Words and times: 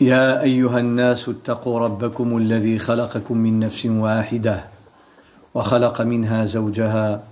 يا 0.00 0.42
أيها 0.42 0.80
الناس 0.80 1.28
اتقوا 1.28 1.78
ربكم 1.78 2.36
الذي 2.36 2.78
خلقكم 2.78 3.38
من 3.38 3.60
نفس 3.60 3.86
واحدة 3.86 4.64
وخلق 5.54 6.00
منها 6.00 6.46
زوجها 6.46 7.22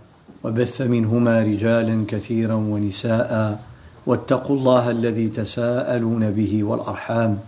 وبث 0.44 0.80
منهما 0.80 1.42
رجالا 1.42 2.04
كثيرا 2.08 2.54
ونساء 2.54 3.60
واتقوا 4.06 4.56
الله 4.56 4.90
الذي 4.90 5.28
تساءلون 5.28 6.30
به 6.30 6.64
والأرحام 6.64 7.38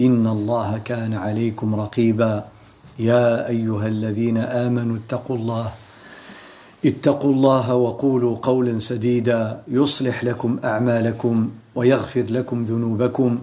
إن 0.00 0.26
الله 0.26 0.80
كان 0.84 1.14
عليكم 1.14 1.74
رقيبا 1.74 2.44
يا 2.98 3.48
أيها 3.48 3.86
الذين 3.86 4.38
آمنوا 4.38 4.96
اتقوا 4.96 5.36
الله 5.36 5.70
اتقوا 6.84 7.32
الله 7.32 7.74
وقولوا 7.74 8.36
قولا 8.42 8.78
سديدا 8.78 9.62
يصلح 9.68 10.24
لكم 10.24 10.58
أعمالكم 10.64 11.50
ويغفر 11.74 12.24
لكم 12.30 12.64
ذنوبكم 12.64 13.38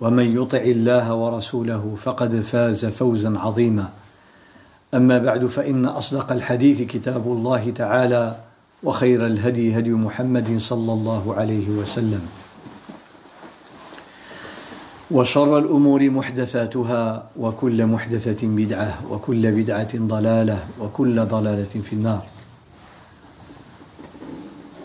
ومن 0.00 0.42
يطع 0.42 0.58
الله 0.58 1.14
ورسوله 1.14 1.96
فقد 2.02 2.40
فاز 2.40 2.86
فوزا 2.86 3.38
عظيما. 3.38 3.88
أما 4.94 5.18
بعد 5.18 5.46
فإن 5.46 5.86
أصدق 5.86 6.32
الحديث 6.32 6.82
كتاب 6.82 7.26
الله 7.26 7.70
تعالى 7.70 8.36
وخير 8.82 9.26
الهدي 9.26 9.78
هدي 9.78 9.90
محمد 9.90 10.58
صلى 10.58 10.92
الله 10.92 11.34
عليه 11.34 11.68
وسلم. 11.68 12.20
وشر 15.10 15.58
الأمور 15.58 16.10
محدثاتها 16.10 17.28
وكل 17.36 17.86
محدثة 17.86 18.38
بدعة 18.42 18.98
وكل 19.10 19.52
بدعة 19.52 19.92
ضلالة 19.96 20.58
وكل 20.80 21.26
ضلالة 21.26 21.74
في 21.84 21.92
النار. 21.92 22.22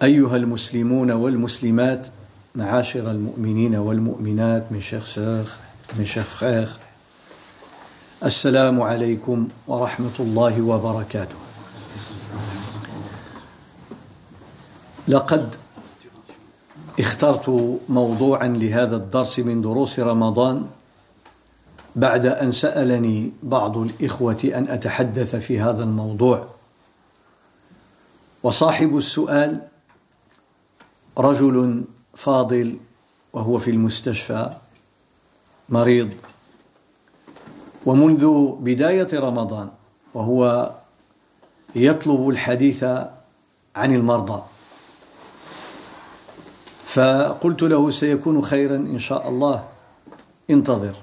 أيها 0.03 0.35
المسلمون 0.35 1.11
والمسلمات 1.11 2.07
معاشر 2.55 3.11
المؤمنين 3.11 3.75
والمؤمنات 3.75 4.63
mes 4.71 4.81
chers 4.81 5.07
sœurs 5.15 5.49
mes 5.99 6.05
chers 6.05 6.31
frères 6.39 6.79
السلام 8.23 8.81
عليكم 8.81 9.47
ورحمة 9.67 10.17
الله 10.19 10.61
وبركاته. 10.61 11.35
لقد 15.07 15.55
اخترت 16.99 17.49
موضوعا 17.89 18.47
لهذا 18.47 18.95
الدرس 18.95 19.39
من 19.39 19.61
دروس 19.61 19.99
رمضان 19.99 20.65
بعد 21.95 22.25
أن 22.25 22.51
سألني 22.51 23.31
بعض 23.43 23.77
الإخوة 23.77 24.51
أن 24.55 24.67
أتحدث 24.67 25.35
في 25.35 25.59
هذا 25.59 25.83
الموضوع. 25.83 26.47
وصاحب 28.43 28.97
السؤال 28.97 29.61
رجل 31.17 31.83
فاضل 32.15 32.77
وهو 33.33 33.59
في 33.59 33.71
المستشفى 33.71 34.49
مريض. 35.69 36.09
ومنذ 37.85 38.51
بداية 38.59 39.19
رمضان 39.19 39.69
وهو 40.13 40.71
يطلب 41.75 42.29
الحديث 42.29 42.83
عن 43.75 43.95
المرضى. 43.95 44.41
فقلت 46.85 47.63
له 47.63 47.91
سيكون 47.91 48.41
خيرا 48.41 48.75
إن 48.75 48.99
شاء 48.99 49.29
الله 49.29 49.67
انتظر. 50.49 50.95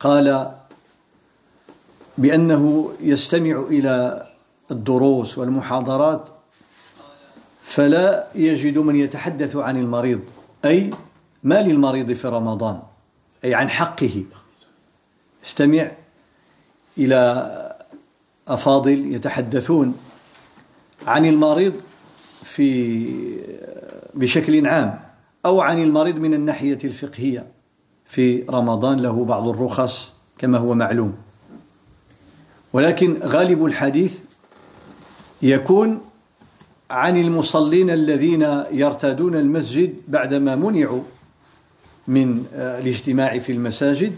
قال 0.00 0.52
بأنه 2.18 2.92
يستمع 3.00 3.60
إلى 3.70 4.26
الدروس 4.70 5.38
والمحاضرات 5.38 6.28
فلا 7.62 8.26
يجد 8.34 8.78
من 8.78 8.96
يتحدث 8.96 9.56
عن 9.56 9.76
المريض 9.76 10.20
أي 10.64 10.90
ما 11.42 11.62
للمريض 11.62 12.12
في 12.12 12.28
رمضان 12.28 12.82
أي 13.44 13.54
عن 13.54 13.68
حقه. 13.68 14.24
استمع 15.44 15.90
إلى 16.98 17.48
أفاضل 18.48 19.14
يتحدثون 19.14 19.96
عن 21.06 21.26
المريض 21.26 21.72
في 22.44 23.08
بشكل 24.14 24.66
عام 24.66 25.00
أو 25.46 25.60
عن 25.60 25.82
المريض 25.82 26.18
من 26.18 26.34
الناحية 26.34 26.78
الفقهية. 26.84 27.46
في 28.06 28.42
رمضان 28.50 28.98
له 28.98 29.24
بعض 29.24 29.48
الرخص 29.48 30.12
كما 30.38 30.58
هو 30.58 30.74
معلوم. 30.74 31.16
ولكن 32.72 33.18
غالب 33.22 33.64
الحديث 33.64 34.18
يكون 35.42 36.00
عن 36.92 37.16
المصلين 37.16 37.90
الذين 37.90 38.64
يرتادون 38.72 39.36
المسجد 39.36 39.94
بعدما 40.08 40.56
منعوا 40.56 41.02
من 42.08 42.44
الاجتماع 42.54 43.38
في 43.38 43.52
المساجد 43.52 44.12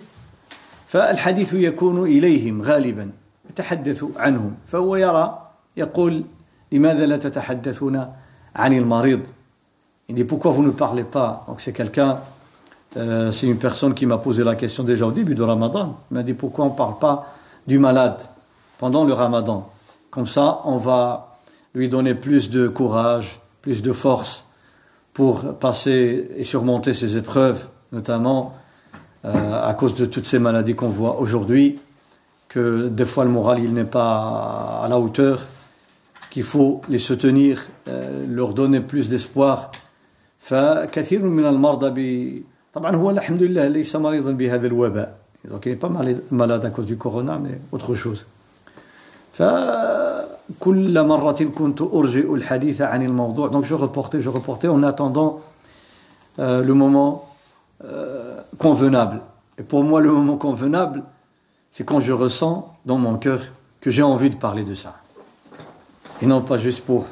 فالحديث 0.88 1.52
يكون 1.54 2.04
إليهم 2.04 2.62
غالبا 2.62 3.10
يتحدث 3.50 4.04
عنهم 4.16 4.54
فهو 4.66 4.96
يرى 4.96 5.48
يقول 5.76 6.24
لماذا 6.72 7.06
لا 7.06 7.16
تتحدثون 7.16 8.06
عن 8.56 8.72
المريض 8.72 9.20
Il 10.06 10.14
dit 10.14 10.24
pourquoi 10.24 10.50
vous 10.50 10.62
ne 10.62 10.70
parlez 10.70 11.04
pas 11.04 11.44
Donc 11.48 11.62
c'est 11.62 11.72
quelqu'un, 11.72 12.18
euh, 12.98 13.32
c'est 13.32 13.46
une 13.46 13.56
personne 13.56 13.94
qui 13.94 14.04
m'a 14.04 14.18
posé 14.18 14.44
la 14.44 14.54
question 14.54 14.82
déjà 14.84 15.06
au 15.06 15.12
début 15.12 15.34
de 15.34 15.42
Ramadan. 15.42 15.96
Il 16.10 16.14
m'a 16.14 16.22
dit 16.22 16.34
pourquoi 16.34 16.66
on 16.66 16.70
ne 16.72 16.76
parle 16.76 16.98
pas 16.98 17.32
du 17.66 17.78
malade 17.78 18.20
pendant 18.78 19.04
le 19.04 19.14
Ramadan 19.14 19.66
Comme 20.10 20.26
ça, 20.26 20.60
on 20.64 20.76
va 20.76 21.33
lui 21.73 21.89
donner 21.89 22.15
plus 22.15 22.49
de 22.49 22.67
courage, 22.67 23.39
plus 23.61 23.81
de 23.81 23.93
force 23.93 24.45
pour 25.13 25.55
passer 25.55 26.29
et 26.37 26.43
surmonter 26.43 26.93
ces 26.93 27.17
épreuves, 27.17 27.65
notamment 27.91 28.53
euh, 29.25 29.69
à 29.69 29.73
cause 29.73 29.95
de 29.95 30.05
toutes 30.05 30.25
ces 30.25 30.39
maladies 30.39 30.75
qu'on 30.75 30.89
voit 30.89 31.19
aujourd'hui, 31.19 31.79
que 32.47 32.87
des 32.87 33.05
fois 33.05 33.25
le 33.25 33.31
moral 33.31 33.59
il 33.63 33.73
n'est 33.73 33.83
pas 33.83 34.81
à 34.83 34.87
la 34.87 34.99
hauteur, 34.99 35.41
qu'il 36.31 36.43
faut 36.43 36.81
les 36.89 36.99
soutenir, 36.99 37.67
euh, 37.87 38.25
leur 38.27 38.53
donner 38.53 38.81
plus 38.81 39.09
d'espoir. 39.09 39.71
فكثير 40.39 41.21
من 41.21 41.45
المرضى 41.45 41.89
ب... 41.89 42.41
طبعا 42.73 42.95
هو 42.95 43.09
الحمد 43.09 43.43
لله 43.43 43.67
ليس 43.67 43.95
مريضا 43.95 44.31
بهذا 44.31 44.67
الوباء 44.67 45.19
donc 45.51 45.65
il 45.65 45.71
n'est 45.71 45.75
pas 45.75 45.91
malade 46.31 46.65
à 46.65 46.69
cause 46.69 46.85
du 46.85 46.97
corona 46.97 47.39
mais 47.43 47.59
autre 47.71 47.93
chose 47.95 48.25
ف 49.33 49.41
donc 50.50 50.74
je 53.64 53.74
reportais, 53.74 54.20
je 54.20 54.28
reportais 54.28 54.68
en 54.68 54.82
attendant 54.82 55.40
euh, 56.38 56.62
le 56.62 56.74
moment 56.74 57.30
euh, 57.84 58.40
convenable. 58.58 59.22
Et 59.58 59.62
pour 59.62 59.82
moi, 59.84 60.00
le 60.00 60.12
moment 60.12 60.36
convenable, 60.36 61.02
c'est 61.70 61.84
quand 61.84 62.00
je 62.00 62.12
ressens 62.12 62.76
dans 62.84 62.98
mon 62.98 63.16
cœur 63.16 63.40
que 63.80 63.90
j'ai 63.90 64.02
envie 64.02 64.30
de 64.30 64.36
parler 64.36 64.64
de 64.64 64.74
ça. 64.74 64.96
Et 66.20 66.26
non 66.26 66.42
pas 66.42 66.58
juste 66.58 66.84
pour, 66.84 67.06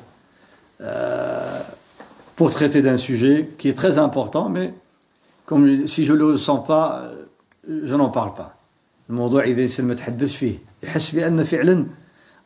euh, 0.80 1.60
traiter 2.50 2.82
d'un 2.82 2.96
sujet 2.96 3.48
qui 3.56 3.68
est 3.68 3.74
très 3.74 3.98
important, 3.98 4.48
mais 4.48 4.74
comme 5.46 5.86
si 5.86 6.04
je 6.04 6.12
ne 6.12 6.18
le 6.18 6.32
ressens 6.32 6.58
pas, 6.58 7.04
je 7.68 7.94
n'en 7.94 8.08
parle 8.08 8.34
pas. 8.34 8.56
Le 9.08 9.14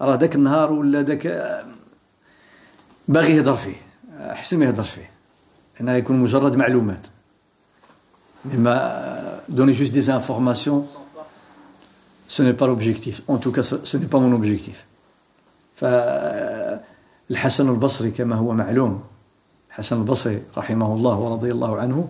راه 0.01 0.17
ذاك 0.17 0.35
النهار 0.35 0.73
ولا 0.73 1.03
ذاك 1.03 1.55
باغي 3.09 3.37
يهضر 3.37 3.57
فيه 3.57 3.77
احسن 4.19 4.59
ما 4.59 4.65
يهضر 4.65 4.83
فيه. 4.83 5.11
هنا 5.81 5.97
يكون 5.97 6.17
مجرد 6.17 6.57
معلومات. 6.57 7.07
ما 8.45 9.41
donner 9.49 9.75
juste 9.75 9.95
des 9.95 10.11
informations 10.11 10.87
ce 12.29 12.43
n'est 12.43 12.55
pas 12.55 12.67
l'objectif 12.67 13.23
en 13.29 13.39
tout 13.39 13.53
cas 13.53 13.63
ce 13.63 13.97
n'est 13.97 14.07
pas 14.07 14.19
mon 14.19 14.33
objectif. 14.33 14.87
فالحسن 15.77 17.69
البصري 17.69 18.11
كما 18.11 18.37
هو 18.37 18.53
معلوم 18.53 19.05
الحسن 19.69 19.97
البصري 19.97 20.43
رحمه 20.57 20.95
الله 20.95 21.19
ورضي 21.19 21.53
الله 21.53 21.77
عنه 21.79 22.09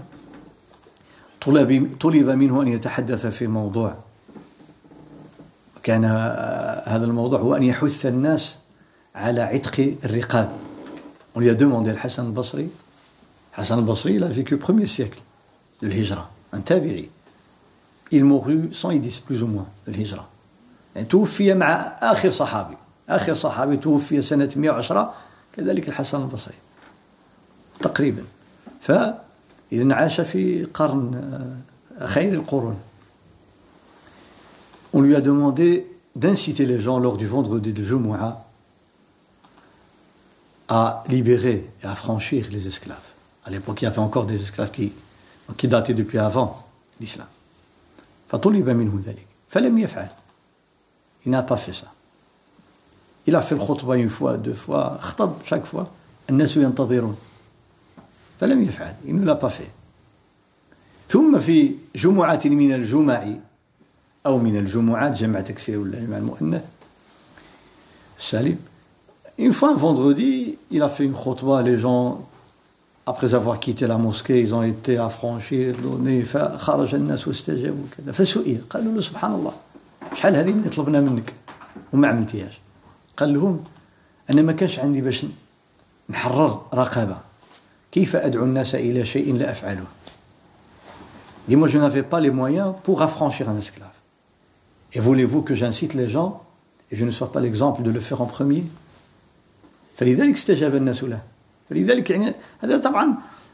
طلب 1.40 1.96
طلب 2.00 2.28
منه 2.30 2.62
أن 2.62 2.68
يتحدث 2.68 3.26
في 3.26 3.46
موضوع. 3.46 4.05
كان 5.86 6.04
هذا 6.84 7.04
الموضوع 7.04 7.40
هو 7.40 7.54
أن 7.54 7.62
يحث 7.62 8.06
الناس 8.06 8.58
على 9.14 9.40
عتق 9.40 9.94
الرقاب 10.04 10.50
On 11.36 11.40
lui 11.40 11.50
a 11.50 11.54
demandé 11.54 11.90
al 11.90 11.98
Hassan 12.02 12.26
al-Basri. 12.26 12.70
Hassan 13.54 13.78
al-Basri, 13.78 14.14
il 14.14 14.24
a 14.24 14.28
vécu 14.28 14.54
au 14.54 14.58
premier 14.58 14.86
siècle 14.86 15.20
de 15.82 15.86
l'Hijra. 15.86 16.30
un 16.52 16.60
tabi'i. 16.60 17.10
Il 18.10 18.24
mourut 18.24 18.70
110 18.72 19.20
plus 19.20 19.42
ou 19.42 19.46
moins 19.46 19.66
de 19.86 19.92
l'Hijra. 19.92 20.26
توفي 21.08 21.54
مع 21.54 21.96
آخر 22.02 22.30
صحابي 22.30 22.76
آخر 23.08 23.34
صحابي 23.34 23.76
توفي 23.76 24.22
سنة 24.22 24.50
110 24.56 25.14
كذلك 25.56 25.88
الحسن 25.88 26.22
البصري 26.22 26.54
تقريبا 27.80 28.22
فإذا 28.80 29.94
عاش 29.94 30.20
في 30.20 30.64
قرن 30.64 31.56
خير 32.04 32.32
القرون 32.32 32.76
On 34.95 35.01
lui 35.01 35.15
a 35.15 35.21
demandé 35.21 35.87
d'inciter 36.15 36.65
les 36.65 36.81
gens 36.81 36.99
lors 36.99 37.17
du 37.17 37.27
vendredi 37.27 37.73
de 37.73 37.83
Jumu'ah 37.83 38.45
à 40.67 41.03
libérer 41.07 41.69
et 41.83 41.85
à 41.85 41.95
franchir 41.95 42.47
les 42.51 42.67
esclaves. 42.67 42.97
À 43.45 43.49
l'époque, 43.49 43.81
il 43.81 43.85
y 43.85 43.87
avait 43.87 43.99
encore 43.99 44.25
des 44.25 44.41
esclaves 44.41 44.71
qui, 44.71 44.93
qui 45.57 45.67
dataient 45.67 45.93
depuis 45.93 46.17
avant 46.17 46.65
l'islam. 46.99 47.27
فطلب 48.31 48.69
منه 48.69 49.01
ذلك 49.05 49.25
فلم 49.49 49.77
يفعل 49.77 50.09
il 51.25 51.31
n'a 51.31 51.43
pas 51.43 51.57
fait 51.57 51.73
ça 51.73 51.91
il 53.27 53.35
a 53.35 53.41
fait 53.41 53.55
le 53.55 53.61
khutbah 53.61 53.97
une 53.97 54.09
fois 54.09 54.37
deux 54.37 54.53
fois 54.53 54.97
خطب 55.01 55.33
chaque 55.45 55.65
fois 55.65 55.87
الناس 56.29 56.57
ينتظرون 56.57 57.17
فلم 58.39 58.63
يفعل 58.63 58.95
il 59.05 59.15
ne 59.15 59.25
l'a 59.25 59.35
pas 59.35 59.49
fait 59.49 59.69
ثم 61.09 61.39
في 61.39 61.75
جمعة 61.95 62.41
من 62.45 62.71
الجمع 62.71 63.33
أو 64.25 64.37
من 64.37 64.57
الجمعات 64.57 65.13
جمع 65.13 65.41
تكسير 65.41 65.79
ولا 65.79 65.99
جمع 65.99 66.17
المؤنث 66.17 66.65
السالم 68.17 68.57
Une 69.39 69.53
fois, 69.53 69.71
un 69.71 69.75
vendredi, 69.75 70.55
il 70.69 70.83
a 70.83 70.89
fait 70.89 71.03
une 71.03 71.13
khutbah, 71.13 71.63
les 71.63 71.79
gens, 71.79 72.27
après 73.07 73.33
avoir 73.33 73.59
quitté 73.59 73.87
la 73.87 73.97
mosquée, 73.97 74.39
ils 74.39 74.53
ont 74.53 74.61
été 74.61 74.97
affranchis, 74.97 75.71
donnés, 75.73 76.23
فخرج 76.23 76.95
الناس 76.95 77.27
واستجابوا 77.27 77.83
كذا 77.97 78.11
فسئل 78.11 78.61
قالوا 78.69 78.93
له 78.93 79.01
سبحان 79.01 79.33
الله 79.33 79.53
شحال 80.13 80.35
هذه 80.35 80.49
اللي 80.49 80.69
طلبنا 80.69 80.99
منك 80.99 81.33
وما 81.93 82.07
عملتيهاش 82.07 82.59
قال 83.17 83.33
لهم 83.33 83.63
انا 84.29 84.41
ما 84.41 84.51
كانش 84.51 84.79
عندي 84.79 85.01
باش 85.01 85.25
نحرر 86.09 86.61
رقبه 86.73 87.17
كيف 87.91 88.15
ادعو 88.15 88.43
الناس 88.43 88.75
الى 88.75 89.05
شيء 89.05 89.35
لا 89.35 89.51
افعله 89.51 89.85
Dis 91.47 91.55
moi 91.55 91.67
je 91.67 91.79
n'avais 91.79 92.03
pas 92.03 92.19
les 92.19 92.29
moyens 92.29 92.73
pour 92.83 93.01
affranchir 93.01 93.49
un 93.49 93.57
esclave. 93.57 93.94
Et 94.96 94.98
voulez-vous 94.98 95.42
que 95.42 95.54
j'incite 95.54 95.92
les 95.92 96.08
gens 96.08 96.42
et 96.90 96.96
je 96.96 97.04
ne 97.04 97.10
sois 97.10 97.30
pas 97.30 97.38
l'exemple 97.38 97.82
de 97.82 97.90
le 97.90 98.00
faire 98.00 98.22
en 98.22 98.24
premier? 98.24 98.64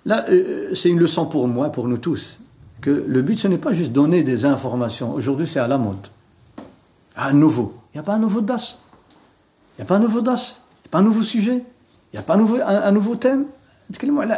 Là, 0.04 0.24
euh, 0.28 0.72
c'est 0.76 0.88
une 0.88 1.00
leçon 1.00 1.26
pour 1.26 1.48
moi, 1.48 1.70
pour 1.70 1.88
nous 1.88 1.98
tous, 1.98 2.38
que 2.80 2.90
le 3.08 3.22
but, 3.22 3.40
ce 3.40 3.48
n'est 3.48 3.58
pas 3.58 3.72
juste 3.72 3.90
donner 3.90 4.22
des 4.22 4.44
informations. 4.44 5.12
Aujourd'hui, 5.14 5.48
c'est 5.48 5.58
à 5.58 5.66
la 5.66 5.78
mode. 5.78 6.06
À 7.16 7.32
nouveau. 7.32 7.74
Il 7.92 7.96
n'y 7.96 8.00
a 8.00 8.04
pas 8.04 8.14
un 8.14 8.20
nouveau 8.20 8.40
DAS. 8.40 8.78
Il 9.76 9.80
n'y 9.80 9.82
a 9.82 9.86
pas 9.86 9.96
un 9.96 10.00
nouveau 10.00 10.20
DAS. 10.20 10.60
Il 10.60 10.86
n'y 10.86 10.90
a 10.90 10.90
pas 10.92 10.98
un 10.98 11.02
nouveau 11.02 11.22
sujet. 11.22 11.56
Il 12.12 12.14
n'y 12.14 12.20
a 12.20 12.22
pas 12.22 12.34
un 12.34 12.38
nouveau, 12.38 12.58
un, 12.58 12.82
un 12.82 12.92
nouveau 12.92 13.16
thème. 13.16 13.46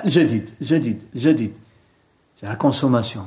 Jadid, 0.06 0.48
jadid, 0.58 1.02
jadid. 1.14 1.52
C'est 2.34 2.46
la 2.46 2.56
consommation. 2.56 3.26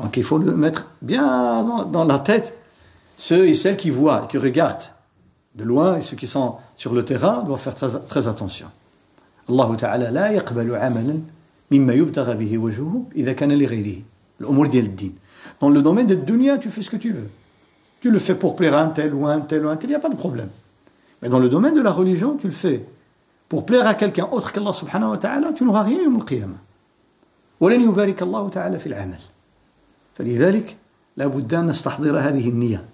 donc 0.00 0.16
il 0.16 0.24
faut 0.24 0.38
le 0.38 0.54
mettre 0.54 0.86
bien 1.02 1.24
dans, 1.62 1.84
dans 1.84 2.04
la 2.04 2.18
tête 2.18 2.54
ceux 3.16 3.46
et 3.46 3.54
celles 3.54 3.76
qui 3.76 3.90
voient 3.90 4.26
qui 4.28 4.38
regardent 4.38 4.90
de 5.54 5.64
loin 5.64 5.96
et 5.96 6.00
ceux 6.02 6.16
qui 6.16 6.26
sont 6.26 6.56
sur 6.76 6.92
le 6.94 7.04
terrain 7.04 7.42
doivent 7.42 7.60
faire 7.60 7.74
très, 7.74 7.88
très 8.06 8.28
attention. 8.28 8.66
Allah 9.48 9.68
Ta'ala 9.78 10.10
لا 10.10 10.30
يقبل 10.30 10.74
عملا 10.74 11.20
مما 11.70 11.92
يبتغى 11.94 12.34
به 12.34 12.58
وجهه 12.58 13.04
إذا 13.16 13.32
كان 13.32 13.52
لغيره 13.52 14.02
الأمور 14.40 14.66
ديال 14.66 14.84
الدين 14.84 15.14
dans 15.60 15.70
le 15.70 15.80
domaine 15.80 16.06
de 16.06 16.14
dunya 16.14 16.58
tu 16.58 16.70
fais 16.70 16.82
ce 16.82 16.90
que 16.90 16.96
tu 16.96 17.12
veux 17.12 17.30
tu 18.00 18.10
le 18.10 18.18
fais 18.18 18.34
pour 18.34 18.56
plaire 18.56 18.74
à 18.74 18.82
un 18.82 18.88
tel 18.88 19.14
ou 19.14 19.26
un 19.26 19.40
tel 19.40 19.64
ou 19.64 19.68
un 19.68 19.76
tel 19.76 19.88
il 19.88 19.92
n'y 19.92 19.96
a 19.96 20.00
pas 20.00 20.08
de 20.08 20.16
problème 20.16 20.50
mais 21.22 21.28
dans 21.28 21.38
le 21.38 21.48
domaine 21.48 21.74
de 21.74 21.80
la 21.80 21.92
religion 21.92 22.36
tu 22.36 22.48
le 22.48 22.52
fais 22.52 22.84
pour 23.48 23.64
plaire 23.64 23.86
à 23.86 23.94
quelqu'un 23.94 24.28
autre 24.30 24.52
qu'Allah 24.52 24.72
subhanahu 24.72 25.10
wa 25.12 25.18
ta'ala 25.18 25.52
tu 25.52 25.64
n'auras 25.64 25.84
rien 25.84 26.02
يوم 26.04 26.16
القيامة 26.16 26.56
ولن 27.60 27.80
يبارك 27.80 28.22
الله 28.22 28.48
تعالى 28.48 28.78
في 28.78 28.86
العمل 28.86 29.20
فلذلك 30.20 30.76
لابد 31.16 31.54
أن 31.54 31.66
نستحضر 31.66 32.18
هذه 32.18 32.48
النية 32.48 32.84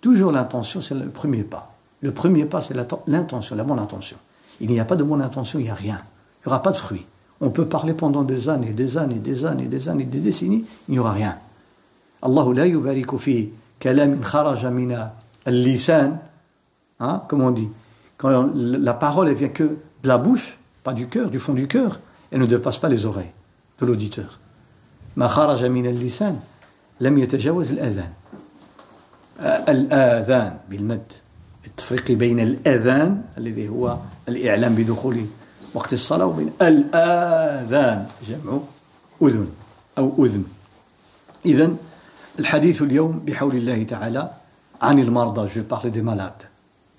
toujours 0.00 0.32
l'intention 0.32 0.80
c'est 0.80 0.94
le 0.94 1.08
premier 1.08 1.44
pas 1.44 1.72
Le 2.02 2.10
premier 2.10 2.44
pas, 2.44 2.60
c'est 2.60 2.74
l'intention, 3.06 3.54
la 3.56 3.62
bonne 3.62 3.78
intention. 3.78 4.16
Il 4.60 4.70
n'y 4.70 4.80
a 4.80 4.84
pas 4.84 4.96
de 4.96 5.04
bonne 5.04 5.22
intention, 5.22 5.60
il 5.60 5.64
n'y 5.64 5.70
a 5.70 5.74
rien. 5.74 5.98
Il 5.98 6.48
n'y 6.48 6.52
aura 6.52 6.60
pas 6.60 6.72
de 6.72 6.76
fruit. 6.76 7.06
On 7.40 7.50
peut 7.50 7.66
parler 7.66 7.94
pendant 7.94 8.22
des 8.22 8.48
années, 8.48 8.72
des 8.72 8.96
années, 8.96 9.20
des 9.20 9.44
années, 9.44 9.66
des 9.66 9.88
années, 9.88 10.04
des 10.04 10.18
décennies, 10.18 10.64
il 10.88 10.92
n'y 10.92 10.98
aura 10.98 11.12
rien. 11.12 11.38
Allah 12.20 12.44
la 12.54 12.66
yubariku 12.66 13.18
fi 13.18 13.50
kalamin 13.78 14.18
kharaja 14.18 14.70
mina 14.70 15.14
al-lisan, 15.44 16.18
hein, 17.00 17.22
comme 17.28 17.42
on 17.42 17.52
dit. 17.52 17.68
Quand 18.16 18.50
la 18.54 18.94
parole, 18.94 19.28
elle 19.28 19.34
vient 19.34 19.48
que 19.48 19.64
de 19.64 20.08
la 20.08 20.18
bouche, 20.18 20.58
pas 20.82 20.92
du 20.92 21.06
cœur, 21.06 21.30
du 21.30 21.38
fond 21.38 21.54
du 21.54 21.68
cœur, 21.68 22.00
elle 22.32 22.40
ne 22.40 22.46
dépasse 22.46 22.78
pas 22.78 22.88
les 22.88 23.06
oreilles 23.06 23.32
de 23.80 23.86
l'auditeur. 23.86 24.38
Ma 25.16 25.28
kharaja 25.28 25.68
min 25.68 25.84
al-lisan, 25.84 26.36
lam 26.99 27.17
yatajawaz 27.17 27.71
al-adhan. 27.71 28.11
Al-adhan, 29.67 30.59
bil-mad. 30.69 31.05
التفريق 31.77 32.11
بين 32.17 32.39
الأذان 32.39 33.21
الذي 33.37 33.69
هو 33.69 33.97
الإعلام 34.29 34.75
بدخول 34.75 35.25
وقت 35.73 35.93
الصلاة 35.93 36.25
وبين 36.25 36.51
الآذان 36.61 38.07
جمع 38.27 38.59
أذن 39.21 39.49
أو 39.97 40.25
أذن 40.25 40.43
إذا 41.45 41.71
الحديث 42.39 42.81
اليوم 42.81 43.19
بحول 43.19 43.55
الله 43.55 43.83
تعالى 43.83 44.31
عن 44.81 44.99
المرضى 44.99 45.49
vais 45.49 45.63
parler 45.63 45.91
des 45.91 46.01
malades 46.01 46.43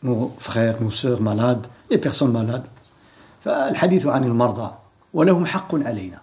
nos 0.03 0.33
frères 0.39 0.81
nos 0.81 0.91
sœurs 0.91 1.21
malades 1.21 1.67
les 1.91 1.99
personnes 1.99 2.33
malades 2.33 2.67
فالحديث 3.45 4.07
عن 4.07 4.25
المرضى 4.25 4.71
ولهم 5.15 5.47
حق 5.47 5.75
علينا 5.75 6.21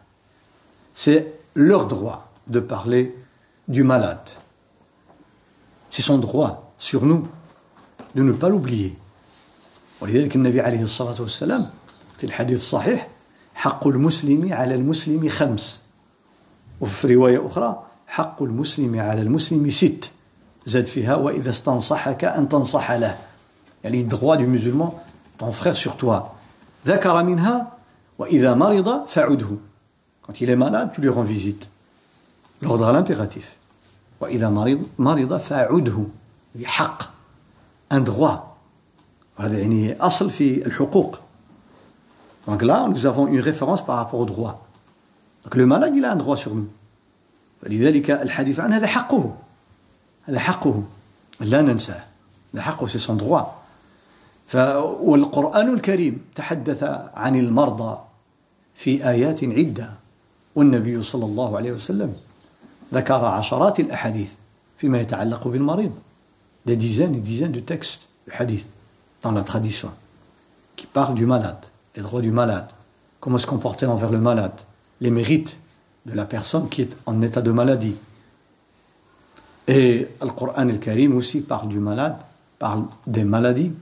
c'est 0.94 1.26
leur 1.56 1.88
droit 1.88 2.32
de 2.48 2.60
parler 2.60 3.14
du 3.69 3.83
malade 3.85 4.29
c'est 5.91 6.03
son 6.03 6.19
droit 6.19 6.73
sur 6.79 7.05
nous 7.05 7.27
de 8.15 8.23
ne 8.23 8.33
pas 8.33 8.49
l'oublier 8.49 8.95
ولذلك 10.01 10.37
النبي 10.37 10.61
عليه 10.61 10.83
الصلاة 10.83 11.21
والسلام 11.21 11.71
في 12.19 12.27
الحديث 12.27 12.61
الصحيح 12.61 13.09
حق 13.55 13.87
المسلم 13.87 14.53
على 14.53 14.75
المسلم 14.75 15.29
خمس 15.29 15.81
وفي 16.81 17.15
رواية 17.15 17.47
أخرى 17.47 17.83
حق 18.07 18.43
المسلم 18.43 19.01
على 19.01 19.23
المسلم 19.23 19.71
ست 19.71 20.11
زاد 20.67 20.87
فيها 20.87 21.15
وإذا 21.15 21.51
استنصحك 21.51 22.25
أن 22.25 22.49
تنصح 22.49 22.93
له 22.93 23.19
يعني 23.85 24.01
الدغوا 24.01 24.37
du 24.37 24.47
musulman 24.47 24.95
ton 25.39 25.53
frère 25.53 25.77
sur 25.77 25.97
toi 25.97 26.33
ذكر 26.87 27.23
منها 27.23 27.73
وإذا 28.19 28.55
مرض 28.55 29.07
فعده 29.09 29.49
quand 30.27 30.41
il 30.41 30.51
est 30.51 30.57
malade 30.57 30.91
tu 30.95 31.01
lui 31.01 31.09
rends 31.09 31.23
visite 31.23 31.69
l'ordre 32.62 32.88
à 32.88 32.92
l'impératif 32.92 33.56
وإذا 34.22 34.50
مرض 34.50 34.84
مرض 35.00 35.38
فعده 35.38 36.06
حق 36.66 37.04
un 37.94 38.00
droit. 38.00 38.56
وهذا 39.40 39.60
يعني 39.60 39.94
أصل 40.02 40.30
في 40.30 40.66
الحقوق 40.66 41.20
donc 42.48 42.62
là 42.62 42.88
nous 42.88 43.06
avons 43.06 43.28
une 43.28 43.40
référence 43.40 43.84
par 43.84 43.98
rapport 43.98 44.20
au 44.20 44.26
droit. 44.26 44.68
Donc 45.44 45.56
le 45.56 45.66
malade 45.66 45.94
il 45.96 46.06
a 46.06 46.12
un 46.12 46.16
droit 46.16 46.38
sur 46.38 46.56
nous. 46.56 46.68
فلذلك 47.62 48.12
الحديث 48.12 48.60
عن 48.60 48.74
هذا 48.74 48.88
حقه 48.88 49.36
هذا 50.26 50.40
حقه 50.40 50.84
لا 51.40 51.62
ننساه 51.62 52.04
هذا 52.54 52.62
حقه 52.62 52.88
c'est 52.88 53.00
son 53.00 53.16
droit. 53.16 53.66
والقرآن 55.02 55.74
الكريم 55.74 56.22
تحدث 56.36 56.84
عن 57.14 57.36
المرضى 57.36 57.98
في 58.76 59.10
آيات 59.10 59.44
عدة 59.44 59.90
والنبي 60.56 61.04
صلى 61.04 61.26
الله 61.26 61.58
عليه 61.58 61.72
وسلم 61.72 62.16
ذكر 62.93 63.25
عشرات 63.25 63.81
الأحاديث 63.81 64.31
فيما 64.79 65.01
يتعلق 65.01 65.49
بالمريض 65.49 65.93
des 66.67 66.77
dizaines 66.77 67.15
et 67.15 67.21
dizaines 67.21 67.53
de 67.53 67.61
textes 67.61 68.09
de 68.27 68.33
hadith 68.33 68.67
dans 69.23 69.33
la 69.33 69.43
tradition 69.43 69.91
qui 70.77 70.87
parlent 70.87 71.15
du 71.15 71.27
malade, 71.27 71.67
les 71.97 72.03
droits 72.03 72.21
du 72.21 72.31
malade, 72.31 72.69
comment 73.19 73.39
se 73.39 73.47
comporter 73.47 73.87
envers 73.87 74.11
le 74.11 74.19
malade, 74.19 74.53
les 75.01 75.11
mérites 75.11 75.59
de 76.07 76.15
la 76.15 76.27
personne 76.27 76.69
qui 76.69 76.83
est 76.83 76.97
en 77.07 77.21
état 77.23 77.43
de 77.43 77.51
maladie. 77.51 77.95
Et 79.69 80.09
le 80.23 80.31
Coran 80.31 80.53
al-Karim 80.69 81.17
aussi 81.17 81.41
parle 81.41 81.69
du 81.69 81.79
malade, 81.79 82.17
parle 82.59 82.85
des 83.07 83.25
maladies, 83.25 83.73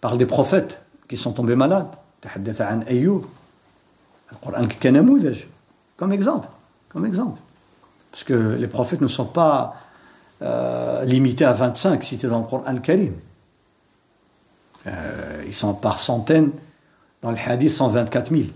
parle 0.00 0.18
des 0.18 0.26
prophètes 0.26 0.82
qui 1.08 1.16
sont 1.16 1.32
tombés 1.32 1.56
malades. 1.56 1.88
تحدث 2.24 2.60
عن 2.60 2.82
أيوب 2.82 3.24
القرآن 4.32 4.68
كنموذج 4.68 5.38
comme 6.00 6.12
exemple 6.12 6.48
comme 6.88 7.06
exemple 7.06 7.38
parce 8.10 8.24
que 8.24 8.56
les 8.58 8.68
prophètes 8.68 9.00
ne 9.00 9.08
sont 9.08 9.24
pas 9.24 9.76
euh, 10.42 11.04
limités 11.04 11.44
à 11.44 11.52
25 11.52 12.02
cités 12.02 12.28
dans 12.28 12.40
le 12.40 12.46
Coran 12.46 12.64
al-Karim 12.66 13.14
euh, 14.86 15.44
ils 15.46 15.54
sont 15.54 15.74
par 15.74 15.98
centaines 15.98 16.52
dans 17.22 17.30
le 17.30 17.38
hadith 17.38 17.70
124 17.70 18.30
000 18.30 18.48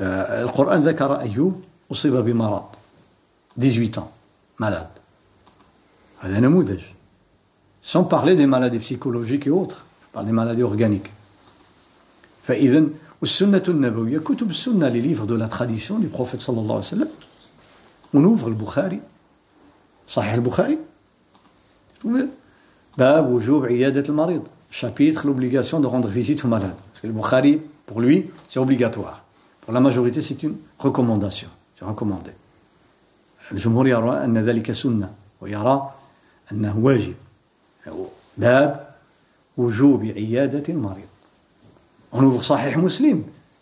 القرآن 0.00 0.82
ذكر 0.82 1.20
أيوب 1.20 1.62
أصيب 1.92 2.14
بمرض 2.16 2.64
18 3.56 3.98
ans 3.98 4.10
malade 4.58 4.88
هذا 6.20 6.40
نموذج 6.40 6.82
sans 7.82 8.04
parler 8.04 8.34
des 8.34 8.46
maladies 8.46 8.78
psychologiques 8.78 9.46
et 9.46 9.50
autres 9.50 9.86
je 10.02 10.12
parle 10.12 10.26
des 10.26 10.32
maladies 10.32 10.62
organiques 10.62 11.10
فإذا 12.42 12.84
والسنة 13.20 13.62
النبوية 13.68 14.18
كتب 14.18 14.50
السنة 14.50 14.88
les 14.88 15.00
livres 15.00 15.26
de 15.26 15.34
la 15.34 15.48
tradition 15.48 15.98
du 15.98 16.08
prophète 16.08 16.40
صلى 16.40 16.60
الله 16.60 16.74
عليه 16.74 16.84
وسلم 16.84 17.08
on 18.13 18.23
ouvre 18.23 18.47
البخاري 18.47 19.01
صحيح 20.07 20.33
البخاري 20.33 20.77
باب 22.97 23.29
وجوب 23.29 23.65
عيادة 23.65 24.03
المريض 24.09 24.43
chapitre 24.71 25.25
l'obligation 25.25 25.79
de 25.79 25.87
rendre 25.87 26.07
visite 26.07 26.45
au 26.45 26.47
malade 26.47 26.75
parce 26.91 27.01
que 27.01 27.07
le 27.07 27.13
Bukhari 27.13 27.59
pour 27.85 28.01
lui 28.01 28.29
c'est 28.47 28.59
obligatoire 28.59 29.23
pour 29.61 29.73
la 29.73 29.79
majorité 29.79 30.21
c'est 30.21 30.41
une 30.43 30.55
recommandation 30.79 31.49
c'est 31.75 31.85
recommandé 31.85 32.31
الجمهور 33.51 33.87
يرى 33.87 34.23
أن 34.23 34.37
ذلك 34.37 34.71
سنة 34.71 35.13
ويرى 35.41 35.91
أنه 36.51 36.77
واجب 36.77 37.15
باب 38.37 38.89
وجوب 39.57 40.05
عيادة 40.05 40.63
المريض 40.73 41.07
ouvre 42.13 42.43
Sahih 42.43 42.77
Muslim 42.77 43.17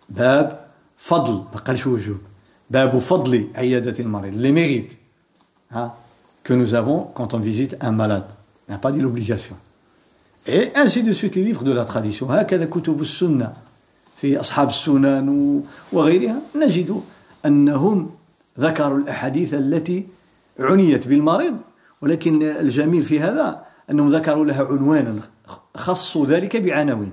باب 0.10 0.68
فضل 0.98 1.34
ما 1.34 1.60
قالش 1.60 1.88
وجوب 1.88 2.18
باب 2.70 3.00
فضل 3.00 3.48
عيادة 3.56 4.00
المريض. 4.00 4.34
Les 4.34 4.52
mérites 4.52 4.98
hein, 5.72 5.92
que 6.44 6.54
nous 6.54 6.74
avons 6.74 7.08
quand 7.14 7.34
on 7.34 7.40
visite 7.40 7.78
un 7.82 7.92
malade. 7.92 8.28
Il 8.68 8.72
n'a 8.72 8.78
pas 8.78 8.92
dit 8.92 9.02
l'obligation. 9.02 9.56
Et 10.46 10.72
ainsi 10.76 11.04
de 11.04 11.12
suite 11.12 11.36
les 11.36 11.44
livres 11.44 11.64
de 11.64 11.72
la 11.72 11.86
tradition. 11.86 12.28
هكذا 12.32 12.66
كتب 12.66 13.02
السنة 13.02 13.54
في 14.18 14.40
أصحاب 14.40 14.68
السنن 14.68 15.64
وغيرها 15.92 16.36
نجد 16.56 17.02
أنهم 17.46 18.10
ذكروا 18.60 18.98
الأحاديث 18.98 19.54
التي 19.54 20.08
عنيت 20.60 21.08
بالمريض 21.08 21.58
ولكن 22.02 22.44
الجميل 22.44 23.04
في 23.04 23.20
هذا 23.20 23.66
أنهم 23.90 24.10
ذكروا 24.10 24.46
لها 24.46 24.64
عنوانا 24.66 25.16
خصوا 25.76 26.26
ذلك 26.26 26.58
بعناوين 26.58 27.12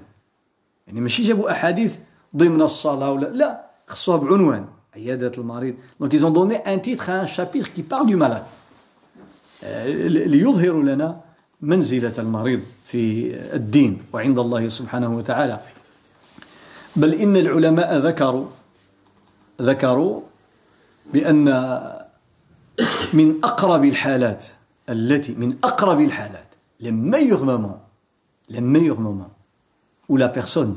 يعني 0.86 1.00
ماشي 1.00 1.22
جابوا 1.22 1.50
أحاديث 1.50 1.96
ضمن 2.36 2.62
الصلاة 2.62 3.12
ولا 3.12 3.26
لا 3.26 3.64
خصوها 3.86 4.16
بعنوان 4.16 4.64
دونك 4.96 6.12
ils 6.14 6.24
ont 6.24 6.30
donné 6.30 6.56
un 6.64 6.78
titre 6.78 7.10
un 7.10 7.26
chapitre 7.26 7.72
qui 7.72 7.82
parle 7.82 8.06
du 8.06 8.16
malade. 8.16 8.44
ليظهروا 10.06 10.82
لنا 10.82 11.20
منزلة 11.60 12.12
المريض 12.18 12.60
في 12.86 13.34
الدين 13.54 14.02
وعند 14.12 14.38
الله 14.38 14.68
سبحانه 14.68 15.16
وتعالى 15.16 15.60
بل 16.96 17.14
إن 17.14 17.36
العلماء 17.36 17.98
ذكروا 17.98 18.46
ذكروا 19.62 20.20
بأن 21.12 21.44
من 23.12 23.38
أقرب 23.44 23.84
الحالات 23.84 24.44
التي 24.88 25.32
من 25.32 25.56
أقرب 25.64 26.00
الحالات 26.00 26.44
les 26.80 26.92
meilleurs 26.92 27.44
moments 27.44 27.80
les 28.50 28.60
meilleurs 28.60 29.00
moments 29.00 29.30
personne 30.28 30.74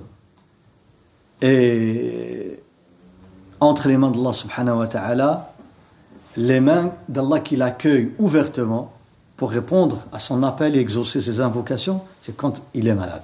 entre 3.59 3.87
les 3.87 3.97
mains 3.97 4.11
d'Allah 4.11 4.33
subhanahu 4.33 4.77
wa 4.77 4.87
ta'ala 4.87 5.53
les 6.37 6.59
mains 6.59 6.91
d'Allah 7.09 7.39
qui 7.39 7.55
l'accueille 7.55 8.13
ouvertement 8.19 8.93
pour 9.35 9.51
répondre 9.51 10.05
à 10.11 10.19
son 10.19 10.43
appel 10.43 10.75
et 10.75 10.79
exaucer 10.79 11.21
ses 11.21 11.41
invocations 11.41 12.01
c'est 12.21 12.35
quand 12.35 12.61
il 12.73 12.87
est 12.87 12.95
malade 12.95 13.23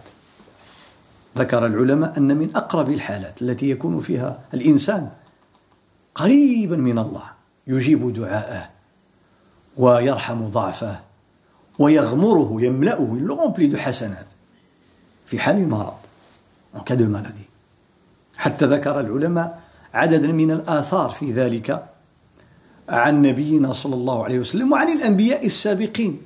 ذكر 1.38 1.66
العلماء 1.66 2.18
أن 2.18 2.38
من 2.38 2.50
أقرب 2.56 2.92
الحالات 2.92 3.42
التي 3.42 3.70
يكون 3.70 4.00
فيها 4.00 4.40
الإنسان 4.54 5.10
قريبا 6.16 6.76
من 6.76 7.00
الله 7.00 7.24
يجيب 7.68 8.14
دعاءه 8.14 8.70
ويرحم 9.78 10.48
ضعفه 10.48 11.00
ويغمره 11.80 12.62
يملأه 12.62 13.18
remplit 13.28 13.74
de 13.74 13.78
حسنات 13.78 14.26
في 15.26 15.40
حال 15.40 15.58
المرض 15.58 15.94
en 16.76 16.80
cas 16.82 16.96
de 16.96 17.06
maladie 17.06 17.50
حتى 18.38 18.66
ذكر 18.66 19.00
العلماء 19.00 19.63
عددا 19.94 20.28
من 20.32 20.52
الآثار 20.52 21.10
في 21.10 21.32
ذلك 21.32 21.86
عن 22.90 23.22
نبينا 23.22 23.74
صلى 23.74 23.96
الله 23.96 24.24
عليه 24.24 24.40
وسلم 24.40 24.72
وعن 24.72 24.90
الأنبياء 24.90 25.46
السابقين 25.46 26.18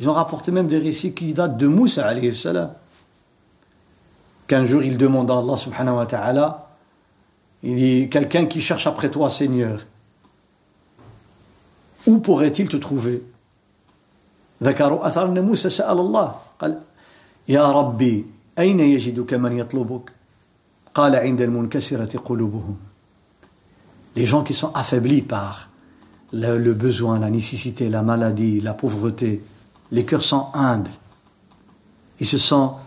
ils 0.00 0.08
ont 0.08 0.12
rapporté 0.12 0.50
même 0.50 0.66
des 0.66 0.78
récits 0.78 1.12
qui 1.12 1.32
datent 1.32 1.56
de 1.56 1.66
Moussa 1.66 2.04
عليه 2.04 2.28
السلام 2.28 2.70
qu'un 4.46 4.64
jour 4.66 4.82
il 4.82 4.96
demande 4.98 5.30
à 5.30 5.38
Allah 5.38 5.56
subhanahu 5.56 5.96
wa 5.96 6.06
ta'ala 6.06 6.68
il 7.62 7.76
dit 7.76 8.08
quelqu'un 8.10 8.46
qui 8.46 8.60
cherche 8.60 8.86
après 8.86 9.10
toi 9.10 9.30
Seigneur 9.30 9.80
où 12.06 12.18
pourrait-il 12.18 12.68
te 12.68 12.76
trouver 12.76 13.22
ذكروا 14.62 15.06
أثر 15.06 15.28
أن 15.28 15.40
موسى 15.40 15.70
سأل 15.70 15.98
الله 15.98 16.34
قال 16.58 16.80
يا 17.48 17.70
ربي 17.70 18.26
أين 18.58 18.80
يجدك 18.80 19.34
من 19.34 19.52
يطلبك 19.52 20.12
قال 20.94 21.16
عند 21.16 21.40
المنكسرة 21.40 22.18
قلوبهم 22.18 22.76
les 24.15 24.25
gens 24.25 24.43
qui 24.43 24.53
sont 24.53 24.71
affaiblis 24.73 25.21
par 25.21 25.69
le, 26.33 26.57
le 26.57 26.73
besoin, 26.73 27.19
la 27.19 27.29
nécessité, 27.29 27.89
la 27.89 28.01
maladie, 28.01 28.59
la 28.59 28.73
pauvreté, 28.73 29.41
les 29.91 30.05
cœurs 30.05 30.23
sont 30.23 30.47
humbles. 30.53 30.91
Ils 32.19 32.27
se 32.27 32.37
sentent 32.37 32.77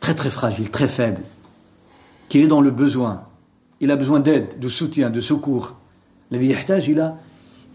très 0.00 0.14
très 0.14 0.30
fragiles, 0.30 0.70
très 0.70 0.88
faibles. 0.88 1.22
Qu'il 2.28 2.42
est 2.42 2.48
dans 2.48 2.60
le 2.60 2.70
besoin. 2.70 3.24
Il 3.80 3.90
a 3.90 3.96
besoin 3.96 4.20
d'aide, 4.20 4.58
de 4.58 4.68
soutien, 4.68 5.10
de 5.10 5.20
secours. 5.20 5.74
الذي 6.32 6.50
يحتاج 6.50 6.90
إلى 6.90 7.14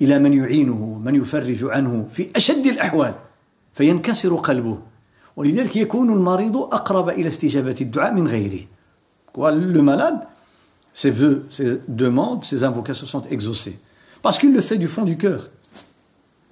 إلى 0.01 0.19
من 0.19 0.33
يعينه 0.33 1.01
من 1.05 1.15
يفرج 1.15 1.63
عنه 1.63 2.07
في 2.11 2.29
أشد 2.35 2.65
الأحوال 2.65 3.13
فينكسر 3.73 4.35
قلبه 4.35 4.79
ولذلك 5.35 5.75
يكون 5.75 6.13
المريض 6.13 6.57
أقرب 6.57 7.09
إلى 7.09 7.27
استجابة 7.27 7.75
الدعاء 7.81 8.13
من 8.13 8.27
غيره 8.27 8.65
le 9.37 9.81
malade 9.81 10.27
ses 10.95 11.11
vœux, 11.11 11.45
ses 11.49 11.79
demandes, 11.87 12.43
ses 12.43 12.63
invocations 12.63 13.07
sont 13.07 13.23
exaucées 13.29 13.77
parce 14.21 14.37
qu'il 14.37 14.53
le 14.53 14.61
fait 14.61 14.77
du 14.77 14.87
fond 14.87 15.03
du 15.03 15.17
cœur 15.17 15.49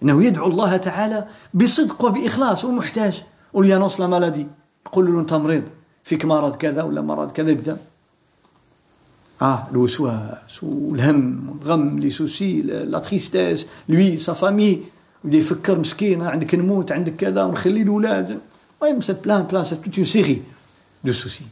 إنه 0.03 0.23
يدعو 0.25 0.47
الله 0.47 0.77
تعالى 0.77 1.27
بصدق 1.53 2.05
وبإخلاص 2.05 2.65
ومحتاج 2.65 3.23
ولي 3.53 3.75
annonce 3.79 3.97
la 3.99 4.07
maladie 4.07 4.45
يقول 4.85 5.13
له 5.13 5.19
أنت 5.19 5.33
مريض 5.33 5.63
فيك 6.03 6.25
مرض 6.25 6.55
كذا 6.55 6.83
ولا 6.83 7.01
مرض 7.01 7.31
كذا 7.31 7.51
يبدأ 7.51 7.77
Ah, 9.41 9.71
الوسواس 9.71 10.63
والهم 10.63 11.49
والغم 11.49 11.99
لي 11.99 12.09
سوسي 12.09 12.61
لا 12.61 12.99
تريستيس 12.99 13.67
لوي 13.89 14.17
سا 14.17 14.33
فامي 14.33 14.83
يبدا 15.25 15.37
يفكر 15.37 15.79
مسكين 15.79 16.21
عندك 16.21 16.55
نموت 16.55 16.91
عندك 16.91 17.15
كذا 17.15 17.43
ونخلي 17.43 17.81
الاولاد 17.81 18.39
المهم 18.83 19.01
سي 19.01 19.13
بلان 19.13 19.43
بلان 19.43 19.63
سي 19.63 19.75
توت 19.75 19.95
اون 19.95 20.05
سيري 20.05 20.41
دو 21.03 21.13
سوسي 21.13 21.43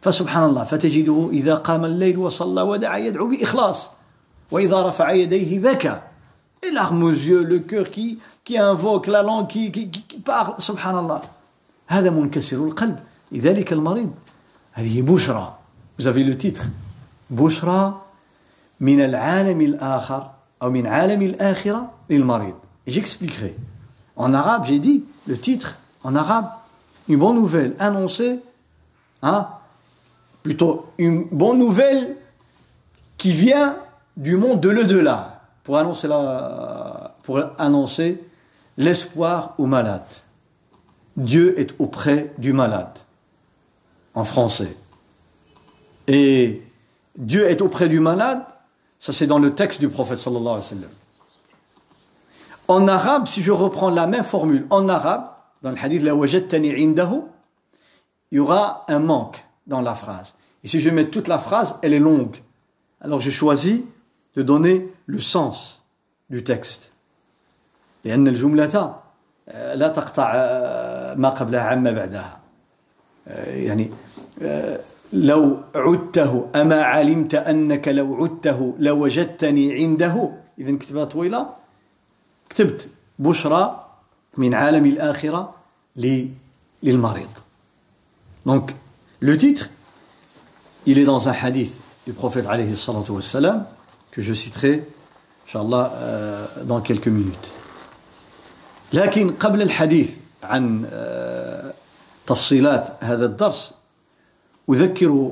فسبحان 0.00 0.44
الله 0.44 0.64
فتجده 0.64 1.28
اذا 1.32 1.54
قام 1.54 1.84
الليل 1.84 2.18
وصلى 2.18 2.62
ودعا 2.62 2.98
يدعو 2.98 3.26
باخلاص 3.26 3.90
واذا 4.50 4.82
رفع 4.82 5.10
يديه 5.10 5.58
بكى 5.58 6.00
et 6.66 6.70
larmes 6.70 7.04
aux 7.04 7.10
yeux, 7.10 7.44
le 7.44 7.60
cœur 7.60 7.90
qui, 7.90 8.18
qui 8.44 8.58
invoque, 8.58 9.06
la 9.06 9.22
langue 9.22 9.46
qui, 9.46 9.70
qui, 9.70 9.90
qui 9.90 10.18
parle, 10.18 10.54
سبحان 10.58 10.98
الله 10.98 11.20
هذا 11.88 12.10
منكسر 12.10 12.56
القلب 12.56 12.98
لذلك 13.32 13.72
المريض 13.72 14.10
هذه 14.72 15.02
بشرى 15.02 15.58
vous 16.00 16.06
avez 16.06 16.24
le 16.24 16.36
titre 16.36 16.68
بشرى 17.30 18.02
من 18.80 19.00
العالم 19.00 19.60
الآخر 19.60 20.30
أو 20.62 20.70
من 20.70 20.86
عالم 20.86 21.22
الآخرة 21.22 21.90
للمريض 22.10 22.54
j'expliquerai 22.88 23.54
en 24.16 24.34
arabe 24.34 24.64
j'ai 24.66 24.78
dit 24.78 25.04
le 25.26 25.36
titre 25.38 25.78
en 26.04 26.14
arabe 26.16 26.46
une 27.08 27.18
bonne 27.18 27.36
nouvelle 27.36 27.74
annoncée 27.78 28.40
hein, 29.22 29.48
plutôt 30.42 30.86
une 30.98 31.24
bonne 31.24 31.58
nouvelle 31.58 32.16
qui 33.16 33.32
vient 33.32 33.76
du 34.16 34.36
monde 34.36 34.60
de 34.60 34.68
l'au-delà 34.68 35.42
pour 35.64 35.76
annoncer 35.76 36.08
la, 36.08 37.14
pour 37.22 37.40
annoncer 37.58 38.22
l'espoir 38.76 39.54
aux 39.58 39.66
malades. 39.66 40.02
Dieu 41.16 41.58
est 41.58 41.74
auprès 41.78 42.32
du 42.38 42.52
malade 42.52 42.98
en 44.14 44.24
français. 44.24 44.76
Et 46.06 46.62
Dieu 47.16 47.50
est 47.50 47.60
auprès 47.60 47.88
du 47.88 48.00
malade, 48.00 48.42
Ça, 48.98 49.12
c'est 49.12 49.26
dans 49.26 49.38
le 49.38 49.54
texte 49.54 49.80
du 49.80 49.88
prophète 49.88 50.18
sallallahu 50.18 50.46
alayhi 50.46 50.58
wa 50.58 50.62
sallam. 50.62 50.90
En 52.66 52.88
arabe, 52.88 53.26
si 53.26 53.42
je 53.42 53.52
reprends 53.52 53.90
la 53.90 54.06
même 54.06 54.24
formule, 54.24 54.66
en 54.70 54.88
arabe, 54.88 55.30
dans 55.62 55.70
le 55.70 55.76
hadith, 55.80 56.02
la 56.02 56.12
indahu, 56.14 57.22
il 58.30 58.36
y 58.36 58.38
aura 58.38 58.84
un 58.88 58.98
manque 58.98 59.44
dans 59.67 59.81
la 59.81 59.95
phrase. 59.95 60.35
Et 60.63 60.67
si 60.67 60.79
je 60.79 60.89
mets 60.89 61.09
toute 61.09 61.27
la 61.27 61.39
phrase, 61.39 61.77
elle 61.81 61.93
est 61.93 61.99
longue. 61.99 62.37
Alors 63.01 63.19
j'ai 63.19 63.31
choisi 63.31 63.85
de 64.35 64.41
donner 64.41 64.89
le 65.05 65.19
sens 65.19 65.83
du 66.29 66.43
texte. 66.43 66.89
لأن 68.05 68.27
الجملة 68.27 68.95
لا 69.75 69.87
تقطع 69.87 70.33
ما 71.15 71.29
قبلها 71.29 71.61
عما 71.61 71.91
بعدها 71.91 72.39
يعني 73.47 73.91
لو 75.13 75.57
عدته 75.75 76.47
أما 76.55 76.83
علمت 76.83 77.35
أنك 77.35 77.87
لو 77.87 78.15
عدته 78.15 78.75
لوجدتني 78.79 79.73
عنده 79.73 80.29
إذا 80.59 80.77
كتبها 80.77 81.05
طويلة 81.05 81.49
كتبت 82.49 82.87
بشرى 83.19 83.87
من 84.37 84.53
عالم 84.53 84.85
الآخرة 84.85 85.55
للمريض 86.83 87.29
Donc, 88.45 88.71
le 89.19 89.37
titre, 89.37 89.69
il 90.85 90.99
est 90.99 91.05
dans 91.05 91.29
un 91.29 91.33
hadith 91.33 91.79
du 92.05 92.13
prophète 92.13 92.45
alayhi 92.47 92.75
salatu 92.75 93.11
wassalam, 93.11 93.65
que 94.11 94.21
je 94.21 94.33
citerai, 94.33 94.83
inshallah, 95.47 95.93
euh, 95.95 96.45
dans 96.65 96.81
quelques 96.81 97.07
minutes. 97.07 97.51
لكن 98.93 99.29
قبل 99.29 99.61
الحديث 99.61 100.17
عن 100.43 100.85
تفصيلات 102.27 103.03
هذا 103.03 103.25
الدرس 103.25 103.73
أذكر 104.69 105.31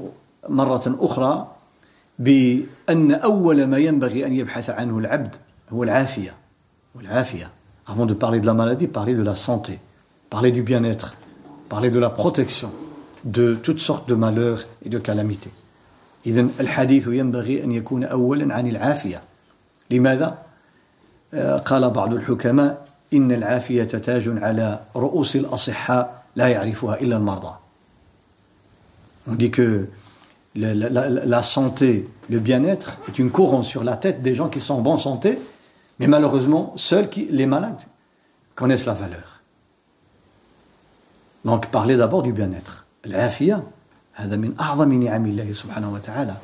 مرة 0.50 0.98
أخرى 1.00 1.48
بأن 2.20 3.12
أول 3.12 3.64
ما 3.64 3.78
ينبغي 3.78 4.26
أن 4.26 4.34
يبحث 4.34 4.70
عنه 4.70 4.98
العبد 4.98 5.36
هو 5.70 5.84
العافية 5.84 6.36
والعافية 6.96 7.50
avant 7.88 8.06
de 8.06 8.14
parler 8.14 8.40
de 8.40 8.46
la 8.46 8.54
maladie 8.54 8.88
parler 8.88 9.16
de 9.16 9.24
la 9.24 9.36
santé 9.36 9.80
parler 10.30 10.52
du 10.52 10.62
bien-être 10.62 11.16
parler 11.70 11.90
de 11.90 12.00
la 12.00 12.10
protection 12.10 12.72
de 13.26 13.56
toutes 13.56 13.80
sortes 13.80 14.10
de 14.10 14.16
malheurs 14.16 14.66
et 14.86 14.90
de 14.90 15.00
calamités 15.00 15.52
إذن 16.26 16.50
الحديث 16.60 17.08
ينبغي 17.08 17.64
أن 17.64 17.72
يكون 17.72 18.04
أولا 18.04 18.54
عن 18.54 18.68
العافية 18.68 19.22
لماذا؟ 19.90 20.38
قال 21.66 21.90
بعض 21.90 22.14
الحكماء 22.14 22.86
إن 23.14 23.32
العافية 23.32 23.84
تاج 23.84 24.44
على 24.44 24.80
رؤوس 24.96 25.36
الأصحاء 25.36 26.24
لا 26.36 26.48
يعرفها 26.48 27.02
إلا 27.02 27.18
المرضى 27.18 27.54
On 29.28 29.36
dit 29.36 29.52
que 29.52 29.88
la, 30.56 30.74
la, 30.74 31.10
la 31.10 31.44
santé, 31.44 32.10
le 32.30 32.40
bien-être 32.40 32.98
est 33.08 33.20
une 33.20 33.30
couronne 33.30 33.64
sur 33.64 33.84
la 33.84 33.96
tête 33.96 34.22
des 34.22 34.34
gens 34.34 34.50
qui 34.50 34.60
sont 34.60 34.74
en 34.74 34.82
bonne 34.82 34.98
santé, 34.98 35.38
mais 36.00 36.08
malheureusement, 36.08 36.74
seuls 36.76 37.08
qui, 37.08 37.28
les 37.30 37.46
malades 37.46 37.84
connaissent 38.56 38.88
la 38.88 38.94
valeur. 38.94 39.42
Donc, 41.46 41.68
parlez 41.68 41.96
d'abord 41.98 42.24
du 42.24 42.34
bien-être. 42.34 42.85
L'afia, 43.07 43.63
هذا 44.15 44.37
من 44.37 44.55
أعظم 44.61 44.93
نعم 44.93 45.27
الله 45.27 45.53
سبحانه 45.53 45.93
وتعالى. 45.93 46.37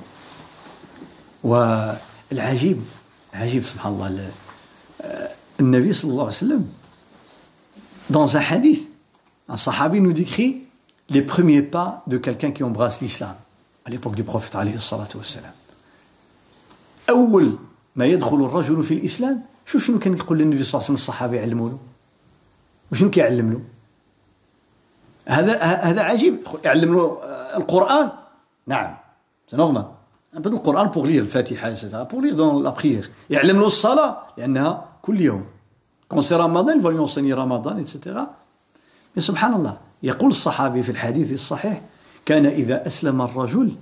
والعجيب 1.43 2.79
العجيب 3.35 3.63
سبحان 3.63 3.93
الله 3.93 4.31
النبي 5.61 5.93
صلى 5.93 6.11
الله 6.11 6.25
عليه 6.25 6.33
وسلم 6.37 6.67
dans 8.11 8.37
un 8.37 8.41
hadith 8.41 8.87
un 9.49 9.57
sahabi 9.57 10.01
nous 10.01 10.13
décrit 10.13 10.63
les 11.11 11.23
premiers 11.23 11.63
pas 11.63 12.05
de 12.07 12.19
quelqu'un 12.19 12.53
qui 12.53 12.63
embrasse 12.63 13.01
l'islam 13.01 13.35
à 13.85 13.91
l'époque 13.91 14.15
du 14.15 14.23
prophète 14.23 14.57
عليه 14.57 14.75
الصلاة 14.75 15.09
والسلام 15.15 15.53
أول 17.11 17.59
ما 17.97 18.07
يدخل 18.07 18.45
الرجل 18.45 18.83
في 18.83 18.95
الإسلام 18.95 19.43
شوف 19.67 19.85
شنو 19.87 19.99
كان 19.99 20.15
يقول 20.15 20.39
للنبي 20.39 20.63
صلى 20.63 20.69
الله 20.69 20.77
عليه 20.77 20.85
وسلم 20.85 20.95
الصحابة 20.95 21.37
يعلموا 21.37 21.69
له 21.71 21.79
وشنو 22.93 23.11
كيعلم 23.11 23.53
له 23.53 23.61
هذا 25.27 25.59
هذا 25.63 26.03
عجيب. 26.03 26.39
يعلم 26.65 27.17
القرآن. 27.57 28.11
نعم. 28.67 28.95
سي 29.47 29.57
نورمال 29.57 29.85
بدل 30.35 30.53
القرآن 30.53 30.87
بوغ 30.87 31.07
لير 31.07 31.23
الفاتحة 31.23 32.03
بوغ 32.03 32.21
لير 32.21 32.35
دون 32.35 32.63
لا 32.63 32.75
يعلم 33.31 33.61
له 33.61 33.67
الصلاة 33.67 34.17
لأنها 34.39 34.85
كل 35.03 35.21
يوم. 35.21 35.45
كون 36.09 36.23
سي 36.23 36.35
رمضان 36.35 36.81
فون 36.81 36.95
يونسيني 36.95 37.33
رمضان 37.33 37.79
اتسيتيرا 37.79 38.27
مي 39.17 39.23
سبحان 39.23 39.55
الله. 39.55 39.77
يقول 40.03 40.31
الصحابي 40.31 40.83
في 40.83 40.93
الحديث 40.93 41.33
الصحيح 41.33 41.81
كان 42.25 42.47
إذا 42.47 42.87
أسلم 42.87 43.23
الرجل 43.23 43.73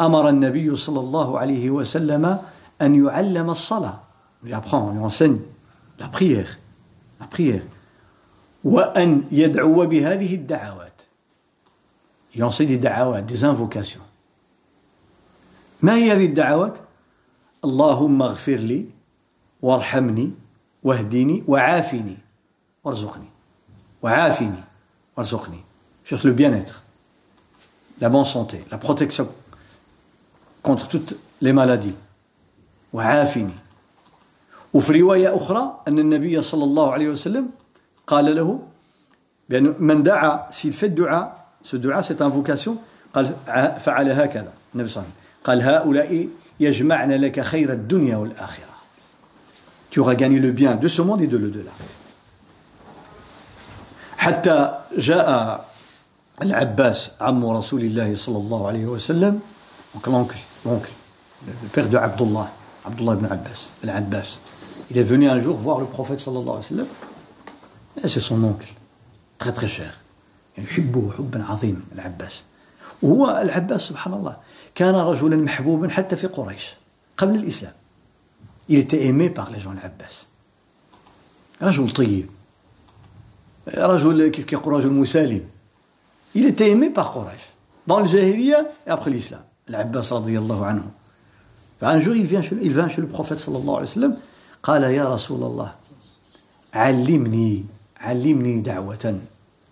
أمر 0.00 0.28
النبي 0.28 0.76
صلى 0.76 1.00
الله 1.00 1.38
عليه 1.38 1.70
وسلم 1.70 2.38
أن 2.82 3.06
يعلم 3.06 3.50
الصلاة. 3.50 3.98
يابخون 4.44 4.96
يونسيني 4.96 5.40
لا 5.98 6.06
بريير 6.06 6.58
لا 7.20 7.26
بريير 7.32 7.62
وأن 8.64 9.24
يدعو 9.30 9.86
بهذه 9.86 10.34
الدعوات. 10.34 11.02
enseigne 12.40 12.68
des 12.68 12.78
da'awat, 12.78 13.22
des 13.22 13.44
invocations. 13.44 14.00
ما 15.82 15.96
هي 15.96 16.12
هذه 16.12 16.26
الدعوات؟ 16.26 16.78
اللهم 17.64 18.22
اغفر 18.22 18.56
لي 18.56 18.86
وارحمني 19.62 20.30
واهدني 20.82 21.44
وعافني 21.48 22.18
وارزقني. 22.84 23.28
وعافني 24.02 24.64
وارزقني. 25.16 25.60
Cherche 26.04 26.24
le 26.24 26.32
bien-être. 26.32 26.84
La 28.00 28.08
bonne 28.08 28.24
santé 28.24 28.64
la 28.70 28.78
protection 28.78 29.28
contre 30.62 30.88
toutes 30.88 31.16
les 31.40 31.52
maladies. 31.52 31.94
وعافني. 32.92 33.54
وفي 34.74 35.00
رواية 35.00 35.36
أخرى 35.36 35.80
أن 35.88 35.98
النبي 35.98 36.40
صلى 36.40 36.64
الله 36.64 36.92
عليه 36.92 37.08
وسلم 37.08 37.50
قال 38.12 38.28
له 38.36 38.60
بأن 39.48 39.74
من 39.80 40.04
دعا 40.04 40.52
سيد 40.52 40.76
في 40.76 40.86
الدعاء 40.92 41.24
سو 41.64 41.80
دعاء 41.80 42.00
سي 42.04 42.12
فوكاسيون 42.12 42.76
قال 43.14 43.24
فعل 43.80 44.06
هكذا 44.12 44.52
النبي 44.76 44.88
صلى 44.88 45.00
الله 45.00 45.08
عليه 45.08 45.08
وسلم. 45.08 45.16
قال 45.44 45.58
هؤلاء 45.62 46.28
يجمعن 46.60 47.10
لك 47.12 47.40
خير 47.40 47.72
الدنيا 47.72 48.16
والآخرة. 48.16 48.76
Tu 49.90 50.00
auras 50.00 50.14
gagné 50.14 50.38
le 50.38 50.52
bien 50.52 50.76
de 50.76 50.88
ce 50.88 51.02
monde 51.02 51.20
et 51.22 51.26
de 51.26 51.36
l'au-delà. 51.36 51.72
حتى 54.18 54.78
جاء 54.98 55.28
العباس 56.42 57.10
عم 57.20 57.46
رسول 57.46 57.82
الله 57.82 58.14
صلى 58.14 58.38
الله 58.38 58.60
عليه 58.68 58.86
وسلم 58.86 59.40
donc 59.94 60.06
l'oncle 60.06 60.36
le 61.44 61.68
père 61.72 61.88
de 61.88 61.96
Abdullah 61.96 62.48
Abdullah 62.86 63.14
ibn 63.14 63.26
Abbas 63.26 63.68
العباس. 63.84 64.38
Il 64.90 64.98
est 64.98 65.02
venu 65.02 65.28
un 65.28 65.40
jour 65.40 65.56
voir 65.56 65.80
le 65.80 65.86
prophète 65.86 66.20
صلى 66.20 66.38
الله 66.38 66.52
عليه 66.52 66.64
وسلم. 66.64 66.86
C'est 68.04 68.20
son 68.20 68.42
oncle. 68.44 68.68
Très 69.38 69.52
très 69.52 69.68
cher. 69.68 69.94
يحبه 70.58 71.12
حبا 71.18 71.44
عظيما 71.44 71.80
العباس. 71.94 72.42
وهو 73.02 73.40
العباس 73.42 73.80
سبحان 73.80 74.14
الله. 74.14 74.36
كان 74.74 74.94
رجلا 74.94 75.36
محبوبا 75.36 75.88
حتى 75.88 76.16
في 76.16 76.26
قريش 76.26 76.74
قبل 77.16 77.34
الإسلام. 77.34 77.72
Il 78.70 78.78
était 78.78 79.06
aimé 79.06 79.30
par 79.30 79.50
les 79.50 79.60
gens 79.60 79.72
العباس. 79.72 80.26
رجل 81.62 81.90
طيب. 81.90 82.26
رجل 83.68 84.28
كيف 84.28 84.44
كيقول 84.44 84.72
رجل 84.72 84.92
مسالم. 84.92 85.44
Il 86.36 86.46
était 86.46 86.70
aimé 86.70 86.90
par 86.90 87.08
قريش 87.10 87.42
dans 87.86 88.04
jahiliya 88.04 88.60
et 88.86 88.90
après 88.90 89.10
l'islam 89.10 89.42
العباس 89.68 90.12
رضي 90.12 90.38
الله 90.38 90.66
عنه. 90.66 90.90
فun 91.80 92.00
jour 92.00 92.14
il 92.14 92.26
vient 92.26 92.42
chez, 92.42 92.56
il 92.62 92.72
vient 92.72 92.88
chez 92.88 93.00
le 93.02 93.08
prophète 93.08 93.38
صلى 93.38 93.58
الله 93.58 93.76
عليه 93.76 93.86
وسلم. 93.86 94.16
قال 94.62 94.82
يا 94.82 95.08
رسول 95.14 95.42
الله 95.42 95.74
علمني. 96.74 97.64
علمني 98.01 98.61
دعوة 98.61 99.19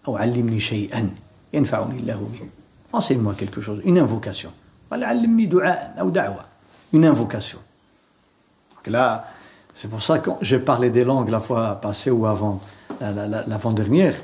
أو 0.08 0.18
علمني 0.18 0.60
شيئا 0.60 1.10
ينفعني 1.54 2.00
الله 2.00 2.30
به 2.34 2.48
enseigne-moi 3.00 3.34
quelque 3.34 3.62
chose 3.62 3.82
une 3.86 3.98
invocation 4.00 4.50
قال 4.92 5.04
علمني 5.04 5.46
دعاء 5.46 5.96
أو 6.00 6.10
دعوة 6.10 6.46
une 6.94 7.06
invocation 7.06 7.60
Donc 8.76 8.88
là 8.88 9.28
c'est 9.76 9.90
pour 9.90 10.02
ça 10.02 10.20
que 10.20 10.30
j'ai 10.42 10.60
parlé 10.60 10.90
des 10.90 11.04
langues 11.04 11.30
la 11.30 11.40
fois 11.40 11.76
passée 11.82 12.12
ou 12.12 12.26
avant 12.26 12.62
l'avant-dernière 13.02 14.16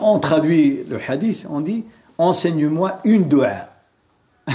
on 0.00 0.18
traduit 0.18 0.84
le 0.88 0.98
hadith 1.06 1.46
on 1.48 1.60
dit 1.60 1.84
enseigne-moi 2.18 3.00
une 3.04 3.28
dua 3.28 3.68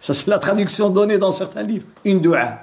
ça 0.00 0.14
c'est 0.14 0.28
la 0.28 0.38
traduction 0.38 0.90
donnée 0.90 1.18
dans 1.18 1.32
certains 1.32 1.62
livres 1.62 1.86
une 2.04 2.20
dua 2.20 2.60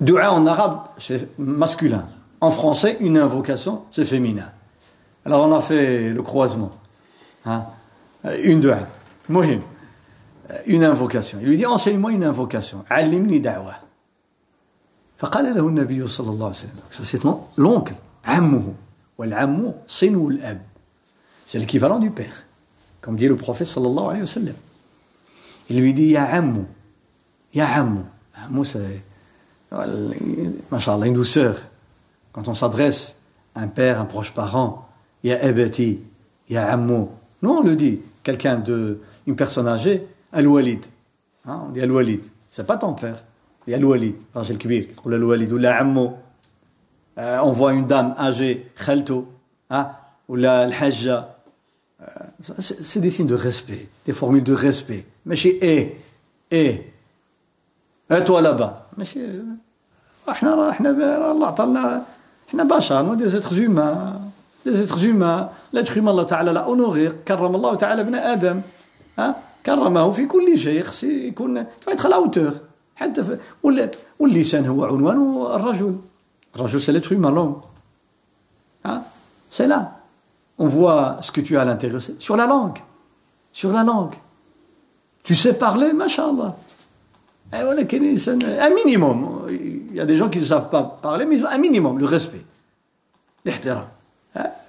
dua 0.00 0.32
en 0.32 0.46
arabe 0.46 0.80
c'est 0.98 1.28
masculin 1.38 2.06
en 2.40 2.50
français 2.50 2.96
une 3.00 3.18
invocation 3.18 3.84
c'est 3.90 4.04
féminin 4.04 4.50
alors 5.24 5.48
on 5.48 5.52
a 5.52 5.60
fait 5.60 6.10
le 6.10 6.22
croisement. 6.22 6.70
Hein? 7.46 7.64
Une 8.44 8.60
dua. 8.60 8.78
Mohim. 9.28 9.60
Une 10.66 10.84
invocation. 10.84 11.38
Il 11.42 11.48
lui 11.48 11.56
dit 11.56 11.66
enseigne-moi 11.66 12.12
une 12.12 12.22
invocation. 12.22 12.84
Alimni 12.88 13.40
da'wa. 13.40 13.74
فقال 15.18 15.54
له 15.54 15.68
النبي 15.68 16.06
صلى 16.06 16.30
الله 16.30 16.46
عليه 16.46 16.56
وسلم 16.56 16.80
ça 16.90 17.02
c'est 17.02 17.24
l'oncle 17.56 17.94
عمه 18.24 18.74
والعم 19.18 19.72
صنو 19.86 20.28
الأب 20.30 20.60
c'est 21.46 21.58
l'équivalent 21.58 21.98
du 21.98 22.10
père 22.10 22.44
comme 23.00 23.16
dit 23.16 23.26
le 23.26 23.36
prophète 23.36 23.66
صلى 23.66 23.86
الله 23.86 24.10
عليه 24.10 24.22
وسلم 24.22 24.54
il 25.70 25.80
lui 25.80 25.94
dit 25.94 26.12
يا 26.12 26.20
عمو 26.20 26.64
يا 27.54 27.64
عمو 27.64 28.04
Un 28.36 28.48
mot, 28.48 28.64
c'est. 28.64 29.02
Machallah, 30.70 31.06
une 31.06 31.14
douceur. 31.14 31.56
quand 32.31 32.47
on 32.47 32.53
s'adresse 32.53 33.15
à 33.55 33.61
un 33.61 33.67
père, 33.67 33.99
un 33.99 34.05
proche 34.05 34.33
parent, 34.33 34.87
il 35.23 35.29
y 35.29 35.33
ya 35.33 35.43
ebati, 35.43 35.99
ya 36.49 36.71
ammo. 36.71 37.11
Non, 37.41 37.59
on 37.59 37.63
le 37.63 37.75
dit. 37.75 37.99
Quelqu'un 38.23 38.57
de, 38.57 38.99
une 39.27 39.35
personne 39.35 39.67
âgée, 39.67 40.07
al-walid. 40.31 40.85
Hein, 41.45 41.63
on 41.67 41.69
dit 41.69 41.81
al-walid. 41.81 42.23
C'est 42.49 42.65
pas 42.65 42.77
ton 42.77 42.93
père. 42.93 43.23
Il 43.67 43.71
y 43.71 43.73
a 43.73 43.77
al-walid, 43.77 44.15
Rajel 44.33 44.57
Kibir, 44.57 44.85
ou 45.03 45.09
al-walid, 45.09 45.51
ou 45.51 45.57
la 45.57 45.77
ammo. 45.77 46.17
Euh, 47.17 47.39
on 47.43 47.51
voit 47.51 47.73
une 47.73 47.85
dame 47.85 48.15
âgée, 48.17 48.71
khalto, 48.75 49.27
hein, 49.69 49.91
ou 50.27 50.35
la 50.35 50.61
al-hajja. 50.61 51.37
Euh, 52.01 52.05
c'est 52.59 52.99
des 52.99 53.11
signes 53.11 53.27
de 53.27 53.35
respect, 53.35 53.89
des 54.05 54.13
formules 54.13 54.43
de 54.43 54.53
respect. 54.53 55.05
Mais 55.25 55.35
chez 55.35 55.59
eh, 55.61 55.97
eh, 56.49 56.91
eh 58.09 58.23
toi 58.23 58.41
là-bas. 58.41 58.89
Mais 58.97 59.05
chez. 59.05 59.21
Allah 60.27 62.05
الله 62.54 62.64
عطانا 62.64 62.76
احنا 62.76 62.76
بشر 62.76 63.14
دي 63.14 63.28
زيتر 63.28 63.48
زوما 63.48 64.20
دي 64.66 64.74
زيتر 64.74 64.96
زوما 64.96 65.50
لا 65.72 65.82
تخيم 65.82 66.08
الله 66.08 66.22
تعالى 66.22 66.52
لا 66.52 66.60
اونوري 66.60 67.08
كرم 67.28 67.54
الله 67.54 67.74
تعالى 67.74 68.00
ابن 68.00 68.14
ادم 68.14 68.60
ها 69.18 69.36
كرمه 69.66 70.10
في 70.10 70.26
كل 70.26 70.58
شيء 70.58 70.82
خص 70.82 71.04
يكون 71.04 71.66
يدخل 71.88 72.12
اوتور 72.12 72.52
حتى 72.96 73.24
في 73.24 73.38
واللسان 74.18 74.66
هو 74.66 74.84
عنوان 74.84 75.46
الرجل 75.54 75.96
الرجل 76.56 76.80
سي 76.80 76.92
لتر 76.92 77.16
هومان 77.16 77.54
ها 78.86 79.02
سي 79.50 79.66
لا 79.66 79.96
on 80.58 80.68
voit 80.68 81.18
ce 81.20 81.30
que 81.30 81.40
tu 81.40 81.56
as 81.56 81.62
à 81.62 81.64
l'intérieur. 81.64 82.00
Sur 82.18 82.36
la 82.36 82.46
langue. 82.46 82.78
Sur 83.52 83.72
la 83.72 83.84
langue. 83.84 84.14
Tu 85.24 85.34
sais 85.34 85.52
parler, 85.54 85.92
machallah. 85.92 86.56
Un 87.52 88.70
minimum. 88.84 89.46
Il 89.90 89.96
y 89.96 90.00
a 90.00 90.04
des 90.04 90.16
gens 90.16 90.28
qui 90.28 90.38
ne 90.38 90.44
savent 90.44 90.70
pas 90.70 90.82
parler, 90.82 91.26
mais 91.26 91.36
ils 91.36 91.44
ont 91.44 91.48
un 91.48 91.58
minimum, 91.58 91.98
le 91.98 92.06
respect. 92.06 92.44
الاحترام 93.46 93.88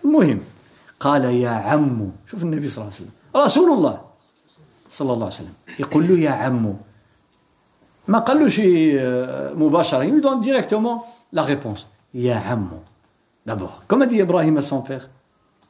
مهم 0.04 0.40
قال 1.00 1.26
يا 1.26 1.50
عمو 1.50 2.12
شوف 2.32 2.44
النبي 2.44 2.68
صلى 2.68 2.78
الله 2.78 2.94
عليه 2.94 3.02
وسلم 3.02 3.12
رسول 3.36 3.70
الله 3.78 4.02
صلى 4.90 5.14
الله 5.14 5.26
عليه 5.26 5.36
وسلم 5.36 5.54
يقول 5.80 6.08
له 6.08 6.20
يا 6.20 6.30
عمو 6.30 6.76
ما 8.08 8.20
قال 8.20 8.40
له 8.40 8.50
شيء 8.50 9.02
مباشرة 9.58 10.04
il 10.04 10.14
lui 10.14 10.22
donne 10.22 10.40
directement 10.40 11.06
la 11.34 11.42
réponse 11.42 11.88
يا 12.14 12.36
عمو 12.36 12.80
d'abord 13.48 13.82
comme 13.88 14.04
a 14.04 14.06
dit 14.06 14.18
Ibrahim 14.18 14.58
à 14.58 14.62
son 14.62 14.82
père 14.82 15.10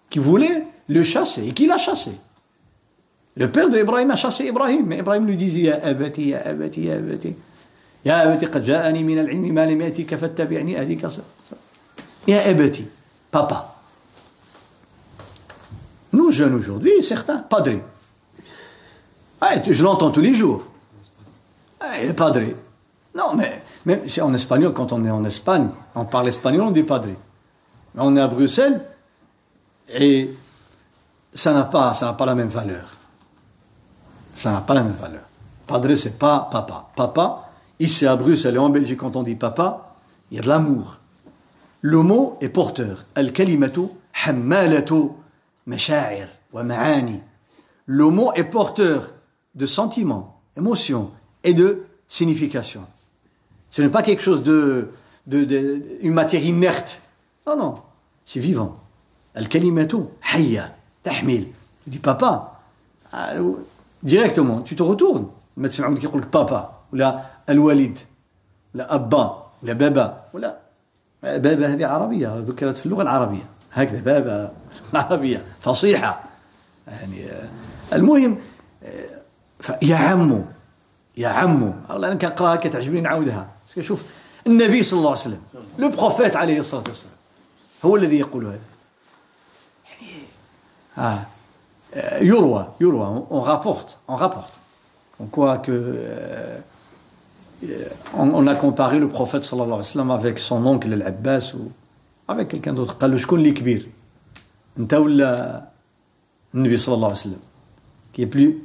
qui 0.09 0.19
voulait 0.19 0.67
le 0.87 1.03
chasser 1.03 1.47
et 1.47 1.51
qui 1.51 1.67
l'a 1.67 1.77
chassé. 1.77 2.11
Le 3.35 3.51
père 3.51 3.69
d'Ibrahim 3.69 4.09
a 4.11 4.15
chassé 4.15 4.45
Ibrahim, 4.45 4.85
mais 4.87 4.97
Ibrahim 4.99 5.27
lui 5.27 5.35
disait 5.35 5.61
Ya 5.61 5.85
abati, 5.85 6.29
ya 6.29 6.41
abati, 6.45 6.85
ya 6.85 6.95
yatika 8.04 8.60
fattabi'ni 10.18 10.76
ahdika 10.76 11.08
Ya 12.26 12.46
abati, 12.46 12.86
papa. 13.30 13.74
Nous 16.12 16.30
jeunes 16.30 16.54
aujourd'hui, 16.54 17.02
certains, 17.02 17.38
padre. 17.38 17.80
Ah, 19.40 19.54
je 19.64 19.82
l'entends 19.82 20.10
tous 20.10 20.20
les 20.20 20.34
jours. 20.34 20.62
Ah, 21.80 21.94
padre. 22.16 22.42
Non, 23.14 23.34
mais 23.34 23.62
même 23.84 24.00
en 24.20 24.34
espagnol, 24.34 24.72
quand 24.72 24.92
on 24.92 25.04
est 25.04 25.10
en 25.10 25.24
Espagne, 25.24 25.68
on 25.94 26.04
parle 26.04 26.28
espagnol, 26.28 26.62
on 26.62 26.70
dit 26.70 26.84
padre. 26.84 27.08
Mais 27.94 28.02
on 28.02 28.16
est 28.16 28.20
à 28.20 28.28
Bruxelles, 28.28 28.84
et 29.88 30.34
ça 31.34 31.52
n'a 31.52 31.64
pas, 31.64 31.92
pas 32.16 32.26
la 32.26 32.34
même 32.34 32.48
valeur. 32.48 32.88
Ça 34.34 34.52
n'a 34.52 34.60
pas 34.60 34.74
la 34.74 34.82
même 34.82 34.94
valeur. 34.94 35.22
Padre, 35.66 35.94
c'est 35.94 36.18
pas 36.18 36.48
papa. 36.50 36.90
Papa, 36.94 37.51
Ici 37.82 38.06
à 38.06 38.14
Bruxelles 38.14 38.54
et 38.54 38.58
en 38.58 38.68
Belgique, 38.68 39.00
quand 39.00 39.16
on 39.16 39.24
dit 39.24 39.34
papa, 39.34 39.96
il 40.30 40.36
y 40.36 40.38
a 40.38 40.42
de 40.42 40.46
l'amour. 40.46 41.00
Le 41.80 42.00
mot 42.00 42.38
est 42.40 42.48
porteur. 42.48 43.06
Al-kalimatu 43.16 43.80
hammalatu 44.24 45.08
masha'ir 45.66 46.28
wa 46.52 46.62
ma'ani. 46.62 47.20
Le 47.86 48.04
mot 48.04 48.32
est 48.34 48.44
porteur 48.44 49.12
de 49.56 49.66
sentiments, 49.66 50.40
émotions 50.56 51.10
et 51.42 51.54
de 51.54 51.82
signification. 52.06 52.82
Ce 53.68 53.82
n'est 53.82 53.88
pas 53.88 54.04
quelque 54.04 54.22
chose 54.22 54.44
de, 54.44 54.90
de, 55.26 55.82
une 56.02 56.14
matière 56.14 56.44
inerte. 56.44 57.02
Non, 57.48 57.56
non, 57.56 57.74
c'est 58.24 58.38
vivant. 58.38 58.76
Al-kalimatu 59.34 59.96
hayya 60.32 60.72
tahmil. 61.02 61.48
Tu 61.82 61.90
dis 61.90 61.98
papa, 61.98 62.60
ah, 63.10 63.32
directement, 64.04 64.60
tu 64.60 64.76
te 64.76 64.84
retournes. 64.84 65.26
Le 65.56 65.62
médecin 65.64 65.90
dit 65.90 66.06
papa. 66.30 66.78
Ou 66.92 66.96
là, 66.96 67.31
الوالد 67.52 67.98
ولا 68.74 68.94
أبا 68.94 69.42
ولا 69.62 69.72
بابا 69.72 70.24
ولا 70.32 70.58
بابا 71.22 71.74
هذه 71.74 71.86
عربية 71.86 72.38
ذكرت 72.38 72.76
في 72.78 72.86
اللغة 72.86 73.02
العربية 73.02 73.44
هكذا 73.72 74.00
بابا 74.00 74.52
العربية 74.92 75.44
فصيحة 75.60 76.24
يعني 76.88 77.26
المهم 77.92 78.38
يا 79.82 79.96
عمو 79.96 80.44
يا 81.16 81.28
عمو 81.28 81.74
والله 81.90 82.08
أنا 82.08 82.14
كنقراها 82.14 82.56
كتعجبني 82.56 83.00
نعاودها 83.00 83.48
شوف 83.80 84.04
النبي 84.46 84.82
صلى 84.82 84.98
الله 84.98 85.10
عليه 85.10 85.20
وسلم 85.20 85.40
لو 85.78 85.88
بروفيت 85.88 86.36
عليه 86.36 86.60
الصلاة 86.60 86.84
والسلام 86.88 87.14
هو 87.84 87.96
الذي 87.96 88.18
يقول 88.18 88.46
هذا. 88.46 88.60
Euh, 91.96 92.20
Yurwa, 92.20 92.74
Yurwa, 92.80 93.26
on, 93.30 93.40
rapporte, 93.40 93.98
on 94.08 94.16
rapporte. 94.16 94.58
On 95.20 95.26
croit 95.26 95.58
que. 95.58 95.72
Euh, 95.72 96.58
on, 98.13 98.47
a 98.47 98.55
comparé 98.55 98.99
le 98.99 99.09
prophète 99.09 99.43
sallallahu 99.43 99.67
alayhi 99.67 99.79
wa 99.79 99.83
sallam 99.83 100.11
avec 100.11 100.39
son 100.39 100.65
oncle 100.65 100.93
Al-Abbas 100.93 101.53
ou 101.55 101.71
avec 102.27 102.49
quelqu'un 102.49 102.73
d'autre. 102.73 102.95
قال 102.99 103.11
له 103.11 103.17
شكون 103.17 103.39
اللي 103.39 103.51
كبير؟ 103.51 103.87
انت 104.79 104.93
ولا 104.93 105.63
النبي 106.53 106.77
صلى 106.77 106.95
الله 106.95 107.07
عليه 107.07 107.17
وسلم 107.17 107.39
qui 108.13 108.21
est 108.21 108.27
plus 108.27 108.57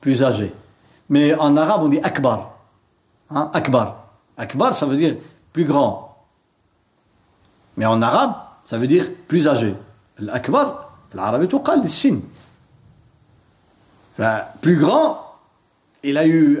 plus 0.00 0.22
âgé. 0.22 0.52
Mais 1.08 1.34
en 1.34 1.56
arabe 1.56 1.82
on 1.82 1.88
dit 1.88 2.00
akbar. 2.02 2.52
Hein, 3.30 3.50
akbar. 3.52 4.06
Akbar 4.36 4.74
ça 4.74 4.86
veut 4.86 4.96
dire 4.96 5.16
plus 5.52 5.64
grand. 5.64 6.16
Mais 7.76 7.86
en 7.86 8.00
arabe 8.00 8.34
ça 8.64 8.78
veut 8.78 8.86
dire 8.86 9.10
plus 9.28 9.48
âgé. 9.48 9.74
L'akbar 10.18 10.86
L'arabe 11.14 11.48
تقال 11.48 11.80
للسن 11.80 12.20
plus 14.60 14.76
grand 14.76 15.18
il 16.04 16.16
a 16.18 16.26
eu 16.26 16.60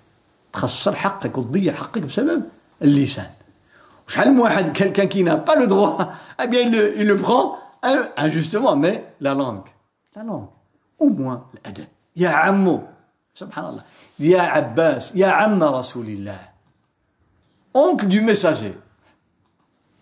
تخسر 0.52 0.94
حقك 0.94 1.38
وتضيع 1.38 1.72
حقك 1.74 2.02
بسبب 2.02 2.42
اللسان. 2.82 3.30
وشحال 4.08 4.32
من 4.32 4.40
واحد 4.40 4.76
quelqu'un 4.76 5.06
qui 5.06 5.22
n'a 5.22 5.36
pas 5.36 5.56
le 5.56 5.66
droit, 5.66 5.98
eh 6.42 6.46
bien 6.46 6.60
il 6.60 6.70
le, 6.70 7.00
il 7.00 7.06
le 7.06 7.16
prend 7.16 7.56
injustement, 8.16 8.76
mais 8.76 9.04
la 9.20 9.34
langue. 9.34 9.68
La 10.14 10.22
langue. 10.22 10.48
Au 10.98 11.10
moins 11.10 11.46
l'adab. 11.64 11.86
يا 12.16 12.28
عمو 12.28 12.82
سبحان 13.32 13.64
الله 13.64 13.82
يا 14.18 14.40
عباس 14.40 15.12
يا 15.14 15.26
عم 15.26 15.62
رسول 15.62 16.06
الله 16.06 16.40
oncle 17.74 18.06
du 18.08 18.20
messager 18.22 18.74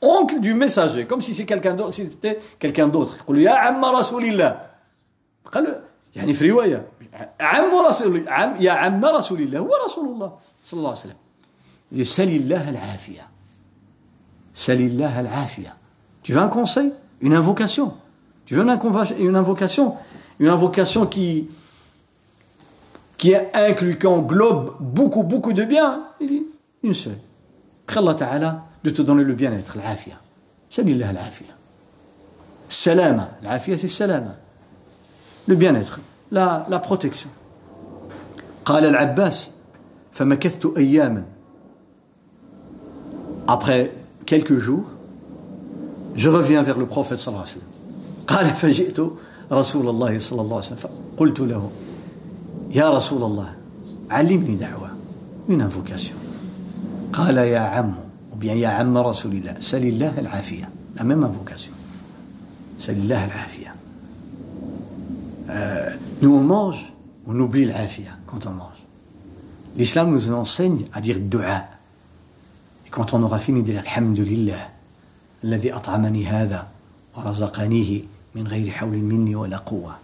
oncle 0.00 0.38
du 0.38 0.54
messager 0.54 1.06
comme 1.06 1.20
si 1.20 1.34
c'est 1.34 1.44
quelqu'un 1.44 1.74
d'autre 1.74 1.94
si 1.94 2.08
c'était 2.08 2.38
quelqu'un 2.60 2.86
d'autre 2.88 3.18
يقول 3.18 3.38
يا 3.38 3.50
عم 3.50 3.84
رسول 3.84 4.24
الله 4.24 4.66
قال 5.52 5.82
يعني 6.14 6.32
في 6.32 6.50
روايه 6.50 6.86
عم 7.40 7.86
رسول 7.86 8.28
عم 8.28 8.56
يا 8.60 8.72
عم 8.72 9.04
رسول 9.04 9.40
الله 9.40 9.58
هو 9.58 9.70
رسول 9.86 10.08
الله 10.08 10.32
صلى 10.64 10.78
الله 10.78 10.90
عليه 10.90 11.00
وسلم 11.00 12.04
سل 12.04 12.28
الله 12.28 12.70
العافيه 12.70 13.28
سل 14.54 14.80
الله 14.80 15.20
العافيه 15.20 15.76
tu 16.22 16.32
veux 16.32 16.40
un 16.40 16.48
conseil 16.48 16.92
une 17.20 17.34
invocation 17.34 17.94
tu 18.46 18.54
veux 18.54 18.62
une 18.62 19.36
invocation 19.36 19.96
une 20.40 20.48
invocation 20.48 21.06
qui 21.06 21.48
qui 23.18 23.34
inclut 23.54 23.98
qui 23.98 24.06
englobe 24.06 24.76
beaucoup 24.80 25.22
beaucoup 25.22 25.52
de 25.52 25.64
bien 25.64 26.04
il 26.20 26.26
dit 26.28 26.46
une 26.82 26.94
seule 26.94 27.18
prie 27.86 27.98
Allah 27.98 28.14
Ta'ala 28.14 28.64
de 28.82 28.90
te 28.90 29.02
donner 29.02 29.24
le 29.24 29.34
bien-être 29.34 29.76
العافيه 29.76 30.20
سل 30.70 30.88
الله 30.88 31.10
العافيه 31.10 31.54
السلامه 32.70 33.28
العافيه 33.42 33.76
c'est 33.76 33.84
السلامه 33.84 34.44
le 35.46 35.56
bien-être, 35.56 36.00
La, 36.31 36.65
la 36.69 36.79
protection. 36.79 37.29
قال 38.65 38.85
العباس 38.85 39.51
فمكثت 40.11 40.65
أياما. 40.77 41.23
Après 43.47 43.91
quelques 44.25 44.57
jours, 44.59 44.85
je 46.15 46.29
reviens 46.29 46.61
vers 46.61 46.77
le 46.77 46.85
prophète 46.85 47.19
sallallahu 47.19 47.45
alayhi 47.45 47.57
wa 47.57 47.61
sallam. 47.61 47.69
قال 48.27 48.45
فجئت 48.45 48.99
رسول 49.51 49.89
الله 49.89 50.19
صلى 50.19 50.41
الله 50.41 50.55
عليه 50.55 50.65
وسلم. 50.65 50.89
قلت 51.17 51.39
له 51.39 51.71
يا 52.71 52.89
رسول 52.89 53.23
الله 53.23 53.53
علمني 54.11 54.55
دعوة 54.55 54.89
une 55.49 55.61
invocation. 55.61 56.15
قال 57.13 57.37
يا 57.37 57.59
عم 57.59 57.93
ou 58.31 58.35
bien 58.35 58.57
يا 58.57 58.67
عم 58.67 58.97
رسول 58.97 59.31
الله 59.31 59.59
سل 59.59 59.83
الله 59.83 60.19
العافية. 60.19 60.69
La 60.97 61.03
même 61.03 61.23
invocation. 61.23 61.73
سل 62.79 62.93
الله 62.93 63.25
العافية. 63.25 63.75
Euh, 65.49 65.89
nous 66.22 66.34
on 66.34 66.42
mange 66.44 66.92
on 67.26 67.38
oublie 67.38 67.64
l'afia 67.64 68.10
quand 68.26 68.46
on 68.46 68.50
mange 68.50 68.82
l'islam 69.76 70.10
nous 70.10 70.30
enseigne 70.30 70.84
à 70.92 71.00
dire 71.00 71.18
dua 71.20 71.64
et 72.86 72.90
quand 72.90 73.14
on 73.14 73.22
aura 73.22 73.38
fini 73.38 73.62
de 73.62 73.72
dire 73.72 73.82
alhamdulillah 73.86 74.70
الذي 75.44 75.76
أطعمني 75.76 76.26
هذا 76.26 76.68
ورزقنيه 77.16 78.02
من 78.34 78.46
غير 78.46 78.70
حول 78.70 78.96
مني 78.96 79.36
ولا 79.36 79.56
قوة 79.56 79.94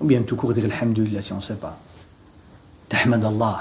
ou 0.00 0.06
bien 0.06 0.22
tout 0.22 0.36
court 0.36 0.52
dire 0.52 0.64
alhamdulillah 0.64 1.22
si 1.22 1.32
on 1.32 1.36
ne 1.36 1.42
sait 1.42 1.54
pas 1.54 1.78
تحمد 2.90 3.24
الله 3.24 3.60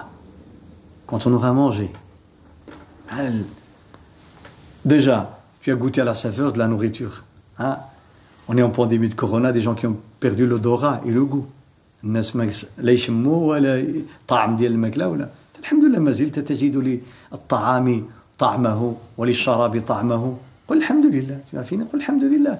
quand 1.08 1.25
on 1.27 1.34
aura 1.34 1.53
mangé 1.53 1.91
déjà 4.86 5.39
tu 5.62 5.71
as 5.71 5.75
goûté 5.75 6.01
à 6.01 6.03
la 6.03 6.15
saveur 6.15 6.51
de 6.51 6.60
la 6.60 6.67
nourriture 6.67 7.23
hein? 7.60 7.77
on 8.47 8.58
est 8.58 8.63
en 8.63 8.69
pandémie 8.69 9.10
de 9.10 9.15
corona 9.15 9.51
des 9.51 9.62
gens 9.62 9.75
qui 9.75 9.88
ont 9.88 9.97
perdu 10.19 10.45
l'odorat 10.45 11.01
et 11.06 11.12
le 11.12 11.23
goût 11.23 11.47
الناس 12.04 12.37
لا 12.78 12.92
يشموا 12.92 13.50
ولا 13.50 13.87
طعم 14.28 14.56
ديال 14.56 14.72
الماكلة 14.72 15.08
ولا. 15.08 15.28
الحمد 15.58 15.84
لله 15.84 15.98
ما 15.98 16.12
زلت 16.12 16.38
تجد 16.38 17.00
للطعام 17.32 18.08
طعمه 18.38 18.96
وللشراب 19.18 19.80
طعمه. 19.80 20.37
قل 20.68 20.78
الحمد 20.78 21.06
لله. 21.14 21.40
تعرفين 21.52 21.84
قل 21.84 21.98
الحمد 21.98 22.24
لله. 22.24 22.58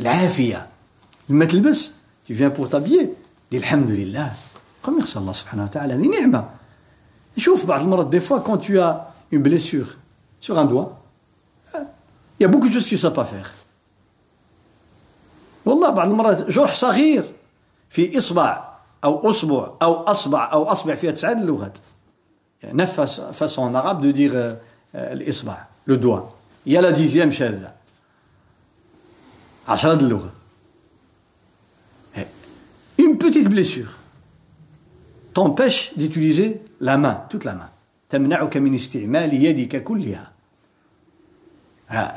العافية. 0.00 0.66
لما 1.28 1.44
تلبس 1.44 1.92
tu 2.28 2.34
viens 2.34 2.50
pour 2.50 2.68
t'habiller. 2.68 3.08
dis 3.52 3.56
الحمد 3.56 3.90
لله. 3.90 4.32
remercie 4.84 5.16
الله 5.16 5.32
سبحانه 5.32 5.64
وتعالى. 5.64 5.94
هذه 5.94 6.08
نعمة. 6.08 6.44
شوف 7.36 7.66
بعض 7.66 7.80
المرات 7.80 8.14
des 8.16 8.20
fois 8.20 8.40
quand 8.40 8.58
tu 8.58 8.78
as 8.78 9.12
une 9.32 9.42
blessure 9.42 9.96
sur 10.40 10.58
un 10.58 10.64
doigt 10.64 10.92
il 12.38 12.42
y 12.42 12.44
a 12.44 12.48
beaucoup 12.48 12.68
faire. 12.68 13.50
والله 15.64 15.90
بعض 15.90 16.08
المرات 16.08 16.50
جرح 16.50 16.74
صغير 16.74 17.32
في 17.88 18.18
إصبع. 18.18 18.65
أو 19.04 19.30
أصبع 19.30 19.70
أو 19.82 19.92
أصبع 19.94 20.52
أو 20.52 20.64
أصبع 20.64 20.94
فيها 20.94 21.10
تسعة 21.10 21.32
اللغات. 21.32 21.78
يعني 22.62 22.78
نفس 22.78 23.20
arabe 23.58 24.00
de 24.00 24.12
dire 24.12 24.34
euh, 24.34 24.56
الإصبع 24.94 25.66
il 26.66 26.72
y 26.72 26.76
a 26.76 26.80
la 26.80 26.92
dixième 26.92 27.30
شاذة 27.30 27.72
عشرة 29.68 29.94
اللغة. 29.94 30.32
Une 32.98 33.18
petite 33.18 33.48
blessure 33.48 33.92
t'empêche 35.34 35.92
d'utiliser 35.96 36.60
la 36.80 36.96
main 36.96 37.22
toute 37.28 37.44
la 37.44 37.54
main. 37.54 37.70
تمنعك 38.08 38.56
من 38.56 38.74
استعمال 38.74 39.34
يدك 39.34 39.82
كلها. 39.82 40.32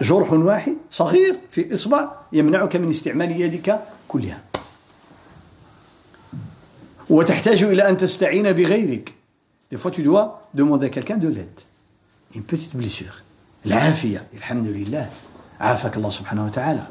جرح 0.02 0.34
واحد 0.34 0.76
صغير 0.92 1.40
في 1.52 1.74
إصبع 1.74 2.12
يمنعك 2.34 2.76
من 2.76 2.90
استعمال 2.90 3.42
يدك 3.42 3.80
كلها. 4.08 4.42
وتحتاج 7.10 7.64
إلى 7.64 7.90
أن 7.90 7.98
تستعين 7.98 8.52
بغيرك. 8.52 9.14
Fois, 9.78 9.92
tu 9.92 10.02
dois 10.02 10.42
demander 10.54 10.88
à 10.88 10.90
quelqu'un 10.90 11.18
de 11.18 11.28
l'aide. 11.28 11.60
Une 12.36 12.44
petite 12.44 12.76
blessure. 12.76 13.22
العافية. 13.66 14.24
الحمد 14.34 14.68
لله. 14.68 15.10
عافاك 15.60 15.98
الله 15.98 16.10
سبحانه 16.10 16.46
وتعالى. 16.46 16.84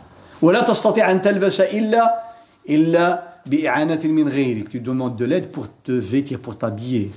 ولا 0.42 0.61
تستطيع 0.61 1.11
أن 1.11 1.22
تلبس 1.22 1.61
إلا 1.61 2.22
إلا 2.68 3.22
بإعانة 3.46 4.04
من 4.04 4.28
غيرك. 4.28 4.68
Tu 4.68 4.81
demandes 4.81 5.16
de 5.16 5.24
l'aide 5.24 5.50
pour 5.50 5.66
te 5.85 5.92
vêtir 5.92 6.38
pour 6.38 6.59
t'habiller. 6.59 7.11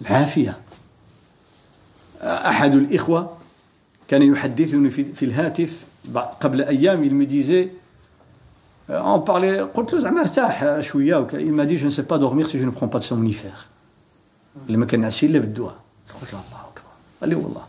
العافية. 0.00 0.58
أحد 2.22 2.74
الإخوة 2.74 3.36
كان 4.08 4.22
يحدثني 4.22 4.90
في 4.90 5.24
الهاتف 5.24 5.84
قبل 6.40 6.62
أيام. 6.62 7.04
Il 7.04 7.14
me 7.14 7.26
on 8.89 9.19
parlait 9.29 9.59
قلت 9.75 9.93
له 9.93 9.99
زعما 9.99 10.21
ارتاح 10.21 10.79
شويه 10.79 11.27
il 11.33 11.51
m'a 11.53 11.65
dit 11.65 11.77
je 11.77 11.85
ne 11.85 11.89
sais 11.89 12.03
pas 12.11 12.17
dormir 12.17 12.49
si 12.49 12.59
je 12.59 12.65
ne 12.65 12.71
prends 12.71 12.87
pas 12.87 12.99
de 12.99 13.03
somnifère 13.03 13.65
اللي 14.67 14.77
ما 14.77 14.85
كنعسش 14.85 15.23
الا 15.23 15.39
بالدواء 15.39 15.75
قلت 16.21 16.33
له 16.33 16.39
الله 16.47 16.59
اكبر 16.67 16.89
قال 17.21 17.29
لي 17.29 17.35
والله 17.35 17.63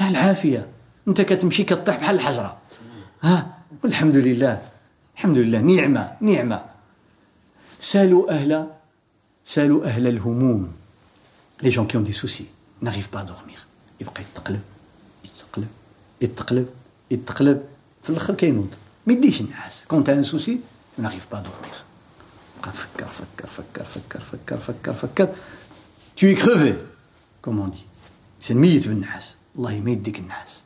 العافيه 0.00 0.68
انت 1.08 1.20
كتمشي 1.20 1.64
كطيح 1.64 1.96
بحال 1.96 2.14
الحجره 2.14 2.56
ها 3.22 3.58
والحمد 3.84 4.16
لله 4.16 4.62
الحمد 5.16 5.38
لله 5.38 5.60
نعمه 5.60 6.12
نعمه 6.20 6.64
سالوا 7.78 8.30
اهل 8.30 8.66
سالوا 9.44 9.84
اهل 9.84 10.06
الهموم 10.06 10.72
لي 11.62 11.68
جون 11.70 11.86
كي 11.86 11.96
اون 11.96 12.04
دي 12.04 12.12
سوسي 12.12 12.46
n'arrivent 12.84 13.10
pas 13.16 13.20
à 13.20 13.24
dormir 13.24 13.58
يبقى 14.00 14.22
يتقلب 14.22 14.60
يتقلب 15.24 15.68
يتقلب 16.20 16.66
يتقلب 17.10 17.62
في 18.02 18.10
الاخر 18.10 18.34
كينوض 18.34 18.74
ما 19.06 19.12
يديش 19.12 19.40
النعاس 19.40 19.84
كونت 19.88 20.08
ان 20.08 20.22
سوسي 20.22 20.60
ناريف 20.98 21.26
با 21.32 21.40
دورمير 21.40 21.78
فكر 22.72 23.06
فكر 23.06 23.46
فكر 23.46 23.84
فكر 23.84 24.20
فكر 24.20 24.56
فكر 24.58 24.92
فكر 24.92 25.28
tu 26.16 26.26
es 26.30 26.34
crevé 26.34 26.74
comme 27.42 27.60
on 27.60 27.68
dit 27.68 27.86
c'est 28.40 28.52
ميت 28.52 28.88
بالنعاس 28.88 29.34
والله 29.56 29.80
ما 29.80 29.90
يديك 29.90 30.18
النعاس 30.18 30.62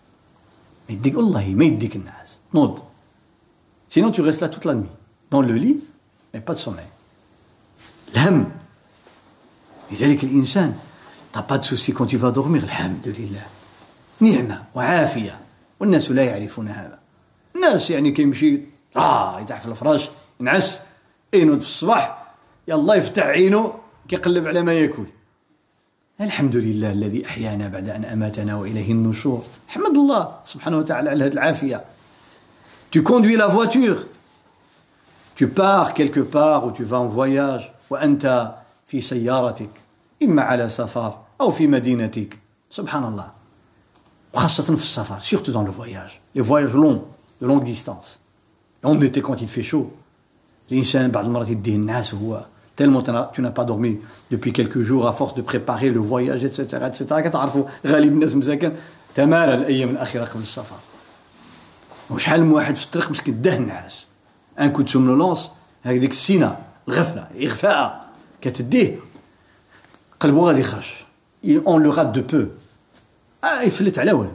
ما 0.88 0.94
يديك 0.94 1.16
والله 1.16 1.46
ما 1.48 1.64
يديك 1.64 1.96
النعاس 1.96 2.38
نوض 2.54 2.78
sinon 3.88 4.10
tu 4.10 4.20
restes 4.20 4.40
là 4.42 4.48
toute 4.48 4.64
la 4.64 4.74
nuit 4.74 4.94
dans 5.30 5.40
le 5.42 5.54
lit 5.54 5.78
mais 6.34 6.40
pas 6.40 6.54
de 6.54 6.58
sommeil 6.58 6.86
الهم 8.14 8.50
لذلك 9.92 10.24
الإنسان 10.24 10.74
t'as 11.32 11.42
pas 11.42 11.58
de 11.58 11.64
souci 11.64 11.92
quand 11.92 12.06
tu 12.06 12.16
vas 12.16 12.30
dormir 12.32 12.64
الحمد 12.64 13.08
لله 13.08 13.46
نعمة 14.20 14.64
وعافية 14.74 15.38
والناس 15.80 16.10
لا 16.10 16.24
يعرفون 16.24 16.68
هذا 16.68 16.98
الناس 17.55 17.89
يعني 17.91 18.11
كيمشي 18.11 18.59
آه 18.97 19.39
يطيح 19.39 19.61
في 19.61 19.67
الفراش 19.67 20.09
ينعس 20.39 20.79
ينوض 21.33 21.59
في 21.59 21.65
الصباح 21.65 22.33
يلا 22.67 22.93
يفتح 22.93 23.23
عينه 23.25 23.73
كيقلب 24.07 24.47
على 24.47 24.61
ما 24.61 24.73
ياكل. 24.73 25.05
الحمد 26.21 26.55
لله 26.55 26.91
الذي 26.91 27.25
أحيانا 27.25 27.67
بعد 27.67 27.89
أن 27.89 28.05
أماتنا 28.05 28.55
وإليه 28.55 28.91
النشور. 28.91 29.43
حمد 29.67 29.97
الله 29.97 30.35
سبحانه 30.45 30.77
وتعالى 30.77 31.09
على 31.09 31.23
هذه 31.25 31.33
العافية. 31.33 31.85
Tu 32.91 33.03
conduis 33.03 33.37
la 33.37 33.47
voiture. 33.47 34.05
Tu 35.35 35.47
pars 35.47 35.93
quelque 35.93 36.19
part 36.19 36.65
ou 36.65 36.71
tu 36.71 36.83
vas 36.83 36.99
en 36.99 37.07
voyage. 37.07 37.71
وانت 37.89 38.55
في 38.85 39.01
سيارتك 39.01 39.69
اما 40.23 40.41
على 40.41 40.69
سفر 40.69 41.17
أو 41.41 41.51
في 41.51 41.67
مدينتك 41.67 42.39
سبحان 42.69 43.03
الله 43.03 43.31
وخاصة 44.33 44.63
في 44.63 44.81
السفر 44.81 45.19
surtout 45.19 45.51
dans 45.51 45.63
le 45.63 45.71
voyage. 45.71 46.21
Les 46.35 46.41
voyages 46.41 46.73
longs. 46.73 47.01
de 47.40 47.46
longue 47.46 47.64
distance. 47.64 48.18
En 48.82 49.00
été, 49.00 49.20
quand 49.20 49.40
il 49.40 49.48
fait 49.48 49.62
chaud, 49.62 49.92
l'insan, 50.70 51.10
tellement 52.76 53.02
tu 53.32 53.40
n'as 53.42 53.50
pas 53.50 53.64
dormi 53.64 53.98
depuis 54.30 54.52
quelques 54.52 54.82
jours 54.82 55.06
à 55.08 55.12
force 55.12 55.34
de 55.34 55.42
préparer 55.42 55.90
le 55.90 56.00
voyage, 56.00 56.44
etc. 56.44 56.62
etc. 56.86 57.04
كتعرفوا 57.24 57.64
غالب 57.86 58.12
الناس 58.12 58.34
مساكن 58.34 58.72
تمارى 59.14 59.54
الايام 59.54 59.90
الاخيره 59.90 60.24
قبل 60.24 60.40
السفر 60.40 60.76
وشحال 62.10 62.44
من 62.44 62.52
واحد 62.52 62.76
في 62.76 62.84
الطريق 62.84 63.10
مسكين 63.10 63.42
ده 63.42 63.56
النعاس 63.56 64.06
ان 64.60 64.72
كود 64.72 64.88
سومنولونس 64.88 65.50
هكذيك 65.84 66.10
السينه 66.10 66.56
الغفله 66.88 67.28
اغفاء 67.42 68.08
كتديه 68.40 68.98
قلبه 70.20 70.40
غادي 70.40 70.60
يخرج 70.60 70.86
اون 71.66 71.82
لو 71.82 71.90
غات 71.90 72.06
دو 72.06 72.22
بو 72.22 72.46
اه 73.44 73.62
يفلت 73.62 73.98
على 73.98 74.12
والو 74.12 74.32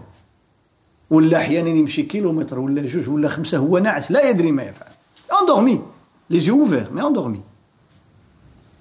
ولا 1.10 1.38
أحيانا 1.38 1.68
يمشي 1.68 2.02
كيلومتر 2.02 2.58
ولا 2.58 2.86
جوج 2.86 3.08
ولا 3.08 3.28
خمسة 3.28 3.58
هو 3.58 3.78
ناعس 3.78 4.10
لا 4.10 4.28
يدري 4.28 4.52
ما 4.52 4.62
يفعل. 4.62 4.92
أندورمي. 5.40 5.82
لي 6.30 6.50
اوفير 6.50 6.92
مي 6.92 7.02
اندورمي 7.02 7.40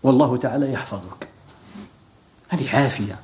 والله 0.03 0.37
تعالى 0.37 0.71
يحفظك. 0.71 1.27
هذه 2.49 2.75
عافية. 2.75 3.19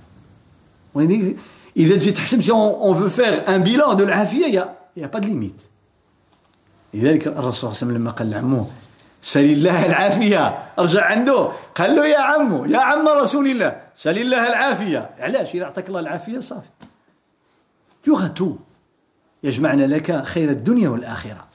إذا 1.78 1.96
تجي 1.96 2.12
تحسب 2.12 2.42
سي 2.42 2.52
اون 2.52 2.96
فو 2.96 3.10
فير 3.10 3.56
ان 3.56 3.64
بيلان 3.64 3.96
دو 3.96 4.04
العافية 4.04 4.46
يا 4.46 4.76
يا 4.98 5.08
با 5.08 5.18
ليميت 5.18 5.64
لذلك 6.94 7.28
الرسول 7.28 7.54
صلى 7.54 7.70
الله 7.70 7.78
عليه 7.78 7.86
وسلم 7.86 7.96
لما 7.98 8.12
قال 8.12 8.30
لعمه 8.30 8.68
سل 9.22 9.40
الله 9.40 9.86
العافية. 9.86 10.74
رجع 10.80 11.06
عنده. 11.06 11.52
قال 11.76 11.96
له 11.96 12.08
يا 12.08 12.18
عمو 12.18 12.66
يا 12.66 12.80
عم 12.80 13.08
رسول 13.08 13.48
الله 13.48 13.82
سل 13.96 14.18
الله 14.18 14.48
العافية. 14.48 15.10
علاش؟ 15.20 15.56
إذا 15.56 15.64
أعطاك 15.64 15.88
الله 15.90 16.00
العافية 16.00 16.40
صافي. 16.40 16.70
tu 18.04 18.28
تو 18.36 18.56
يجمعنا 19.44 19.84
لك 19.84 20.24
خير 20.26 20.50
الدنيا 20.50 20.90
والآخرة. 20.90 21.48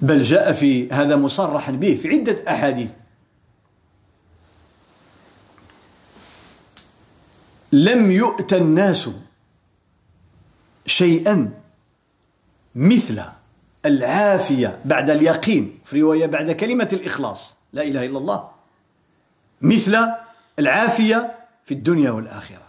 بل 0.00 0.22
جاء 0.22 0.52
في 0.52 0.92
هذا 0.92 1.16
مصرحا 1.16 1.72
به 1.72 1.94
في 1.94 2.08
عدة 2.08 2.44
أحاديث. 2.48 2.90
لم 7.72 8.10
يؤت 8.10 8.52
الناس 8.54 9.10
شيئا 10.86 11.50
مثل 12.74 13.22
العافية 13.86 14.80
بعد 14.84 15.10
اليقين 15.10 15.78
في 15.84 16.00
رواية 16.00 16.26
بعد 16.26 16.50
كلمة 16.50 16.88
الإخلاص 16.92 17.56
لا 17.72 17.82
إله 17.82 18.06
إلا 18.06 18.18
الله 18.18 18.48
مثل 19.60 20.08
العافية 20.58 21.38
في 21.64 21.74
الدنيا 21.74 22.10
والآخرة. 22.10 22.62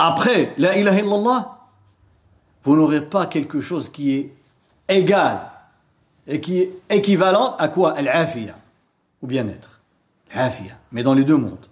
Après, 0.00 0.48
la 0.58 0.76
ilaha 0.76 0.98
illallah, 1.00 1.53
vous 2.64 2.76
n'aurez 2.76 3.02
pas 3.02 3.26
quelque 3.26 3.60
chose 3.60 3.88
qui 3.88 4.14
est 4.14 4.32
égal 4.88 5.50
et 6.26 6.40
qui 6.40 6.60
est 6.60 6.72
équivalent 6.90 7.54
à 7.58 7.68
quoi? 7.68 7.96
Al-afiyah, 7.96 8.58
au 9.22 9.26
bien-être. 9.26 9.80
Al-afiyah, 10.32 10.76
mais 10.92 11.02
dans 11.02 11.14
les 11.14 11.24
deux 11.24 11.36
mondes. 11.36 11.66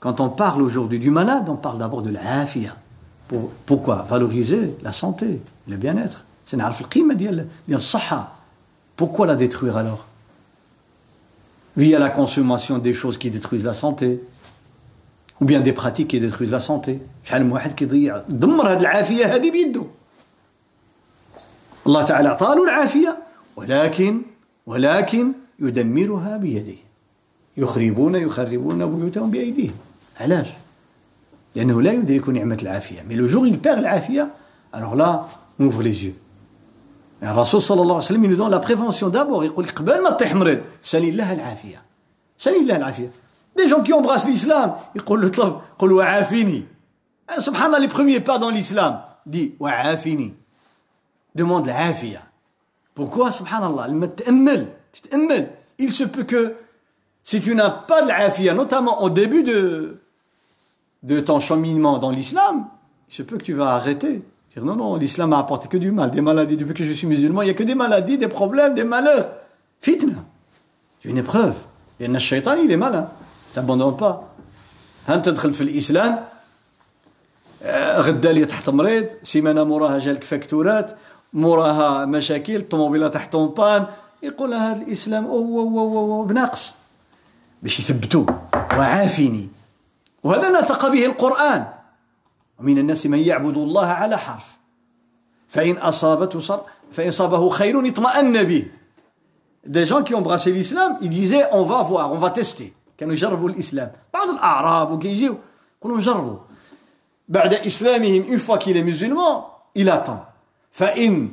Quand 0.00 0.20
on 0.20 0.28
parle 0.28 0.62
aujourd'hui 0.62 0.98
du 0.98 1.10
malade, 1.10 1.48
on 1.48 1.56
parle 1.56 1.78
d'abord 1.78 2.02
de 2.02 2.10
l'afiyah. 2.10 2.76
Pour, 3.28 3.50
pourquoi? 3.66 4.06
Valoriser 4.08 4.76
la 4.82 4.92
santé, 4.92 5.40
le 5.66 5.76
bien-être. 5.76 6.24
C'est 6.44 6.58
Pourquoi 8.96 9.26
la 9.26 9.36
détruire 9.36 9.76
alors? 9.76 10.06
Via 11.76 11.98
la 11.98 12.10
consommation 12.10 12.78
des 12.78 12.94
choses 12.94 13.18
qui 13.18 13.30
détruisent 13.30 13.64
la 13.64 13.74
santé, 13.74 14.22
bien 15.40 15.60
des 15.60 15.72
pratiques 15.72 16.08
qui 16.08 16.20
détruisent 16.20 16.52
la 16.52 16.60
santé. 16.60 16.98
شحال 17.24 17.44
من 17.44 17.52
واحد 17.52 17.72
كيضيع 17.72 18.22
دمر 18.28 18.72
هذه 18.72 18.80
العافية 18.80 19.34
هذه 19.34 19.50
بيده. 19.50 19.84
الله 21.86 22.02
تعالى 22.02 22.28
عطاه 22.28 22.64
العافية 22.64 23.18
ولكن 23.56 24.22
ولكن 24.66 25.32
يدمرها 25.58 26.36
بيده. 26.36 26.78
يخربون 27.56 28.14
يخربون 28.14 28.86
بيوتهم 28.86 29.30
بأيديهم. 29.30 29.74
علاش؟ 30.20 30.48
لأنه 31.54 31.82
لا 31.82 31.92
يدرك 31.92 32.28
العافية. 32.62 33.04
Mais 33.08 33.14
le 33.14 33.28
jour 33.28 33.42
où 33.42 33.46
il 33.46 33.60
alors 34.72 34.96
là, 34.96 35.28
on 35.60 35.64
ouvre 35.66 35.82
les 35.82 36.04
yeux. 36.04 36.14
الرسول 37.22 37.62
صلى 37.62 37.82
الله 37.82 37.94
عليه 37.94 38.04
وسلم 38.04 38.24
يدون 38.24 38.50
لا 38.50 38.56
بريفونسيون 38.56 39.10
دابور 39.10 39.44
يقول 39.44 39.66
قبل 39.66 40.02
ما 40.02 40.10
تطيح 40.10 40.34
مريض 40.34 40.60
سالي 40.82 41.10
الله 41.10 41.32
العافيه 41.32 41.82
سالي 42.38 42.58
الله 42.58 42.76
العافيه 42.76 43.10
Des 43.56 43.68
gens 43.68 43.82
qui 43.82 43.92
embrassent 43.92 44.26
l'islam, 44.26 44.74
ils 44.94 45.02
disent 45.02 45.40
hein, 45.40 45.60
Subhanallah, 47.38 47.78
les 47.78 47.88
premiers 47.88 48.20
pas 48.20 48.38
dans 48.38 48.50
l'islam, 48.50 49.00
dit 49.26 49.54
Wa'afini. 49.60 50.34
Demande 51.34 51.66
l'afia. 51.66 52.20
Pourquoi 52.94 53.32
Subhanallah? 53.32 53.88
Il 55.78 55.92
se 55.92 56.04
peut 56.04 56.24
que 56.24 56.54
si 57.22 57.40
tu 57.40 57.54
n'as 57.54 57.70
pas 57.70 58.02
de 58.02 58.08
l'afia, 58.08 58.54
notamment 58.54 59.02
au 59.02 59.10
début 59.10 59.42
de, 59.42 60.00
de 61.02 61.20
ton 61.20 61.40
cheminement 61.40 61.98
dans 61.98 62.10
l'islam, 62.10 62.66
il 63.08 63.14
se 63.14 63.22
peut 63.22 63.38
que 63.38 63.44
tu 63.44 63.54
vas 63.54 63.74
arrêter. 63.74 64.22
Non, 64.56 64.76
non, 64.76 64.96
l'islam 64.96 65.32
a 65.32 65.38
apporté 65.38 65.66
que 65.66 65.76
du 65.76 65.90
mal, 65.90 66.12
des 66.12 66.20
maladies. 66.20 66.56
Depuis 66.56 66.74
que 66.74 66.84
je 66.84 66.92
suis 66.92 67.08
musulman, 67.08 67.42
il 67.42 67.46
n'y 67.46 67.50
a 67.50 67.54
que 67.54 67.64
des 67.64 67.74
maladies, 67.74 68.18
des 68.18 68.28
problèmes, 68.28 68.74
des 68.74 68.84
malheurs. 68.84 69.30
Fitna. 69.80 70.14
C'est 71.02 71.08
une 71.08 71.18
épreuve. 71.18 71.56
Et 71.98 72.06
le 72.06 72.18
shaitan, 72.20 72.54
il 72.62 72.70
est 72.70 72.76
malin. 72.76 73.08
T'abandonnes 73.54 73.96
pas. 73.96 74.34
انت 75.08 75.28
دخلت 75.28 75.54
في 75.54 75.60
الإسلام 75.60 76.24
غدا 77.96 78.32
لي 78.32 78.44
تحت 78.44 78.70
مريض 78.70 79.06
سيمانة 79.22 79.64
موراها 79.64 79.98
جالك 79.98 80.24
فاكتورات 80.24 80.92
موراها 81.32 82.04
مشاكل 82.04 82.56
الطوموبيلة 82.56 83.08
تحت 83.08 83.36
بان 83.36 83.86
يقول 84.22 84.54
هذا 84.54 84.82
الإسلام 84.82 85.24
أو 85.24 85.60
أو 85.60 85.78
أو, 85.78 85.98
أو 85.98 86.24
بناقص. 86.24 86.72
باش 87.62 87.80
يثبتوه 87.80 88.42
وعافني 88.54 89.48
وهذا 90.22 90.48
نطق 90.48 90.88
به 90.88 91.06
القرآن. 91.06 91.66
ومن 92.58 92.78
الناس 92.78 93.06
من 93.06 93.18
يعبد 93.18 93.56
الله 93.56 93.86
على 93.86 94.18
حرف. 94.18 94.58
فإن 95.48 95.76
أصابته 95.76 96.40
صر 96.40 96.60
فإن 96.92 97.10
صابه 97.10 97.50
خير 97.50 97.88
اطمأن 97.88 98.42
به. 98.42 98.66
Des 99.66 99.86
gens 99.86 100.02
qui 100.02 100.14
ont 100.14 100.24
ils 101.00 101.10
disaient 101.10 101.46
on 101.52 101.62
va 101.62 101.82
voir 101.82 102.12
on 102.12 102.18
va 102.18 102.30
tester. 102.30 102.74
كانوا 102.97 103.13
يجربوا 103.13 103.49
الإسلام 103.49 103.91
بعض 104.13 104.29
الأعراب 104.29 104.91
وكيجيو 104.91 105.37
يقولوا 105.79 105.97
نجربوا 105.97 106.37
بعد 107.27 107.53
إسلامهم 107.53 108.25
une 108.27 108.39
fois 108.39 108.57
qu'il 108.57 108.77
est 108.77 108.83
musulman 108.83 109.45
il 109.75 109.89
attend 109.89 110.25
فإن 110.71 111.31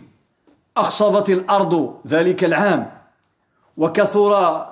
أخصبت 0.76 1.30
الأرض 1.30 1.94
ذلك 2.06 2.44
العام 2.44 2.90
وكثر 3.76 4.62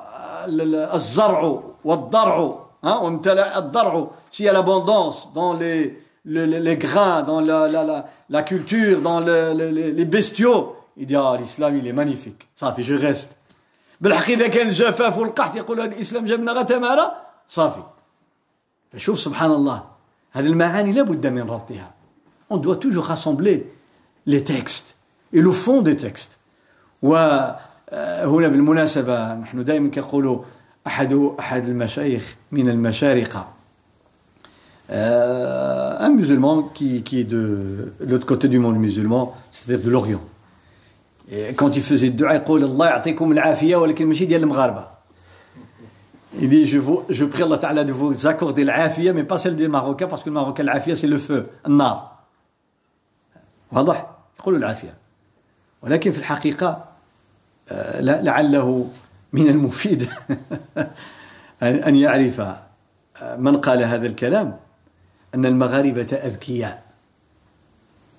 الزرع 0.95 1.63
والضرع 1.85 2.65
وامتلأ 2.85 3.59
الضرع 3.59 4.11
s'il 4.31 4.47
y 4.47 4.49
a 4.49 4.53
l'abondance 4.53 5.33
dans 5.33 5.53
les 5.55 6.05
les 6.27 6.77
grains, 6.77 7.23
dans 7.23 7.41
la, 7.41 8.43
culture, 8.43 9.01
dans 9.01 9.21
les 9.21 10.05
bestiaux. 10.05 10.77
Il 10.97 11.07
dit, 11.07 11.17
ah, 11.17 11.37
l'islam, 11.39 11.77
il 11.77 11.87
est 11.87 11.93
magnifique. 11.93 12.49
Ça 12.55 12.73
fait, 12.73 12.83
je 12.83 12.95
reste. 12.95 13.37
بالحقيقة 14.02 14.48
كان 14.48 14.68
الجفاف 14.68 15.18
والقحط 15.18 15.56
يقول 15.56 15.82
هذا 15.82 15.96
الإسلام 15.96 16.26
جابنا 16.26 16.52
غا 16.52 16.64
تمارة 16.64 17.14
صافي. 17.48 17.84
فشوف 18.92 19.20
سبحان 19.20 19.52
الله 19.52 19.84
هذه 20.32 20.48
المعاني 20.48 20.92
لابد 20.92 21.28
من 21.28 21.42
ربطها. 21.42 21.92
On 22.50 22.58
doit 22.58 22.78
toujours 22.78 23.06
rassembler 23.06 23.72
les 24.26 24.44
textes 24.44 24.96
et 25.34 25.42
le 25.42 25.52
fond 25.52 25.82
des 25.82 25.96
textes. 25.96 26.40
وهنا 27.02 28.48
بالمناسبة 28.48 29.34
نحن 29.34 29.64
دائما 29.64 29.90
كنقولوا 29.90 30.44
أحد 30.88 31.32
أحد 31.40 31.66
المشايخ 31.66 32.36
من 32.52 32.70
المشارقة 32.70 33.48
euh, 34.92 35.98
un 36.00 36.10
musulman 36.10 36.64
qui, 36.64 37.04
qui 37.04 37.20
est 37.20 37.24
de 37.24 37.94
l'autre 38.00 38.26
côté 38.26 38.48
du 38.48 38.58
monde 38.58 38.78
musulman, 38.78 39.36
c'est-à-dire 39.52 39.86
de 39.86 39.92
l'Orient. 39.92 40.22
كونت 41.30 41.78
يفوزي 41.78 42.08
الدعاء 42.08 42.36
يقول 42.36 42.64
الله 42.64 42.88
يعطيكم 42.88 43.32
العافية 43.32 43.76
ولكن 43.76 44.08
ماشي 44.08 44.26
ديال 44.26 44.44
المغاربة. 44.44 44.88
يدي 46.34 46.64
جو 46.64 47.04
جو 47.10 47.28
بري 47.28 47.44
الله 47.44 47.56
تعالى 47.56 47.84
دو 47.84 47.94
فو 47.94 48.12
زاكوردي 48.12 48.62
العافيه 48.62 49.12
مي 49.12 49.22
با 49.22 49.38
سيل 49.38 49.56
دي 49.56 49.68
ماروكا 49.68 50.06
باسكو 50.06 50.30
الماروكا 50.30 50.64
العافيه 50.64 50.94
سي 50.94 51.08
لو 51.08 51.18
فو 51.18 51.42
النار 51.68 52.12
واضح 53.72 54.08
يقولوا 54.40 54.60
العافية. 54.60 54.94
ولكن 55.82 56.12
في 56.12 56.18
الحقيقة 56.18 56.86
آه، 57.70 58.02
لعله 58.02 58.90
من 59.34 59.50
المفيد 59.50 60.10
ان 61.62 61.96
يعرف 61.96 62.40
آه، 62.40 63.36
من 63.38 63.58
قال 63.58 63.84
هذا 63.84 64.08
الكلام 64.08 64.58
أن 65.36 65.46
المغاربة 65.46 66.14
أذكياء. 66.14 66.90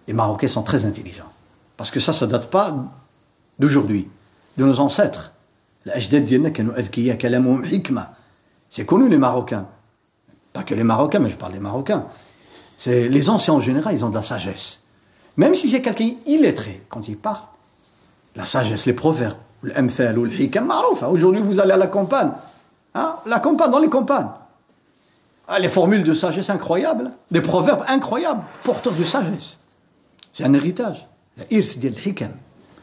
Les 0.09 0.12
Marocains 0.12 0.49
sont 0.49 0.64
très 0.64 0.87
intelligents. 0.87 1.33
Parce 1.77 1.90
que 1.90 2.01
ça, 2.01 2.12
ça 2.12 2.27
date 2.27 2.51
pas 2.51 2.75
d'aujourd'hui, 3.61 4.09
de 4.57 4.64
nos 4.64 4.81
ancêtres. 4.81 5.33
C'est 8.68 8.87
connu 8.87 9.09
les 9.09 9.18
Marocains. 9.18 9.66
Pas 10.53 10.62
que 10.64 10.75
les 10.75 10.83
Marocains, 10.83 11.20
mais 11.20 11.31
je 11.31 11.37
parle 11.37 11.53
des 11.53 11.61
Marocains. 11.61 12.07
C'est 12.77 13.09
les 13.09 13.31
anciens 13.31 13.55
en 13.55 13.61
général, 13.61 13.94
ils 13.94 14.05
ont 14.05 14.11
de 14.11 14.14
la 14.14 14.23
sagesse. 14.23 14.81
Même 15.37 15.55
si 15.55 15.68
c'est 15.68 15.81
quelqu'un 15.81 16.12
illettré, 16.27 16.83
quand 16.88 17.07
il 17.07 17.16
parle, 17.16 17.42
la 18.37 18.44
sagesse, 18.44 18.87
les 18.87 18.92
proverbes, 18.92 19.37
hein. 19.64 21.07
aujourd'hui 21.11 21.42
vous 21.42 21.61
allez 21.61 21.73
à 21.73 21.77
la 21.77 21.87
campagne. 21.87 22.33
Hein? 22.94 23.16
La 23.27 23.38
campagne, 23.38 23.70
dans 23.70 23.79
les 23.79 23.88
campagnes. 23.88 24.29
Ah, 25.46 25.59
les 25.59 25.68
formules 25.68 26.03
de 26.03 26.14
sagesse 26.14 26.51
incroyables, 26.51 27.07
hein. 27.09 27.14
des 27.31 27.40
proverbes 27.40 27.85
incroyables, 27.88 28.42
porteurs 28.64 28.94
de 28.94 29.05
sagesse. 29.05 29.59
C'est 30.33 30.44
un 30.44 30.55
héritage. 30.55 31.07
La 31.37 31.44
irs 31.51 31.64
l'hikam. 32.05 32.33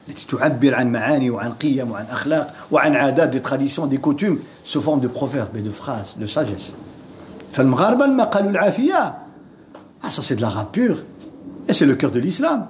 التي 0.10 0.26
تعبر 0.28 0.76
عن 0.76 0.92
معاني 0.92 1.30
وعن 1.30 1.54
قيم 1.54 1.92
وعن 1.92 2.06
أخلاق 2.06 2.54
وعن 2.72 2.96
عادات 2.96 3.48
traditions 3.48 3.88
des 3.88 3.98
coutumes 3.98 4.40
sous 4.64 4.82
forme 4.82 5.00
de 5.00 5.08
proverbes 5.08 5.56
et 5.58 5.62
de 5.62 5.70
phrases 5.70 6.16
de 6.18 6.26
sagesse. 6.26 6.74
فالمغاربة 7.54 8.06
لما 8.06 8.24
قالوا 8.24 8.52
العافية 8.52 9.14
ah 10.04 10.10
ça 10.10 10.22
c'est 10.22 10.36
de 10.36 10.42
l'arabe 10.42 10.68
pur 10.72 11.04
et 11.68 11.74
c'est 11.74 11.86
le 11.86 11.96
cœur 11.96 12.12
de 12.12 12.20
l'islam. 12.20 12.68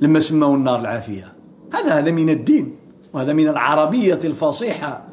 لما 0.00 0.20
سموا 0.20 0.56
النار 0.56 0.80
العافية. 0.80 1.32
هذا 1.74 1.98
هذا 1.98 2.10
من 2.10 2.30
الدين 2.30 2.76
وهذا 3.12 3.32
من 3.32 3.48
العربية 3.48 4.20
الفصيحة. 4.24 5.04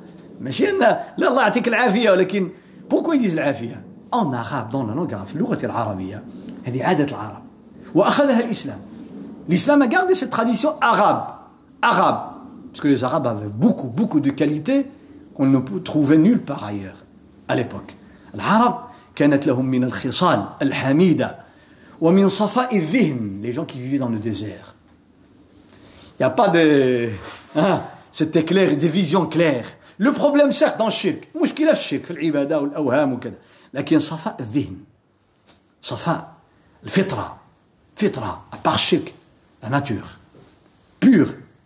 ماشي 0.42 0.70
أن 0.70 0.80
لا 1.18 1.28
الله 1.28 1.42
يعطيك 1.42 1.68
العافية 1.68 2.12
ولكن 2.12 2.50
ils 2.92 3.20
disent 3.20 3.34
العافية؟ 3.34 3.84
Arabe, 4.14 4.70
dans 4.72 4.84
la 4.84 4.94
langue 4.94 5.14
arabe, 5.14 5.28
اللغة 5.36 5.66
العربية. 5.66 6.24
هذه 6.66 6.84
عادة 6.84 7.06
العرب. 7.06 7.44
وأخذها 7.96 8.40
الإسلام. 8.40 8.80
L'islam 9.50 9.82
a 9.82 9.88
gardé 9.88 10.14
cette 10.14 10.30
tradition 10.30 10.76
arabe. 10.82 11.41
arabe 11.83 12.21
parce 12.73 12.81
que 12.81 12.89
les 12.89 13.05
arabes 13.05 13.27
avaient 13.27 13.51
beaucoup 13.51 13.89
beaucoup 13.89 14.21
de 14.21 14.31
qualités 14.31 14.87
qu'on 15.35 15.47
ne 15.47 15.59
peut 15.59 15.81
trouver 15.81 16.19
nulle 16.19 16.41
part 16.41 16.65
ailleurs 16.65 17.05
à 17.49 17.55
l'époque 17.57 17.95
العرب 18.35 18.79
كانت 19.15 19.47
لهم 19.47 19.67
من 19.67 19.85
الخصال 19.85 20.45
الحميدة 20.63 21.39
ومن 22.01 22.29
صفاء 22.29 22.77
الذهن 22.77 23.41
les 23.43 23.53
gens 23.53 23.65
qui 23.65 23.79
vivaient 23.79 23.99
dans 23.99 24.09
le 24.09 24.19
désert 24.19 24.75
il 26.19 26.23
n'y 26.23 26.27
a 26.27 26.31
pas 26.31 26.49
de 26.49 27.11
hein, 27.57 27.83
c'était 28.13 28.45
clair 28.45 28.77
des 28.77 28.89
visions 28.89 29.27
claires 29.27 29.67
لو 29.99 30.13
بروبليم 30.13 30.51
سيغ 30.51 30.77
دون 30.77 30.87
الشرك 30.87 31.29
مشكله 31.43 31.73
في 31.73 31.81
الشرك 31.81 32.05
في 32.07 32.11
العباده 32.11 32.61
والاوهام 32.61 33.13
وكذا 33.13 33.39
لكن 33.75 34.01
صفاء 34.01 34.37
الذهن 34.41 34.77
صفاء 35.83 36.33
الفطره 36.85 37.37
فطره 37.97 38.45
ابار 38.53 38.75
الشرك 38.75 39.15
لا 39.63 39.69
ناتور 39.69 40.05
بور 41.03 41.35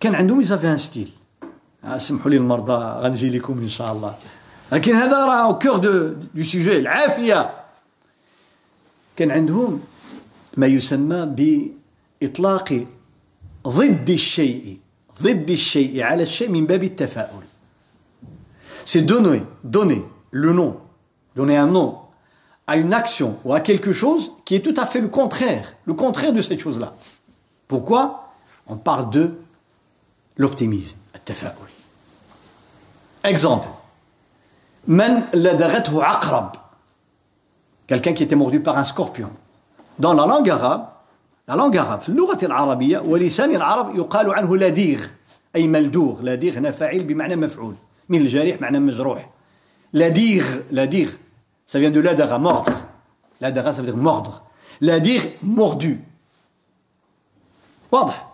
كان 0.00 0.14
عندهم 0.14 0.40
يسافي 0.40 0.72
ان 0.72 0.76
ستيل 0.76 1.10
سمحوا 1.96 2.30
لي 2.30 2.36
المرضى 2.36 3.00
غنجي 3.02 3.38
لكم 3.38 3.58
ان 3.58 3.68
شاء 3.68 3.92
الله 3.92 4.14
لكن 4.72 4.94
هذا 4.94 5.24
راه 5.24 5.44
او 5.46 5.58
كور 5.58 5.76
دو 5.76 6.14
دو 6.34 6.42
سوجي 6.42 6.78
العافيه 6.78 7.54
كان 9.16 9.30
عندهم 9.30 9.80
ما 10.56 10.66
يسمى 10.66 11.34
باطلاق 12.20 12.86
ضد 13.68 14.10
الشيء 14.10 14.78
ضد 15.22 15.50
الشيء 15.50 16.02
على 16.02 16.22
الشيء 16.22 16.48
من 16.48 16.66
باب 16.66 16.82
التفاؤل 16.82 17.44
c'est 18.84 19.02
donner, 19.02 19.42
donner 19.62 20.04
le 20.30 20.52
nom, 20.52 20.76
donner 21.36 21.56
un 21.56 21.66
nom 21.66 21.98
à 22.66 22.76
une 22.76 22.92
action 22.92 23.38
ou 23.44 23.54
à 23.54 23.60
quelque 23.60 23.92
chose 23.92 24.32
qui 24.44 24.54
est 24.54 24.60
tout 24.60 24.74
à 24.80 24.86
fait 24.86 25.00
le 25.00 25.08
contraire, 25.08 25.74
le 25.86 25.94
contraire 25.94 26.32
de 26.32 26.40
cette 26.40 26.60
chose-là. 26.60 26.94
Pourquoi 27.68 28.32
On 28.66 28.76
parle 28.76 29.10
de 29.10 29.34
لوبتيميزم 30.39 30.95
التفاؤل. 31.15 31.67
اكزومبل 33.25 33.65
من 34.87 35.21
لدغته 35.33 36.03
عقرب. 36.03 36.51
كالكان 37.87 38.15
qui 38.15 38.23
était 38.23 38.35
mordu 38.35 38.59
par 38.59 38.77
un 38.77 38.83
scorpion. 38.83 39.31
Dans 39.99 40.13
la 40.13 40.25
langue 40.25 40.49
arabe 40.49 40.85
la 41.47 41.55
langue 41.55 41.77
arabe 41.77 41.99
في 41.99 42.09
اللغة 42.09 42.45
العربية 42.45 42.99
ولسان 42.99 43.55
العرب 43.55 43.95
يقال 43.95 44.33
عنه 44.33 44.57
لديغ 44.57 45.07
أي 45.55 45.67
ملدوغ. 45.67 46.21
لديغ 46.21 46.57
هنا 46.57 46.71
فاعل 46.71 47.03
بمعنى 47.03 47.35
مفعول. 47.35 47.75
من 48.09 48.21
الجريح 48.21 48.61
معنى 48.61 48.79
مجروح. 48.79 49.29
لديغ 49.93 50.61
لديغ. 50.71 51.11
Ça 51.67 51.79
vient 51.79 51.91
de 51.91 51.99
لدغ 51.99 52.37
مردغ. 52.37 52.75
لدغ 53.41 53.73
ça 53.73 53.81
veut 53.81 53.91
dire 53.91 53.97
mordre 53.97 54.41
لديغ 54.81 55.25
مردو 55.43 55.95
واضح؟ 57.91 58.28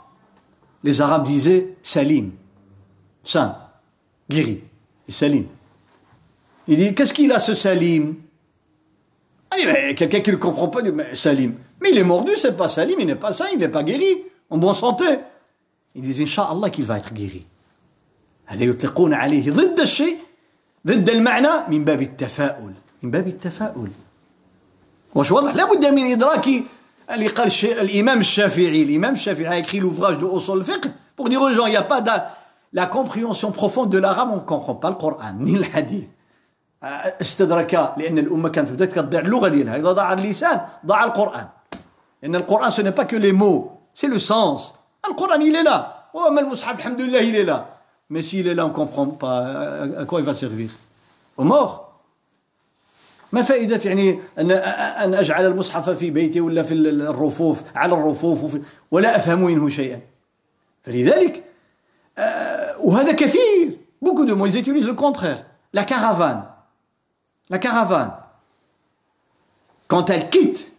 les 0.84 1.00
arabes 1.00 1.24
disaient 1.24 1.74
salim 1.82 2.32
sain 3.22 3.56
guéri 4.28 4.62
salim 5.08 5.46
il 6.68 6.76
dit 6.76 6.94
qu'est-ce 6.94 7.12
qu'il 7.12 7.32
a 7.32 7.38
ce 7.38 7.54
salim 7.54 8.16
ah, 9.50 9.92
quelqu'un 9.94 10.20
qui 10.20 10.30
ne 10.30 10.36
comprend 10.36 10.68
pas 10.68 10.82
mais 10.82 11.14
salim 11.14 11.54
mais 11.82 11.90
il 11.90 11.98
est 11.98 12.04
mordu 12.04 12.32
c'est 12.36 12.56
pas 12.56 12.68
salim 12.68 12.96
il 13.00 13.06
n'est 13.06 13.16
pas 13.16 13.32
sain 13.32 13.46
il 13.52 13.58
n'est 13.58 13.68
pas 13.68 13.82
guéri 13.82 14.22
en 14.48 14.58
bonne 14.58 14.74
santé 14.74 15.04
ils 15.94 16.02
disent 16.02 16.22
Inch'Allah 16.22 16.70
qu'il 16.70 16.84
va 16.84 16.98
être 16.98 17.12
guéri 17.12 17.44
هذا 18.50 18.64
يطلقون 18.64 19.14
عليه 19.14 19.50
ضد 19.50 19.80
الشيء 19.80 20.16
ضد 20.86 21.10
المعنى 21.10 21.48
من 21.68 21.84
باب 21.84 22.02
التفاؤل 22.02 22.74
من 23.02 23.10
باب 23.10 23.28
التفاؤل 23.28 23.90
واش 25.14 25.30
واضح 25.30 25.54
لابد 25.54 25.86
من 25.86 26.04
إدراك 26.04 26.48
اللي 27.10 27.26
قال 27.26 27.50
الإمام 27.64 28.20
الشافعي 28.20 28.82
الإمام 28.82 29.14
الشافعي 29.14 29.48
a 29.48 29.58
écrit 29.58 29.80
l'ouvrage 29.80 30.18
de 30.18 30.26
Usul 30.26 30.62
Fiqh 30.62 30.86
pour 31.16 31.28
dire 31.28 31.42
aux 31.42 31.52
gens 31.52 31.66
il 31.66 31.70
n'y 31.70 31.76
a 31.76 31.82
pas 31.82 32.00
de 32.00 32.10
la 32.72 32.86
compréhension 32.86 33.50
profonde 33.50 33.90
de 33.90 33.98
l'arabe 33.98 34.30
on 34.32 34.36
ne 34.36 34.40
comprend 34.40 34.74
pas 34.74 34.90
le 34.90 34.96
Coran 34.96 35.32
ni 35.38 35.56
le 35.56 35.64
hadith 35.74 36.08
استدرك 37.20 37.94
لأن 37.96 38.18
الأمة 38.18 38.48
كانت 38.48 38.70
بدأت 38.70 38.98
تضيع 38.98 39.20
اللغة 39.20 39.48
ديالها 39.48 39.76
إذا 39.76 39.92
ضاع 39.92 40.12
اللسان 40.12 40.60
ضاع 40.86 41.04
القرآن 41.04 41.48
لأن 42.22 42.34
القرآن 42.34 42.70
ce 42.70 42.80
n'est 42.82 42.92
pas 42.92 43.04
que 43.04 43.16
les 43.16 43.32
mots 43.32 43.72
c'est 43.92 44.08
le 44.08 44.18
sens 44.18 44.72
القرآن 45.08 45.42
il 45.42 45.56
est 45.56 45.62
là 45.62 46.08
وما 46.14 46.40
المصحف 46.40 46.78
الحمد 46.78 47.02
لله 47.02 47.20
il 47.20 47.36
est 47.36 47.44
là 47.44 47.80
Mais 48.10 48.22
s'il 48.22 48.48
est 48.48 48.54
là, 48.56 48.66
on 48.66 48.70
ne 48.70 48.74
comprend 48.74 49.06
pas 49.06 49.46
à 49.98 50.04
quoi 50.04 50.18
il 50.18 50.26
va 50.26 50.34
servir. 50.34 50.70
Aux 51.36 51.44
morts. 51.44 51.83
ما 53.32 53.42
فائدة 53.42 53.80
يعني 53.84 54.18
أن 54.38 54.50
أن 54.50 55.14
أجعل 55.14 55.46
المصحف 55.46 55.90
في 55.90 56.10
بيتي 56.10 56.40
ولا 56.40 56.62
في 56.62 56.74
الرفوف 56.74 57.62
على 57.74 57.94
الرفوف 57.94 58.44
وفي 58.44 58.62
ولا 58.90 59.16
أفهم 59.16 59.44
منه 59.44 59.68
شيئا 59.68 60.00
فلذلك 60.82 61.44
وهذا 62.80 63.12
كثير 63.12 63.78
beaucoup 64.04 64.24
de 64.24 64.32
mots 64.32 64.46
ils 64.46 64.56
utilisent 64.58 64.86
le 64.86 64.94
contraire 64.94 65.44
la 65.74 65.84
caravane 65.84 66.44
la 67.50 67.58
caravane 67.58 68.12
quand 69.88 70.10
elle 70.10 70.28
quitte 70.30 70.72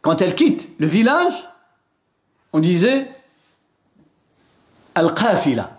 quand 0.00 0.22
elle 0.22 0.34
quitte 0.34 0.68
le 0.78 0.86
village 0.86 1.48
on 2.52 2.60
disait 2.60 3.08
al-qafila 4.94 5.74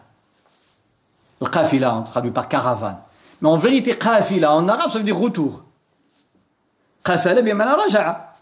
Al-Qafila, 1.41 1.95
on 1.95 2.03
traduit 2.03 2.31
par 2.31 2.47
caravane. 2.47 2.97
Mais 3.41 3.49
en 3.49 3.57
vérité, 3.57 3.93
Qafila 3.93 4.55
en 4.55 4.67
arabe, 4.67 4.89
ça 4.89 4.97
veut 4.97 5.03
dire 5.03 5.17
retour. 5.17 5.63
Qafala, 7.03 7.41
bien 7.41 7.53
mal 7.53 7.69
raja'a. 7.69 8.33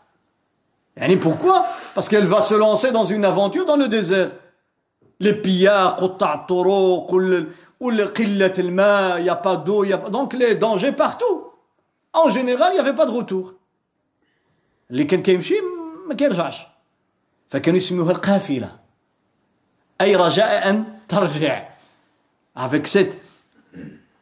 Et 0.98 1.18
pourquoi 1.18 1.66
Parce 1.96 2.08
qu'elle 2.08 2.26
va 2.26 2.42
se 2.42 2.54
lancer 2.54 2.92
dans 2.92 3.04
une 3.04 3.26
aventure 3.26 3.66
dans 3.66 3.76
le 3.76 3.88
désert. 3.88 4.30
Les 5.20 5.34
pillards, 5.34 5.98
ou 7.80 7.90
le 7.90 8.08
qillat 8.08 8.54
il 8.58 8.72
n'y 9.24 9.30
a 9.30 9.36
pas 9.36 9.58
d'eau, 9.58 9.84
y 9.84 9.94
a 9.94 9.98
pas... 9.98 10.10
donc 10.10 10.34
les 10.34 10.56
dangers 10.56 10.92
partout. 10.92 11.46
En 12.14 12.30
général, 12.30 12.70
il 12.72 12.76
n'y 12.76 12.80
avait 12.80 12.96
pas 12.96 13.06
de 13.06 13.12
retour. 13.12 13.56
اللي 14.92 15.04
كان 15.04 15.22
كيمشي 15.24 15.56
ما 16.08 16.16
كيرجعش 16.16 16.64
فكانوا 17.50 17.78
يسموها 17.78 18.12
القافله 18.12 18.80
اي 20.02 20.16
رجاء 20.16 20.70
ان 20.70 20.84
ترجع 21.10 21.70
avec 22.56 22.88
cette 22.88 23.18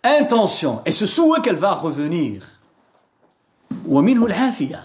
intention 0.06 0.82
et 0.86 0.92
ce 0.92 1.06
souhait 1.06 1.42
qu'elle 1.42 1.56
va 1.56 1.74
revenir. 1.74 2.44
ومنه 3.88 4.26
العافية 4.26 4.84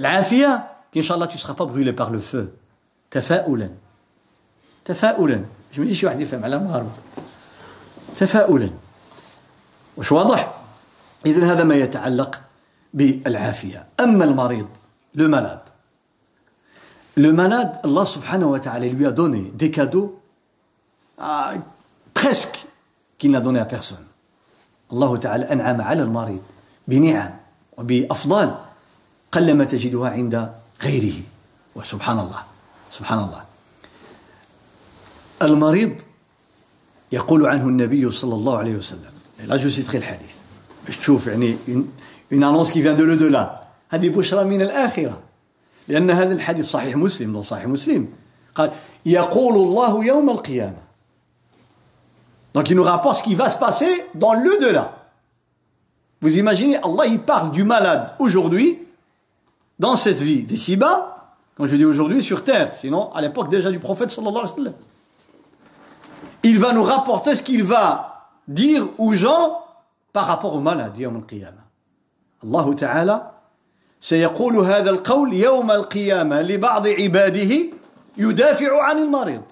العافية 0.00 0.68
qu'Inch'Allah 0.92 1.00
شاء 1.00 1.16
الله 1.16 1.26
tu 1.28 1.38
seras 1.38 1.54
pas 1.54 1.66
brûlé 1.66 1.92
par 1.92 2.10
le 2.10 2.18
feu 2.18 2.48
تفاؤلا 3.10 3.70
تفاؤلا 4.84 5.44
مش 5.72 5.78
بديش 5.78 6.04
واحد 6.04 6.20
يفهم 6.20 6.44
على 6.44 6.56
المغاربة 6.56 6.90
تفاؤلا 8.16 8.70
وش 9.96 10.12
واضح 10.12 10.54
إذا 11.26 11.52
هذا 11.52 11.64
ما 11.64 11.74
يتعلق 11.74 12.40
بالعافية 12.94 13.86
أما 14.00 14.24
المريض 14.24 14.68
le 15.16 15.28
malade 15.28 15.70
le 17.16 17.32
malade 17.32 17.78
Allah 17.84 18.06
subhanahu 18.06 18.50
wa 18.50 18.60
ta'ala 18.60 18.86
lui 18.86 19.06
a 19.06 19.10
donné 19.10 19.50
des 19.54 19.70
cadeaux 19.70 20.20
presque 22.14 22.66
qu'il 23.18 23.30
n'a 23.30 23.40
donné 23.40 23.58
à 23.58 23.64
personne. 23.64 24.04
الله 24.93 25.17
تعالى 25.17 25.51
أنعم 25.51 25.81
على 25.81 26.03
المريض 26.03 26.41
بنعم 26.87 27.31
وبأفضال 27.77 28.55
قلما 29.31 29.63
تجدها 29.63 30.09
عند 30.09 30.49
غيره. 30.83 31.19
وسبحان 31.75 32.19
الله 32.19 32.43
سبحان 32.91 33.19
الله. 33.19 33.43
المريض 35.41 35.93
يقول 37.11 37.45
عنه 37.47 37.63
النبي 37.63 38.11
صلى 38.11 38.35
الله 38.35 38.57
عليه 38.57 38.75
وسلم 38.75 39.11
لا 39.43 39.57
جو 39.57 39.69
سيتري 39.69 39.97
الحديث 39.97 40.31
باش 40.85 40.97
تشوف 40.97 41.27
يعني 41.27 41.57
اون 41.69 41.87
انونس 42.33 42.71
كي 42.71 42.81
فيان 42.81 42.95
دو 42.95 43.03
لو 43.03 43.15
دولا 43.15 43.61
هذه 43.89 44.09
بشرى 44.09 44.43
من 44.43 44.61
الآخرة. 44.61 45.21
لأن 45.87 46.11
هذا 46.11 46.33
الحديث 46.33 46.65
صحيح 46.65 46.95
مسلم 46.95 47.41
صحيح 47.41 47.65
مسلم. 47.67 48.07
قال 48.55 48.71
يقول 49.05 49.55
الله 49.55 50.05
يوم 50.05 50.29
القيامة 50.29 50.84
Donc 52.54 52.68
il 52.70 52.76
nous 52.76 52.82
rapporte 52.82 53.18
ce 53.18 53.22
qui 53.22 53.34
va 53.34 53.48
se 53.48 53.56
passer 53.56 54.06
dans 54.14 54.34
le 54.34 54.58
delà. 54.58 54.96
Vous 56.20 56.38
imaginez, 56.38 56.76
Allah 56.76 57.06
il 57.06 57.20
parle 57.20 57.50
du 57.50 57.64
malade 57.64 58.14
aujourd'hui, 58.18 58.78
dans 59.78 59.96
cette 59.96 60.20
vie 60.20 60.42
d'ici-bas, 60.42 61.36
quand 61.56 61.66
je 61.66 61.76
dis 61.76 61.84
aujourd'hui 61.84 62.22
sur 62.22 62.44
terre, 62.44 62.72
sinon 62.78 63.12
à 63.12 63.22
l'époque 63.22 63.48
déjà 63.48 63.70
du 63.70 63.78
prophète 63.78 64.10
sallallahu 64.10 64.38
alayhi 64.38 64.50
wa 64.50 64.56
sallam. 64.56 64.74
Il 66.42 66.58
va 66.58 66.72
nous 66.72 66.82
rapporter 66.82 67.34
ce 67.34 67.42
qu'il 67.42 67.64
va 67.64 68.28
dire 68.48 68.86
aux 68.98 69.14
gens 69.14 69.58
par 70.12 70.26
rapport 70.26 70.54
au 70.54 70.60
malade, 70.60 70.98
يوم 70.98 71.16
القيامة. 71.16 71.60
الله 72.44 72.74
تعالى 72.74 73.30
سيقول 74.00 74.56
هذا 74.56 74.90
القول 74.90 75.34
يوم 75.34 75.70
القيامة 75.70 76.42
لبعض 76.42 76.88
عباده 76.88 77.56
يدافع 78.16 78.82
عن 78.82 78.98
المريض 78.98 79.42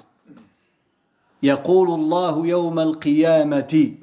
يقول 1.43 1.89
الله 2.01 2.47
يوم 2.47 2.79
القيامة 2.79 3.95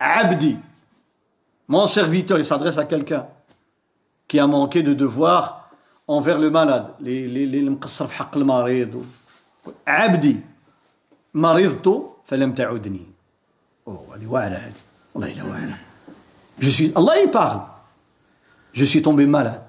Abdi. 0.00 0.56
Mon 1.68 1.86
serviteur, 1.86 2.38
il 2.38 2.44
s'adresse 2.44 2.78
à 2.78 2.84
quelqu'un 2.84 3.26
qui 4.26 4.38
a 4.38 4.46
manqué 4.46 4.82
de 4.82 4.94
devoir 4.94 5.70
envers 6.08 6.38
le 6.38 6.50
malade. 6.50 6.94
Les, 7.00 7.28
les, 7.28 7.46
les 7.46 7.62
مقصر 7.62 8.06
في 8.06 8.14
حق 8.14 8.36
المريض. 8.36 9.04
عبدي 9.86 10.40
مرضت 11.34 12.16
فلم 12.24 12.54
تعدني. 12.54 13.06
Oh, 13.86 14.14
هذه 14.14 14.26
واعرة 14.26 14.56
هذه. 14.56 14.72
والله 15.14 15.32
إلا 15.32 15.44
واعرة. 15.44 15.78
Je 16.58 16.70
suis, 16.70 16.92
Allah 16.94 17.22
il 17.22 17.30
parle. 17.30 17.62
Je 18.72 18.84
suis 18.84 19.02
tombé 19.02 19.26
malade 19.26 19.68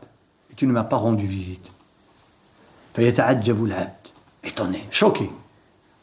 et 0.52 0.56
tu 0.56 0.68
ne 0.68 0.72
m'as 0.72 0.84
pas 0.84 0.98
rendu 0.98 1.26
visite. 1.26 1.72
فيتعجب 2.96 3.66
العبد. 3.66 4.08
Étonné, 4.44 4.88
choqué. 4.90 5.30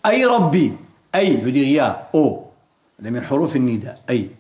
أي 0.07 0.25
ربي 0.25 0.77
أي 1.15 1.41
veut 1.41 1.53
dire 1.53 1.57
يا 1.57 2.09
أو 2.15 2.45
هذا 3.01 3.11
من 3.11 3.25
حروف 3.25 3.57
النداء 3.57 4.03
أي 4.11 4.31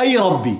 أي 0.00 0.16
ربي 0.16 0.58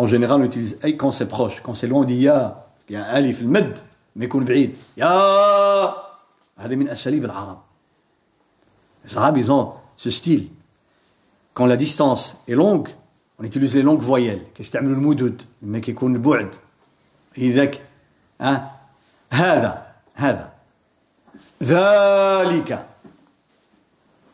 En 0.00 0.06
général, 0.06 0.40
on 0.40 0.44
utilise 0.44 0.78
أي 0.84 0.96
quand 0.96 1.10
c'est 1.10 1.26
proche. 1.26 1.60
Quand 1.60 1.74
c'est 1.74 1.88
loin, 1.88 2.02
on 2.02 2.04
dit 2.04 2.22
يا. 2.22 2.56
Il 2.88 2.94
y 2.94 2.96
a 2.96 3.04
un 3.04 3.14
alif, 3.14 3.40
le 3.40 3.48
mد, 3.48 3.78
mais 4.16 4.24
يكون 4.24 4.44
بعيد. 4.44 4.76
يا 4.96 5.08
هذا 6.58 6.74
من 6.74 6.88
أساليب 6.88 7.24
العرب. 7.24 7.58
Les 9.04 9.16
Arabes, 9.16 9.38
ils 9.38 9.50
ont 9.50 9.72
ce 9.96 10.10
style. 10.10 10.48
Quand 11.54 11.66
la 11.66 11.76
distance 11.76 12.36
est 12.46 12.54
longue, 12.54 12.88
on 13.38 13.44
utilise 13.44 13.74
les 13.74 13.82
longues 13.82 14.00
voyelles. 14.00 14.42
كيستعملوا 14.54 14.96
المدد 14.96 15.42
لما 15.62 15.78
كيكون 15.78 16.14
البعد. 16.14 16.54
إذاك 17.38 17.82
ها 18.40 18.76
هذا 19.30 19.81
هذا 20.14 20.52
ذلك 21.62 22.88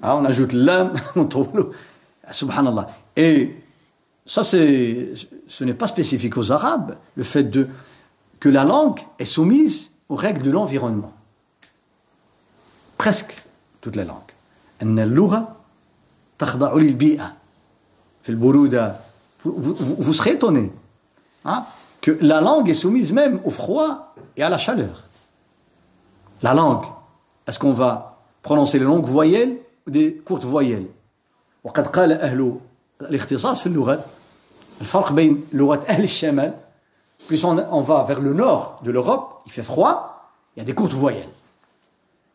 ah, 0.04 0.16
on 0.16 0.24
ajoute 0.26 0.52
l'âme, 0.52 0.92
on 1.16 1.24
trouve 1.24 1.72
Subhanallah. 2.30 2.90
Et 3.16 3.56
ça, 4.26 4.42
c'est, 4.42 5.14
ce 5.46 5.64
n'est 5.64 5.74
pas 5.74 5.86
spécifique 5.86 6.36
aux 6.36 6.52
Arabes, 6.52 6.96
le 7.16 7.22
fait 7.22 7.44
de, 7.44 7.68
que 8.38 8.50
la 8.50 8.64
langue 8.64 9.00
est 9.18 9.24
soumise 9.24 9.90
aux 10.10 10.16
règles 10.16 10.42
de 10.42 10.50
l'environnement. 10.50 11.12
Presque 12.98 13.42
toutes 13.80 13.96
les 13.96 14.04
langues. 14.04 14.20
أن 14.82 14.98
اللغة 14.98 15.56
تخضع 16.38 16.74
للبيئة 16.74 17.32
في 18.22 18.28
البرودة 18.28 18.96
vous, 19.44 19.54
vous, 19.56 19.96
vous 19.98 20.12
serez 20.12 20.32
étonné 20.32 20.72
hein, 21.44 21.64
que 22.00 22.18
la 22.20 22.40
langue 22.40 22.68
est 22.68 22.74
soumise 22.74 23.12
même 23.12 23.40
au 23.44 23.50
froid 23.50 24.14
et 24.36 24.42
à 24.42 24.50
la 24.50 24.58
chaleur. 24.58 25.04
La 26.42 26.54
langue, 26.54 26.84
est-ce 27.46 27.58
qu'on 27.58 27.72
va 27.72 28.18
prononcer 28.42 28.78
les 28.78 28.84
longues 28.84 29.06
voyelles 29.06 29.56
ou 29.86 29.90
des 29.90 30.16
courtes 30.16 30.44
voyelles 30.44 30.86
وقد 31.64 31.86
قال 31.86 32.12
أهل 32.12 32.58
الاختصاص 33.00 33.60
في 33.60 33.66
اللغات 33.66 34.04
الفرق 34.80 35.12
بين 35.12 35.46
لغة 35.52 35.84
أهل 35.88 36.04
الشمال 36.04 36.54
plus 37.28 37.44
on, 37.44 37.56
on 37.70 37.80
va 37.80 38.02
vers 38.02 38.20
le 38.20 38.32
nord 38.32 38.80
de 38.82 38.90
l'Europe 38.90 39.42
il 39.46 39.52
fait 39.52 39.62
froid 39.62 40.28
il 40.56 40.60
y 40.60 40.62
a 40.62 40.64
des 40.64 40.74
courtes 40.74 40.92
voyelles 40.92 41.28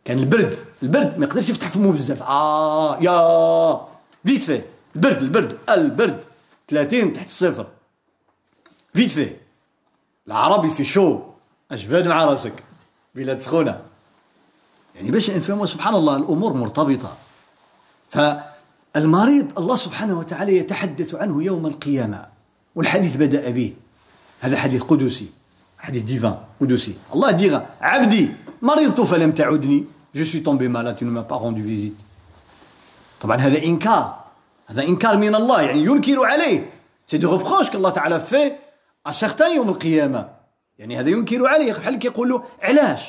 كان 0.05 0.20
البرد 0.20 0.57
البرد 0.84 1.17
ما 1.17 1.26
يقدرش 1.26 1.49
يفتح 1.49 1.70
فمه 1.70 1.91
بزاف 1.91 2.24
اه 2.24 2.97
يا 3.01 3.82
فيت 4.26 4.43
في 4.43 4.61
البرد 4.95 5.22
البرد 5.22 5.57
البرد 5.70 6.24
30 6.67 7.13
تحت 7.13 7.28
الصفر 7.28 7.67
فيت 8.93 9.11
في 9.11 9.36
العربي 10.28 10.70
في 10.70 10.84
شو 10.84 11.20
اجباد 11.72 12.07
مع 12.07 12.26
راسك 12.26 12.63
بلاد 13.15 13.41
سخونه 13.41 13.82
يعني 14.95 15.11
باش 15.11 15.30
نفهموا 15.30 15.66
سبحان 15.66 15.95
الله 15.95 16.16
الأمور 16.16 16.53
مرتبطة. 16.53 17.16
فالمريض 18.09 19.59
الله 19.59 19.76
سبحانه 19.76 20.18
وتعالى 20.18 20.57
يتحدث 20.57 21.14
عنه 21.14 21.42
يوم 21.42 21.66
القيامة 21.66 22.26
والحديث 22.74 23.16
بدأ 23.16 23.51
به. 23.51 23.74
هذا 24.40 24.57
حديث 24.57 24.82
قدسي 24.82 25.26
حديث 25.78 26.03
ديفان 26.03 26.38
قدسي. 26.61 26.95
الله 27.14 27.30
ديغا 27.30 27.66
عبدي 27.80 28.30
مرضت 28.62 29.01
فلم 29.01 29.32
تعدني. 29.32 29.84
Je 30.14 30.22
suis 30.22 30.42
tombé 30.42 30.68
malade 30.68 30.97
tu 30.97 31.05
ne 31.05 31.11
m'as 31.11 31.24
pas 31.24 31.34
rendu 31.34 31.62
visite. 31.62 32.05
طبعا 33.20 33.36
هذا 33.36 33.62
إنكار. 33.62 34.24
هذا 34.66 34.82
إنكار 34.82 35.16
من 35.16 35.34
الله 35.34 35.62
يعني 35.62 35.80
ينكر 35.80 36.24
عليه. 36.24 36.70
سي 37.07 37.18
دو 37.18 37.38
reproches 37.38 37.70
qu'Allah 37.70 37.92
تعالى 37.92 38.20
à 39.09 39.12
certains 39.12 39.55
يوم 39.55 39.68
القيامة. 39.68 40.28
يعني 40.78 41.01
هذا 41.01 41.11
ينكر 41.11 41.47
عليه. 41.47 41.72
بحال 41.72 41.99
كيقول 41.99 42.28
له 42.28 42.42
علاش؟ 42.62 43.01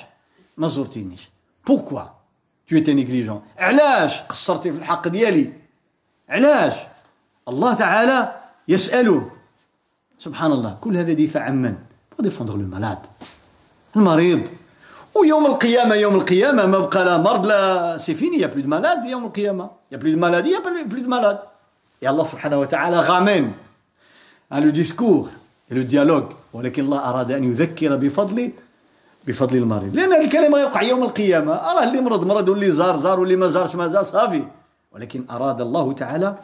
ما 0.58 0.68
زرتينيش. 0.68 1.30
بوركوا 1.68 2.02
tu 2.70 2.78
étais 2.78 2.94
négligent? 2.94 3.42
علاش 3.58 4.22
قصرتي 4.22 4.72
في 4.72 4.78
الحق 4.78 5.08
ديالي 5.08 5.54
علاش 6.30 6.74
الله 7.48 7.74
تعالى 7.74 8.32
يسأله 8.68 9.32
سبحان 10.18 10.52
الله 10.52 10.78
كل 10.82 10.98
هذا 10.98 11.14
دفاع 11.14 11.44
عن 11.44 11.62
من 11.62 11.76
pour 12.16 12.24
défendre 12.24 12.58
le 12.58 12.66
malade. 12.66 13.06
المريض 13.96 14.48
ويوم 15.16 15.46
القيامة 15.46 15.96
يوم 15.96 16.16
القيامة 16.16 16.66
ما 16.66 16.80
بقى 16.80 17.06
لا 17.06 17.18
مرض 17.18 17.46
لا 17.46 17.98
سي 17.98 18.16
فيني 18.16 18.38
يا 18.40 18.48
بلو 18.48 18.62
دو 18.62 18.68
مالاد 18.68 19.06
يوم 19.06 19.26
القيامة 19.26 19.70
يا 19.92 19.98
بلو 19.98 20.14
دو 20.14 20.20
مالادي 20.20 20.50
يا 20.50 20.60
بلو 20.60 21.02
دو 21.02 21.10
مالاد 21.10 21.40
يا 22.02 22.10
الله 22.10 22.24
سبحانه 22.24 22.60
وتعالى 22.60 23.00
غامن 23.00 23.52
لو 24.52 24.70
ديسكور 24.70 25.30
لو 25.72 25.82
ديالوج 25.82 26.24
ولكن 26.54 26.84
الله 26.84 27.10
أراد 27.10 27.32
أن 27.32 27.44
يذكر 27.44 27.96
بفضل 27.96 28.52
بفضل 29.28 29.58
المريض. 29.58 29.96
لأن 29.96 30.14
هذه 30.14 30.26
الكلمة 30.26 30.60
يقع 30.60 30.82
يوم 30.82 31.04
القيامة. 31.04 31.54
أراه 31.54 31.84
اللي 31.84 32.02
مرض 32.02 32.26
مرض 32.26 32.50
واللي 32.50 32.72
زار 32.72 32.96
زار 32.96 33.20
واللي 33.20 33.36
ما 33.36 33.50
زارش 33.50 33.76
ما 33.76 33.88
زار 33.88 34.04
صافي. 34.04 34.44
ولكن 34.92 35.26
أراد 35.30 35.62
الله 35.62 35.94
تعالى 35.94 36.38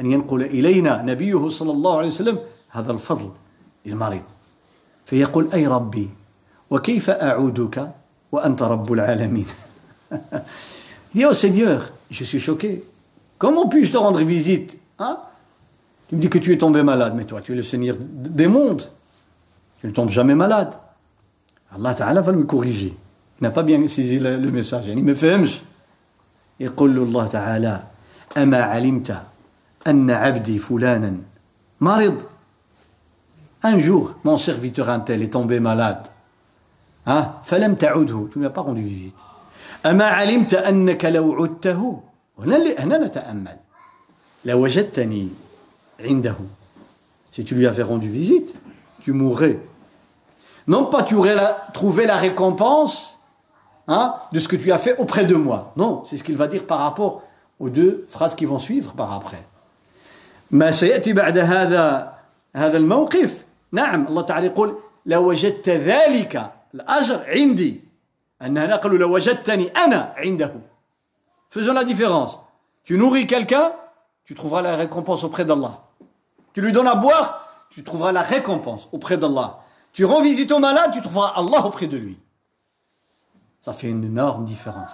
أن 0.00 0.12
ينقل 0.12 0.42
إلينا 0.42 1.02
نبيه 1.02 1.48
صلى 1.48 1.70
الله 1.70 1.98
عليه 1.98 2.08
وسلم 2.08 2.38
هذا 2.68 2.92
الفضل 2.92 3.30
للمريض. 3.86 4.22
فيقول 5.04 5.48
أي 5.54 5.66
ربي 5.66 6.10
وكيف 6.70 7.10
أعودك 7.10 7.90
وأنت 8.32 8.62
رب 8.62 8.92
العالمين؟ 8.92 9.46
oh 11.16 11.32
Seigneur, 11.32 11.92
je 12.10 12.24
suis 12.24 12.40
choqué. 12.40 12.84
Comment 13.38 13.68
puis-je 13.68 13.92
te 13.92 13.96
rendre 13.96 14.22
visite 14.22 14.78
hein? 14.98 15.18
Tu 16.08 16.16
me 16.16 16.20
dis 16.20 16.28
que 16.28 16.38
tu 16.38 16.52
es 16.52 16.58
tombé 16.58 16.82
malade, 16.82 17.14
mais 17.16 17.24
toi, 17.24 17.40
tu 17.40 17.52
es 17.52 17.54
le 17.54 17.62
Seigneur 17.62 17.96
des 17.98 18.46
mondes. 18.46 18.82
Tu 19.80 19.86
ne 19.86 19.92
tombes 19.92 20.10
jamais 20.10 20.34
malade. 20.34 20.74
Allah 21.75 21.93
Ta'ala 21.93 22.21
va 22.21 22.31
lui 22.31 22.45
corriger. 22.45 22.93
Il 23.39 23.43
n'a 23.43 23.51
pas 23.51 23.63
bien 23.63 23.85
saisi 23.87 24.19
le, 24.19 24.37
le 24.37 24.51
message. 24.51 24.87
يعني 24.87 25.01
ما 25.01 25.13
فهمش. 25.13 25.61
يقول 26.59 26.95
له 26.95 27.03
الله 27.03 27.27
تعالى 27.27 27.83
أما 28.37 28.57
علمت 28.61 29.17
أن 29.87 30.11
عبدي 30.11 30.59
فلانا 30.59 31.17
مرض 31.81 32.21
Un 33.63 33.79
jour, 33.79 34.15
mon 34.23 34.37
serviteur 34.37 34.89
un 34.89 34.99
tel 34.99 35.21
est 35.23 35.33
tombé 35.33 35.59
malade. 35.59 36.07
Hein? 37.05 37.31
فلم 37.43 37.75
تعده. 37.75 38.29
Tu 38.31 38.39
ne 38.39 38.43
lui 38.43 38.45
as 38.47 38.49
pas 38.49 38.61
rendu 38.61 38.81
visite. 38.81 39.15
أما 39.85 40.05
علمت 40.05 40.53
أنك 40.53 41.05
لو 41.05 41.43
عدته 41.43 42.01
هنا 42.39 42.57
هنا 42.79 42.97
نتأمل 43.07 43.57
لوجدتني 44.45 45.27
عنده 45.99 46.35
Si 47.31 47.43
tu 47.43 47.53
lui 47.55 47.67
avais 47.67 47.83
rendu 47.83 48.09
visite, 48.09 48.55
tu 49.01 49.11
mourrais 49.11 49.59
Non 50.67 50.85
pas 50.85 51.03
tu 51.03 51.15
aurais 51.15 51.35
la, 51.35 51.67
trouvé 51.73 52.05
la 52.05 52.17
récompense 52.17 53.19
hein, 53.87 54.15
de 54.31 54.39
ce 54.39 54.47
que 54.47 54.55
tu 54.55 54.71
as 54.71 54.77
fait 54.77 54.97
auprès 54.99 55.23
de 55.25 55.35
moi. 55.35 55.71
Non, 55.77 56.03
c'est 56.05 56.17
ce 56.17 56.23
qu'il 56.23 56.37
va 56.37 56.47
dire 56.47 56.65
par 56.65 56.79
rapport 56.79 57.23
aux 57.59 57.69
deux 57.69 58.05
phrases 58.07 58.35
qui 58.35 58.45
vont 58.45 58.59
suivre 58.59 58.93
par 58.93 59.13
après. 59.13 59.43
ما 60.51 60.71
سيأتي 60.71 61.13
بعد 61.13 61.37
هذا 61.37 62.13
هذا 62.55 62.77
الموقف 62.77 63.43
نعم 63.71 64.07
الله 64.07 64.21
تعالى 64.21 64.47
يقول 64.47 64.77
لوجدت 65.05 65.69
ذلك 65.69 66.51
الأجر 66.73 67.23
عندي 67.27 67.83
أن 68.41 68.57
هنا 68.57 68.75
قالوا 68.75 68.97
لوجدتني 68.97 69.67
أنا 69.67 70.13
عنده 70.17 70.53
Faisons 71.49 71.73
la 71.73 71.85
différence. 71.85 72.39
Tu 72.83 72.97
nourris 72.97 73.25
quelqu'un, 73.25 73.71
tu 74.25 74.35
trouveras 74.35 74.61
la 74.61 74.75
récompense 74.75 75.23
auprès 75.23 75.45
d'Allah. 75.45 75.83
Tu 76.53 76.61
lui 76.61 76.73
donnes 76.73 76.87
à 76.87 76.95
boire, 76.95 77.47
tu 77.69 77.83
trouveras 77.83 78.11
la 78.11 78.21
récompense 78.21 78.89
auprès 78.91 79.17
d'Allah. 79.17 79.59
Tu 79.93 80.05
rends 80.05 80.21
visite 80.21 80.51
au 80.51 80.59
malade, 80.59 80.91
tu 80.93 81.01
trouveras 81.01 81.33
Allah 81.35 81.65
auprès 81.65 81.87
de 81.87 81.97
lui. 81.97 82.17
Ça 83.61 83.73
fait 83.73 83.89
une 83.89 84.03
énorme 84.03 84.45
différence. 84.45 84.91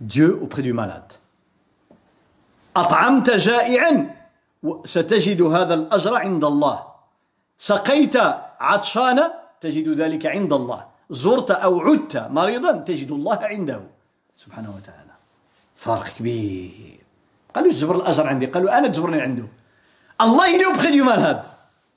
Dieu 0.00 0.38
auprès 0.40 0.62
du 0.62 0.72
malade. 0.72 1.12
أطعمت 2.76 3.30
جائعا 3.30 4.14
ستجد 4.84 5.42
هذا 5.42 5.74
الأجر 5.74 6.14
عند 6.14 6.44
الله 6.44 6.82
سقيت 7.56 8.16
عطشانا 8.60 9.32
تجد 9.60 9.88
ذلك 9.88 10.26
عند 10.26 10.52
الله 10.52 10.86
زرت 11.10 11.50
أو 11.50 11.80
عدت 11.80 12.16
مريضا 12.16 12.72
تجد 12.72 13.10
الله 13.10 13.38
عنده 13.42 13.82
سبحانه 14.36 14.70
وتعالى 14.76 15.14
فرق 15.76 16.08
كبير 16.18 17.00
قالوا 17.54 17.72
جبر 17.72 17.96
الأجر 17.96 18.26
عندي 18.26 18.46
قالوا 18.46 18.78
أنا 18.78 18.88
تجبرني 18.88 19.20
عنده 19.20 19.46
الله 20.20 20.46
il 20.54 20.60
est 20.62 20.66
auprès 20.66 20.92
du 20.92 21.02
malade 21.02 21.44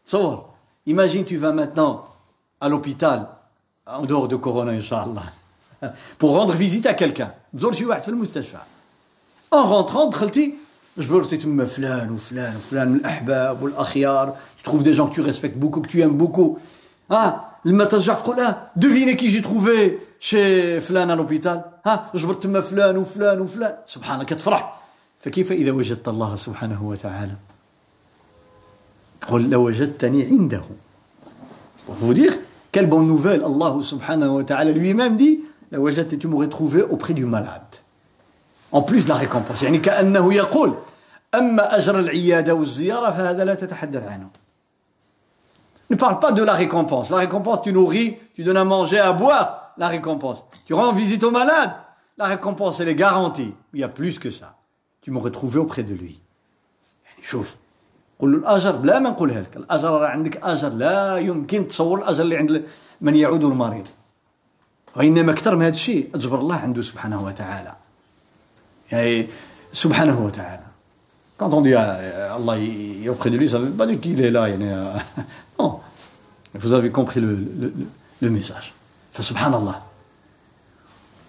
تصور 0.06 0.49
imagine 0.88 1.26
tu 1.26 1.38
vas 1.38 1.51
maintenant 1.51 2.07
à 2.62 2.70
l'hôpital 2.70 3.28
en 3.86 4.04
dehors 4.04 4.28
de 4.28 4.36
Corona 4.36 4.72
Inch'Allah 4.72 5.24
pour 6.18 6.32
rendre 6.38 6.54
visite 6.54 6.86
à 6.86 6.93
quelqu'un 6.93 7.34
تزور 7.58 7.74
شي 7.74 7.86
واحد 7.86 8.04
في 8.04 8.10
المستشفى 8.10 8.58
En 9.56 9.64
rentrant, 9.68 10.10
دخلتي 10.10 10.54
جبرتي 10.97 11.38
تما 11.38 11.66
فلان 11.66 12.12
وفلان 12.12 12.56
وفلان 12.56 12.88
من 12.88 12.95
الأحباب 12.95 13.64
والأخيار 13.64 14.36
tu 14.58 14.64
trouves 14.64 14.84
des 14.84 14.93
gens 14.93 15.08
que 15.08 15.14
tu 15.14 15.22
respectes 15.22 15.58
beaucoup, 15.58 15.82
que 15.82 15.88
tu 15.88 16.01
aimes 16.01 16.18
beaucoup. 16.18 16.58
Ah, 17.10 17.36
لما 17.66 17.84
ترجع 17.86 18.14
تقول 18.14 18.39
اه 18.39 18.72
devinez 18.76 19.16
qui 19.16 19.30
j'ai 19.30 19.41
trouvé 19.41 19.99
chez 20.20 20.80
فلان 20.80 21.12
à 21.12 21.16
l'hôpital 21.16 21.62
ها 21.86 22.12
جبرت 22.16 22.43
تما 22.43 22.62
فلان 22.62 22.97
وفلان 22.97 23.41
وفلان 23.41 23.76
سبحان 23.86 24.14
الله 24.14 24.26
كتفرح 24.26 24.80
فكيف 25.20 25.51
إذا 25.51 25.72
وجدت 25.72 26.08
الله 26.08 26.36
سبحانه 26.36 26.84
وتعالى 26.84 27.36
قل 29.28 29.49
لو 29.49 29.66
وجدتني 29.66 30.24
عنده 30.24 30.62
vous 32.01 32.14
dire 32.14 32.34
quelle 32.72 32.88
bonne 32.88 33.08
nouvelle 33.08 33.43
Allah 33.43 33.76
subhanahu 33.82 34.30
wa 34.30 34.43
ta'ala 34.43 34.72
lui-même 34.72 35.16
dit 35.18 35.41
la 35.72 35.80
wajadta 35.80 36.18
tu 36.18 36.28
m'aurais 36.28 36.49
trouvé 36.49 36.82
auprès 36.84 37.14
du 37.14 37.26
malade 37.26 37.62
en 38.72 38.82
plus 38.82 39.06
de 39.06 39.10
la 39.10 39.16
récompense 39.16 39.64
يعني 39.64 39.78
كأنه 39.78 40.34
يقول 40.34 40.74
أما 41.36 41.78
أجر 41.78 41.99
العيادة 41.99 42.54
والزيارة 42.54 43.12
فهذا 43.12 43.45
لا 43.45 43.56
تتحدث 43.56 44.04
عنه 44.04 44.30
Ne 45.89 45.95
parle 45.95 46.20
pas 46.20 46.32
de 46.32 46.41
la 46.41 46.54
récompense. 46.54 47.12
La 47.12 47.18
récompense, 47.18 47.62
tu 47.62 47.72
nourris, 47.72 48.18
tu 48.34 48.43
donnes 48.43 48.58
à 48.58 48.64
manger, 48.64 48.97
à 48.97 49.14
boire, 49.14 49.74
la 49.78 49.89
récompense. 49.89 50.43
Tu 50.66 50.74
rends 50.74 50.93
visite 50.93 51.24
au 51.24 51.30
malade, 51.30 51.72
la 52.18 52.26
récompense, 52.26 52.80
elle 52.80 52.88
est 52.88 52.95
garantie. 52.95 53.54
Il 53.74 53.82
y 53.82 53.84
a 53.84 53.89
plus 53.89 54.18
que 54.18 54.32
ça. 54.32 54.56
Tu 55.01 55.12
m'aurais 55.12 55.30
trouvé 55.30 55.60
auprès 55.60 55.84
de 55.84 55.93
lui. 55.93 56.20
شوف 57.24 57.56
قول 58.19 58.33
له 58.33 58.39
الأجر 58.39 58.77
بلا 58.77 58.99
ما 58.99 59.11
نقولها 59.11 59.41
لك 59.41 59.57
الأجر 59.57 59.89
راه 59.89 60.07
عندك 60.09 60.45
أجر 60.45 60.69
لا 60.69 61.16
يمكن 61.19 61.66
تصور 61.66 61.99
الأجر 61.99 62.23
اللي 62.23 62.37
عند 62.37 62.64
من 63.01 63.16
يعود 63.16 63.45
المريض 63.45 63.87
وإنما 64.97 65.33
أكثر 65.33 65.57
من 65.57 65.62
هذا 65.62 65.75
الشيء 65.75 66.11
أجبر 66.14 66.39
الله 66.39 66.57
عنده 66.57 66.83
سبحانه 66.83 67.25
وتعالى 67.25 67.75
يعني 68.93 69.27
سبحانه 69.73 70.25
وتعالى 70.25 70.69
Quand 71.39 71.55
on 71.55 71.61
dit 71.61 71.71
est 71.71 73.09
auprès 73.09 73.31
de 73.31 73.37
lui, 73.37 73.49
ça 73.49 73.61
veut 73.61 73.71
pas 73.71 73.87
dire 73.87 74.01
qu'il 74.01 74.21
est 74.21 74.33
là. 74.33 74.49
Non. 75.61 75.79
Vous 76.55 76.73
avez 76.73 76.91
compris 76.91 77.21
le, 77.21 77.37
le, 77.37 77.73
le 78.21 78.31
message. 78.31 78.73
فسبحان 79.12 79.55
الله. 79.55 79.83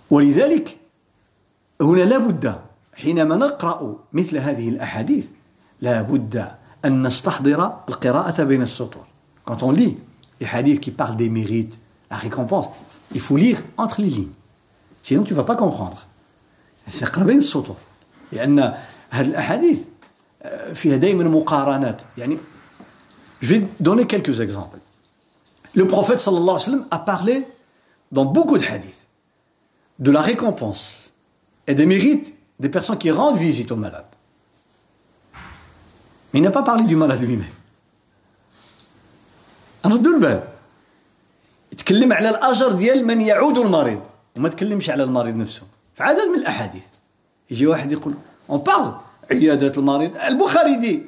ولذلك 0.09 0.77
هنا 1.81 2.01
لا 2.01 2.17
بد 2.17 2.55
حينما 2.93 3.35
نقرأ 3.35 3.95
مثل 4.13 4.37
هذه 4.37 4.69
الأحاديث 4.69 5.25
لا 5.81 6.01
بد 6.01 6.51
أن 6.84 7.02
نستحضر 7.02 7.72
القراءة 7.88 8.42
بين 8.44 8.62
السطور. 8.62 9.04
Quand 9.44 9.62
on 9.62 9.72
lit 9.72 9.96
les 10.40 10.46
hadiths 10.46 10.80
qui 10.80 10.90
parlent 10.90 11.16
des 11.16 11.28
mérites, 11.28 11.78
la 12.10 12.16
récompense, 12.16 12.66
il 13.12 13.20
faut 13.20 13.36
lire 13.36 13.62
entre 13.76 14.00
les 14.00 14.08
lignes. 14.08 14.32
Sinon 15.02 15.22
tu 15.22 15.32
ne 15.32 15.36
vas 15.36 15.44
pas 15.44 15.56
comprendre. 15.56 16.06
C'est 16.88 17.18
بين 17.18 17.38
السطور. 17.38 17.76
لأن 18.32 18.74
هذه 19.10 19.26
الأحاديث 19.26 19.78
فيها 20.74 20.96
دائما 20.96 21.24
مقارنات 21.24 22.02
يعني 22.18 22.38
Je 23.40 23.48
vais 23.48 23.66
donner 23.80 24.06
quelques 24.06 24.40
exemples. 24.40 24.78
Le 25.74 25.86
prophète 25.86 26.20
sallallahu 26.20 26.42
alayhi 26.42 26.54
wa 26.54 26.58
sallam 26.58 26.86
a 26.90 26.98
parlé 26.98 27.46
dans 28.10 28.24
beaucoup 28.24 28.56
de 28.56 28.64
hadiths 28.64 29.06
de 29.98 30.10
la 30.10 30.22
récompense 30.22 31.12
et 31.66 31.74
des 31.74 31.84
mérites 31.84 32.32
des 32.60 32.68
personnes 32.68 32.98
qui 32.98 33.10
rendent 33.10 33.36
visite 33.36 33.70
aux 33.72 33.76
malades. 33.76 34.07
Mais 36.33 36.39
il 36.39 36.43
n'a 36.43 36.51
pas 36.51 36.63
parlé 36.63 36.83
du 36.85 36.95
malade 36.95 37.21
lui-même. 37.21 37.55
نردوا 39.85 40.13
البال 40.15 40.43
يتكلم 41.71 42.13
على 42.13 42.29
الأجر 42.29 42.71
ديال 42.71 43.07
من 43.07 43.21
يعود 43.21 43.57
المريض 43.57 44.01
وما 44.37 44.49
تكلمش 44.49 44.89
على 44.89 45.03
المريض 45.03 45.35
نفسه. 45.35 45.61
في 45.95 46.03
عدد 46.03 46.27
من 46.27 46.39
الأحاديث. 46.39 46.83
يجي 47.51 47.67
واحد 47.67 47.91
يقول 47.91 48.13
اون 48.49 48.59
بارل 48.59 48.93
عيادة 49.31 49.71
المريض. 49.77 50.17
البخاري 50.17 50.75
دي 50.75 51.05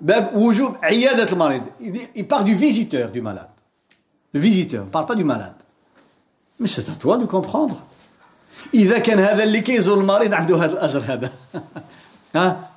باب 0.00 0.36
وجوب 0.36 0.76
عيادة 0.82 1.32
المريض. 1.32 1.62
Il 2.16 2.26
parle 2.26 2.44
du 2.44 2.54
visiteur 2.54 3.10
du 3.10 3.20
malade. 3.20 3.50
Le 4.34 4.40
visiteur 4.40 4.86
parle 4.86 5.06
pas 5.06 5.14
du 5.14 5.24
malade. 5.24 5.54
Mais 6.58 6.68
c'est 6.68 6.88
à 6.88 6.94
toi 6.94 7.18
de 7.18 7.26
إذا 8.74 8.98
كان 8.98 9.18
هذا 9.18 9.42
اللي 9.42 9.60
كيزور 9.60 10.00
المريض 10.00 10.34
عنده 10.34 10.56
هذا 10.56 10.72
الأجر 10.72 11.02
هذا. 11.08 11.32
ها 12.36 12.70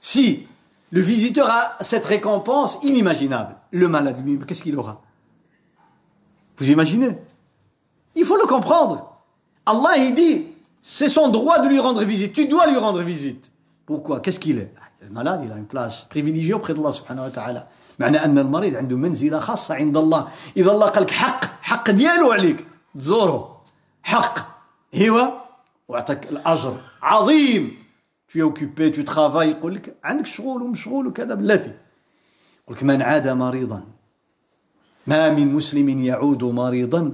si 0.00 0.51
le 0.91 1.01
visiteur 1.01 1.49
a 1.49 1.77
cette 1.83 2.05
récompense 2.05 2.77
inimaginable 2.83 3.55
le 3.71 3.87
malade 3.87 4.17
lui 4.25 4.39
qu'est-ce 4.47 4.63
qu'il 4.63 4.77
aura 4.77 5.01
vous 6.57 6.69
imaginez 6.69 7.17
il 8.15 8.25
faut 8.25 8.37
le 8.37 8.47
comprendre 8.47 9.17
Allah 9.65 9.97
il 9.97 10.15
dit 10.15 10.45
c'est 10.81 11.09
son 11.09 11.29
droit 11.29 11.59
de 11.59 11.67
lui 11.67 11.79
rendre 11.79 12.03
visite 12.03 12.33
tu 12.33 12.47
dois 12.47 12.67
lui 12.67 12.77
rendre 12.77 13.01
visite 13.01 13.51
pourquoi 13.85 14.19
qu'est-ce 14.19 14.39
qu'il 14.39 14.59
est 14.59 14.73
المريض 15.01 15.45
il 15.45 15.51
a 15.51 15.55
une 15.55 15.65
place 15.65 16.05
privilégiée 16.09 16.53
auprès 16.53 16.73
d'Allah 16.73 16.91
subhanahu 16.91 17.25
wa 17.25 17.31
ta'ala 17.31 17.67
معنى 17.99 18.25
أن 18.25 18.37
المريض 18.37 18.75
عنده 18.75 18.95
منزلة 18.95 19.39
خاصة 19.39 19.75
عند 19.75 19.97
الله 19.97 20.27
إذا 20.57 20.71
الله 20.71 20.85
قال 20.85 21.03
لك 21.03 21.11
حق 21.11 21.45
حق 21.61 21.91
ديالو 21.91 22.31
عليك 22.31 22.65
تزوره 22.97 23.61
حق 24.03 24.39
ايوا 24.93 25.27
وعطاك 25.87 26.31
الأجر 26.31 26.77
عظيم 27.01 27.80
tu 28.32 28.38
es 28.38 28.42
occupé 28.42 28.90
tu 28.90 29.04
travailles. 29.04 29.50
يقول 29.50 29.74
لك 29.74 29.96
عندك 30.04 30.26
شغل 30.26 30.62
ومشغول 30.62 31.06
وكذا. 31.06 31.34
بلاتي 31.34 31.72
يقول 32.64 32.76
لك 32.76 32.82
من 32.82 33.02
عاد 33.02 33.28
مريضا. 33.28 33.84
ما 35.06 35.30
من 35.30 35.54
مسلم 35.54 35.88
يعود 35.88 36.44
مريضا 36.44 37.12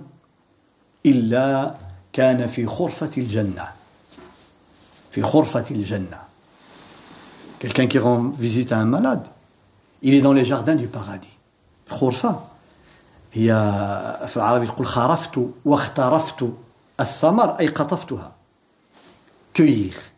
إلا 1.06 1.74
كان 2.12 2.46
في 2.46 2.66
خرفة 2.66 3.10
الجنة. 3.18 3.68
في 5.10 5.22
خرفة 5.22 5.64
الجنة. 5.70 6.18
Quelqu'un 7.58 7.88
qui 7.88 7.98
rend 7.98 8.28
visite 8.28 8.70
à 8.70 8.78
un 8.78 8.84
malade, 8.84 9.26
il 10.02 10.14
est 10.14 10.20
dans 10.20 10.32
les 10.32 10.44
jardins 10.44 10.76
du 10.76 10.86
paradis. 10.86 11.36
خرفة. 11.88 12.40
هي 13.32 13.46
في 14.28 14.36
العربي 14.36 14.66
يقول 14.66 14.86
خرفت 14.86 15.40
واخترفت 15.64 16.48
الثمر 17.00 17.58
أي 17.58 17.66
قطفتها. 17.66 18.32
Cueillir. 19.58 20.17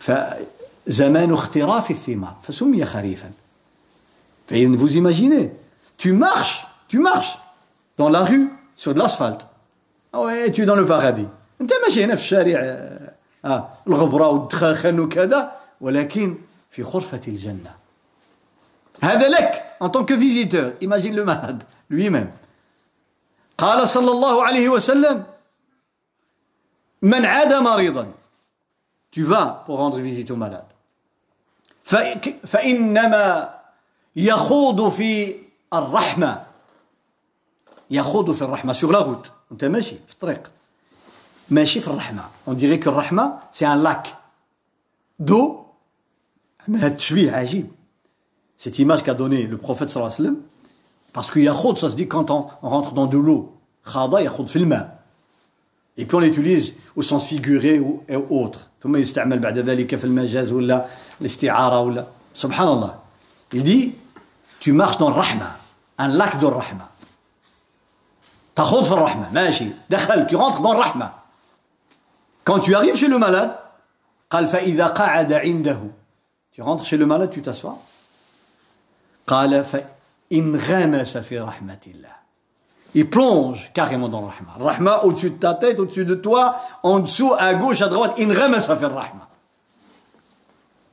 فزمان 0.00 1.32
اختراف 1.32 1.90
الثمار 1.90 2.36
فسمي 2.42 2.84
خريفا. 2.84 3.30
فإذا 4.48 4.76
vous 4.76 4.96
imaginez 4.96 5.52
tu 5.98 6.12
marches 6.12 6.66
tu 6.88 6.98
marches 6.98 7.38
dans 7.98 8.08
la 8.08 8.24
rue 8.24 8.50
sur 8.74 8.94
de 8.94 8.98
l'asphalte. 8.98 9.46
Ouais 10.14 10.50
tu 10.50 10.62
es 10.62 10.66
dans 10.66 10.76
le 10.76 10.86
paradis. 10.86 11.28
انت 11.60 11.70
ماشي 11.84 12.04
هنا 12.04 12.16
في 12.16 12.22
الشارع 12.22 12.58
آه 13.44 13.68
الغبره 13.86 14.28
والدخان 14.28 15.00
وكذا 15.00 15.52
ولكن 15.80 16.36
في 16.70 16.84
خرفة 16.84 17.20
الجنة 17.28 17.74
هذا 19.02 19.28
لك 19.28 19.76
en 19.80 19.88
tant 19.88 20.04
que 20.04 20.14
visiteur 20.14 20.72
imagine 20.80 21.14
le 21.14 21.24
malade 21.24 21.62
lui-même. 21.90 22.30
قال 23.58 23.88
صلى 23.88 24.10
الله 24.10 24.44
عليه 24.44 24.68
وسلم 24.68 25.24
من 27.02 27.24
عاد 27.24 27.52
مريضا 27.52 28.06
tu 29.11 29.23
vas 29.23 29.63
pour 29.65 29.77
rendre 29.77 29.99
visite 29.99 30.31
au 30.31 30.35
malade 30.35 30.65
فإنما 32.45 33.49
يخوض 34.15 34.89
في 34.89 35.35
الرحمة 35.73 36.43
يخوض 37.91 38.31
في 38.31 38.41
الرحمة 38.41 38.73
sur 38.73 38.91
la 38.91 38.99
route 38.99 39.31
انت 39.51 39.65
ماشي 39.65 39.95
في 40.07 40.13
الطريق 40.13 40.51
ماشي 41.49 41.81
في 41.81 41.87
الرحمة 41.87 42.23
on 42.47 42.53
dirait 42.53 42.79
que 42.79 42.87
الرحمة 42.87 43.39
c'est 43.51 43.65
un 43.65 43.75
lac 43.75 44.15
d'eau 45.19 45.65
Cette 48.57 48.79
image 48.79 49.03
qu'a 49.03 49.13
donné 49.13 49.43
le 49.43 49.57
prophète 49.57 49.89
sallallahu 49.89 50.13
alayhi 50.13 50.23
wa 50.23 50.33
sallam, 50.33 50.43
parce 51.13 51.31
que 51.31 51.39
yakhud, 51.39 51.77
ça 51.77 51.89
se 51.89 51.95
dit 51.95 52.07
quand 52.07 52.31
on, 52.31 52.47
rentre 52.61 52.93
dans 52.93 53.05
de 53.05 53.17
l'eau. 53.17 53.53
Khada 53.85 54.21
yakhud 54.21 54.49
fil 54.49 54.87
Et 55.97 56.05
puis 56.05 56.15
on 56.15 56.19
l'utilise 56.19 56.73
au 56.95 57.01
sens 57.01 57.27
figuré 57.27 57.79
ou 57.79 58.03
autre. 58.29 58.68
ثم 58.82 58.96
يستعمل 58.96 59.38
بعد 59.38 59.58
ذلك 59.58 59.96
في 59.96 60.04
المجاز 60.04 60.52
ولا 60.52 60.86
الاستعارة 61.20 61.80
ولا 61.80 62.04
سبحان 62.34 62.68
الله. 62.68 62.94
Il 63.52 63.62
dit 63.62 63.94
tu 64.60 64.72
marches 64.72 64.98
dans 64.98 65.10
rahma, 65.10 65.56
un 65.98 66.08
lac 66.08 66.38
de 66.38 66.46
rahma. 66.46 66.88
تخوض 68.56 68.84
في 68.84 68.92
الرحمة 68.92 69.32
ماشي 69.32 69.66
دخل 69.90 70.26
tu 70.26 70.36
rentres 70.36 70.60
dans 70.60 70.76
rahma. 70.76 71.24
Quand 72.44 72.60
tu 72.60 72.74
arrives 72.74 72.96
chez 72.96 73.08
le 73.08 73.18
malade 73.18 73.56
قال 74.30 74.48
فإذا 74.48 74.86
قعد 74.86 75.32
عنده 75.32 75.80
tu 76.52 76.62
rentres 76.62 76.86
chez 76.86 76.96
le 76.96 77.06
malade 77.06 77.30
tu 77.30 77.42
t'assois 77.42 77.76
قال 79.26 79.64
فإن 79.64 80.56
غمس 80.56 81.16
في 81.16 81.40
رحمة 81.40 81.80
الله 81.86 82.19
il 82.95 83.09
plonge 83.09 83.71
carrément 83.73 84.07
dans 84.07 84.21
le 84.21 84.27
rahma. 84.27 84.71
Rahma 84.71 85.01
au-dessus 85.03 85.31
de 85.31 85.35
ta 85.35 85.53
tête, 85.53 85.79
au-dessus 85.79 86.05
de 86.05 86.15
toi, 86.15 86.55
en 86.81 86.99
dessous, 86.99 87.33
à 87.37 87.53
gauche, 87.53 87.81
à 87.81 87.89
droite. 87.89 88.13
In 88.17 88.33
ramasa 88.33 88.77
fi 88.77 88.85
rahma. 88.85 89.27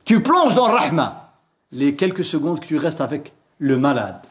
Tu 0.03 0.21
plonges 0.21 0.53
dans 0.53 0.67
le 0.67 0.73
rahma. 0.73 1.31
Les 1.71 1.95
quelques 1.95 2.25
secondes 2.25 2.59
que 2.59 2.65
tu 2.65 2.77
restes 2.77 3.01
avec 3.01 3.33
le 3.59 3.77
malade. 3.77 4.21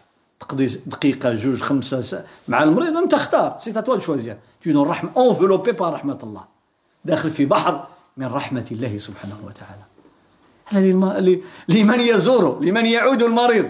دقيقة 0.87 1.35
جوج 1.35 1.63
خمسة 1.63 2.25
مع 2.49 2.63
المريض 2.63 2.97
أنت 2.97 3.15
اختار 3.15 3.57
سي 3.61 3.73
توا 3.73 3.97
تشوازير 3.97 4.37
tu 4.61 4.71
es 4.71 4.73
dans 4.73 4.85
rahma 4.85 5.11
enveloppé 5.15 5.73
par 5.73 5.93
رحمة 5.93 6.19
الله 6.23 6.45
داخل 7.05 7.31
في 7.31 7.47
بحر 7.47 7.87
من 8.17 8.27
رحمة 8.27 8.65
الله 8.73 8.99
سبحانه 8.99 9.39
وتعالى 9.47 9.83
هذا 10.67 11.41
لمن 11.69 12.01
يزوره 12.01 12.59
لمن 12.63 12.87
يعود 12.87 13.23
المريض 13.23 13.69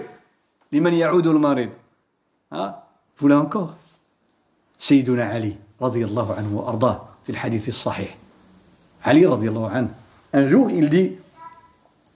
لمن 0.72 0.94
يعود 0.94 1.26
المريض 1.26 1.70
ها 2.52 2.82
فولا 3.16 3.42
encore 3.42 3.85
سيدنا 4.79 5.23
علي 5.25 5.53
رضي 5.81 6.05
الله 6.05 6.33
عنه 6.33 6.57
وأرضاه 6.57 7.01
في 7.23 7.31
الحديث 7.31 7.67
الصحيح 7.67 8.15
علي 9.05 9.25
رضي 9.25 9.49
الله 9.49 9.69
عنه 9.69 9.89
un 10.35 10.47
jour 10.49 10.69
il 10.69 10.89
dit 10.89 11.11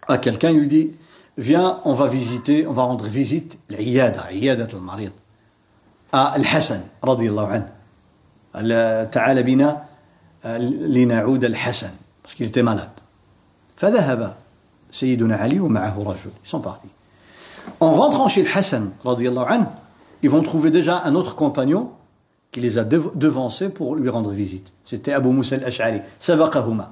à 0.08 0.18
quelqu'un 0.18 0.50
il 0.52 0.68
dit 0.68 0.92
viens 1.38 1.80
on 1.86 1.94
va 1.94 2.08
visiter 2.08 2.68
on 2.68 2.72
va 2.74 2.84
rendre 2.84 3.06
visite 3.08 3.58
العيادة 3.72 4.22
عيادة 4.22 4.68
المريض 4.78 5.12
à 6.16 6.36
الحسن 6.36 6.82
رضي 7.04 7.30
الله 7.30 7.48
عنه 7.48 7.72
تعال 9.04 9.44
بنا 9.44 9.84
لنعود 10.46 11.44
الحسن 11.44 11.92
parce 12.24 12.36
qu'il 12.36 12.48
était 12.48 12.64
malade 12.64 13.02
فذهب 13.78 14.36
سيدنا 14.92 15.36
علي 15.36 15.60
ومعه 15.60 16.00
رجل 16.00 16.32
ils 16.46 16.50
sont 16.50 16.60
partis 16.60 16.90
en 17.80 17.94
rentrant 17.94 18.28
chez 18.28 18.44
le 18.44 18.50
Hassan 18.58 18.92
رضي 19.06 19.30
الله 19.30 19.46
عنه 19.46 19.68
ils 20.24 20.30
vont 20.30 20.44
trouver 20.44 20.70
déjà 20.72 21.02
un 21.06 21.16
autre 21.16 21.36
compagnon 21.36 21.92
qui 22.52 22.60
les 22.60 22.78
a 22.78 22.84
devancés 22.84 23.70
pour 23.70 23.96
lui 23.96 24.10
rendre 24.10 24.32
visite. 24.32 24.74
C'était 24.84 25.14
Abu 25.14 25.30
Moussa 25.30 25.56
al-Ash'ari. 25.56 26.02
سبقهما. 26.20 26.92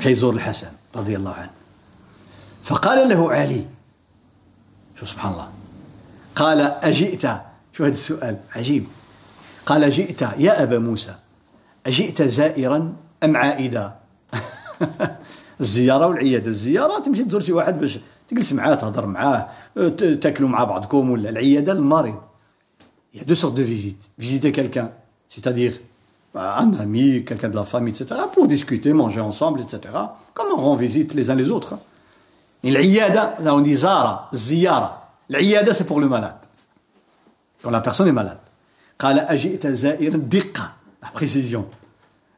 كيزور 0.00 0.34
الحسن 0.34 0.72
رضي 0.96 1.16
الله 1.16 1.34
عنه. 1.34 1.50
فقال 2.62 3.08
له 3.08 3.32
علي 3.32 3.64
شو 4.96 5.06
سبحان 5.06 5.32
الله 5.32 5.48
قال 6.34 6.60
أجئت 6.60 7.22
شو 7.72 7.84
هذا 7.84 7.92
السؤال 7.92 8.36
عجيب 8.56 8.84
قال 9.66 9.90
جئت 9.90 10.22
يا 10.22 10.62
أبا 10.62 10.78
موسى 10.78 11.14
أجئت 11.86 12.22
زائرا 12.22 12.92
أم 13.24 13.36
عائدا 13.36 13.96
الزيارة 15.60 16.06
والعيادة 16.06 16.46
الزيارة 16.46 16.98
تمشي 16.98 17.24
تزور 17.24 17.40
شي 17.40 17.52
واحد 17.52 17.80
باش 17.80 17.98
تجلس 18.28 18.52
معاه 18.52 18.74
تهضر 18.74 19.06
معاه 19.06 19.48
تاكلوا 19.96 20.48
مع 20.48 20.64
بعضكم 20.64 21.10
ولا 21.10 21.30
العيادة 21.30 21.72
للمريض 21.72 22.20
Il 23.12 23.18
y 23.18 23.22
a 23.22 23.24
deux 23.24 23.34
sortes 23.34 23.54
de 23.54 23.62
visites. 23.62 24.10
Visiter 24.18 24.52
quelqu'un, 24.52 24.92
c'est-à-dire 25.28 25.72
bah, 26.32 26.58
un 26.58 26.72
ami, 26.74 27.24
quelqu'un 27.24 27.48
de 27.48 27.56
la 27.56 27.64
famille, 27.64 27.92
etc., 27.92 28.20
pour 28.32 28.46
discuter, 28.46 28.92
manger 28.92 29.20
ensemble, 29.20 29.60
etc., 29.60 29.92
comme 30.32 30.46
on 30.52 30.60
rend 30.60 30.76
visite 30.76 31.14
les 31.14 31.30
uns 31.30 31.34
les 31.34 31.50
autres. 31.50 31.74
Hein? 31.74 31.80
Et 32.62 32.70
l'iyada, 32.70 33.34
là 33.40 33.54
on 33.54 33.60
dit 33.60 33.74
zara, 33.74 34.28
ziyara. 34.32 35.14
L'iyada, 35.28 35.74
c'est 35.74 35.84
pour 35.84 36.00
le 36.00 36.08
malade. 36.08 36.36
Quand 37.62 37.70
la 37.70 37.80
personne 37.80 38.08
est 38.08 38.12
malade. 38.12 38.38
La 39.02 39.26
précision. 41.12 41.66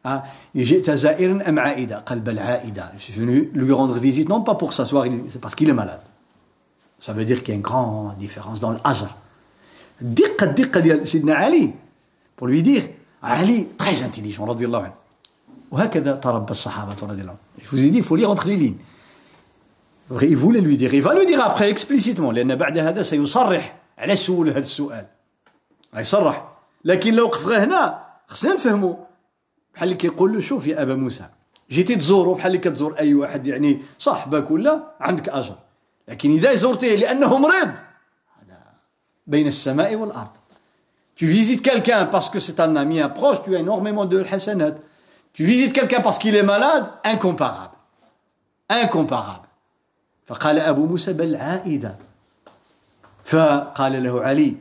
Hein? 0.04 0.22
Je 0.54 0.62
suis 0.62 0.80
venu 3.12 3.50
lui 3.52 3.72
rendre 3.72 3.98
visite, 3.98 4.28
non 4.28 4.42
pas 4.42 4.54
pour 4.54 4.72
s'asseoir, 4.72 5.06
c'est 5.30 5.40
parce 5.40 5.54
qu'il 5.54 5.68
est 5.68 5.74
malade. 5.74 6.00
Ça 6.98 7.12
veut 7.12 7.24
dire 7.24 7.42
qu'il 7.42 7.48
y 7.48 7.52
a 7.52 7.56
une 7.56 7.62
grande 7.62 8.16
différence 8.16 8.60
dans 8.60 8.72
l'ajr. 8.72 9.14
الدقه 10.03 10.44
الدقه 10.44 10.80
ديال 10.80 11.09
سيدنا 11.09 11.34
علي. 11.34 11.74
Pour 12.36 12.46
lui 12.46 12.62
dire 12.62 12.82
علي 13.22 13.66
très 13.82 14.03
intelligent 14.03 14.40
رضي 14.40 14.64
الله 14.66 14.82
عنه. 14.82 14.94
وهكذا 15.70 16.12
تربى 16.12 16.50
الصحابة 16.50 16.96
رضي 17.03 17.20
الله 17.22 17.32
عنهم. 17.32 17.62
Je 17.62 17.68
vous 17.68 17.78
ai 17.78 17.90
dit 17.90 17.98
il 17.98 18.05
faut 18.05 18.16
lire 18.16 18.30
entre 18.30 18.48
il 20.20 20.36
voulait 20.36 20.61
lui 20.61 20.76
dire. 20.76 20.92
Il 20.92 21.03
va 21.03 21.14
lui 21.14 21.26
dire 21.26 21.40
après 21.40 21.70
explicitement. 21.70 22.32
لأن 22.32 22.57
بعد 22.57 22.78
هذا 22.78 23.03
سيصرح 23.03 23.76
على 23.98 24.16
سول 24.16 24.48
هذا 24.48 24.59
السؤال. 24.59 25.07
يصرح 25.96 26.48
لكن 26.84 27.14
لو 27.14 27.24
وقف 27.24 27.46
غير 27.46 27.64
هنا 27.64 28.05
خصنا 28.28 28.55
نفهموا 28.55 28.94
بحال 29.74 29.88
اللي 29.88 29.96
كيقول 29.98 30.32
له 30.32 30.40
شوف 30.40 30.66
يا 30.66 30.82
أبا 30.82 30.94
موسى. 30.94 31.24
جيتي 31.70 31.96
تزوره 31.96 32.34
بحال 32.34 32.46
اللي 32.46 32.59
كتزور 32.59 32.98
أي 32.98 33.14
واحد 33.14 33.46
يعني 33.46 33.78
صاحبك 33.98 34.50
ولا 34.50 34.94
عندك 35.00 35.28
أجر. 35.28 35.57
لكن 36.09 36.30
إذا 36.30 36.55
زرتيه 36.55 36.96
لأنه 36.96 37.38
مريض 37.38 37.72
Tu 41.15 41.25
visites 41.25 41.61
quelqu'un 41.61 42.05
parce 42.05 42.29
que 42.29 42.39
c'est 42.39 42.59
un 42.59 42.75
ami, 42.75 43.01
un 43.01 43.09
proche, 43.09 43.41
tu 43.43 43.55
as 43.55 43.59
énormément 43.59 44.05
de 44.05 44.23
hasanat. 44.23 44.75
Tu 45.33 45.43
visites 45.43 45.73
quelqu'un 45.73 46.01
parce 46.01 46.17
qu'il 46.19 46.35
est 46.35 46.43
malade, 46.43 46.91
incomparable. 47.03 47.75
Incomparable. 48.69 49.47
فقال 50.27 50.59
أبو 50.59 50.85
موسى 50.85 51.13
بل 51.13 51.35
عائدة 51.35 51.95
فقال 53.25 54.03
له 54.03 54.21
علي 54.21 54.55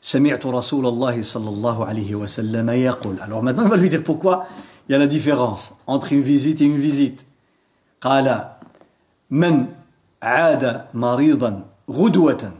سمعت 0.00 0.46
رسول 0.46 0.86
الله 0.86 1.22
صلى 1.22 1.48
الله 1.48 1.86
عليه 1.86 2.14
وسلم 2.14 2.70
يقول 2.70 3.20
alors 3.20 3.42
maintenant 3.42 3.64
on 3.64 3.68
va 3.68 3.76
lui 3.76 3.88
dire 3.88 4.02
pourquoi 4.02 4.46
il 4.88 4.92
y 4.92 4.94
a 4.94 4.98
la 4.98 5.06
différence 5.06 5.70
entre 5.86 6.12
une 6.12 6.22
visite 6.22 6.60
et 6.60 6.64
une 6.64 6.78
visite 6.78 7.24
قال 8.00 8.48
من 9.30 9.66
عاد 10.22 10.86
مريضا 10.94 11.64
غدوة 11.90 12.52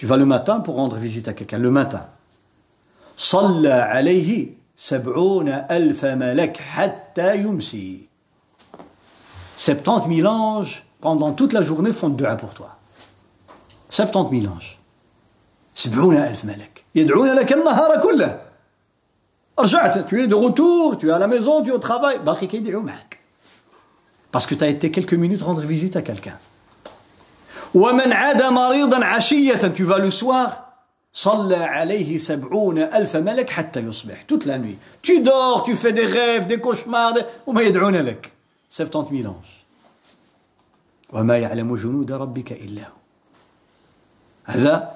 tu 0.00 0.06
vas 0.06 0.16
le 0.16 0.24
matin 0.24 0.60
pour 0.60 0.76
rendre 0.76 0.96
visite 0.96 1.28
à 1.28 1.34
quelqu'un, 1.34 1.58
le 1.58 1.70
matin. 1.70 2.08
Salla 3.18 3.84
alayhi 3.84 4.54
sab'una 4.74 5.66
alfa 5.68 6.16
malak 6.16 6.58
hatta 6.78 7.36
yumsi. 7.36 8.08
70 9.56 10.22
000 10.22 10.26
anges, 10.26 10.86
pendant 11.02 11.32
toute 11.32 11.52
la 11.52 11.60
journée, 11.60 11.92
font 11.92 12.08
dua 12.08 12.34
pour 12.36 12.54
toi. 12.54 12.78
70 13.90 14.40
000 14.40 14.54
anges. 14.54 14.78
Sab'una 15.74 16.22
alf 16.22 16.44
malak. 16.44 16.86
Yad'una. 16.94 17.44
Tu 20.08 20.22
es 20.22 20.26
de 20.26 20.34
retour, 20.34 20.96
tu 20.96 21.10
es 21.10 21.12
à 21.12 21.18
la 21.18 21.26
maison, 21.26 21.62
tu 21.62 21.68
es 21.68 21.72
au 21.74 21.78
travail. 21.78 22.18
Parce 24.32 24.46
que 24.46 24.54
tu 24.54 24.64
as 24.64 24.68
été 24.68 24.90
quelques 24.90 25.12
minutes 25.12 25.42
rendre 25.42 25.60
visite 25.60 25.94
à 25.96 26.00
quelqu'un. 26.00 26.38
ومن 27.73 28.13
عاد 28.13 28.43
مريضا 28.43 29.05
عشية 29.05 29.73
tu 29.75 29.83
vas 29.83 29.99
le 29.99 30.11
soir 30.11 30.61
صلى 31.11 31.55
عليه 31.55 32.17
سبعون 32.17 32.77
ألف 32.77 33.15
ملك 33.15 33.49
حتى 33.49 33.79
يصبح 33.79 34.25
toute 34.27 34.45
la 34.45 34.57
nuit 34.57 34.77
tu 35.01 35.21
dors 35.21 35.63
tu 35.63 35.75
fais 35.75 35.91
des 35.93 36.05
rêves 36.05 36.45
des 36.47 36.59
cauchemars 36.59 37.13
وما 37.47 37.61
يدعون 37.61 37.95
لك 37.95 38.31
70 38.69 39.05
000 39.21 39.33
anges 39.33 39.65
وما 41.13 41.37
يعلم 41.37 41.75
جنود 41.75 42.11
ربك 42.11 42.51
إلا 42.51 42.81
هو 42.81 42.95
هذا 44.45 44.91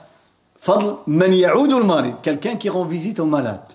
فضل 0.58 0.98
من 1.08 1.34
يعود 1.34 1.72
المريض 1.74 2.16
quelqu'un 2.22 2.56
qui 2.56 2.70
rend 2.70 2.84
visite 2.84 3.20
au 3.20 3.26
malade 3.26 3.74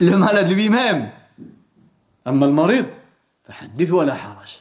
le 0.00 0.16
malade 0.16 0.50
lui-même 0.50 1.10
أما 2.26 2.46
المريض 2.46 2.86
فحدث 3.44 3.92
ولا 3.92 4.14
حرج 4.14 4.56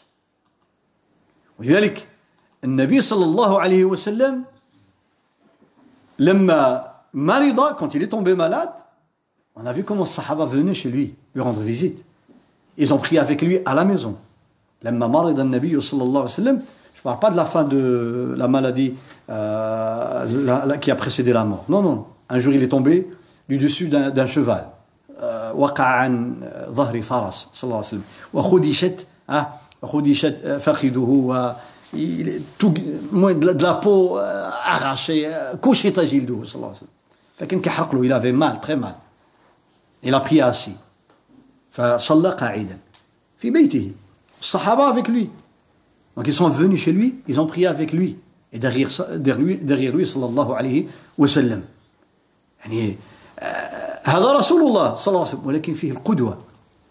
ولذلك 1.59 2.07
النبي 2.63 3.01
صلى 3.01 3.25
الله 3.25 3.61
عليه 3.61 3.85
وسلم 3.85 4.43
لما 6.19 6.83
مرض 7.13 7.59
quand 7.77 7.93
il 7.95 8.03
est 8.03 8.07
tombé 8.07 8.35
malade 8.35 8.73
on 9.55 9.65
a 9.65 9.73
vu 9.73 9.83
comment 9.83 10.03
les 10.03 10.09
sahaba 10.09 10.45
venaient 10.45 10.73
chez 10.73 10.89
lui 10.89 11.15
lui 11.35 11.41
rendre 11.41 11.61
visite 11.61 12.05
ils 12.77 12.93
ont 12.93 12.97
prié 12.97 13.19
avec 13.19 13.41
lui 13.41 13.59
à 13.65 13.73
la 13.73 13.85
maison 13.85 14.15
لما 14.83 15.07
مرض 15.07 15.39
النبي 15.39 15.81
صلى 15.81 16.03
الله 16.03 16.19
عليه 16.21 16.31
وسلم 16.31 16.61
je 16.93 17.01
parle 17.01 17.19
pas 17.19 17.31
de 17.31 17.35
la 17.35 17.45
fin 17.45 17.63
de 17.63 18.35
la 18.37 18.47
maladie 18.47 18.93
euh, 19.29 20.25
la, 20.45 20.65
la, 20.65 20.77
qui 20.77 20.91
a 20.91 20.95
précédé 20.95 21.33
la 21.33 21.43
mort 21.43 21.65
non 21.69 21.81
non 21.81 22.05
un 22.29 22.39
jour 22.39 22.53
il 22.53 22.63
est 22.63 22.67
tombé 22.67 23.07
du 23.49 23.57
dessus 23.57 23.87
d'un 23.87 24.25
cheval 24.25 24.69
وقع 25.55 25.83
عن 25.83 26.35
ظهر 26.69 27.01
فرس 27.01 27.49
صلى 27.53 27.63
الله 27.63 27.77
عليه 27.77 27.87
وسلم 27.87 28.03
وخدشت 28.33 29.07
خدشت 29.83 30.35
فخذه 30.59 31.55
il 31.93 32.29
est 32.29 32.41
tout, 32.57 32.69
de 32.71 33.63
la 33.63 33.73
peau 33.75 34.17
euh, 34.17 34.49
arrachée, 34.65 35.29
couché 35.61 35.93
tajildu, 35.93 36.33
sallallahu 36.45 36.55
alayhi 36.55 36.69
wa 36.69 36.75
sallam. 36.75 36.93
فكان 37.37 37.61
كيحرق 37.61 37.95
له 37.95 38.05
il 38.05 38.13
avait 38.13 38.31
mal 38.31 38.61
très 38.61 38.75
mal 38.75 38.95
il 40.03 40.13
a 40.13 40.19
prié 40.19 40.41
assis 40.41 40.75
فصلى 41.71 42.29
قاعدا 42.29 42.77
في 43.37 43.49
بيته 43.49 43.91
الصحابة 44.41 44.93
avec 44.93 45.07
lui 45.07 45.29
donc 46.15 46.27
ils 46.27 46.33
sont 46.33 46.49
venus 46.49 46.81
chez 46.81 46.91
lui 46.91 47.15
ils 47.27 47.39
ont 47.39 47.47
prié 47.47 47.67
avec 47.67 47.91
lui 47.91 48.17
et 48.51 48.59
derrière, 48.59 48.89
derrière 49.17 49.39
lui 49.39 49.57
derrière 49.57 49.95
lui 49.95 50.05
صلى 50.05 50.25
الله 50.25 50.55
عليه 50.55 50.85
وسلم 51.17 51.63
يعني 52.65 52.97
هذا 54.03 54.31
رسول 54.31 54.61
الله 54.61 54.95
صلى 54.95 55.07
الله 55.07 55.19
عليه 55.19 55.29
وسلم 55.29 55.47
ولكن 55.47 55.73
فيه 55.73 55.91
القدوة 55.91 56.37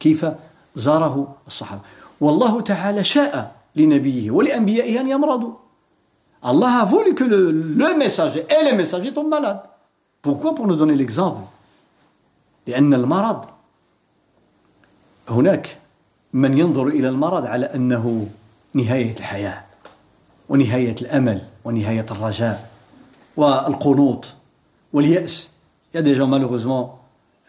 كيف 0.00 0.26
زاره 0.74 1.36
الصحابة 1.46 1.80
والله 2.20 2.60
تعالى 2.60 3.04
شاء 3.04 3.55
لنبيه 3.77 4.31
ولأنبيائه 4.31 4.99
أن 4.99 5.07
يمرضوا 5.07 5.53
Allah 6.43 6.81
a 6.81 6.85
voulu 6.85 7.15
que 7.15 7.23
le, 7.23 7.51
le 7.51 7.97
messager 7.97 8.45
et 8.47 8.63
les 8.63 8.71
messagers 8.73 9.11
tombent 9.11 9.29
malades. 9.29 9.59
Pourquoi 10.21 10.53
Pour 10.53 10.67
nous 10.67 10.75
donner 10.75 10.95
l'exemple. 10.95 11.41
لأن 12.67 12.93
المرض 12.93 13.45
هناك 15.29 15.77
من 16.33 16.57
ينظر 16.57 16.87
إلى 16.87 17.09
المرض 17.09 17.45
على 17.45 17.65
أنه 17.65 18.27
نهاية 18.73 19.13
الحياة 19.19 19.63
ونهاية 20.49 20.95
الأمل 21.01 21.41
ونهاية 21.65 22.05
الرجاء 22.11 22.69
والقنوط 23.37 24.25
واليأس. 24.93 25.49
Il 25.93 25.97
y 25.97 25.99
a 25.99 26.03
des 26.03 26.15
gens 26.15 26.27
malheureusement, 26.27 26.99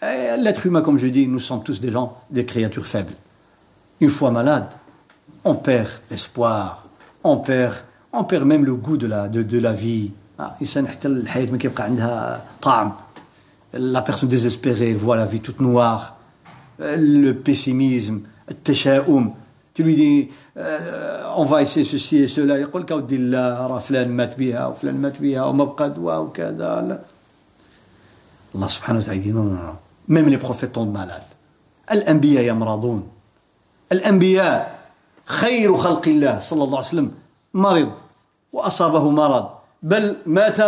l'être 0.00 0.64
humain 0.66 0.80
comme 0.80 0.98
je 0.98 1.06
dis, 1.08 1.26
nous 1.26 1.40
sommes 1.40 1.62
tous 1.62 1.80
des 1.80 1.90
gens, 1.90 2.16
des 2.30 2.46
créatures 2.46 2.86
faibles. 2.86 3.12
Une 4.00 4.10
fois 4.10 4.30
malade, 4.30 4.68
on 5.45 5.55
perd 5.55 5.89
l'espoir, 6.11 6.83
on 7.23 7.37
perd 7.37 7.75
on 8.15 8.23
perd 8.25 8.45
même 8.45 8.63
le 8.63 8.75
goût 8.75 8.95
de 8.97 9.07
la, 9.07 9.27
de, 9.27 9.41
de 9.41 9.59
la 9.59 9.71
vie. 9.73 10.11
La 13.73 14.01
personne 14.03 14.29
désespérée 14.29 14.93
voit 14.93 15.15
la 15.17 15.25
vie 15.25 15.39
toute 15.39 15.59
noire. 15.59 16.15
Le 16.79 17.31
pessimisme, 17.31 18.21
التشاؤم. 18.51 19.33
Tu 19.73 19.81
lui 19.83 19.95
dis, 19.95 20.29
euh, 20.57 21.23
on 21.35 21.45
va 21.45 21.63
essayer 21.63 21.83
ceci 21.83 22.17
et 22.17 22.27
cela. 22.27 22.57
يقول 22.57 22.81
لك 22.81 22.91
اودي 22.91 23.15
الله 23.15 23.67
راه 23.67 23.79
فلان 23.79 24.09
مات 24.11 24.37
بها 24.37 24.67
وفلان 24.67 24.95
مات 25.01 25.21
بها 25.21 25.43
وما 25.45 25.63
بقى 25.63 25.89
دواء 25.89 26.21
وكذا 26.21 26.81
لا. 26.87 26.99
الله 28.55 28.67
سبحانه 28.67 28.99
وتعالى 28.99 29.21
dit 29.23 29.33
non 29.33 29.43
non 29.45 29.57
non. 29.57 29.77
Même 30.07 30.29
les 30.29 30.37
prophètes 30.37 30.73
tombent 30.73 30.91
malades. 30.93 31.25
الأنبياء 31.91 32.43
يمرضون. 32.43 33.07
الأنبياء 33.91 34.76
خير 35.28 35.76
خلق 35.76 36.08
الله 36.08 36.38
صلى 36.38 36.64
الله 36.64 36.76
عليه 36.76 36.86
وسلم 36.86 37.12
مرض 37.54 37.92
وأصابه 38.52 39.10
مرض 39.10 39.46
بل 39.82 40.16
مات 40.26 40.58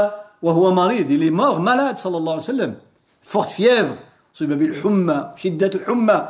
وهو 0.43 0.75
مريض 0.75 1.11
est 1.11 1.31
mort 1.31 1.59
malade 1.61 1.97
صلى 1.97 2.17
الله 2.17 2.33
عليه 2.33 2.43
وسلم. 2.43 2.75
forte 3.23 3.51
fièvre 3.51 3.97
أصيب 4.37 4.53
بالحمى 4.53 5.33
شدة 5.37 5.71
الحمى 5.75 6.29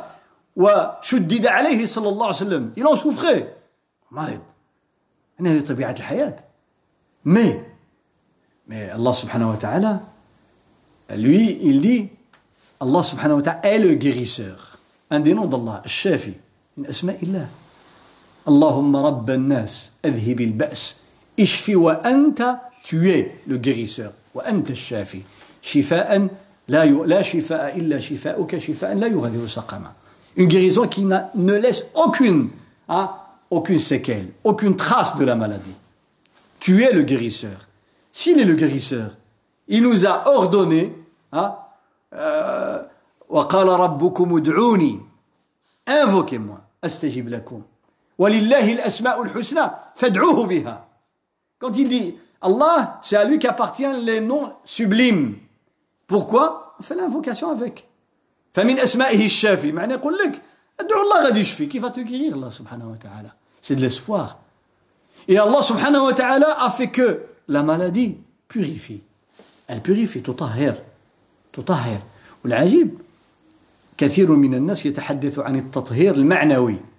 وشدد 0.55 1.47
عليه 1.47 1.85
صلى 1.85 2.09
الله 2.09 2.25
عليه 2.25 2.35
وسلم. 2.35 2.73
Il 2.77 2.87
en 2.87 2.95
مريض. 4.11 4.41
هذه 5.39 5.61
طبيعة 5.61 5.95
الحياة. 5.99 6.35
Subhanahu 9.13 9.49
wa 9.49 9.57
ta'ala 9.57 9.99
lui 11.15 11.59
il 11.61 11.81
dit 11.81 12.09
Allah 12.79 13.03
subhanahu 13.03 13.37
wa 13.37 13.41
ta'ala 13.41 13.67
est 13.67 13.79
le 13.79 13.95
guérisseur. 13.95 14.77
Un 15.11 15.19
des 15.19 15.35
الشافي 15.85 16.33
من 16.77 16.85
أسماء 16.85 17.17
الله. 17.23 17.47
اللهم 18.47 18.95
رب 18.95 19.29
الناس 19.29 19.91
أذهب 20.05 20.41
البأس 20.41 20.95
اشفي 21.39 21.75
وأنت 21.75 22.57
tu 22.83 23.09
es 23.09 23.31
le 23.47 23.57
guérisseur 23.57 24.11
وأنت 24.35 24.71
الشافي 24.71 25.21
شفاء 25.61 26.27
لا. 26.67 26.85
لا 26.85 27.21
شفاء 27.21 27.77
إلا 27.77 27.99
شفاءك 27.99 28.57
شفاء 28.57 28.93
لا 28.93 29.07
يغادر 29.07 29.47
سقما 29.47 29.91
une 30.37 30.47
guérison 30.47 30.87
qui 30.87 31.05
ne 31.05 31.53
laisse 31.53 31.83
aucune 31.95 32.49
hein, 32.89 33.11
aucune 33.49 33.77
séquelle 33.77 34.27
aucune 34.43 34.75
trace 34.75 35.15
de 35.15 35.25
la 35.25 35.35
maladie 35.35 35.75
tu 36.59 36.83
es 36.83 36.91
le 36.93 37.03
guérisseur 37.03 37.67
s'il 38.11 38.39
est 38.39 38.45
le 38.45 38.55
guérisseur 38.55 39.11
il 39.67 39.83
nous 39.83 40.05
a 40.05 40.27
ordonné 40.29 40.95
hein, 41.33 41.55
euh, 42.15 42.79
وقال 43.29 43.67
ربكم 43.67 44.37
ادعوني 44.37 44.99
invoquez-moi 45.89 46.59
استجب 46.83 47.29
لكم 47.29 47.61
ولله 48.21 48.73
الأسماء 48.73 49.23
الحسنى 49.23 49.65
فادعوه 49.95 50.47
بها 50.47 50.87
Quand 51.59 51.77
il 51.77 51.89
dit 51.89 52.15
Allah, 52.41 52.99
c'est 53.01 53.15
à 53.17 53.23
lui 53.23 53.37
qu'appartiennent 53.37 54.01
les 54.03 54.19
noms 54.19 54.51
sublimes. 54.63 55.37
Pourquoi 56.07 56.75
On 56.79 56.83
fait 56.83 56.95
l'invocation 56.95 57.49
avec. 57.49 57.87
فمن 58.53 58.79
أسمائه 58.79 59.25
الشافي 59.25 59.71
معنى 59.71 59.93
يقول 59.93 60.17
لك 60.17 60.41
ادعو 60.79 61.01
الله 61.01 61.23
غادي 61.23 61.39
يشفي 61.39 61.65
كيف 61.65 61.85
Allah 61.85 62.51
subhanahu 62.51 62.91
wa 62.91 62.97
ta'ala 62.97 63.35
c'est 63.61 63.75
de 63.75 63.81
l'espoir 63.81 64.39
et 65.27 65.37
Allah 65.37 65.61
subhanahu 65.61 66.03
wa 66.03 66.13
ta'ala 66.13 66.61
a 66.61 66.69
fait 66.69 66.89
que 66.89 67.21
la 67.47 67.63
maladie 67.63 68.17
purifie 68.47 69.01
elle 69.67 69.81
purifie 69.81 70.21
تطهر 70.21 70.75
تطهر 71.53 72.01
والعجيب 72.43 72.97
كثير 73.97 74.31
من 74.31 74.53
الناس 74.53 74.85
يتحدث 74.85 75.39
عن 75.39 75.55
التطهير 75.55 76.15
المعنوي 76.15 76.90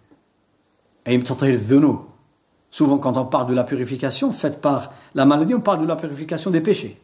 Souvent, 2.69 2.97
quand 2.97 3.15
on 3.17 3.25
parle 3.25 3.47
de 3.47 3.53
la 3.53 3.63
purification 3.63 4.31
faite 4.31 4.61
par 4.61 4.91
la 5.15 5.25
maladie, 5.25 5.55
on 5.55 5.61
parle 5.61 5.81
de 5.81 5.87
la 5.87 5.95
purification 5.95 6.51
des 6.51 6.61
péchés. 6.61 6.99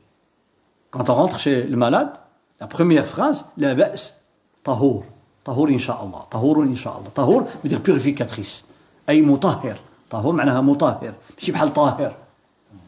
Quand 0.92 1.10
on 1.10 1.16
rentre 1.16 1.40
chez 1.40 1.64
le 1.64 1.78
malade, 1.78 2.12
la 2.60 2.68
première 2.68 3.08
phrase, 3.08 3.46
la 3.58 3.74
ba's, 3.74 4.18
tahour. 4.64 5.06
Tahour 5.44 5.68
insha'Allah. 5.70 6.28
Tahour 6.30 6.64
insha'Allah. 6.64 7.12
Tahour 7.14 7.44
veut 7.64 7.70
dire 7.70 7.82
purificatrice. 7.82 8.64
أي 9.10 9.22
مطهر. 9.22 9.78
طهور 10.10 10.34
معناها 10.34 10.62
مطهر. 10.62 11.14
ماشي 11.40 11.52
بحال 11.52 11.74
طاهر. 11.74 12.16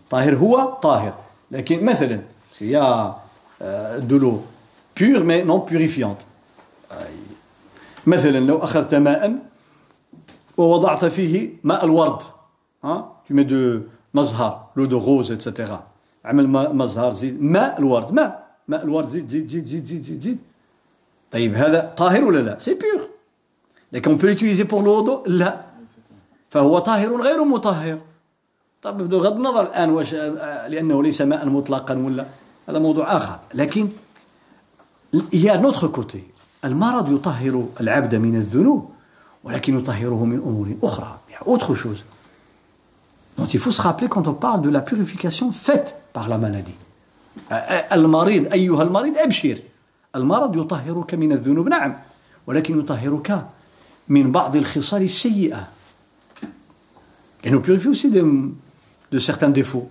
طاهر 0.10 0.36
هو 0.36 0.78
طاهر. 0.82 1.14
لكن 1.52 1.86
مثلا 1.86 2.22
il 2.62 2.70
y 2.70 2.76
a 2.76 3.16
de 4.00 4.16
l'eau 4.16 4.44
pure 4.94 5.24
mais 5.24 5.44
non 5.44 5.60
purifiante. 5.60 6.26
مثلا 8.08 8.40
لو 8.40 8.58
أخذت 8.58 8.96
ماء 8.96 9.36
ووضعت 10.61 11.05
فيه 11.05 11.35
ماء 11.65 11.85
الورد 11.85 12.23
Hein? 12.83 13.05
Tu 13.27 13.45
de 13.45 13.89
mazhar, 14.15 14.73
l'eau 14.75 14.87
de 14.87 14.95
rose, 14.95 15.31
etc. 15.31 15.73
عمل 16.25 16.49
مزهر 16.75 17.13
زيد 17.13 17.43
ماء 17.43 17.79
الورد 17.79 18.13
ماء 18.13 18.57
ماء 18.69 18.85
الورد 18.85 19.09
زيد 19.09 19.29
زيد 19.29 19.49
زيد 19.49 19.67
زيد 19.67 19.87
زيد 19.87 20.03
زيد 20.05 20.21
زيد. 20.21 20.41
طيب 21.31 21.55
هذا 21.55 21.95
طاهر 21.97 22.25
ولا 22.25 22.39
لا؟ 22.39 22.59
سي 22.59 22.75
بيور 22.75 23.09
لكن 23.93 24.19
on 24.19 24.21
peut 24.21 24.65
pour 24.69 24.83
l'eau 24.83 25.29
لا. 25.29 25.61
فهو 26.51 26.79
طاهر 26.79 27.23
غير 27.23 27.45
مطهر. 27.45 27.99
طب 28.83 29.09
بغض 29.09 29.37
النظر 29.37 29.63
الآن 29.63 29.91
واش 29.91 30.15
لأنه 30.69 31.03
ليس 31.03 31.23
ماء 31.23 31.47
مطلقا 31.47 31.99
ولا 31.99 32.27
هذا 32.69 32.79
موضوع 32.79 33.17
آخر. 33.17 33.39
لكن 33.55 33.89
يا 35.33 35.57
نوتخ 35.57 35.87
كوتي 35.87 36.25
المرض 36.65 37.13
يطهر 37.13 37.67
العبد 37.81 38.15
من 38.15 38.37
الذنوب. 38.37 38.91
ولكن 39.45 39.79
يطهره 39.79 40.25
من 40.25 40.37
أمور 40.37 40.77
أخرى. 40.83 41.19
اوتر 41.47 41.75
شوز 41.75 42.03
دونك 43.39 43.55
يفوس 43.55 43.81
رابلي 43.81 44.09
كونت 44.09 44.27
اون 44.27 44.37
بارل 44.37 44.63
دو 44.63 44.71
لا 44.71 44.79
بيوريفيكاسيون 44.79 45.51
فيت 45.51 45.91
باغ 46.15 46.29
لا 46.29 46.37
مالادي 46.37 46.75
المريض 47.93 48.53
أيها 48.53 48.83
المريض 48.83 49.19
أبشر. 49.19 49.59
المرض 50.17 50.57
يطهرك 50.57 51.15
من 51.15 51.33
الذنوب 51.33 51.69
نعم. 51.69 52.03
ولكن 52.47 52.81
يطهرك 52.81 53.47
من 54.09 54.33
بعض 54.33 54.57
الخصال 54.57 55.03
السيئة. 55.03 55.69
لأنه 57.45 57.59
بيوريفي 57.59 57.89
اوسي 57.89 58.09
دي 58.09 58.21
دو 59.13 59.19
سيغتان 59.19 59.53
ديفو 59.53 59.83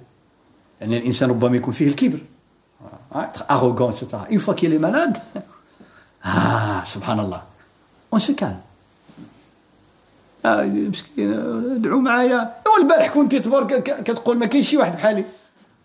يعني 0.82 0.97
الإنسان 0.97 1.30
ربما 1.30 1.58
يكون 1.58 1.74
فيه 1.74 1.88
الكبر. 1.88 2.20
اروغون 3.52 3.89
اتسيتيرا 3.89 4.28
اون 4.30 4.38
فوا 4.38 4.54
كي 4.54 4.68
لي 4.68 4.78
مالاد 4.78 5.18
آه 6.26 6.84
سبحان 6.84 7.20
الله. 7.20 7.41
اون 8.14 8.20
سو 8.20 8.36
كان 8.36 8.60
آه 10.46 10.64
مسكين 10.64 11.34
ادعوا 11.34 12.02
معايا. 12.02 12.56
والبارح 12.78 13.14
كنت 13.14 13.36
تبارك 13.36 13.84
كتقول 13.84 14.38
ما 14.38 14.46
كاينش 14.46 14.70
شي 14.70 14.78
واحد 14.78 14.96
بحالي 14.96 15.24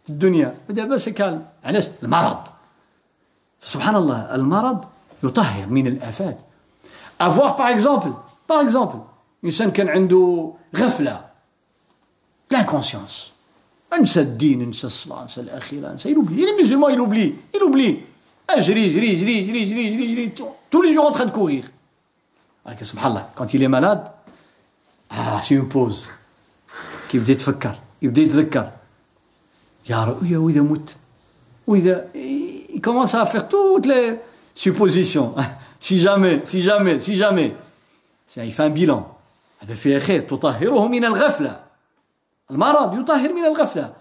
في 0.05 0.11
الدنيا. 0.11 0.55
ودابا 0.69 0.97
سكال 0.97 1.43
علاش؟ 1.65 1.89
المرض. 2.03 2.39
سبحان 3.61 3.97
الله 3.97 4.35
المرض 4.35 4.85
يطهر 5.23 5.67
من 5.67 5.87
الآفات. 5.87 6.41
افواغ 7.21 7.57
باغ 7.57 7.71
اكزومبل 7.71 8.15
باغ 8.49 8.61
اكزومبل 8.61 9.01
إنسان 9.45 9.71
كان 9.71 9.89
عنده 9.89 10.53
غفلة. 10.77 11.25
لانكونسيونس 12.51 13.31
أنسى 13.93 14.21
الدين 14.21 14.63
أنسى 14.63 14.87
الصلاة 14.87 15.23
أنسى 15.23 15.41
الاخره 15.41 15.93
أنسى 15.93 16.11
يلوبلي 16.11 16.45
لي 16.45 16.63
مسلمون 16.63 16.93
يلوبلي 16.93 17.35
يلوبلي 17.55 18.01
اجري 18.51 18.89
جري 18.89 19.17
جري 19.17 19.41
جري 19.47 19.65
جري 19.65 19.97
جري 19.97 20.27
جري 20.27 20.33
les 20.85 20.95
jours 20.95 21.07
en 21.07 21.13
train 21.13 21.25
de 21.25 21.31
courir. 21.31 21.65
سبحان 22.83 23.11
الله 23.11 23.27
quand 23.37 23.55
il 23.55 23.63
est 23.63 23.69
malade 23.69 24.09
اه 25.14 25.40
سي 25.40 25.58
اون 25.58 25.68
بوز 25.68 26.08
كيبدا 27.10 27.32
يتفكر 27.32 27.76
يبدا 28.02 28.22
يتذكر 28.22 28.72
يا 29.90 30.18
يا 30.24 30.38
واذا 30.38 30.62
مت 30.62 30.96
واذا 31.68 32.08
كومونس 32.84 33.16
ا 33.16 33.24
فيغ 33.24 33.42
توت 33.42 33.88
لي 33.88 34.18
سوبوزيسيون 34.56 35.46
سي 35.80 35.98
جامي 35.98 36.46
سي 36.46 36.62
جامي 36.62 37.00
سي 37.00 37.14
جامي 37.14 37.56
سي 38.28 38.52
فان 38.52 38.74
بيلون 38.74 39.04
هذا 39.60 39.76
فيه 39.76 39.98
خير 40.00 40.22
تطهره 40.22 40.88
من 40.88 41.06
الغفله 41.06 41.60
المرض 42.52 43.00
يطهر 43.00 43.34
من 43.34 43.46
الغفله 43.46 43.94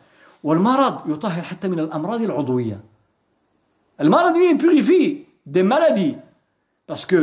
والمرض 0.45 1.11
يطهر 1.11 1.43
حتى 1.43 1.69
من 1.69 1.79
الامراض 1.81 2.23
العضويه 2.23 2.81
المرض 4.01 4.37
يبيريفي 4.37 5.25
دي 5.47 5.63
مالادي 5.63 6.17
باسكو 6.89 7.19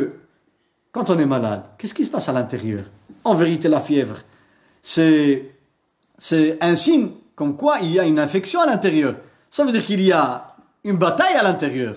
quand 0.96 1.10
on 1.10 1.20
est 1.20 1.26
malade, 1.26 1.64
qu'est-ce 1.78 1.94
qui 1.94 2.06
se 2.06 2.10
passe 2.10 2.30
à 2.30 2.32
l'intérieur 2.32 2.86
En 3.24 3.34
vérité, 3.34 3.68
la 3.68 3.82
fièvre, 3.82 4.18
c'est, 4.82 5.52
c'est 6.18 6.58
un 6.62 6.76
signe 6.76 7.10
comme 7.36 7.58
quoi 7.58 7.80
il 7.82 7.92
y 7.92 8.00
a 8.00 8.06
une 8.06 8.20
infection 8.20 8.62
à 8.62 8.66
l'intérieur. 8.66 9.16
Ça 9.50 9.66
veut 9.66 9.72
dire 9.72 9.86
qu'il 9.86 10.02
y 10.02 10.12
a 10.12 10.56
une 10.84 10.98
bataille 10.98 11.36
à 11.36 11.44
l'intérieur. 11.44 11.96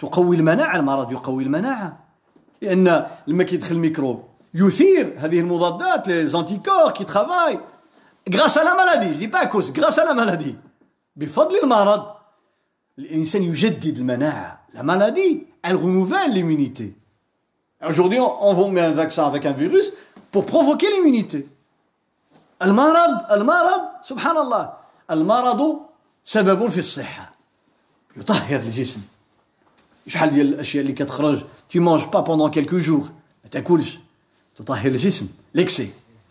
تقوي 0.00 0.36
المناعة 0.36 0.76
المرض 0.76 1.12
يقوي 1.12 1.42
المناعة 1.42 1.98
لأن 2.62 3.06
لما 3.26 3.44
كيدخل 3.44 3.74
الميكروب 3.74 4.24
يثير 4.54 5.14
هذه 5.18 5.40
المضادات 5.40 6.08
les 6.08 6.34
anticorps 6.34 6.92
qui 6.94 7.04
travaillent 7.04 7.60
grâce 8.28 8.56
à 8.56 8.64
la 8.64 8.74
maladie 8.74 9.12
je 9.14 9.18
dis 9.18 9.28
pas 9.28 9.40
à 9.40 9.46
cause 9.46 9.72
grâce 9.72 9.98
à 9.98 10.04
la 10.04 10.14
maladie 10.14 10.56
بفضل 11.16 11.58
المرض 11.62 12.06
الإنسان 12.98 13.42
يجدد 13.42 13.98
المناعة 13.98 14.60
la 14.74 14.82
maladie 14.82 15.46
elle 15.62 15.76
renouvelle 15.76 16.32
l'immunité 16.32 16.94
aujourd'hui 17.86 18.18
on 18.20 18.54
vous 18.54 18.68
met 18.68 18.80
un 18.80 18.92
vaccin 18.92 19.26
avec 19.26 19.44
un 19.44 19.52
virus 19.52 19.92
Pour 20.35 20.45
provoquer 20.45 20.87
l'immunité. 20.93 21.47
المرض 22.61 23.31
المرض 23.31 23.81
سبحان 24.03 24.37
الله 24.37 24.73
المرض 25.11 25.79
سبب 26.23 26.69
في 26.69 26.77
الصحة 26.79 27.33
يطهر 28.17 28.59
الجسم 28.59 29.01
شحال 30.07 30.29
ديال 30.29 30.53
الاشياء 30.53 30.81
اللي 30.81 30.93
كتخرج 30.93 31.39
tu 31.69 31.79
manges 31.79 32.07
pas 32.11 32.21
pendant 32.23 32.49
quelques 32.49 32.79
jours. 32.79 33.07
ما 33.43 33.49
تاكلش 33.51 33.99
تطهر 34.55 34.85
الجسم 34.87 35.27
ليكسي 35.53 35.89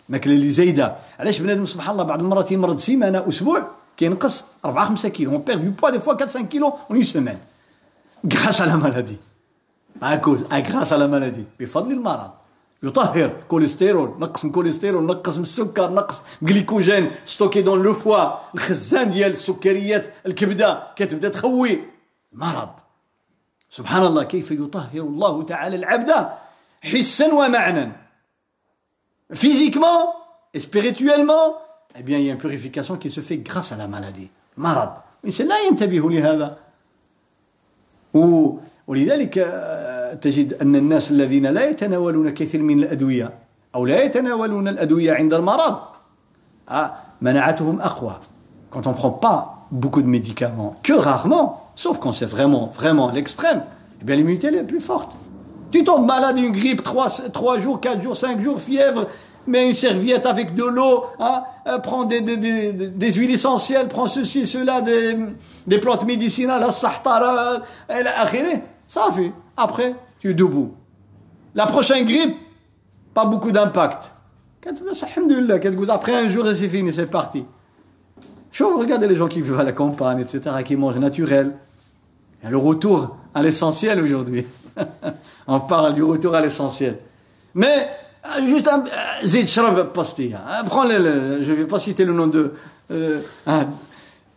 الماكله 0.08 0.34
اللي 0.34 0.50
زايده 0.50 0.96
علاش 1.18 1.40
بنادم 1.40 1.66
سبحان 1.66 1.92
الله 1.92 2.04
بعض 2.04 2.22
المرات 2.22 2.52
يمرض 2.52 2.78
سيمانه 2.78 3.28
أسبوع 3.28 3.66
كينقص 3.96 4.44
4 4.64 4.88
5 4.88 5.08
كيلو 5.08 5.32
اون 5.32 5.42
بير 5.42 5.58
دو 5.58 5.70
بوا 5.70 5.90
دي 5.90 5.98
فوا 5.98 6.12
4 6.12 6.26
5 6.26 6.42
كيلو 6.42 6.74
اون 6.90 7.02
سيمين 7.02 7.38
غراس 8.34 8.60
على 8.60 8.76
مالادي 8.76 9.16
اكوز 10.02 10.42
غراس 10.42 10.92
على 10.92 11.06
مالادي 11.06 11.44
بفضل 11.60 11.92
المرض 11.92 12.30
يطهر 12.82 13.30
كوليسترول 13.48 14.14
نقص 14.18 14.44
من 14.44 14.52
كوليسترول 14.52 15.04
نقص 15.04 15.36
من 15.36 15.42
السكر 15.42 15.90
نقص 15.90 16.22
جليكوجين 16.42 17.10
ستوكي 17.24 17.62
دون 17.62 17.82
لو 17.82 17.94
فوا. 17.94 18.52
الخزان 18.54 19.10
ديال 19.10 19.30
السكريات 19.30 20.14
الكبدة 20.26 20.92
كتبدا 20.96 21.28
تخوي 21.28 21.80
مرض. 22.32 22.70
سبحان 23.70 24.06
الله 24.06 24.22
كيف 24.22 24.50
يطهر 24.50 25.00
الله 25.00 25.42
تعالى 25.42 25.76
العبد؟ 25.76 26.28
حسا 26.82 27.34
ومعنى 27.34 27.92
physiquement 29.32 30.14
et 30.52 30.60
spirituellement 30.60 31.56
eh 31.96 32.02
bien 32.02 32.18
il 32.18 32.26
y 32.26 32.30
a 32.30 32.32
une 32.32 32.38
purification 32.38 32.96
qui 32.96 33.08
مرض. 34.56 34.92
الإنسان 35.24 35.48
لا 35.48 35.58
ينتبه 35.58 36.10
لهذا. 36.10 36.58
ولذلك 38.87 39.33
تجد 40.21 40.53
أن 40.53 40.75
الناس 40.75 41.11
الذين 41.11 41.45
لا 41.45 41.69
يتناولون 41.69 42.29
كثير 42.29 42.61
من 42.61 42.79
الأدوية 42.79 43.33
أو 43.75 43.85
لا 43.85 44.03
يتناولون 44.03 44.67
الأدوية 44.67 45.13
عند 45.13 45.33
المرض 45.33 45.77
مناعتهم 47.21 47.81
أقوى 47.81 48.19
quand 48.71 48.85
on 48.85 48.91
ne 48.91 48.95
prend 48.95 49.09
pas 49.09 49.65
beaucoup 49.71 50.03
de 50.03 50.07
médicaments 50.07 50.75
que 50.83 50.93
rarement 50.93 51.69
Sauf 51.79 51.97
quand 51.97 52.11
c'est 52.11 52.25
vraiment, 52.25 52.69
vraiment 52.75 53.09
l'extrême, 53.09 53.63
eh 54.01 54.03
bien 54.03 54.17
l'immunité 54.17 54.47
elle 54.47 54.55
est 54.55 54.63
plus 54.63 54.81
forte. 54.81 55.15
Tu 55.71 55.85
tombes 55.85 56.05
malade 56.05 56.35
d'une 56.35 56.51
grippe, 56.51 56.83
3, 56.83 57.09
3 57.31 57.59
jours, 57.59 57.79
4 57.79 58.03
jours, 58.03 58.17
5 58.17 58.41
jours, 58.41 58.59
fièvre, 58.59 59.07
mets 59.46 59.68
une 59.68 59.74
serviette 59.74 60.26
avec 60.26 60.54
de 60.54 60.64
l'eau, 60.64 61.04
hein, 61.18 61.42
euh, 61.66 61.78
prends 61.78 62.04
des, 62.04 62.20
des, 62.20 63.12
huiles 63.12 63.32
essentielles, 63.32 63.88
prends 63.88 64.06
ceci, 64.06 64.46
cela, 64.46 64.80
des, 64.80 65.16
des 65.66 65.78
plantes 65.78 66.04
médicinales, 66.04 66.60
la 66.60 66.70
sahtara, 66.70 67.62
ça 68.86 69.08
fait. 69.12 69.32
Après, 69.56 69.94
tu 70.18 70.30
es 70.30 70.34
debout. 70.34 70.74
La 71.54 71.66
prochaine 71.66 72.04
grippe, 72.04 72.36
pas 73.12 73.24
beaucoup 73.24 73.52
d'impact. 73.52 74.12
Après 75.88 76.14
un 76.14 76.28
jour, 76.28 76.46
c'est 76.46 76.68
fini, 76.68 76.92
c'est 76.92 77.06
parti. 77.06 77.44
Regardez 78.60 79.08
les 79.08 79.16
gens 79.16 79.28
qui 79.28 79.42
vivent 79.42 79.58
à 79.58 79.64
la 79.64 79.72
campagne, 79.72 80.20
etc., 80.20 80.56
qui 80.64 80.76
mangent 80.76 80.98
naturel. 80.98 81.52
Le 82.48 82.56
retour 82.56 83.16
à 83.34 83.42
l'essentiel 83.42 84.00
aujourd'hui. 84.00 84.46
On 85.46 85.60
parle 85.60 85.94
du 85.94 86.02
retour 86.02 86.34
à 86.34 86.40
l'essentiel. 86.40 86.98
Mais, 87.54 87.88
juste 88.46 88.68
un. 88.68 88.80
Euh. 88.80 89.26
Hein, 90.34 90.64
prends 90.64 90.84
le, 90.84 91.42
je 91.42 91.50
ne 91.50 91.56
vais 91.56 91.66
pas 91.66 91.78
citer 91.78 92.04
le 92.04 92.12
nom 92.12 92.26
de, 92.26 92.54
euh, 92.90 93.20
hein, 93.46 93.66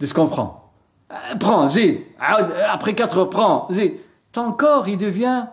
ce 0.01 0.13
qu'on 0.13 0.27
prend. 0.27 0.71
Prends, 1.39 1.67
zid. 1.67 2.01
Après 2.69 2.93
quatre 2.93 3.25
prends, 3.25 3.67
zid. 3.71 3.93
Ton 4.31 4.51
corps, 4.51 4.87
il 4.87 4.97
devient 4.97 5.45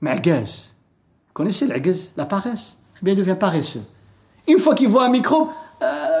magaz. 0.00 0.74
Vous 1.28 1.32
connaissez 1.34 1.66
l'agaz, 1.66 2.12
la 2.16 2.26
paresse? 2.26 2.76
Eh 2.96 3.04
bien, 3.04 3.14
il 3.14 3.16
devient 3.16 3.36
paresseux. 3.38 3.82
Une 4.46 4.58
fois 4.58 4.74
qu'il 4.74 4.88
voit 4.88 5.04
un 5.04 5.10
microbe, 5.10 5.48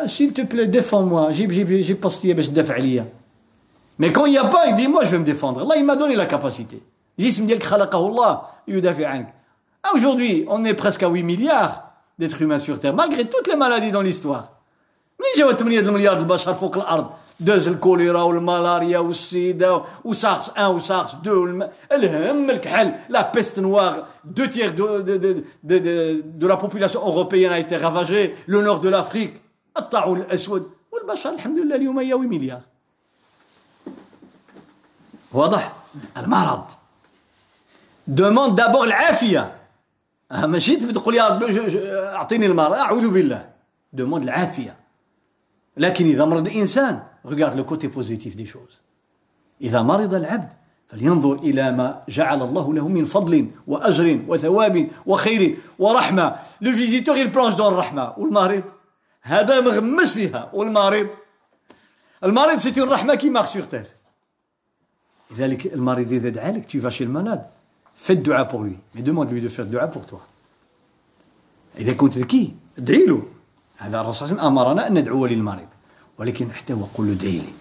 s'il 0.06 0.32
te 0.32 0.42
plaît, 0.42 0.66
défends-moi. 0.66 1.28
J'ai 1.32 1.94
pastilla, 1.94 2.40
je 2.40 2.50
défends 2.50 2.74
mais 3.98 4.12
quand 4.12 4.26
il 4.26 4.30
n'y 4.30 4.38
a 4.38 4.44
pas, 4.44 4.68
il 4.68 4.76
dit 4.76 4.88
Moi, 4.88 5.04
je 5.04 5.10
vais 5.10 5.18
me 5.18 5.24
défendre. 5.24 5.62
Allah, 5.62 5.74
il 5.76 5.84
m'a 5.84 5.96
donné 5.96 6.14
la 6.14 6.26
capacité. 6.26 6.82
Ah, 9.83 9.89
aujourd'hui, 9.95 10.45
on 10.47 10.63
est 10.65 10.73
presque 10.73 11.03
à 11.03 11.09
8 11.09 11.23
milliards 11.23 11.83
d'êtres 12.17 12.41
humains 12.41 12.59
sur 12.59 12.79
Terre, 12.79 12.93
malgré 12.93 13.25
toutes 13.25 13.47
les 13.47 13.55
maladies 13.55 13.91
dans 13.91 14.01
l'histoire. 14.01 14.53
مين 15.19 15.33
جاو 15.37 15.49
8 15.49 15.87
المليار 15.87 16.17
البشر 16.17 16.53
فوق 16.53 16.77
الارض 16.77 17.09
داز 17.39 17.67
الكوليرا 17.67 18.21
والملاريا 18.21 18.99
والسيدا 18.99 19.83
وسارس 20.03 20.49
1 20.49 20.67
وسارس 20.67 21.13
2 21.13 21.69
الهم 21.91 22.49
الكحل 22.49 22.93
لا 23.09 23.31
بيست 23.31 23.59
نوار 23.59 24.07
دو 24.25 24.45
تيغ 24.45 24.69
دو 24.69 24.99
دو 24.99 25.15
دو 25.15 25.31
دو, 25.63 25.77
دو, 25.77 26.21
دو 26.23 26.47
لا 26.47 26.55
بوبولاسيون 26.55 27.03
اوروبيان 27.03 27.53
a 27.53 27.59
été 27.59 27.77
ravagée 27.77 28.35
le 28.47 28.61
nord 28.61 28.79
de 28.79 28.89
l'Afrique 28.89 29.41
الطاعون 29.77 30.21
الاسود 30.21 30.71
والبشر 30.91 31.29
الحمد 31.29 31.59
لله 31.59 31.75
اليوم 31.75 31.99
هي 31.99 32.11
8 32.11 32.29
مليار 32.29 32.61
واضح 35.33 35.73
المرض 36.17 36.63
demande 38.07 38.55
d'abord 38.59 38.83
العافية 38.83 39.56
آه، 40.32 40.46
ماشي 40.46 40.76
تبي 40.76 40.92
تقول 40.92 41.14
يا 41.14 41.28
ربي 41.28 41.46
أعطيني 42.16 42.46
المرض 42.46 42.72
أعوذ 42.72 43.10
بالله. 43.10 43.48
دوموند 43.92 44.22
العافية. 44.22 44.76
لكن 45.76 46.04
إذا 46.04 46.24
مرض 46.24 46.48
الإنسان 46.48 47.02
ريغارد 47.26 47.56
لو 47.56 47.64
كوتي 47.64 47.86
بوزيتيف 47.86 48.34
دي 48.34 48.46
شوز 48.46 48.80
إذا 49.60 49.82
مرض 49.82 50.14
العبد 50.14 50.48
فلينظر 50.86 51.32
إلى 51.32 51.72
ما 51.72 52.02
جعل 52.08 52.42
الله 52.42 52.74
له 52.74 52.88
من 52.88 53.04
فضل 53.04 53.50
وأجر 53.66 54.24
وثواب 54.28 54.90
وخير 55.06 55.58
ورحمة. 55.78 56.36
لو 56.60 56.72
فيزيتور 56.72 57.16
يل 57.16 57.28
بلونش 57.28 57.54
دون 57.54 57.72
الرحمه 57.72 58.12
والمريض 58.18 58.64
هذا 59.22 59.60
مغمس 59.60 60.12
فيها. 60.12 60.50
والمريض 60.52 61.08
المريض 62.24 62.58
سيتي 62.58 62.82
الرحمه 62.82 63.14
كيما 63.14 63.46
سيغ 63.46 63.68
سور 63.70 63.82
لذلك 65.30 65.74
المريض 65.74 66.12
إذا 66.12 66.28
دعا 66.28 66.50
لك 66.50 66.64
تي 66.64 66.80
فاشي 66.80 67.04
المالاد 67.04 67.46
le 67.97 67.97
malade 67.97 67.97
fais 67.97 68.15
le 68.15 68.21
dua 68.21 68.45
pour 68.45 68.63
lui 68.63 68.77
mais 68.93 69.01
demande-lui 69.01 69.41
de 69.41 69.49
faire 69.49 69.65
le 69.65 69.71
dua 69.71 69.87
pour 69.87 70.05
toi 70.05 70.21
إذا 71.77 71.93
كنت 71.93 72.17
ذكي 72.17 72.53
ادعي 72.77 73.05
له 73.05 73.23
هذا 73.77 74.01
الرسول 74.01 74.27
صلى 74.27 74.31
الله 74.31 74.43
عليه 74.43 74.51
وسلم 74.51 74.59
أمرنا 74.59 74.87
أن 74.87 74.93
ندعو 74.93 75.25
للمريض 75.25 75.67
ولكن 76.17 76.51
حتى 76.51 76.73
وقل 76.73 77.07
له 77.07 77.13
ادعي 77.13 77.37
لي 77.39 77.53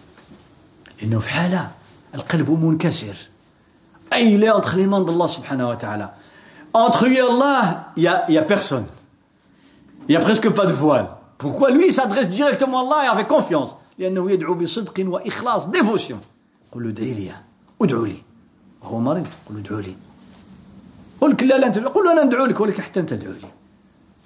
لأنه 1.01 1.19
في 1.19 1.31
حالة 1.31 1.71
القلب 2.15 2.51
منكسر 2.51 3.17
أي 4.13 4.37
il 4.39 4.45
est 4.45 4.51
entre 4.51 4.77
les 4.77 4.87
mains 4.87 5.01
d'Allah 5.01 5.29
subhanahu 5.29 5.69
wa 5.69 5.77
ta'ala 5.77 6.15
entre 6.75 7.07
lui 7.07 7.17
et 7.17 7.21
Allah 7.21 7.93
il 7.97 8.03
y 8.03 8.07
a, 8.07 8.27
il 8.29 8.35
y 8.35 8.39
a 8.39 8.43
personne 8.43 8.87
il 10.09 10.13
y 10.13 10.17
a 10.17 10.21
presque 10.21 10.51
pas 10.51 10.67
de 10.67 10.73
voile 10.73 11.09
pourquoi 11.39 11.71
lui 11.71 11.87
il 11.87 11.93
s'adresse 11.93 12.29
directement 12.29 12.81
à 12.81 12.83
Allah 12.83 13.05
et 13.07 13.09
avec 13.17 13.29
confiance 13.29 13.77
لأنه 13.99 14.31
يدعو 14.31 14.55
بصدق 14.55 14.95
وإخلاص 15.07 15.67
dévotion 15.67 16.17
قل 16.73 16.83
له 16.83 16.89
ادعي 16.91 17.13
لي 17.13 17.33
ادعو 17.83 18.05
لي 18.05 18.23
وهو 18.83 18.99
مريض 19.01 19.27
قل 19.49 19.55
له 19.55 19.61
ادعو 19.61 19.79
لي 19.79 19.95
قل 21.22 21.32
لك 21.32 21.44
لا 21.44 21.58
لا 21.58 21.68
انت 21.68 21.78
قل 21.78 22.04
له 22.04 22.12
أنا 22.12 22.24
ندعو 22.24 22.46
لك 22.46 22.60
ولكن 22.60 22.84
حتى 22.84 23.00
أنت 23.00 23.14
ادعو 23.14 23.32
لي. 23.32 23.48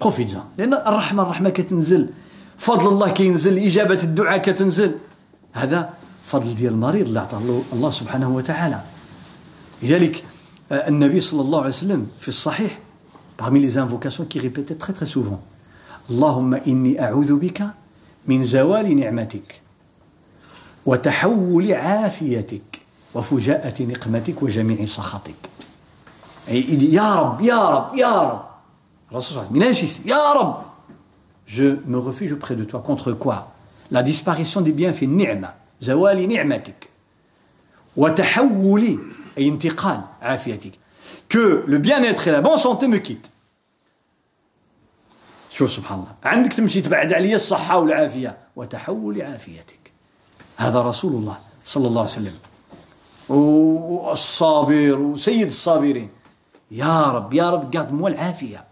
بروفيتزان 0.00 0.42
لأن 0.58 0.74
الرحمه 0.74 1.22
الرحمة 1.22 1.50
كتنزل. 1.50 2.08
فضل 2.58 2.88
الله 2.88 3.10
كينزل 3.10 3.58
إجابة 3.58 4.02
الدعاء 4.02 4.38
كتنزل. 4.38 4.94
هذا 5.52 5.90
فضل 6.24 6.54
ديال 6.54 6.72
المريض 6.72 7.06
اللي 7.06 7.20
عطاه 7.20 7.40
الله 7.72 7.90
سبحانه 7.90 8.36
وتعالى. 8.36 8.80
لذلك 9.82 10.24
النبي 10.72 11.20
صلى 11.20 11.40
الله 11.40 11.58
عليه 11.58 11.68
وسلم 11.68 12.06
في 12.18 12.28
الصحيح 12.28 12.78
parmi 13.42 13.60
les 13.60 13.76
invocations 13.78 14.24
qui 14.24 14.38
répétait 14.38 14.76
très 14.84 14.92
très 14.92 15.06
souvent 15.06 15.40
اللهم 16.10 16.54
إني 16.54 17.04
أعوذ 17.04 17.36
بك 17.36 17.66
من 18.26 18.42
زوال 18.42 18.96
نعمتك 18.96 19.60
وتحول 20.86 21.72
عافيتك 21.72 22.80
وفجاءة 23.14 23.82
نقمتك 23.82 24.42
وجميع 24.42 24.86
سخطك 24.86 25.34
يا 26.47 27.15
رب 27.15 27.41
يا 27.41 27.69
رب 27.69 27.95
يا 27.95 28.21
رب 28.21 28.41
الرسول 29.11 29.33
صلى 29.33 29.43
الله 29.43 29.65
عليه 29.65 29.69
وسلم 29.69 30.07
يا 30.07 30.31
رب 30.33 30.55
je 31.47 31.79
me 31.85 31.97
refuge 31.97 32.33
auprès 32.33 32.55
de 32.55 32.65
toi 32.65 32.81
contre 32.81 33.13
quoi 33.13 33.53
la 33.91 34.03
disparition 34.03 34.61
des 34.61 34.73
bienfaits 34.73 35.03
نعمة 35.03 35.53
زوال 35.79 36.29
نعمتك 36.29 36.89
وتحول 37.97 38.99
أي 39.37 39.47
انتقال 39.47 40.01
عافيتك 40.21 40.71
que 41.29 41.63
le 41.67 41.77
bien-être 41.77 42.27
et 42.27 42.31
la 42.31 42.41
bonne 42.41 42.57
santé 42.57 42.87
me 42.87 42.97
quittent. 42.97 43.31
شوف 45.51 45.71
سبحان 45.71 45.99
الله 45.99 46.15
عندك 46.23 46.53
تمشي 46.53 46.81
تبعد 46.81 47.13
عليا 47.13 47.35
الصحة 47.35 47.77
والعافية 47.79 48.37
وتحول 48.55 49.21
عافيتك 49.21 49.91
هذا 50.57 50.81
رسول 50.81 51.13
الله 51.13 51.37
صلى 51.65 51.87
الله 51.87 52.01
عليه 52.01 52.11
وسلم 52.11 52.35
والصابر 53.29 54.99
وسيد 54.99 55.45
الصابرين 55.45 56.09
يا 56.72 57.02
رب 57.02 57.34
يا 57.34 57.50
رب 57.50 58.06
العافية. 58.06 58.64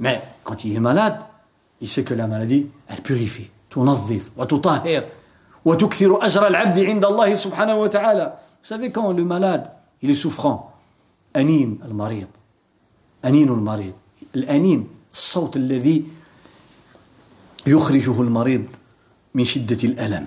Mais 0.00 0.20
quand 0.44 0.64
il 0.64 0.74
est 0.74 0.80
malade 0.80 1.18
il 1.80 1.88
sait 1.88 2.04
que 2.04 2.14
la 2.14 2.26
maladie 2.26 2.66
elle 2.88 3.02
purifie 3.02 3.48
تنظف 3.70 4.30
وتطهر 4.36 5.04
وتكثر 5.64 6.24
أجر 6.26 6.46
العبد 6.46 6.78
عند 6.78 7.04
الله 7.04 7.34
سبحانه 7.34 7.74
وتعالى. 7.76 8.32
Quand 8.92 9.12
le 9.12 9.24
malade 9.24 9.70
il 10.02 10.10
est 10.10 10.14
souffrant 10.14 10.70
أنين 11.36 11.78
المريض. 11.84 12.26
أنين 13.24 13.48
المريض. 13.48 13.92
الأنين 14.34 14.88
الصوت 15.12 15.56
الذي 15.56 16.04
يخرجه 17.66 18.20
المريض 18.20 18.64
من 19.34 19.44
شدة 19.44 19.78
الألم. 19.84 20.26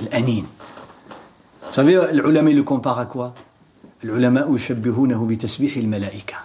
الأنين. 0.00 0.46
Vous 1.70 1.76
savez, 1.76 2.00
l'ulama, 2.12 2.50
il 2.50 2.56
le 2.56 2.64
compare 2.64 2.98
à 2.98 3.06
quoi? 3.06 3.32
L'ulama, 4.02 4.44
yushabbihunahu 4.48 5.24
bi 5.24 5.38
tasbih 5.38 5.72
al-malaika. 5.78 6.44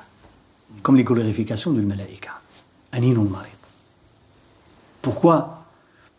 Comme 0.84 0.97
les 0.97 1.03
glorifications 1.03 1.71
du 1.71 1.82
malaika. 1.82 2.39
Aninun 2.91 3.23
marid. 3.23 3.51
Pourquoi? 5.01 5.65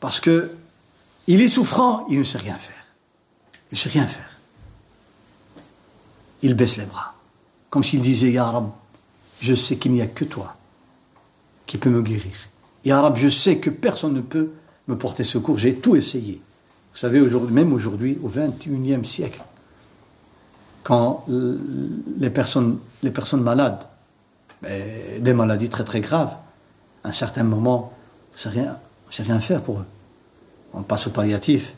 Parce 0.01 0.19
que 0.19 0.51
il 1.29 1.41
est 1.41 1.47
souffrant, 1.47 2.05
il 2.11 2.19
ne 2.19 2.25
sait 2.25 2.39
rien 2.39 2.59
faire. 2.59 2.85
Il 3.71 3.77
ne 3.77 3.79
sait 3.79 3.91
rien 3.91 4.09
faire. 4.09 4.39
Il 6.43 6.55
baisse 6.55 6.77
les 6.77 6.87
bras. 6.87 7.15
Comme 7.71 7.85
s'il 7.85 8.01
disait, 8.01 8.33
Ya 8.33 8.51
Rab, 8.51 8.71
je 9.41 9.55
sais 9.55 9.77
qu'il 9.77 9.93
n'y 9.93 10.03
a 10.03 10.09
que 10.09 10.25
toi 10.25 10.57
qui 11.65 11.79
peux 11.79 11.91
me 11.91 12.03
guérir. 12.03 12.35
Ya 12.85 13.01
Rab, 13.01 13.17
je 13.17 13.29
sais 13.29 13.59
que 13.59 13.71
personne 13.71 14.15
ne 14.15 14.21
peut 14.21 14.51
me 14.89 14.99
porter 14.99 15.23
secours. 15.23 15.59
J'ai 15.59 15.77
tout 15.77 15.95
essayé. 15.95 16.43
Vous 16.97 17.01
savez, 17.01 17.21
même 17.51 17.75
aujourd'hui, 17.75 18.19
au 18.23 18.29
XXIe 18.31 19.05
siècle, 19.05 19.43
quand 20.83 21.27
les 21.29 22.31
personnes, 22.31 22.79
malades, 23.35 23.85
ben, 24.63 24.83
des 25.21 25.35
maladies 25.35 25.69
très 25.69 25.85
très 25.85 26.01
graves, 26.01 26.35
à 27.05 27.11
un 27.11 27.13
certain 27.13 27.43
moment, 27.43 27.93
on 28.33 28.35
ne 28.35 28.39
sait 28.39 28.49
rien, 28.49 28.79
faire 29.41 29.61
pour 29.61 29.81
eux. 29.81 29.85
On 30.73 30.81
passe 30.81 31.07
au 31.07 31.11
palliatif, 31.11 31.75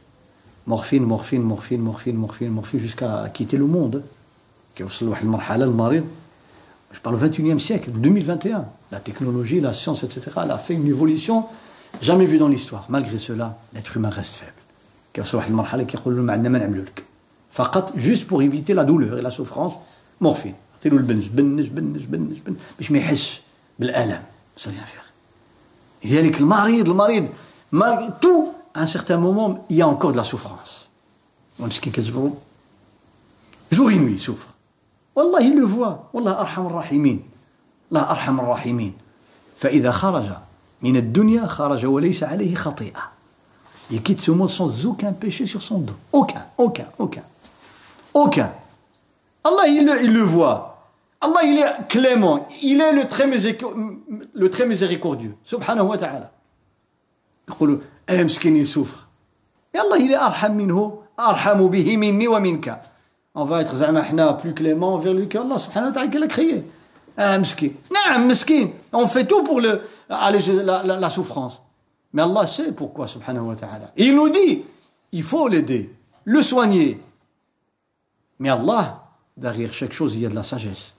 morphine, 0.66 1.02
morphine, 1.02 1.42
morphine, 1.42 1.80
morphine, 1.80 2.16
morphine, 2.16 2.50
morphine, 2.50 2.78
jusqu'à 2.78 3.28
quitter 3.34 3.56
le 3.56 3.66
monde. 3.66 4.04
Je 4.78 4.84
parle 7.02 7.16
au 7.16 7.18
21e 7.18 7.58
siècle, 7.58 7.90
2021. 7.90 8.66
La 8.92 9.00
technologie, 9.00 9.60
la 9.60 9.72
science, 9.72 10.04
etc., 10.04 10.30
elle 10.44 10.52
a 10.52 10.58
fait 10.58 10.74
une 10.74 10.86
évolution 10.86 11.44
jamais 12.00 12.26
vue 12.26 12.38
dans 12.38 12.46
l'histoire. 12.46 12.86
Malgré 12.88 13.18
cela, 13.18 13.58
l'être 13.74 13.96
humain 13.96 14.10
reste 14.10 14.34
faible. 14.36 14.52
كيوصل 15.14 15.36
واحد 15.36 15.50
المرحله 15.50 15.82
كيقول 15.82 16.16
له 16.16 16.22
ما 16.22 16.32
عندنا 16.32 16.48
ما 16.48 16.59
نعملوا 16.59 16.84
لك 16.84 17.04
فقط 17.50 17.96
جوست 17.96 18.28
بوغ 18.28 18.40
ايفيتي 18.40 18.72
لا 18.72 18.82
دولور 18.82 19.14
لا 19.14 19.30
سوفرونس 19.30 19.72
مورفين 20.20 20.54
عطي 20.76 20.88
له 20.88 20.96
البنج 20.96 21.26
بنج 21.28 21.68
بنج 21.68 22.02
بنج 22.02 22.38
بنج 22.46 22.56
باش 22.78 22.90
ما 22.90 22.98
يحسش 22.98 23.40
بالالم 23.78 24.22
سا 24.56 24.70
ريان 24.70 24.84
فيغ 24.84 25.00
لذلك 26.04 26.40
المريض 26.40 26.88
المريض 26.88 27.28
مالغي 27.72 28.12
تو 28.22 28.44
ان 28.76 28.86
سيغتان 28.86 29.18
مومون 29.18 29.62
يا 29.70 29.84
اونكور 29.84 30.11
دو 30.11 30.16
لا 30.16 30.22
سوفرونس 30.22 30.88
ومسكين 31.59 31.92
كتجبرو 31.92 32.34
جوغ 33.72 33.90
نوي 33.90 34.18
سوفر 34.18 34.46
والله 35.16 35.54
لو 35.54 35.68
فوا 35.68 35.94
والله 36.12 36.40
ارحم 36.40 36.66
الراحمين 36.66 37.22
الله 37.90 38.11
ارحم 38.11 38.40
الراحمين 38.40 38.94
فاذا 39.59 39.90
خرج 39.90 40.30
من 40.82 40.96
الدنيا 40.96 41.46
خرج 41.46 41.86
وليس 41.86 42.22
عليه 42.22 42.54
خطيئه 42.54 43.11
il 43.91 44.01
quitte 44.01 44.21
ce 44.21 44.31
monde 44.31 44.49
sans 44.49 44.86
aucun 44.86 45.13
péché 45.13 45.45
sur 45.45 45.61
son 45.61 45.79
dos 45.79 45.93
aucun 46.11 46.45
aucun 46.57 46.86
aucun 46.99 47.23
aucun 48.13 48.51
Allah 49.43 49.67
il 49.67 49.86
le, 49.86 50.03
il 50.03 50.13
le 50.13 50.21
voit 50.21 50.69
Allah 51.21 51.43
il 51.43 51.57
est 51.59 51.88
clément 51.88 52.47
il 52.61 52.79
est 52.81 52.93
le 52.93 53.07
très, 53.07 53.25
le 54.34 54.49
très 54.49 54.65
miséricordieux 54.65 55.36
subhanahu 55.43 55.88
wa 55.88 55.97
ta'ala 55.97 56.31
يقول 57.49 57.81
ايه 58.09 58.23
مسكين 58.23 58.55
il 58.55 58.65
souffre 58.65 59.07
et 59.73 59.79
Allah 59.79 59.97
il 59.97 60.11
est 60.11 60.17
أرحم 60.17 60.51
منه 60.51 60.99
أرحم 61.19 61.67
به 61.67 61.97
مني 61.97 62.27
ومنك 62.27 62.81
on 63.36 63.43
va 63.45 63.61
être 63.61 63.75
زعما 63.75 64.01
حنا 64.01 64.38
plus 64.38 64.53
clément 64.53 64.93
envers 64.93 65.13
lui 65.13 65.27
que 65.27 65.38
Allah 65.38 65.57
subhanahu 65.57 65.89
wa 65.89 65.93
ta'ala 65.93 66.07
qui 66.07 66.17
l'a 66.19 66.27
créé 66.27 66.63
ah 67.17 67.38
miskin 67.38 67.71
نعم 67.91 68.27
مسكين 68.27 68.73
on 68.93 69.07
fait 69.07 69.25
tout 69.25 69.43
pour 69.43 69.59
le 69.59 69.81
alléger 70.09 70.53
la, 70.63 70.84
la, 70.84 70.97
la 70.97 71.09
souffrance 71.09 71.61
mais 72.13 72.21
Allah 72.21 72.47
sait 72.47 72.71
pourquoi 72.71 73.07
subhanahu 73.07 73.47
wa 73.47 73.55
ta'ala 73.55 73.91
il 73.97 74.15
nous 74.15 74.29
dit 74.29 74.63
il 75.11 75.23
faut 75.23 75.47
l'aider 75.47 75.93
le 76.25 76.41
soigner 76.41 76.99
mais 78.39 78.49
Allah 78.49 79.03
derrière 79.38 79.73
chaque 79.73 79.93
chose 79.93 80.15
il 80.15 80.21
y 80.21 80.25
a 80.25 80.29
de 80.29 80.36
la 80.36 80.43
sagesse 80.43 80.95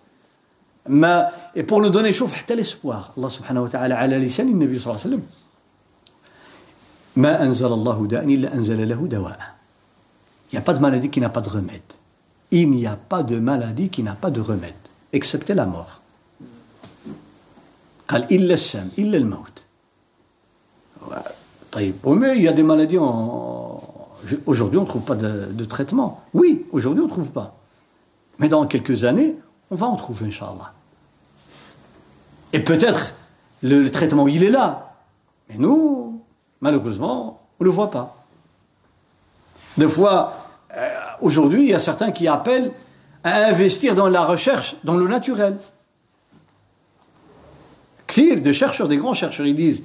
ما 0.88 1.28
et 1.54 1.62
pour 1.62 1.80
nous 1.80 1.90
donner 1.90 2.12
شوف 2.12 2.32
حتى 2.32 2.54
l'espoir 2.56 3.12
Allah 3.16 3.30
subhanahu 3.30 3.64
wa 3.64 3.68
ta'ala 3.68 3.94
على 3.96 4.18
لسان 4.18 4.48
النبي 4.48 4.78
صلى 4.78 4.90
الله 4.90 5.00
عليه 5.04 5.14
وسلم 5.14 5.26
ما 7.16 7.42
أنزل 7.42 7.72
الله 7.72 8.06
داء 8.06 8.24
إلا 8.24 8.54
أنزل 8.54 8.88
له 8.88 9.06
دواء 9.06 9.54
il 10.52 10.56
n'y 10.56 10.58
a 10.58 10.62
pas 10.62 10.74
de 10.74 10.80
maladie 10.80 11.10
qui 11.10 11.20
n'a 11.20 11.30
pas 11.30 11.40
de 11.40 11.48
remède 11.48 11.82
il 12.50 12.70
n'y 12.70 12.86
a 12.86 12.96
pas 12.96 13.22
de 13.24 13.40
maladie 13.40 13.88
qui 13.88 14.02
n'a 14.04 14.14
pas 14.14 14.30
de 14.30 14.40
remède, 14.40 14.74
excepté 15.12 15.54
la 15.54 15.66
mort. 15.66 16.00
قال 18.08 18.32
إلا 18.32 18.54
السم 18.54 18.88
إلا 18.98 19.16
الموت 19.16 19.58
طيب 19.58 19.64
mais 22.05 22.35
il 22.35 22.43
y 22.43 22.47
a 22.47 22.51
des 22.51 22.63
maladies 22.63 22.97
aujourd'hui 24.45 24.77
on 24.77 24.83
ne 24.83 24.87
trouve 24.87 25.03
pas 25.03 25.15
de, 25.15 25.65
traitement. 25.65 26.23
Oui 26.33 26.65
aujourd'hui 26.71 27.01
on 27.01 27.07
ne 27.07 27.11
trouve 27.11 27.29
pas. 27.29 27.55
Mais 28.39 28.49
dans 28.49 28.65
quelques 28.65 29.03
années 29.03 29.35
on 29.71 29.75
va 29.75 29.87
en 29.87 29.95
trouver 29.95 30.27
Inch'Allah. 30.27 30.73
Et 32.53 32.59
peut-être 32.59 33.15
le, 33.61 33.81
le, 33.81 33.91
traitement 33.91 34.27
il 34.27 34.43
est 34.43 34.49
là. 34.49 34.95
Mais 35.49 35.57
nous 35.57 36.21
malheureusement 36.61 37.41
on 37.59 37.63
ne 37.63 37.69
le 37.69 37.73
voit 37.73 37.91
pas. 37.91 38.15
Des 39.77 39.87
fois 39.87 40.49
euh, 40.75 40.89
aujourd'hui, 41.21 41.63
il 41.63 41.69
y 41.69 41.73
a 41.73 41.79
certains 41.79 42.11
qui 42.11 42.27
appellent 42.27 42.71
à 43.23 43.47
investir 43.47 43.95
dans 43.95 44.07
la 44.07 44.23
recherche, 44.25 44.75
dans 44.83 44.97
le 44.97 45.07
naturel. 45.07 45.57
Clear, 48.07 48.39
des 48.39 48.53
chercheurs, 48.53 48.87
des 48.87 48.97
grands 48.97 49.13
chercheurs, 49.13 49.45
ils 49.45 49.55
disent, 49.55 49.83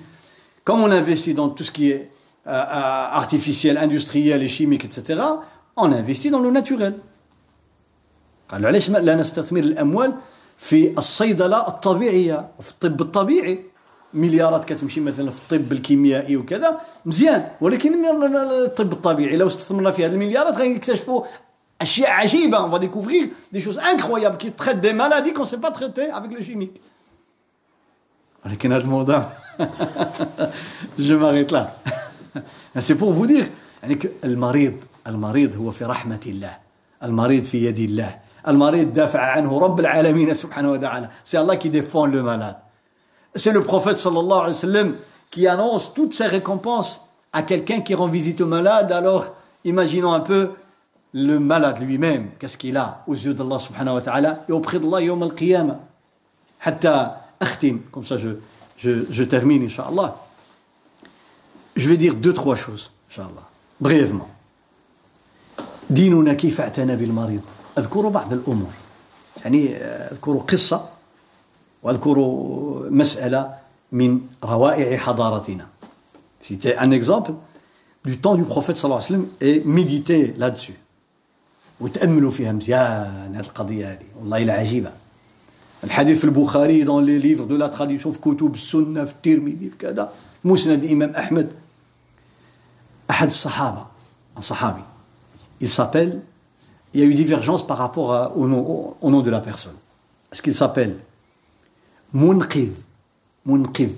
comme 0.64 0.82
on 0.82 0.92
investit 0.92 1.34
dans 1.34 1.50
tout 1.50 1.64
ce 1.64 1.72
qui 1.72 1.92
est 1.92 2.12
euh, 2.48 2.52
euh, 2.52 3.22
artificiel, 3.22 3.78
industriel 3.78 4.42
et 4.44 4.48
chimique, 4.48 4.86
etc., 4.86 5.22
on 5.76 5.92
investit 5.92 6.30
dans 6.30 6.42
le 6.42 6.52
naturel. 6.52 6.94
قالوا 8.50 8.68
علاش 8.68 8.90
لا 8.90 9.16
نستثمر 9.16 9.60
الاموال 9.60 10.14
في 10.58 10.98
الصيدله 10.98 11.68
الطبيعيه 11.68 12.48
وفي 12.60 12.72
الطب 12.72 13.02
الطبيعي 13.02 13.60
مليارات 14.14 14.66
كتمشي 14.66 15.00
مثلا 15.00 15.32
في 15.32 15.40
الطب 15.40 15.72
الكيميائي 15.72 16.38
وكذا 16.38 16.82
مزيان 17.06 17.48
ولكن 17.62 18.06
الطب 18.66 18.94
الطبيعي 18.94 19.38
لو 19.38 19.48
استثمرنا 19.48 19.92
في 19.92 20.06
هذه 20.06 20.14
المليارات 20.14 20.54
غنكتشفوا 20.54 21.24
اشياء 21.82 22.12
عجيبه 22.12 22.58
on 22.58 22.70
va 22.70 22.80
découvrir 22.80 23.28
des 23.54 23.62
choses 23.62 23.80
incroyables 23.94 24.38
qui 24.38 24.52
traitent 24.52 24.82
des 24.82 24.94
maladies 24.94 25.34
qu'on 25.34 25.44
ne 25.44 25.48
sait 25.48 25.58
pas 25.58 25.72
traiter 25.72 26.10
avec 26.10 26.32
le 26.32 26.42
chimique 26.42 26.82
ولكن 28.46 28.72
هذا 28.72 28.84
الموضوع 28.84 29.30
je 30.99 31.15
m'arrête 31.15 31.51
là 31.51 31.77
c'est 32.79 32.95
pour 32.95 33.13
vous 33.13 33.27
dire 33.27 33.45
يعني 33.83 33.99
المريض 34.25 34.75
المريض 35.07 35.57
هو 35.57 35.71
في 35.71 35.85
رحمه 35.85 36.21
الله 36.27 36.57
المريض 37.03 37.45
في 37.45 37.67
يد 37.67 37.79
الله 37.79 38.17
المريض 38.49 38.93
دافع 38.93 39.21
عنه 39.21 39.59
رب 39.59 39.81
العالمين 39.81 40.35
سبحانه 40.35 40.71
وتعالى 40.71 41.09
c'est 41.25 41.37
Allah 41.37 41.57
qui 41.57 41.71
défend 41.71 42.07
le 42.07 42.23
malade 42.23 42.57
C'est 43.37 43.53
le 43.53 43.63
prophète 43.63 43.99
sallallahu 43.99 44.33
alayhi 44.33 44.49
wa 44.49 44.53
sallam 44.55 44.95
qui 45.31 45.49
annonce 45.49 45.93
toutes 45.93 46.15
ses 46.15 46.27
récompenses 46.27 47.01
à 47.33 47.43
quelqu'un 47.43 47.81
qui 47.81 47.95
rend 47.95 48.07
visite 48.07 48.41
au 48.41 48.47
malade. 48.47 48.93
Alors, 48.93 49.35
imaginons 49.65 50.13
un 50.13 50.21
peu 50.21 50.53
le 51.13 51.41
malade 51.41 51.81
lui-même, 51.81 52.31
qu'est-ce 52.39 52.57
qu'il 52.57 52.77
a 52.77 53.03
aux 53.09 53.15
yeux 53.15 53.35
d'Allah 53.35 53.59
subhanahu 53.59 53.97
wa 53.97 54.03
ta'ala 54.03 54.45
et 54.49 54.53
auprès 54.53 54.79
d'Allah 54.79 55.03
yawm 55.03 55.23
al-qiyamah. 55.23 55.81
Hatta 56.65 57.23
akhtim, 57.41 57.81
comme 57.91 58.05
ça 58.05 58.17
je, 58.17 58.29
je, 58.78 59.06
je 59.12 59.24
termine, 59.24 59.64
inshallah. 59.64 60.16
Je 61.76 61.88
vais 61.90 61.98
dire 61.98 62.16
deux, 62.16 62.34
trois 62.34 62.56
choses, 62.56 62.92
inshallah, 63.10 63.48
brièvement. 63.80 64.30
ديننا 65.90 66.34
كيف 66.34 66.62
اعتنى 66.62 66.96
بالمريض 66.96 67.42
أذكر 67.78 68.08
بعض 68.08 68.34
الأمور 68.34 68.70
يعني 69.46 69.76
أذكر 69.76 70.38
قصة 70.38 70.90
واذكر 71.84 72.18
مساله 72.90 73.56
من 73.92 74.22
روائع 74.44 74.98
حضارتنا 74.98 75.68
C'était 76.42 76.78
un 76.78 76.92
exemple 76.92 77.32
du 78.06 78.20
temps 78.20 78.36
du 78.36 78.44
prophète 78.44 78.78
sallallahu 78.78 79.04
alayhi 79.04 79.14
wa 79.14 79.18
sallam 79.18 79.28
et 79.42 79.64
méditer 79.66 80.34
là-dessus. 80.38 80.78
وتاملوا 81.80 82.32
فيها 82.32 82.52
مزيان 82.52 83.32
هذه 83.36 83.46
القضيه 83.46 83.92
هذه 83.92 84.06
والله 84.20 84.38
الا 84.44 84.54
عجيبه 84.54 84.92
الحديث 85.85 86.19
في 86.19 86.25
البخاري 86.25 86.83
دون 86.83 87.05
لي 87.05 87.19
ليفر 87.19 87.45
دو 87.45 87.57
لا 87.57 87.67
تراديسيون 87.67 88.15
في 88.15 88.21
كتب 88.21 88.55
السنة 88.55 89.05
في 89.05 89.13
الترمذي 89.13 89.71
في 89.71 89.77
كذا. 89.79 90.13
في 90.43 90.49
مسند 90.49 90.85
الامام 90.85 91.11
أحمد. 91.11 91.53
أحد 93.11 93.27
الصحابة 93.27 93.87
صحابي 94.41 94.83
il 95.61 95.69
s'appelle 95.69 96.21
il 96.93 97.01
y 97.01 97.03
a 97.03 97.07
eu 97.07 97.15
divergence 97.15 97.67
par 97.67 97.79
rapport 97.79 98.15
à, 98.15 98.37
au, 98.37 98.47
nom, 98.47 98.97
au 99.01 99.11
nom 99.11 99.21
de 99.23 99.31
la 99.31 99.41
personne. 99.41 99.77
Est-ce 100.33 100.43
qu'il 100.43 100.55
s'appelle 100.55 100.97
منقذ 102.15 102.71
منقذ 103.47 103.91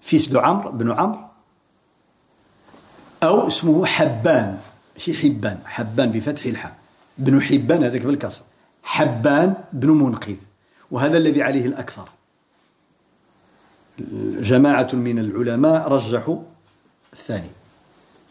fils 0.00 0.28
de 0.30 0.38
Amr 0.38 0.68
بن 0.68 0.90
عمرو 0.90 1.18
أو 3.22 3.46
اسمه 3.46 3.86
حبان 3.86 4.58
شي 4.96 5.14
حبان 5.14 5.58
حبان 5.64 6.10
بفتح 6.10 6.46
الحاء 6.46 6.76
بن 7.18 7.42
حبان 7.42 7.82
هذاك 7.82 8.02
بالكسر 8.02 8.42
حبان 8.82 9.54
بن 9.72 9.90
منقذ 9.90 10.36
وهذا 10.91 11.17
الذي 11.17 11.41
عليه 11.41 11.65
الأكثر 11.65 12.09
جماعة 14.41 14.87
من 14.93 15.19
العلماء 15.19 15.87
رجحوا 15.87 16.37
الثاني 17.13 17.49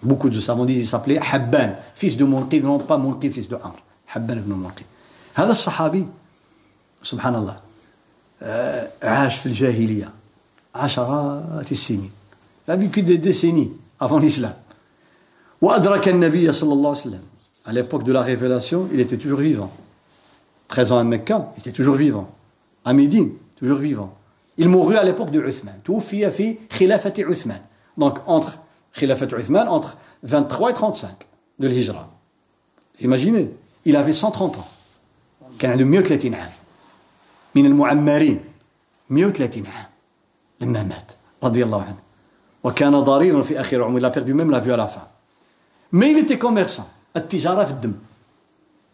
beaucoup 0.02 0.30
de 0.30 0.40
savants 0.40 0.64
disent 0.64 0.80
il 0.80 0.88
s'appelait 0.88 1.20
حبان 1.20 1.76
fils 1.94 2.16
de 2.16 2.24
منقذ 2.24 2.62
non 2.62 2.78
pas 2.78 2.96
منقذ 2.98 3.30
fils 3.32 3.48
de 3.48 3.54
عمرو 3.54 3.78
حبان 4.06 4.40
بن 4.40 4.52
منقذ 4.52 4.84
هذا 5.34 5.50
الصحابي 5.50 6.06
سبحان 7.02 7.34
الله 7.34 7.60
عاش 9.02 9.36
في 9.36 9.46
الجاهلية 9.46 10.10
عشرات 10.74 11.72
السنين 11.72 12.10
لا 12.68 12.76
vécu 12.76 13.02
des 13.02 13.18
décennies 13.18 13.72
avant 14.00 14.18
l'islam 14.18 14.54
وأدرك 15.60 16.08
النبي 16.08 16.52
صلى 16.52 16.72
الله 16.72 16.90
عليه 16.90 17.00
وسلم 17.00 17.22
à 17.66 17.72
l'époque 17.72 18.04
de 18.04 18.12
la 18.12 18.22
révélation 18.22 18.88
il 18.92 19.00
était 19.00 19.18
toujours 19.18 19.40
vivant 19.40 19.70
13 20.68 20.92
ans 20.92 20.98
à 20.98 21.04
Mecca 21.04 21.52
il 21.56 21.60
était 21.60 21.72
toujours 21.72 21.96
vivant 21.96 22.30
à 22.84 22.92
Médine 22.92 23.30
toujours 23.56 23.78
vivant 23.78 24.14
il 24.58 24.68
mourut 24.68 24.96
à 24.96 25.04
l'époque 25.04 25.30
de 25.30 25.40
Uthman 25.40 25.80
توفي 25.84 26.30
في 26.30 26.56
خلافة 26.72 27.14
عثمان 27.18 27.60
donc 28.00 28.14
entre 28.26 28.58
خلافة 28.92 29.28
عثمان 29.32 29.68
entre 29.68 29.96
23 30.22 30.70
et 30.70 30.74
35 30.74 31.26
de 31.58 31.68
l'Hijra 31.68 32.08
imaginez 33.00 33.50
il 33.84 33.96
avait 33.96 34.12
130 34.12 34.56
ans 34.58 34.68
كان 35.58 35.70
عنده 35.70 35.84
130 35.84 36.34
عام 36.34 36.50
من 37.54 37.66
المعمرين 37.66 38.40
130 39.10 39.66
عام 39.66 39.86
لما 40.60 40.82
مات 40.82 41.12
رضي 41.42 41.64
الله 41.64 41.82
عنه 41.82 41.98
وكان 42.64 43.00
ضريرا 43.00 43.42
في 43.42 43.60
اخر 43.60 43.82
عمره 43.82 44.00
il 44.00 44.04
a 44.04 44.10
perdu 44.10 44.34
même 44.34 44.50
la 44.50 44.60
vue 44.60 44.72
à 44.72 44.76
la 44.76 44.86
fin 44.86 45.06
mais 45.92 46.10
il 46.10 46.18
était 46.18 46.38
commerçant 46.38 46.86
التجاره 47.16 47.64
في 47.64 47.70
الدم 47.70 47.92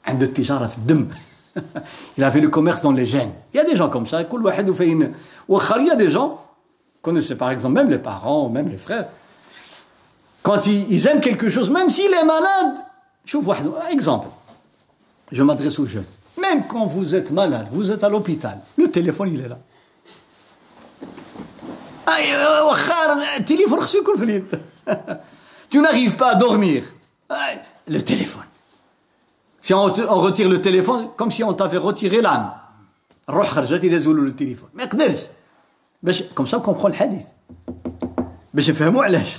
عنده 0.05 0.27
التجاره 0.27 0.66
في 0.66 0.78
الدم 0.78 1.09
il 2.18 2.23
avait 2.23 2.40
le 2.40 2.49
commerce 2.49 2.82
dans 2.82 2.91
les 2.91 3.06
gènes. 3.06 3.32
Il 3.53 3.57
y 3.57 3.60
a 3.60 3.64
des 3.64 3.76
gens 3.76 3.90
comme 3.90 4.07
ça. 4.07 4.22
Il 4.22 4.28
y 5.88 5.91
a 5.91 5.95
des 5.95 6.10
gens, 6.10 6.40
connaissez 7.02 7.36
par 7.36 7.52
exemple 7.52 7.76
même 7.76 7.90
les 7.90 7.99
parents, 7.99 8.49
même 8.49 8.69
les 8.69 8.78
frères, 8.78 9.06
quand 10.44 10.65
ils, 10.65 11.07
aiment 11.07 11.22
quelque 11.22 11.49
chose, 11.49 11.69
même 11.69 11.90
s'il 11.90 12.11
est 12.11 12.26
malade, 12.26 12.84
je 13.26 13.38
vous 13.38 13.44
vois 13.44 13.57
exemple. 13.91 14.28
Je 15.32 15.44
m'adresse 15.44 15.78
aux 15.80 15.86
jeunes. 15.86 16.06
Même 16.41 16.64
quand 16.68 16.86
vous 16.88 17.14
êtes 17.14 17.32
malade, 17.32 17.68
vous 17.72 17.91
êtes 17.91 18.03
à 18.03 18.10
l'hôpital, 18.10 18.60
le 18.78 18.90
téléphone 18.90 19.30
il 19.34 19.41
est 19.41 19.48
là. 19.48 19.60
Tu 25.69 25.80
n'arrives 25.80 26.15
pas 26.15 26.32
à 26.32 26.36
dormir. 26.36 26.84
Le 27.88 28.02
téléphone. 28.02 28.44
Si 29.62 29.74
on, 29.74 29.86
on 30.16 30.20
retire 30.28 30.50
le 30.50 30.60
téléphone 30.62 31.10
comme 31.18 31.32
si 31.32 31.44
on 31.44 31.54
t'avait 31.54 31.78
retiré 31.78 32.22
l'âme. 32.22 32.52
زولوا 34.00 34.26
التليفون 34.26 34.70
ما 34.74 34.84
يقدرش 34.84 35.20
باش 36.04 36.24
كوم 36.24 36.46
سا 36.46 36.58
كومبرون 36.58 36.92
الحديث 36.92 37.24
باش 38.54 38.70
نفهموا 38.70 39.04
علاش 39.04 39.38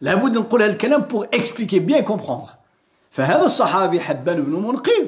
لابد 0.00 0.38
نقول 0.38 0.62
هذا 0.62 0.72
الكلام 0.72 1.00
بور 1.00 1.26
اكسبليكي 1.34 1.78
بيان 1.78 2.00
كومبروندر 2.00 2.48
فهذا 3.10 3.44
الصحابي 3.44 4.00
حبان 4.00 4.42
بن 4.42 4.52
منقذ 4.52 5.06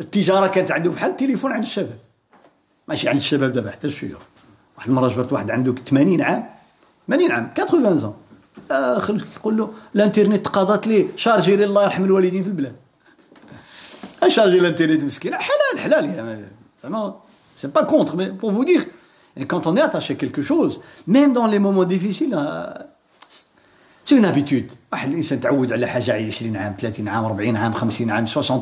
التجاره 0.00 0.46
كانت 0.46 0.70
عنده 0.70 0.90
بحال 0.90 1.10
التليفون 1.10 1.52
عند 1.52 1.62
الشباب. 1.62 1.98
ماشي 2.88 3.08
عند 3.08 3.16
الشباب 3.16 3.52
دابا 3.52 3.70
حتى 3.70 3.86
الشيوخ. 3.86 4.20
واحد 4.76 4.88
المرة 4.88 5.08
جبرت 5.08 5.32
واحد 5.32 5.50
عنده 5.50 5.74
80 5.86 6.22
عام. 6.22 6.46
80 7.08 7.30
عام 7.30 7.50
80 7.56 7.98
زون 7.98 8.14
آخر 8.70 9.24
يقول 9.36 9.56
له 9.56 9.72
الانترنت 9.94 10.46
تقاضات 10.46 10.86
ليه 10.86 11.06
شارجي 11.16 11.56
لي 11.56 11.64
الله 11.64 11.84
يرحم 11.84 12.04
الوالدين 12.04 12.42
في 12.42 12.48
البلاد. 12.48 12.76
Ah, 14.20 14.26
un 14.26 14.28
chargé 14.28 14.60
d'intérêt 14.60 14.96
de 14.96 15.04
miskin, 15.04 15.30
halal, 15.30 15.84
halal. 15.84 16.10
Euh, 16.18 16.36
vraiment, 16.82 17.22
c'est 17.56 17.72
pas 17.72 17.84
contre, 17.84 18.16
mais 18.16 18.28
pour 18.28 18.50
vous 18.50 18.64
dire, 18.64 18.84
quand 19.48 19.66
on 19.66 19.76
est 19.76 19.80
attaché 19.80 20.14
à 20.14 20.16
quelque 20.16 20.42
chose, 20.42 20.80
même 21.06 21.32
dans 21.32 21.46
les 21.46 21.58
moments 21.58 21.84
difficiles, 21.84 22.34
hein, 22.34 22.72
c'est 24.04 24.16
une 24.16 24.24
habitude. 24.24 24.70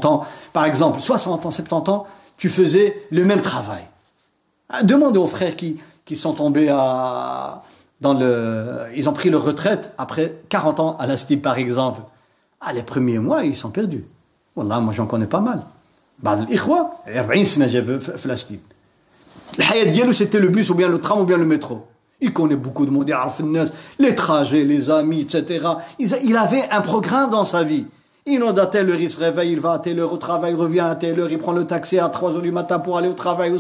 ans, 0.07 0.27
par 0.53 0.65
exemple, 0.65 1.01
60 1.01 1.47
ans, 1.47 1.51
70 1.51 1.91
ans, 1.91 2.07
tu 2.39 2.49
faisais 2.49 3.07
le 3.11 3.25
même 3.25 3.43
travail. 3.43 3.87
Ah, 4.71 4.83
demandez 4.83 5.19
aux 5.19 5.27
frères 5.27 5.55
qui, 5.55 5.77
qui 6.07 6.17
sont 6.17 6.33
tombés 6.33 6.69
à, 6.71 7.63
dans 8.01 8.15
le, 8.15 8.87
ils 8.97 9.09
ont 9.09 9.13
pris 9.13 9.29
leur 9.31 9.45
retraite 9.45 9.93
après 9.99 10.35
40 10.49 10.81
ans 10.81 10.97
à 10.99 11.07
l'Asti, 11.07 11.37
par 11.37 11.59
exemple. 11.59 12.01
Ah, 12.61 12.73
les 12.73 12.83
premiers 12.83 13.19
mois, 13.19 13.45
ils 13.45 13.55
sont 13.55 13.71
perdus. 13.71 14.07
Wallah, 14.56 14.80
moi 14.80 14.94
j'en 14.94 15.06
connais 15.06 15.28
pas 15.28 15.42
mal. 15.42 15.64
بعض 16.24 16.42
الإخوة 16.42 16.92
40 17.08 17.46
سنة 17.46 17.68
جاب 17.68 17.98
في 17.98 18.28
لاستيب 18.28 18.60
الحياة 19.60 19.84
ديالو 19.84 20.14
c'était 20.14 20.40
le 20.40 20.50
bus 20.50 20.70
ou 20.70 20.76
bien 20.76 20.90
le 20.90 21.00
tram 21.00 21.20
ou 21.20 21.26
bien 21.26 21.38
le 21.38 21.46
métro 21.46 21.88
il 22.22 22.34
connaît 22.34 22.58
beaucoup 22.58 22.86
de 22.86 22.92
monde 22.92 23.10
يعرف 23.10 23.40
الناس 23.40 23.72
les 24.02 24.16
trajets 24.16 24.66
les 24.66 24.90
amis 24.90 25.22
etc 25.22 25.66
il 26.00 26.38
avait 26.38 26.70
un 26.72 26.82
programme 26.82 27.30
dans 27.30 27.46
sa 27.46 27.64
vie 27.64 27.86
il 28.26 28.40
note 28.40 28.60
à 28.60 28.66
telle 28.66 28.90
heure 28.90 29.00
il 29.00 29.10
se 29.10 29.20
réveille 29.20 29.52
il 29.54 29.60
va 29.60 29.74
à 29.74 29.80
telle 29.80 30.00
heure 30.00 30.12
au 30.12 30.18
travail 30.18 30.52
il 30.52 30.58
revient 30.58 30.82
à 30.82 30.96
telle 30.96 31.20
heure 31.20 31.32
il 31.32 31.38
prend 31.38 31.54
le 31.54 31.66
taxi 31.66 31.98
à 31.98 32.10
3 32.10 32.34
heures 32.36 32.42
du 32.42 32.52
matin 32.52 32.80
pour 32.80 32.98
aller 32.98 33.08
au 33.08 33.14
travail 33.14 33.52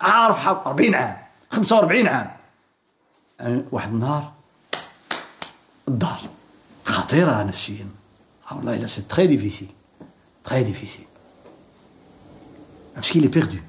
عارف 0.00 0.36
40 0.48 0.94
عام 0.94 1.16
45 1.50 2.06
عام 2.06 2.30
واحد 3.72 3.92
النهار 3.92 4.32
الدار 5.88 6.20
خطيره 6.84 7.42
نفسيا 7.42 7.86
والله 8.52 8.76
الا 8.76 8.86
سي 8.86 9.02
تري 9.08 9.26
ديفيسيل 9.26 9.68
Très 10.49 10.63
difficile. 10.63 11.05
Parce 12.95 13.11
qu'il 13.11 13.23
est 13.23 13.29
perdu. 13.29 13.61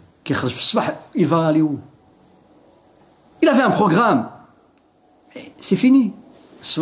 Il 1.15 1.27
va 1.27 1.47
aller 1.47 1.61
où? 1.61 1.79
Il 3.43 3.49
avait 3.51 3.61
un 3.61 3.71
programme. 3.71 4.31
C'est 5.61 5.77
fini. 5.77 6.15
Ce 6.63 6.81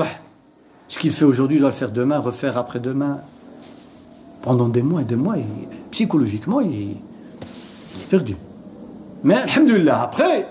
qu'il 1.01 1.11
fait 1.11 1.25
aujourd'hui, 1.25 1.57
il 1.57 1.61
doit 1.61 1.71
le 1.71 1.75
faire 1.75 1.91
demain, 1.91 2.21
refaire 2.21 2.57
après-demain. 2.57 3.23
Pendant 4.41 4.69
des 4.69 4.83
mois 4.83 5.03
et 5.03 5.05
des 5.05 5.17
mois, 5.17 5.35
psychologiquement, 5.91 6.61
il, 6.61 6.91
il 6.91 6.97
est 8.01 8.09
perdu. 8.09 8.37
Mais, 9.25 9.35
alhamdulillah, 9.35 10.01
après, 10.01 10.49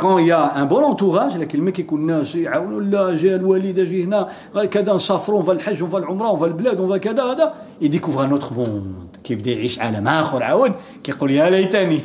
كون 0.00 0.22
يا 0.22 0.62
ان 0.62 0.68
بون 0.68 0.84
انتوراج 0.84 1.36
لكن 1.36 1.60
ما 1.60 1.70
كيكون 1.70 2.00
الناس 2.00 2.34
يعاونوا 2.34 2.80
لا 2.80 3.16
جا 3.16 3.36
الوالد 3.36 3.78
أجي 3.78 4.04
هنا 4.04 4.28
كذا 4.70 4.94
نسافروا 4.94 5.42
في 5.42 5.52
الحج 5.52 5.82
وفي 5.82 5.96
العمره 5.96 6.30
وفي 6.30 6.44
البلاد 6.44 6.80
وفي 6.80 6.98
كذا 6.98 7.24
هذا 7.24 7.54
يديكوفر 7.80 8.24
ان 8.24 8.30
اوتر 8.30 8.54
موند 8.54 9.16
كيبدا 9.24 9.50
يعيش 9.50 9.78
عالم 9.78 10.08
اخر 10.08 10.42
عاود 10.42 10.72
كيقول 11.04 11.30
يا 11.30 11.50
ليتني 11.50 12.02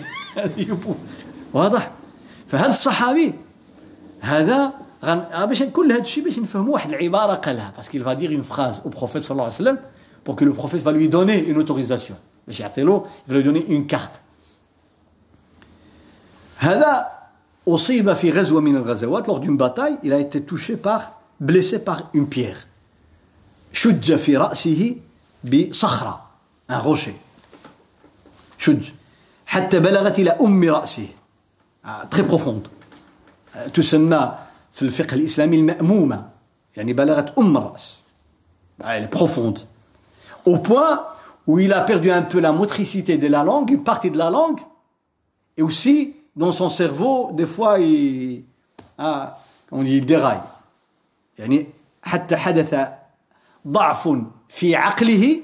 واضح 1.54 1.92
فهذا 2.48 2.68
الصحابي 2.68 3.34
هذا 4.22 4.72
غن... 5.06 5.46
باش 5.46 5.64
كل 5.64 5.92
هذا 5.92 6.02
الشيء 6.02 6.24
باش 6.24 6.40
نفهموا 6.40 6.74
واحد 6.74 6.94
العباره 6.94 7.34
قالها 7.34 7.74
باسكو 7.78 8.00
فا 8.00 8.14
دير 8.14 8.32
اون 8.32 8.42
فراز 8.42 8.82
أو 8.86 8.90
بروفيت 8.90 9.24
صلى 9.24 9.32
الله 9.32 9.44
عليه 9.44 9.54
وسلم 9.54 9.78
بور 10.26 10.36
كو 10.36 10.46
لو 10.46 10.52
بروفيت 10.52 10.82
فا 10.82 10.90
لوي 10.90 11.08
دوني 11.08 11.48
اون 11.48 11.56
اوتوريزاسيون 11.56 12.20
باش 12.48 12.60
يعطي 12.60 12.82
له 12.82 13.06
فا 13.28 13.34
لوي 13.34 13.44
دوني 13.44 13.66
اون 13.70 13.88
كارت 13.88 14.12
هذا 16.58 17.15
أصيب 17.69 18.13
في 18.13 18.31
غزوة 18.31 18.61
من 18.61 18.77
الغزوات 18.77 19.29
lors 19.29 19.41
d'une 19.41 19.57
bataille 19.57 19.99
il 20.03 20.13
a 20.13 20.19
été 20.19 20.41
touché 20.43 20.77
par 20.77 21.21
blessé 21.41 21.79
par 21.79 22.11
une 22.15 22.29
pierre 22.29 22.67
شج 23.73 24.15
في 24.17 24.37
رأسه 24.37 24.97
بصخرة 25.45 26.27
un 26.71 26.79
rocher 26.79 27.17
شج 28.59 28.91
حتى 29.47 29.81
بلغت 29.81 30.19
إلى 30.19 30.31
أم 30.31 30.65
رأسه 30.65 31.07
très 32.11 32.23
profonde 32.23 32.69
تسمى 33.75 34.33
في 34.73 34.83
الفقه 34.83 35.15
الإسلامي 35.15 35.57
المأمومة 35.57 36.29
يعني 36.77 36.93
بلغت 36.93 37.39
أم 37.39 37.57
الرأس 37.57 37.95
elle 38.83 39.05
est 39.05 39.09
profonde 39.09 39.59
au 40.47 40.59
point 40.59 41.05
où 41.47 41.59
il 41.59 41.73
a 41.73 41.83
perdu 41.83 42.11
un 42.11 42.23
peu 42.23 42.41
la 42.41 42.53
motricité 42.53 43.19
de 43.19 43.27
la 43.27 43.43
langue 43.45 43.71
une 43.71 43.85
partie 43.85 44.11
de 44.11 44.19
la 44.19 44.31
langue 44.31 44.61
et 45.57 45.63
aussi 45.63 46.14
dans 46.37 46.53
son 46.53 46.69
cerveau, 46.69 47.31
des 47.33 47.47
fois, 47.47 47.79
il, 47.79 48.45
ah, 48.99 49.39
on 49.71 49.83
dit, 49.83 49.99
il 49.99 50.07
déraille. 50.07 50.43
يعني 51.39 51.67
حتى 52.03 52.37
حدث 52.37 52.89
ضعف 53.67 54.09
في 54.49 54.77
عقله 54.77 55.41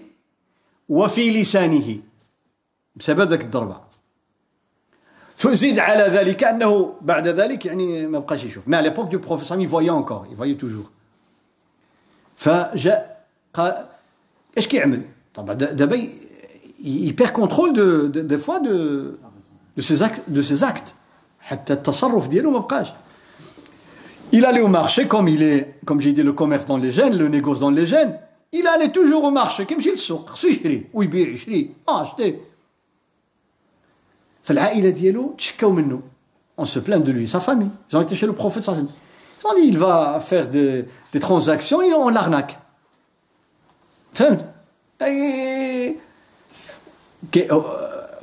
وفي 0.88 1.40
لسانه 1.40 1.98
بسبب 2.96 3.30
ذاك 3.30 3.44
الضربه 3.44 3.80
زيد 5.46 5.78
على 5.78 6.02
ذلك 6.02 6.44
انه 6.44 6.94
بعد 7.00 7.28
ذلك 7.28 7.66
يعني 7.66 8.06
ما 8.06 8.18
بقاش 8.18 8.44
يشوف 8.44 8.68
مي 8.68 8.76
على 8.76 8.88
ليبوك 8.88 9.08
دو 9.12 9.18
بروفيسور 9.18 9.58
il 9.58 9.68
voyait 9.68 9.90
encore 9.90 10.26
il 10.30 10.36
voyait 10.36 10.56
toujours 10.56 10.90
فجاء 12.36 13.26
قال 13.54 13.86
ايش 14.56 14.68
كيعمل 14.68 15.02
طبعا 15.34 15.54
دابا 15.54 16.08
il 16.78 17.14
perd 17.16 17.32
contrôle 17.32 17.72
de, 17.72 18.06
de, 18.08 18.20
des 18.20 18.38
fois 18.38 18.60
de, 19.76 19.80
de, 19.80 19.82
ses 19.82 20.02
actes, 20.02 20.22
de 20.28 20.42
ses 20.42 20.64
actes. 20.64 20.94
حتى 21.40 21.72
التصرف 21.72 22.28
ديالو 22.28 22.50
ما 22.50 22.58
بقاش 22.58 22.92
il 24.32 24.44
allait 24.44 24.60
au 24.60 24.68
marché 24.68 25.06
comme 25.06 25.28
il 25.28 25.42
est 25.42 25.78
comme 25.84 26.00
j'ai 26.00 26.12
dit 26.12 26.22
le 26.22 26.32
commerce 26.32 26.66
dans 26.66 26.76
les 26.76 26.90
gènes 26.90 27.16
le 27.16 27.28
négoce 27.28 27.60
dans 27.60 27.70
les 27.70 27.86
gènes 27.86 28.18
il 28.52 28.66
allait 28.66 28.90
toujours 28.90 29.22
au 29.24 29.30
marché 29.30 29.64
كيمشي 29.64 29.90
للسوق 29.90 30.30
خصو 30.30 30.48
يشري 30.48 30.86
ويبيع 30.94 31.28
يشري 31.28 31.70
اه 31.88 32.04
شتي 32.04 32.38
فالعائله 34.42 34.90
ديالو 34.90 35.34
تشكاو 35.38 35.72
منه 35.72 36.00
on 36.58 36.64
se 36.64 36.78
plaint 36.78 37.04
de 37.04 37.12
lui 37.12 37.28
sa 37.28 37.40
famille 37.40 37.70
ils 37.90 37.96
ont 37.96 38.02
été 38.02 38.14
chez 38.14 38.26
le 38.26 38.32
prophète 38.32 38.66
ils 38.66 39.46
ont 39.46 39.54
dit 39.54 39.66
il 39.68 39.78
va 39.78 40.20
faire 40.20 40.48
des, 40.48 40.84
des 41.12 41.20
transactions 41.20 41.80
et 41.82 41.92
on 41.94 42.08
l'arnaque 42.08 42.58
فهمت 44.14 44.46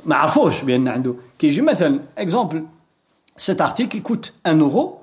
ما 0.04 0.16
عرفوش 0.16 0.62
بان 0.62 0.88
عنده 0.88 1.14
كيجي 1.38 1.60
مثلا 1.60 2.00
اكزومبل 2.18 2.64
cet 3.36 3.60
article 3.60 3.96
il 3.96 4.02
coûte 4.02 4.34
1 4.44 4.58
euro 4.60 5.00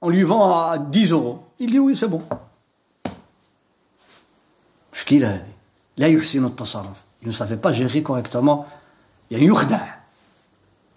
on 0.00 0.08
lui 0.08 0.22
vend 0.22 0.50
à 0.50 0.78
10 0.78 1.12
euros 1.12 1.40
il 1.58 1.70
dit 1.70 1.78
oui 1.78 1.96
c'est 1.96 2.08
bon 2.08 2.22
مشكلة 4.92 5.34
هذه 5.34 5.52
لا 5.96 6.06
يحسن 6.06 6.44
التصرف 6.44 7.04
il 7.22 7.28
ne 7.28 7.32
savait 7.32 7.56
pas 7.56 7.72
gérer 7.72 8.02
correctement 8.02 8.66
يعني 9.30 9.46
يخدع 9.46 9.94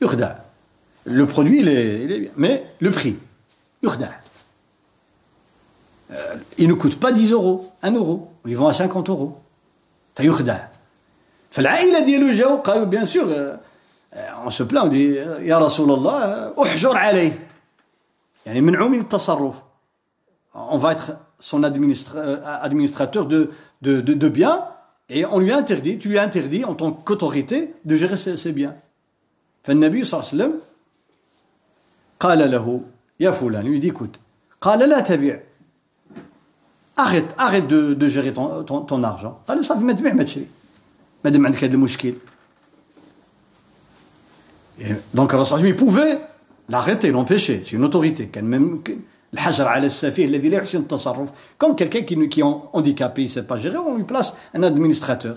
يخدع 0.02 0.36
le 1.06 1.26
produit 1.28 1.60
il 1.60 1.68
est, 1.68 2.04
il 2.04 2.12
est 2.12 2.20
bien 2.20 2.32
mais 2.38 2.64
le 2.80 2.92
prix 2.92 3.16
يخدع 3.84 4.10
il 6.58 6.68
ne 6.68 6.74
coûte 6.74 7.00
pas 7.00 7.12
10 7.12 7.32
euros 7.32 7.74
1 7.84 7.92
euro 7.92 8.32
on 8.44 8.48
lui 8.48 8.56
vend 8.56 8.68
à 8.68 8.74
50 8.74 9.10
euros 9.10 9.42
فيخدع 10.16 10.68
فالعائلة 11.52 12.00
ديالو 14.14 14.50
جاو 14.50 14.50
قالوا 14.50 14.50
بيان 14.50 14.50
سور 14.50 14.50
اون 14.50 14.50
سو 14.50 14.66
بلان 14.66 14.90
دي 14.90 15.16
يا 15.50 15.58
رسول 15.58 15.92
الله 15.92 16.54
احجر 16.64 16.98
عليه 16.98 17.48
يعني 18.46 18.62
منعوا 18.62 18.90
من 18.90 19.00
التصرف 19.00 19.56
on 20.56 20.78
va 20.78 20.92
être 20.92 21.14
son 21.40 21.64
administrateur 21.64 23.26
de, 23.26 23.50
de, 23.82 24.02
de, 24.02 24.14
de 24.14 24.30
biens 24.30 24.66
et 25.10 25.26
on 25.26 25.40
lui 25.40 25.52
interdit, 25.52 25.98
tu 25.98 26.10
lui 26.10 26.20
interdis 26.20 26.64
en 26.64 26.76
tant 26.76 26.92
qu'autorité 26.92 27.74
de 27.86 27.96
gérer 27.96 28.18
ses, 28.18 28.38
ses 28.38 28.52
biens. 28.52 28.76
فالنبي 29.64 30.04
صلى 30.04 30.20
الله 30.20 30.30
عليه 30.30 30.44
وسلم 30.44 30.60
قال 32.20 32.52
له 32.52 32.82
يا 33.20 33.32
فلان 33.32 33.66
lui 33.66 33.80
dit 33.80 33.90
écoute 33.90 34.20
قال 34.62 34.80
لا 34.80 35.00
تبيع 35.00 35.40
arrête 36.98 37.34
arrête 37.38 37.68
de, 37.68 37.94
de 37.94 38.10
gérer 38.10 38.34
ton, 38.34 38.64
ton, 38.64 38.82
ton 38.82 39.04
argent 39.04 39.42
قال 39.48 39.66
صافي 39.66 39.84
ما 39.84 39.94
تبيع 39.94 40.14
ما 40.14 40.24
تشري 40.24 40.48
مادام 41.26 41.46
عندك 41.46 41.64
هذا 41.64 41.74
المشكل 41.74 42.14
دونك 45.14 45.34
الرسول 45.34 45.60
صلى 45.60 45.70
الله 45.70 45.74
عليه 45.74 45.76
وسلم 45.76 45.88
pouvait 45.88 46.22
l'arrêter 46.70 47.12
l'empêcher 47.12 47.62
c'est 47.64 47.76
une 47.76 47.86
autorité 47.86 48.30
كان 48.32 48.46
même 48.50 48.92
الحجر 49.34 49.68
على 49.68 49.86
السفيه 49.86 50.26
الذي 50.26 50.50
لا 50.50 50.58
يحسن 50.58 50.80
التصرف 50.80 51.30
كون 51.60 51.76
quelqu'un 51.76 52.02
qui 52.02 52.30
qui 52.30 52.40
est 52.42 52.44
handicapé 52.74 53.24
il 53.24 53.30
sait 53.30 53.44
pas 53.44 53.58
gérer 53.58 53.78
on 53.78 53.96
lui 53.96 54.04
place 54.04 54.34
un 54.54 54.64
administrateur 54.64 55.36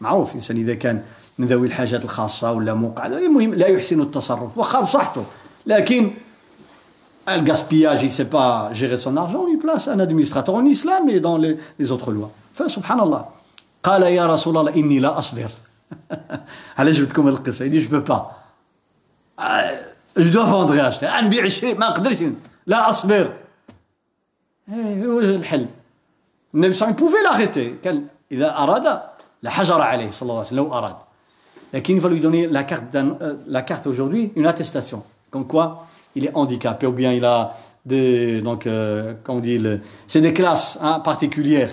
معروف 0.00 0.30
الانسان 0.30 0.56
اذا 0.56 0.74
كان 0.74 1.02
من 1.38 1.46
ذوي 1.46 1.66
الحاجات 1.66 2.04
الخاصه 2.04 2.52
ولا 2.52 2.74
مقعد 2.74 3.12
المهم 3.12 3.54
لا 3.54 3.66
يحسن 3.66 4.00
التصرف 4.00 4.58
واخا 4.58 4.80
بصحته 4.80 5.24
لكن 5.66 6.10
le 7.28 7.40
gaspillage, 7.42 8.00
il 8.02 8.06
ne 8.06 8.10
sait 8.10 8.24
pas 8.24 8.70
gérer 8.72 8.98
son 8.98 9.16
argent, 9.16 9.42
on 9.42 9.46
lui 9.46 9.56
place 9.56 9.86
un 9.88 10.00
administrateur 10.00 10.56
en 10.56 10.64
islam 10.64 11.08
et 11.08 11.20
dans 11.20 11.36
les, 11.36 11.56
les 11.78 11.92
autres 11.92 12.10
lois. 12.10 12.32
Enfin, 12.52 12.68
subhanallah. 12.68 13.28
قال 13.82 14.02
يا 14.02 14.26
رسول 14.26 14.58
الله 14.58 14.74
إني 14.76 14.98
لا 14.98 15.18
أصبر 15.18 15.50
علاش 16.78 16.98
جبت 16.98 17.10
لكم 17.10 17.28
القصة 17.28 17.64
يدي 17.64 17.80
جو 17.80 18.00
با 18.00 18.30
جو 20.16 20.30
دوا 20.30 20.44
فوندغي 20.44 20.88
اشتي 20.88 21.08
نبيع 21.22 21.48
شيء 21.48 21.78
ما 21.78 21.88
نقدرش 21.88 22.18
لا 22.66 22.90
أصبر 22.90 23.32
هو 24.70 25.20
الحل 25.20 25.68
النبي 26.54 26.72
صلى 26.72 26.88
الله 26.88 26.96
عليه 26.96 26.96
وسلم 26.96 27.08
بوفي 27.08 27.16
لاغيتي 27.24 27.74
كان 27.84 28.06
إذا 28.32 28.56
أراد 28.56 29.02
لحجر 29.42 29.80
عليه 29.80 30.10
صلى 30.10 30.22
الله 30.22 30.34
عليه 30.34 30.46
وسلم 30.46 30.58
لو 30.58 30.74
أراد 30.74 30.96
لكن 31.74 31.96
il 31.96 32.00
va 32.00 32.08
lui 32.08 32.20
donner 32.20 32.46
la 32.46 32.64
carte, 32.64 32.96
la 33.46 33.62
carte 33.62 33.86
aujourd'hui, 33.86 34.32
une 34.36 34.46
attestation. 34.46 35.02
Comme 35.30 35.46
quoi, 35.46 35.86
il 36.14 36.26
est 36.26 36.34
handicapé 36.34 36.86
ou 36.86 36.92
bien 36.92 37.12
il 37.12 37.24
a 37.24 37.54
des, 37.84 38.40
donc, 38.42 38.66
euh, 38.66 39.14
comme 39.24 39.36
on 39.36 39.40
dit, 39.40 39.58
le, 39.58 39.80
c'est 40.06 40.20
des 40.20 40.32
classes 40.32 40.78
hein, 40.80 41.00
particulières, 41.00 41.70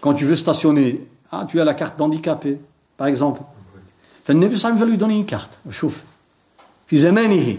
quand 0.00 0.14
tu 0.14 0.24
veux 0.24 0.36
stationner, 0.36 1.06
hein, 1.32 1.46
tu 1.46 1.60
as 1.60 1.64
la 1.64 1.74
carte 1.74 1.98
d'handicapé, 1.98 2.58
par 2.96 3.08
exemple. 3.08 3.42
فالنبي 4.24 4.56
صلى 4.56 4.70
الله 4.70 4.82
عليه 4.82 4.84
وسلم 4.84 4.86
va 4.86 4.86
lui 4.86 4.98
donner 4.98 5.14
une 5.14 5.26
carte. 5.26 5.58
شوف 5.70 6.02
في 6.86 6.98
زمانه 6.98 7.58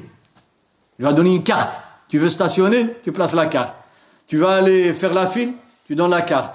il 1.00 1.06
va 1.06 1.14
donner 1.14 1.36
une 1.36 1.44
carte. 1.44 1.82
Tu 2.08 2.20
veux 2.20 2.30
stationner, 2.30 2.98
tu 3.04 3.12
places 3.12 3.34
la 3.34 3.48
carte. 3.48 3.76
Tu 4.28 4.38
vas 4.38 4.56
aller 4.56 4.94
faire 4.94 5.14
la 5.14 5.28
file, 5.28 5.54
tu 5.88 5.96
donnes 5.96 6.12
la 6.12 6.22
carte. 6.22 6.54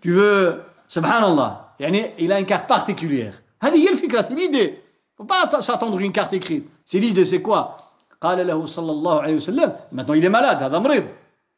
Tu 0.00 0.12
veux, 0.12 0.60
subhanallah, 0.86 1.74
يعني 1.80 2.12
il 2.18 2.30
a 2.32 2.38
une 2.38 2.46
carte 2.46 2.68
particulière. 2.68 3.34
هذه 3.62 3.76
هي 3.76 3.92
الفكرة, 3.92 4.22
c'est 4.22 4.34
l'idée. 4.34 4.80
faut 5.16 5.24
pas 5.24 5.48
s'attendre 5.60 5.98
une 5.98 6.12
carte 6.12 6.32
écrite. 6.32 6.68
C'est 6.84 6.98
l'idée, 6.98 7.24
c'est 7.24 7.42
quoi 7.42 7.76
قال 8.24 8.46
له 8.46 8.66
صلى 8.66 8.90
الله 8.90 9.22
عليه 9.22 9.34
وسلم 9.34 9.72
maintenant 9.92 10.14
il 10.14 10.24
est 10.24 10.28
malade 10.28 10.62
هذا 10.62 10.78
مريض 10.78 11.04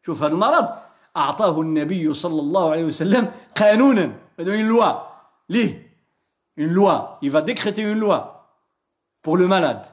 شوف 0.06 0.22
هذا 0.22 0.32
المرض 0.32 0.68
أعطاه 1.16 1.60
النبي 1.60 2.14
صلى 2.14 2.40
الله 2.40 2.70
عليه 2.70 2.84
وسلم 2.84 3.30
قانونا 3.56 4.12
une 4.40 4.68
loi 4.68 4.94
ليه 5.50 5.86
une 6.60 6.72
loi 6.72 7.18
il 7.22 7.30
va 7.30 7.42
décréter 7.42 7.82
une 7.82 7.98
loi 7.98 8.50
pour 9.22 9.36
le 9.36 9.46
malade 9.46 9.86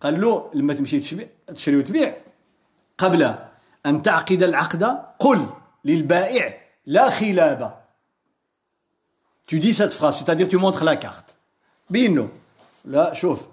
قال 0.00 0.20
له 0.20 0.50
لما 0.54 0.74
تمشي 0.74 1.00
تشري 1.54 1.76
وتبيع 1.76 2.16
قبل 2.98 3.34
أن 3.86 4.02
تعقد 4.02 4.42
العقد 4.42 4.84
قل 5.18 5.46
للبائع 5.84 6.60
لا 6.86 7.10
خلابة 7.10 7.74
tu 9.46 9.58
dis 9.58 9.72
cette 9.72 9.92
phrase 9.92 10.18
c'est-à-dire 10.18 10.48
tu 10.48 10.56
montres 10.56 10.84
la 10.84 10.96
carte 10.96 11.36
بينه 11.90 12.28
Là, 12.88 13.12
chauffe. 13.12 13.44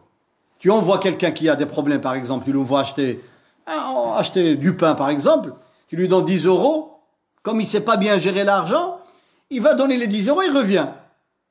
Tu 0.60 0.72
envoies 0.72 0.98
quelqu'un 0.99 1.32
qui 1.32 1.49
a 1.49 1.56
des 1.56 1.65
problèmes, 1.65 2.02
par 2.02 2.15
exemple, 2.15 2.45
tu 2.45 2.52
lui 2.52 2.60
envoies 2.60 2.80
acheter, 2.80 3.23
ah, 3.65 4.15
acheter 4.18 4.56
du 4.56 4.76
pain, 4.76 4.95
par 4.95 5.10
exemple, 5.10 5.53
tu 5.88 5.95
lui 5.95 6.07
donnes 6.07 6.26
10 6.26 6.45
euros, 6.45 6.99
comme 7.44 7.60
il 7.60 7.65
ne 7.65 7.69
sait 7.69 7.82
pas 7.82 7.98
bien 7.98 8.18
gérer 8.18 8.44
l'argent, 8.44 8.99
il 9.49 9.61
va 9.61 9.73
donner 9.73 9.98
les 9.98 10.07
10 10.07 10.30
euros, 10.30 10.41
il 10.41 10.56
revient. 10.56 10.88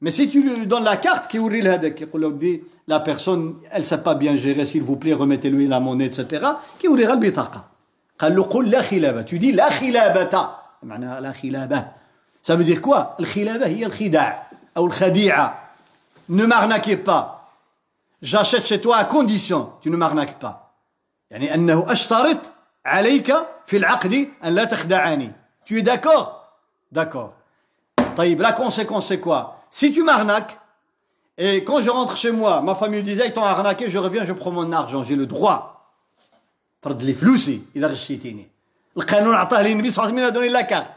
Mais 0.01 0.11
si 0.11 0.29
tu 0.29 0.43
lui 0.43 0.67
donnes 0.67 0.85
la 0.85 0.97
carte, 0.97 1.31
qui 1.31 1.39
dit 1.39 2.63
la 2.87 3.01
personne, 3.01 3.57
elle 3.71 3.81
ne 3.81 3.85
sait 3.85 3.99
pas 3.99 4.15
bien 4.15 4.37
gérer, 4.37 4.65
s'il 4.67 4.83
vous 4.83 4.97
plaît, 4.97 5.15
remettez-lui 5.15 5.67
la 5.67 5.81
monnaie, 5.81 6.07
etc., 6.07 6.45
qui 6.79 6.89
ouvrira 6.89 7.15
le 7.15 7.21
bitaqa. 7.21 7.69
Tu 9.25 9.39
dis 9.39 9.53
la 9.53 9.71
khilabata. 9.71 10.63
Ça 12.43 12.57
veut 12.57 12.65
dire 12.65 12.81
quoi 12.81 13.17
Le 13.19 13.25
khilaba, 13.25 13.69
il 13.69 13.79
y 13.79 13.85
a 13.85 13.89
le 13.89 13.95
khida' 13.95 14.37
ou 14.77 14.87
le 14.87 14.93
khadi'a. 14.93 15.61
Ne 16.29 16.45
m'arnaquez 16.47 16.99
pas. 16.99 17.35
j'achète 18.25 18.67
chez 18.67 18.81
toi 18.81 18.97
à 18.97 19.05
condition 19.05 19.73
tu 19.81 19.91
ne 19.91 19.97
m'arnaques 19.97 20.39
pas 20.39 20.61
يعني 21.31 21.55
أنه 21.55 21.93
أشترط 21.93 22.53
عليك 22.87 23.35
في 23.67 23.77
العقد 23.77 24.29
أن 24.45 24.55
لا 24.55 24.65
تخدعني 24.65 25.33
tu 25.65 25.79
es 25.79 25.83
d'accord 25.83 26.49
d'accord 26.93 27.35
طيب 28.17 28.43
la 28.43 28.53
conséquence 28.53 29.07
c'est 29.09 29.21
quoi 29.21 29.57
si 29.71 29.93
tu 29.93 30.03
m'arnaques 30.03 30.59
et 31.39 31.65
quand 31.65 31.81
je 31.81 31.91
rentre 31.91 32.17
chez 32.17 32.31
moi 32.31 32.61
ma 32.61 32.75
famille 32.75 33.01
me 33.01 33.05
disait 33.05 33.27
ils 33.27 33.33
t'ont 33.33 33.43
arnaqué 33.43 33.91
je 33.91 33.99
reviens 33.99 34.25
je 34.25 34.33
prends 34.33 34.53
mon 34.53 34.71
argent 34.73 35.03
j'ai 35.05 35.17
le 35.17 35.27
droit 35.27 35.71
ترد 36.83 37.03
لي 37.03 37.15
فلوسي 37.15 37.63
إذا 37.77 37.87
غشيتيني 37.89 38.51
القانون 38.97 39.35
أعطاه 39.35 39.63
لي 39.63 39.73
النبي 39.73 39.91
صلى 39.91 40.05
الله 40.05 40.15
عليه 40.15 40.23
وسلم 40.23 40.35
دوني 40.35 40.49
لا 40.49 40.61
كارت 40.61 40.91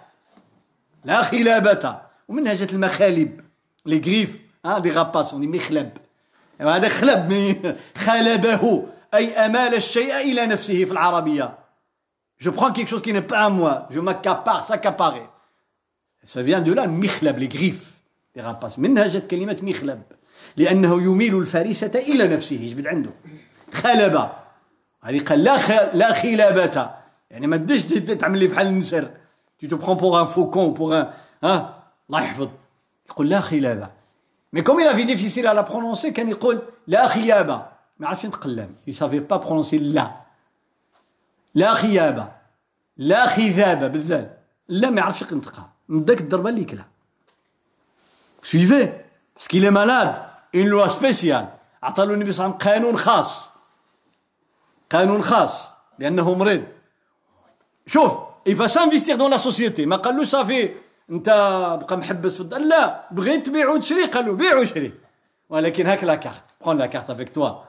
لا 1.06 1.24
خلابة 1.24 2.00
ومنها 2.28 2.54
جات 2.54 2.74
المخالب 2.74 3.42
لي 3.86 3.98
غريف 3.98 4.40
ها 4.66 4.80
دي 4.80 4.92
غاباس 4.92 5.36
دي 5.36 5.48
مخلب 5.48 5.90
هذا 6.62 6.90
خلب 6.90 7.30
خلبه 7.98 8.88
أي 9.14 9.34
أمال 9.34 9.76
الشيء 9.76 10.16
إلى 10.16 10.46
نفسه 10.46 10.86
في 10.86 10.92
العربية 10.92 11.58
je 12.44 12.50
prends 12.50 12.72
quelque 12.72 12.90
chose 12.90 13.02
qui 13.02 13.14
n'est 13.14 13.30
pas 13.34 13.40
à 13.46 13.50
moi 13.50 13.88
je 13.90 14.00
m'accapare 14.00 14.64
s'accaparer 14.64 15.26
Ça 16.25 16.43
vient 16.43 16.61
de 16.61 16.73
là 16.73 16.87
مخلب 16.87 17.39
les 17.39 17.49
griffes 17.49 17.93
des 18.35 18.43
rapaces 18.43 18.79
منها 18.79 19.07
جت 19.07 19.31
كلمة 19.31 19.57
مخلب 19.63 20.03
لأنه 20.57 21.03
يميل 21.03 21.39
الفريسة 21.39 21.93
إلى 21.95 22.29
نفسه 22.29 22.57
يجبد 22.57 22.87
عنده 22.87 23.11
خلبة 23.73 24.33
هذه 25.03 25.21
قال 25.21 25.45
لا. 25.45 25.57
لا 25.95 26.13
خلابة 26.13 26.91
يعني 27.31 27.47
ما 27.47 27.57
تدش 27.57 27.83
تعمل 27.83 28.39
لي 28.39 28.47
بحال 28.47 28.67
النسر 28.67 29.11
tu 29.63 29.69
te 29.69 29.75
prends 29.75 29.97
pour 29.97 30.19
un 30.19 30.27
faucon 30.27 30.73
pour 30.73 30.93
un 30.95 31.09
hein 31.45 31.67
الله 32.11 32.23
يحفظ 32.23 32.49
يقول 33.11 33.29
لا 33.29 33.41
خلابة 33.41 33.91
Mais 34.55 34.63
comme 34.63 34.81
il 34.81 34.87
avait 34.87 35.05
difficile 35.05 35.47
à 35.47 35.55
la 35.55 35.63
prononcer, 35.63 36.13
كان 36.13 36.29
يقول 36.29 36.63
لا 36.87 37.07
خيابة 37.07 37.67
ما 37.99 38.09
عرفش 38.09 38.25
يتقلم. 38.25 38.75
Il 38.87 38.95
savait 38.95 39.21
pas 39.21 39.39
prononcer 39.39 39.75
لا. 39.75 40.13
لا 41.55 41.75
خيابة. 41.75 42.29
لا 42.97 43.27
خذابة 43.27 43.87
بالذال. 43.87 44.31
لا 44.69 44.91
ما 44.91 44.97
يعرفش 45.01 45.23
ينطقها. 45.33 45.72
من 45.93 46.05
ذاك 46.05 46.21
الضربة 46.21 46.49
اللي 46.49 46.65
كلا. 46.65 46.85
Parce 48.43 49.49
qu'il 49.49 49.65
est 49.65 49.71
malade. 49.71 50.23
Une 50.55 50.69
loi 50.69 50.89
spéciale. 50.89 51.49
عطى 51.83 52.07
له 52.07 52.15
النبي 52.15 52.33
صلى 52.33 52.47
الله 52.47 52.57
عليه 52.61 52.65
وسلم 52.65 52.73
قانون 52.73 52.97
خاص. 52.97 53.51
قانون 54.91 55.23
خاص 55.23 55.69
لأنه 55.99 56.35
مريض. 56.35 56.65
شوف 57.87 58.19
il 58.49 58.55
va 58.57 58.69
s'investir 58.69 59.17
dans 59.17 59.29
la 59.29 59.39
société 59.39 59.87
ما 59.87 59.97
قال 59.97 60.17
له 60.17 60.25
صافي 60.25 60.75
أنت 61.11 61.29
بقى 61.83 61.97
محبس 61.97 62.35
في 62.35 62.41
الدار 62.41 62.61
لا 62.61 63.09
بغيت 63.11 63.47
تبيع 63.47 63.69
وتشري 63.69 64.05
قال 64.05 64.27
له 64.27 64.33
بيع 64.33 64.59
وشري 64.59 64.93
ولكن 65.49 65.87
هاك 65.87 66.05
لا 66.05 66.15
كارت 66.15 66.45
prends 66.65 66.75
la 66.75 66.89
carte 66.89 67.11
avec 67.11 67.33
toi 67.33 67.69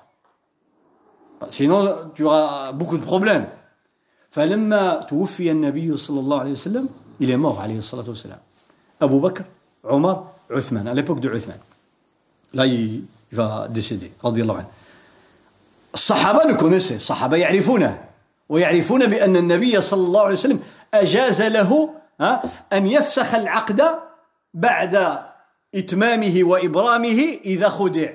sinon 1.49 2.11
tu 2.15 2.23
auras 2.25 2.71
فلما 4.29 4.95
توفي 4.95 5.51
النبي 5.51 5.97
صلى 5.97 6.19
الله 6.19 6.39
عليه 6.39 6.51
وسلم 6.51 6.89
il 7.22 7.30
est 7.30 7.36
mort 7.36 7.58
عليه 7.58 7.78
الصلاة 7.78 8.08
والسلام 8.08 8.38
أبو 9.02 9.20
بكر 9.20 9.44
عمر 9.84 10.26
عثمان 10.50 10.88
à 10.88 10.94
l'époque 10.94 11.20
de 11.20 11.28
عثمان 11.28 11.58
là 12.54 12.66
il, 12.66 13.02
il 13.32 13.36
va 13.36 13.68
décéder 13.68 14.10
رضي 14.24 14.42
الله 14.42 14.56
عنه 14.56 14.68
الصحابة 15.94 16.40
le 16.44 16.54
connaissaient 16.54 16.96
الصحابة 16.96 17.36
يعرفونه 17.36 18.08
ويعرفون 18.48 19.06
بأن 19.06 19.36
النبي 19.36 19.80
صلى 19.80 20.06
الله 20.06 20.22
عليه 20.22 20.34
وسلم 20.34 20.60
أجاز 20.94 21.42
له 21.42 21.94
أن 22.72 22.86
يفسخ 22.86 23.34
العقد 23.34 23.82
بعد 24.54 25.18
إتمامه 25.74 26.40
وإبرامه 26.44 27.38
إذا 27.44 27.68
خدع 27.68 28.10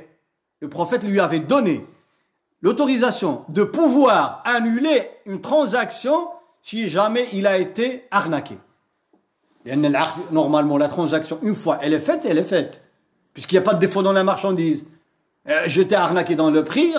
Le 0.62 0.70
prophète 0.70 1.04
lui 1.04 1.20
avait 1.20 1.42
donné 1.42 1.86
l'autorisation 2.62 3.44
de 3.50 3.64
pouvoir 3.66 4.42
annuler 4.46 5.10
une 5.26 5.42
transaction 5.42 6.30
si 6.62 6.88
jamais 6.88 7.28
il 7.34 7.46
a 7.48 7.58
été 7.58 8.06
arnaqué. 8.12 8.58
Normalement, 10.32 10.78
la 10.78 10.88
transaction, 10.88 11.40
une 11.42 11.56
fois 11.56 11.80
elle 11.82 11.94
est 11.94 12.00
faite, 12.00 12.26
elle 12.28 12.38
est 12.38 12.44
faite. 12.44 12.82
Puisqu'il 13.34 13.56
n'y 13.56 13.60
a 13.60 13.62
pas 13.62 13.74
de 13.74 13.80
défaut 13.80 14.04
dans 14.04 14.14
la 14.14 14.24
marchandise. 14.24 14.86
Euh, 15.50 15.64
je 15.68 15.82
t'ai 15.82 15.96
arnaqué 15.96 16.36
dans 16.36 16.52
le 16.52 16.64
prix, 16.64 16.94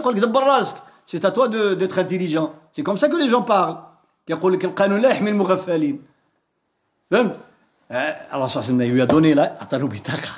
c'est 1.07 1.25
à 1.25 1.31
toi 1.31 1.49
d'être 1.49 1.99
intelligent. 1.99 2.53
C'est 2.73 2.83
comme 2.83 2.99
ça 2.99 3.09
que 3.09 3.17
les 3.17 3.29
gens 3.29 3.43
parlent. 3.43 3.79
يقول 4.29 4.53
لك 4.53 4.65
القانون 4.65 5.01
لا 5.01 5.11
يحمي 5.11 5.31
المغفلين 5.31 6.03
فهمت 7.11 7.37
الرسول 7.91 8.65
صلى 8.65 8.71
الله 8.71 8.85
عليه 8.85 8.95
وسلم 8.95 8.97
lui 8.97 9.03
a 9.03 9.07
donné 9.07 9.35
là 9.35 9.61
أعطاه 9.61 9.79
بطاقة 9.79 10.33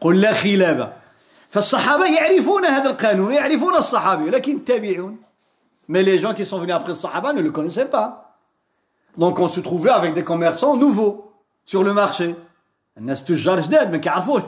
قل 0.00 0.20
لا 0.20 0.32
خلابة 0.32 0.92
فالصحابة 1.48 2.04
يعرفون 2.06 2.64
هذا 2.64 2.90
القانون 2.90 3.32
يعرفون 3.32 3.76
الصحابي 3.76 4.30
لكن 4.30 4.56
التابعون 4.56 5.16
mais 5.88 6.02
les 6.02 6.18
gens 6.18 6.34
qui 6.34 6.44
sont 6.44 6.58
venus 6.58 6.74
après 6.74 6.88
le 6.88 6.94
sahaba 6.94 7.32
ne 7.32 7.40
le 7.40 7.50
connaissaient 7.50 7.86
pas 7.86 8.36
donc 9.16 9.38
on 9.38 9.48
se 9.48 9.60
trouvait 9.60 9.90
avec 9.90 10.14
des 10.14 10.24
commerçants 10.24 10.76
nouveaux 10.76 11.21
sur 11.64 11.82
le 11.82 11.92
marché 11.92 12.34
الناس 12.98 13.24
تجار 13.24 13.60
جداد 13.60 13.92
ما 13.92 13.96
كيعرفوش 13.96 14.42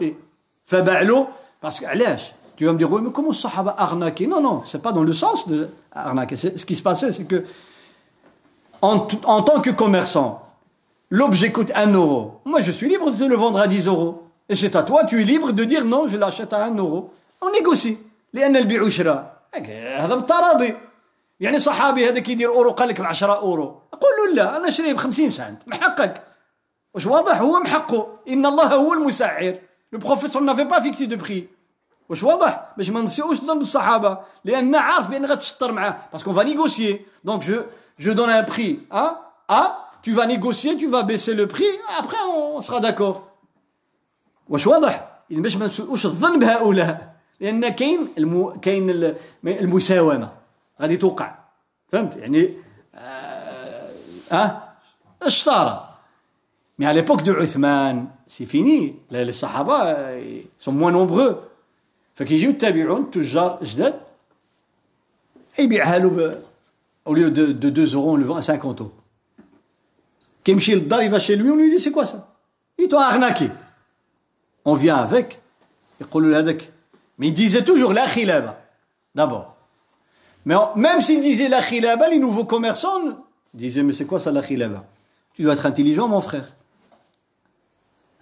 فباع 0.64 1.02
له 1.02 1.26
parce 1.66 1.80
que 1.80 1.84
علاش 1.84 2.32
tu 2.60 2.66
vas 2.66 2.74
me 2.74 2.78
dire, 2.78 2.92
oui, 2.92 3.00
mais 3.02 3.10
comment 3.10 3.32
Sahaba 3.32 3.74
arnaqué 3.78 4.26
Non, 4.26 4.42
non, 4.42 4.62
c'est 4.66 4.82
pas 4.82 4.92
dans 4.92 5.02
le 5.02 5.14
sens 5.14 5.48
de 5.48 5.70
arnaquer. 5.92 6.36
Ce 6.36 6.66
qui 6.66 6.76
se 6.76 6.82
passait, 6.82 7.10
c'est 7.10 7.24
que, 7.24 7.42
en, 8.82 9.08
en, 9.24 9.42
tant 9.42 9.62
que 9.62 9.70
commerçant, 9.70 10.42
l'objet 11.08 11.52
coûte 11.52 11.72
1 11.74 11.94
euro. 11.94 12.42
Moi, 12.44 12.60
je 12.60 12.70
suis 12.70 12.86
libre 12.86 13.12
de 13.12 13.16
te 13.16 13.24
le 13.24 13.34
vendre 13.34 13.58
à 13.58 13.66
10 13.66 13.86
euros. 13.86 14.24
Et 14.50 14.54
c'est 14.54 14.76
à 14.76 14.82
toi, 14.82 15.04
tu 15.04 15.22
es 15.22 15.24
libre 15.24 15.52
de 15.52 15.64
dire 15.64 15.86
non, 15.86 16.06
je 16.06 16.18
l'achète 16.18 16.52
à 16.52 16.64
1 16.64 16.76
euro. 16.76 17.10
On 17.40 17.50
négocie. 17.50 17.96
لأن 18.32 18.56
البيع 18.56 18.82
وشراء 18.82 19.42
هذا 19.96 20.14
بالتراضي 20.14 20.74
يعني 21.40 21.58
صحابي 21.58 22.08
هذا 22.08 22.18
كيدير 22.18 22.48
اورو 22.48 22.70
قال 22.70 22.88
لك 22.88 23.00
ب 23.00 23.04
10 23.04 23.32
اورو 23.32 23.82
اقول 23.92 24.10
له 24.18 24.34
لا 24.34 24.56
انا 24.56 24.68
اشريه 24.68 24.92
ب 24.92 24.96
50 24.96 25.30
سنت 25.30 25.68
محقك 25.68 26.22
واش 26.94 27.06
واضح 27.06 27.40
هو 27.40 27.60
محقه 27.60 28.18
ان 28.28 28.46
الله 28.46 28.74
هو 28.74 28.92
المسعر 28.92 29.58
لو 29.92 29.98
بروفيت 29.98 30.36
n'avait 30.36 30.68
pas 30.74 30.80
fixé 30.80 31.06
de 31.06 31.16
prix 31.16 31.44
واش 32.08 32.22
واضح 32.22 32.72
باش 32.76 32.90
ما 32.90 33.00
نسيوش 33.00 33.40
ذنب 33.40 33.62
الصحابه 33.62 34.18
لان 34.44 34.74
عارف 34.74 35.08
بان 35.08 35.26
غتشطر 35.26 35.72
معاه 35.72 35.96
باسكو 36.12 36.32
فا 36.32 36.42
نيغوسيي 36.42 37.00
دونك 37.24 37.42
جو 37.42 37.62
جو 37.98 38.12
دون 38.12 38.30
ان 38.30 38.44
بري 38.44 38.80
ها 38.92 39.16
ا 39.50 39.62
tu 40.02 40.12
vas 40.12 40.26
négocier 40.26 40.76
tu 40.76 40.86
vas 40.88 41.02
baisser 41.02 41.34
le 41.34 41.46
prix 41.46 41.72
après 41.98 42.22
on 42.56 42.60
sera 42.60 42.80
d'accord 42.80 43.16
واش 44.48 44.66
واضح 44.66 45.22
باش 45.30 45.56
ما 45.56 45.66
نسوش 45.66 46.06
الظن 46.06 46.38
بهؤلاء 46.38 47.10
لان 47.40 47.68
كاين 47.68 48.08
المو... 48.18 48.60
كاين 48.62 49.14
المساومه 49.44 50.32
غادي 50.80 50.96
توقع 50.96 51.34
فهمت 51.92 52.16
يعني 52.16 52.54
اه, 52.94 53.90
آه؟ 54.32 54.62
mais 56.77 56.85
à 56.85 56.93
l'époque 56.93 57.23
de 57.23 57.33
Uthman, 57.33 58.07
c'est 58.27 58.45
fini. 58.45 58.95
Les 59.09 59.31
Sahaba 59.31 59.97
sont 60.57 60.71
moins 60.71 60.91
nombreux. 60.91 61.39
Fait 62.15 62.25
qu'ils 62.25 62.47
ont 62.49 63.09
jdad. 63.61 64.01
Et 65.57 65.67
bien, 65.67 65.83
au 67.05 67.13
lieu 67.13 67.31
de, 67.31 67.51
2 67.51 67.93
euros, 67.95 68.13
on 68.13 68.15
le 68.15 68.25
vend 68.25 68.35
à 68.35 68.41
50 68.41 68.81
euros. 68.81 68.93
Kimshil 70.43 70.87
Dar, 70.87 71.01
il 71.01 71.09
va 71.09 71.19
chez 71.19 71.35
lui, 71.35 71.49
on 71.49 71.55
lui 71.55 71.71
dit 71.71 71.81
c'est 71.81 71.91
quoi 71.91 72.05
ça? 72.05 72.35
Il 72.77 72.87
t'ont 72.87 72.99
arnaqué. 72.99 73.49
On 74.65 74.75
vient 74.75 74.95
avec. 74.97 75.41
Mais 77.17 77.27
il 77.27 77.33
disait 77.33 77.63
toujours 77.63 77.93
la. 77.93 78.05
D'abord. 79.15 79.55
Mais 80.45 80.55
même 80.75 81.01
s'il 81.01 81.21
disait 81.21 81.49
la 81.49 81.61
les 82.09 82.19
nouveaux 82.19 82.45
commerçants 82.45 83.25
disaient 83.53 83.81
mais 83.81 83.93
c'est 83.93 84.05
quoi 84.05 84.19
ça 84.19 84.31
la 84.31 84.41
Tu 84.41 85.43
dois 85.43 85.53
être 85.53 85.65
intelligent, 85.65 86.07
mon 86.07 86.21
frère. 86.21 86.53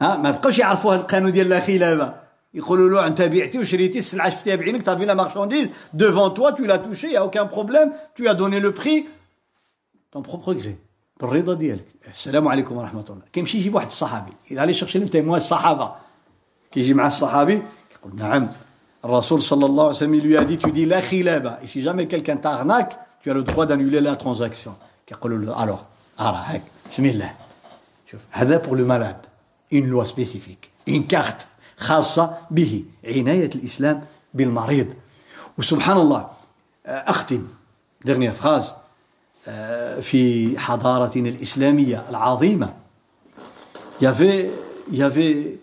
Hein 0.02 0.18
Mais 0.22 0.32
pourquoi 0.32 0.50
j'ai 0.50 0.62
عرفوا 0.62 0.94
هذا 0.94 1.00
القانون 1.00 1.32
ديال 1.32 1.48
la 1.48 1.60
khilaba 1.60 2.14
يقولوا 2.54 2.88
له 2.88 3.06
انت 3.06 3.22
بعتي 3.22 3.58
وشريتي 3.58 3.98
السلعه 3.98 4.30
شفتيها 4.30 4.56
بعينك 4.56 4.82
t'as 4.82 4.94
vu 4.94 5.04
la 5.04 5.14
marchandise 5.14 5.70
devant 5.94 6.30
toi 6.30 6.52
tu 6.52 6.66
l'as 6.66 6.78
touché 6.78 7.06
il 7.08 7.12
y 7.12 7.16
a 7.16 7.24
aucun 7.24 7.46
problème 7.46 7.92
tu 8.14 8.28
as 8.28 8.34
donné 8.34 8.60
le 8.60 8.72
prix 8.72 9.06
ton 10.10 10.22
propre 10.22 10.54
gré 10.54 10.78
بالرضا 11.20 11.54
ديالك 11.54 11.84
السلام 12.08 12.48
عليكم 12.48 12.76
ورحمه 12.76 13.04
الله 13.10 13.22
كيمشي 13.32 13.58
يجيب 13.58 13.74
واحد 13.74 13.86
الصحابي 13.86 14.32
اذا 14.50 14.66
لي 14.66 14.74
شيرشي 14.74 14.98
التيموان 14.98 15.38
الصحابه 15.40 15.92
كيجي 16.72 16.94
مع 16.94 17.06
الصحابي 17.06 17.62
يقول 17.92 18.16
نعم 18.16 18.48
الرسول 19.04 19.42
صلى 19.42 19.66
الله 19.66 19.82
عليه 19.82 19.96
وسلم 19.96 20.20
lui 20.20 20.36
a 20.36 20.44
dit 20.44 20.58
tu 20.58 20.70
dis 20.72 20.86
la 20.86 21.00
khilaba 21.02 21.58
et 21.62 21.66
si 21.66 21.82
jamais 21.82 22.06
quelqu'un 22.06 22.36
t'arnaque 22.36 22.96
tu 23.20 23.30
as 23.30 23.34
le 23.34 23.42
droit 23.42 23.66
d'annuler 23.66 24.00
la 24.00 24.16
transaction 24.16 24.72
كيقولوا 25.06 25.38
له 25.38 25.54
alors 25.54 25.84
ارى 26.20 26.42
هاك 26.46 26.62
بسم 26.90 27.04
الله 27.04 27.30
شوف 28.10 28.20
هذا 28.30 28.62
pour 28.62 28.76
le 28.76 28.84
malade 28.84 29.26
ان 29.73 29.89
لوا 29.89 30.03
سبيسيفيك 30.03 30.69
ان 30.89 31.03
كارت 31.03 31.47
خاصة 31.77 32.37
به 32.51 32.83
عناية 33.05 33.49
الإسلام 33.55 34.05
بالمريض. 34.33 34.93
وسبحان 35.57 35.97
الله 35.97 36.27
آه، 36.85 36.89
أختم 37.09 37.47
ديرنيير 38.05 38.31
فراز 38.31 38.73
آه، 39.47 39.99
في 39.99 40.59
حضارتنا 40.59 41.29
الإسلامية 41.29 42.05
العظيمة. 42.09 42.73
يافي 44.01 44.49
يافي 44.91 45.55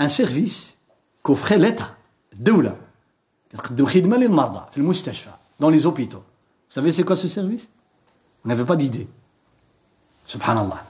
ان 0.00 0.08
سيرفيس 0.08 0.76
كوفخي 1.22 1.56
ليتا 1.56 1.94
الدولة. 2.32 2.76
تقدم 3.52 3.86
خدمة 3.86 4.16
للمرضى 4.16 4.70
في 4.70 4.78
المستشفى 4.78 5.30
دون 5.60 5.72
لي 5.72 5.78
زوبيتو 5.78 6.20
سافي 6.68 6.92
سي 6.92 7.02
كوا 7.02 7.14
سو 7.14 7.28
سيرفيس؟ 7.28 7.68
نافي 8.44 8.62
با 8.62 8.74
ديدي 8.74 9.06
سبحان 10.26 10.58
الله. 10.58 10.80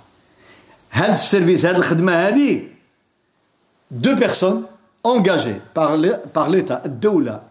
هذا 0.90 1.12
السيرفيس 1.12 1.66
هذه 1.66 1.76
الخدمة 1.76 2.12
هذه 2.12 2.62
deux 3.92 4.16
personnes 4.16 4.64
engagées 5.04 5.62
par 5.74 6.50
l'État 6.50 6.86
الدولة 6.86 7.42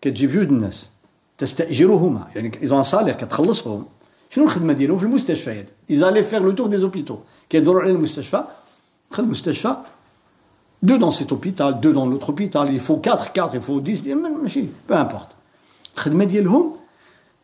كتجيب 0.00 0.30
جوج 0.30 0.48
الناس 0.48 0.90
تستأجرهما 1.38 2.28
يعني 2.34 2.58
ils 2.62 2.72
ont 2.72 2.78
un 2.78 2.84
salaire 2.84 3.16
كتخلصهم 3.16 3.84
شنو 4.30 4.44
الخدمة 4.44 4.72
ديالهم 4.72 4.98
في 4.98 5.04
المستشفيات 5.04 5.66
ils 5.90 6.04
allaient 6.04 6.24
faire 6.24 6.42
le 6.42 6.54
tour 6.54 6.68
des 6.68 6.84
hôpitaux 6.84 7.18
كيدوروا 7.50 7.82
على 7.82 7.90
المستشفى 7.90 8.44
دخل 9.10 9.22
المستشفى 9.22 9.76
deux 10.82 10.98
dans 10.98 11.10
cet 11.10 11.32
hôpital 11.32 11.80
deux 11.80 11.92
dans 11.92 12.06
l'autre 12.06 12.30
hôpital 12.30 12.72
il 12.72 12.80
faut 12.80 12.96
quatre 12.96 13.32
quatre 13.32 13.54
il 13.54 13.60
faut 13.60 13.80
dix 13.80 14.06
ماشي 14.42 14.64
peu 14.88 14.94
importe 14.94 15.28
الخدمة 15.96 16.24
ديالهم 16.24 16.72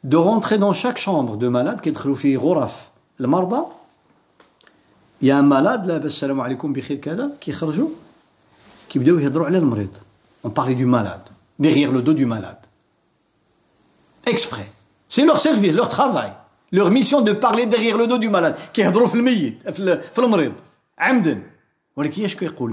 de 0.05 0.17
rentrer 0.17 0.59
dans 0.59 0.73
chaque 0.73 0.99
chambre 0.99 1.37
de 1.37 1.49
malade 1.49 1.81
كيدخلوا 1.81 2.15
في 2.15 2.37
غرف 2.37 2.89
المرضى 3.21 3.63
il 5.22 5.28
y 5.28 5.32
a 5.32 5.38
un 5.38 5.42
malade, 5.42 5.86
là, 5.86 6.10
salam 6.10 6.40
alaikum 6.40 6.74
qui. 7.40 7.54
On 10.44 10.50
parlait 10.50 10.76
du 10.76 10.86
malade, 10.86 11.22
derrière 11.58 11.92
le 11.92 12.02
dos 12.02 12.14
du 12.14 12.26
malade. 12.26 12.58
Exprès. 14.26 14.72
C'est 15.08 15.26
leur 15.26 15.40
service, 15.40 15.74
leur 15.74 15.90
travail, 15.90 16.32
leur 16.72 16.90
mission 16.92 17.22
de 17.22 17.34
parler 17.34 17.66
derrière 17.66 17.98
le 17.98 18.08
dos 18.08 18.18
du 18.18 18.30
malade, 18.30 18.56
qui. 18.74 18.84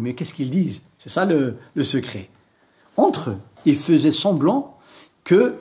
Mais 0.01 0.15
qu'est-ce 0.15 0.35
qu'ils 0.35 0.51
disent? 0.51 0.83
C'est 0.97 1.09
ça 1.09 1.25
le 1.27 1.85
secret. 1.85 2.31
Entre 2.97 3.31
eux, 3.31 3.39
ils 3.65 3.77
faisaient 3.77 4.13
semblant 4.13 4.79
que 5.25 5.57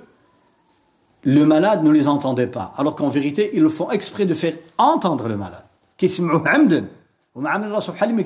le 1.23 1.43
malade 1.43 1.83
ne 1.83 1.91
les 1.91 2.07
entendait 2.07 2.47
pas, 2.47 2.71
alors 2.77 2.95
qu'en 2.95 3.09
vérité, 3.09 3.49
ils 3.53 3.63
le 3.63 3.69
font 3.69 3.89
exprès 3.89 4.25
de 4.25 4.35
faire 4.35 4.53
entendre 4.77 5.27
le 5.27 5.35
malade. 5.35 5.64
كيسمعوه 5.97 6.49
عمدا 6.49 6.88
ومع 7.35 7.49
عامل 7.49 7.72
راسه 7.72 7.93
بحال 7.93 8.15
ما 8.15 8.23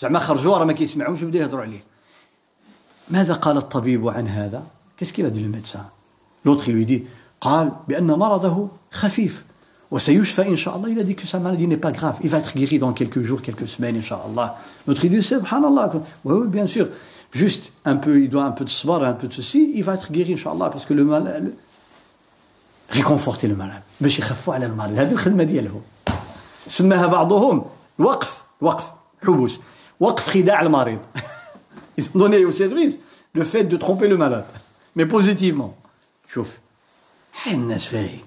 زعما 0.00 0.18
خرجوا 0.18 0.58
راه 0.58 0.64
ما 0.64 0.72
كيسمعوش 0.72 1.22
وبدا 1.22 1.38
يهضروا 1.38 1.62
عليه 1.62 1.80
ماذا 3.10 3.32
قال 3.32 3.56
الطبيب 3.56 4.08
عن 4.08 4.28
هذا 4.28 4.62
a 5.02 5.30
dit 5.30 5.40
le 5.40 5.48
médecin 5.48 5.86
l'autre 6.44 6.68
il 6.68 6.74
lui 6.74 6.86
dit 6.86 7.02
قال 7.40 7.72
بأن 7.88 8.06
مرضه 8.06 8.68
خفيف 8.90 9.44
وسيشفى 9.90 10.48
إن 10.48 10.56
شاء 10.56 10.76
الله 10.76 11.04
dit 11.04 11.14
que 11.14 11.26
sa 11.26 11.38
maladie 11.38 11.66
n'est 11.66 11.76
pas 11.76 11.92
grave 11.92 12.16
il 12.22 12.28
va 12.28 12.38
être 12.38 12.54
guéri 12.54 12.78
dans 12.78 12.92
quelques 12.92 13.22
jours 13.22 13.40
quelques 13.42 13.68
semaines 13.68 13.96
إن 13.96 14.02
شاء 14.02 14.26
الله 14.26 14.54
l'autre 14.86 15.04
il 15.04 15.10
dit 15.10 15.22
subhanallah 15.22 15.92
oui 16.24 16.48
bien 16.48 16.66
sûr 16.66 16.88
juste 17.32 17.72
un 17.84 17.96
peu 17.96 18.20
il 18.20 18.28
doit 18.28 18.44
un 18.44 18.52
peu 18.52 18.64
de 18.64 18.70
sabar 18.70 19.02
un 19.04 19.14
peu 19.14 19.28
de 19.28 19.32
ceci 19.32 19.72
il 19.74 19.84
va 19.84 19.94
être 19.94 20.12
guéri 20.12 20.32
إن 20.32 20.36
شاء 20.36 20.52
الله 20.52 20.70
parce 20.70 20.84
que 20.84 20.94
le 20.94 21.04
mal 21.04 21.52
réconforter 22.90 23.48
le 23.48 23.54
malade 23.54 23.82
باش 24.00 24.18
يخفوا 24.18 24.54
على 24.54 24.66
المريض 24.66 24.98
هذه 24.98 25.12
الخدمه 25.12 25.44
ديالهم 25.44 25.82
سماها 26.66 27.06
بعضهم 27.06 27.64
وقف 27.98 28.42
وقف 28.60 28.84
حبوس 29.22 29.60
وقف 30.00 30.28
خداع 30.28 30.62
المريض. 30.62 31.00
Ils 31.98 32.06
ont 32.14 32.18
donné 32.18 32.44
au 32.44 32.50
service 32.50 32.98
le 33.34 33.44
fait 33.44 33.64
de 33.64 33.76
tromper 33.76 34.08
le 34.08 34.16
malade. 34.16 34.44
Mais 34.96 35.06
positivement. 35.06 35.74
شوف 36.28 36.58
حال 37.32 37.54
الناس 37.54 37.86
فاهم 37.86 38.20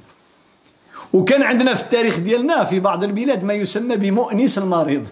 وكان 1.13 1.43
عندنا 1.43 1.73
في 1.73 1.83
التاريخ 1.83 2.17
ديالنا 2.17 2.63
في 2.63 2.79
بعض 2.79 3.03
البلاد 3.03 3.43
ما 3.43 3.53
يسمى 3.53 3.97
بمؤنس 3.97 4.57
المريض. 4.57 5.07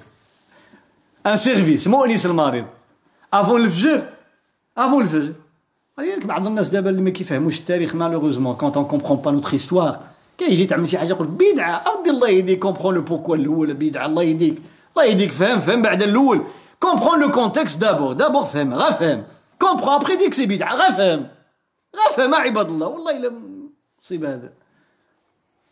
ان 1.26 1.38
سيرفيس 1.38 1.88
مؤنس 1.88 2.26
المريض. 2.26 2.66
افون 3.34 3.62
الفجر 3.62 4.10
افون 4.78 5.02
الفجر 5.02 5.34
بعض 6.26 6.48
الناس 6.48 6.70
دابا 6.70 6.90
اللي 6.90 7.02
ما 7.02 7.10
كيفهموش 7.10 7.60
التاريخ 7.60 7.96
مالوغوزمون 7.96 8.56
كونت 8.56 8.78
اون 8.78 8.86
كومبخون 8.86 9.18
با 9.18 9.32
نوتر 9.32 9.50
هيستوار 9.50 10.00
كيجي 10.38 10.66
تعمل 10.66 10.88
شي 10.88 10.98
حاجة 10.98 11.10
يقول 11.10 11.28
بدعه 11.28 11.72
اودي 11.72 12.10
الله 12.10 12.30
يهديك 12.30 12.60
كومبخون 12.60 12.96
لو 12.96 13.02
بوكوا 13.02 13.36
الأول 13.36 13.74
بدعه 13.74 14.06
الله 14.06 14.24
يهديك 14.24 14.62
الله 14.92 15.06
يهديك 15.06 15.32
فهم 15.32 15.60
فهم 15.60 15.82
بعد 15.82 16.04
الأول. 16.04 16.42
كومبخون 16.80 17.20
لو 17.20 17.32
كونتكست 17.32 17.78
دابور 17.78 18.14
دابور 18.14 18.46
فهم 18.46 18.74
غا 18.74 18.92
فهم. 18.92 19.24
كومبخون 19.60 19.94
ابخي 19.94 20.16
ديك 20.16 20.34
سي 20.34 20.46
بدعه 20.46 20.76
غا 20.76 20.92
فهم. 20.92 21.28
غا 21.96 22.16
فهم 22.16 22.36
عباد 22.36 22.70
الله 22.70 22.88
والله 22.88 23.18
إلا 23.18 23.32
مصيبة 24.04 24.34
هذا. 24.34 24.54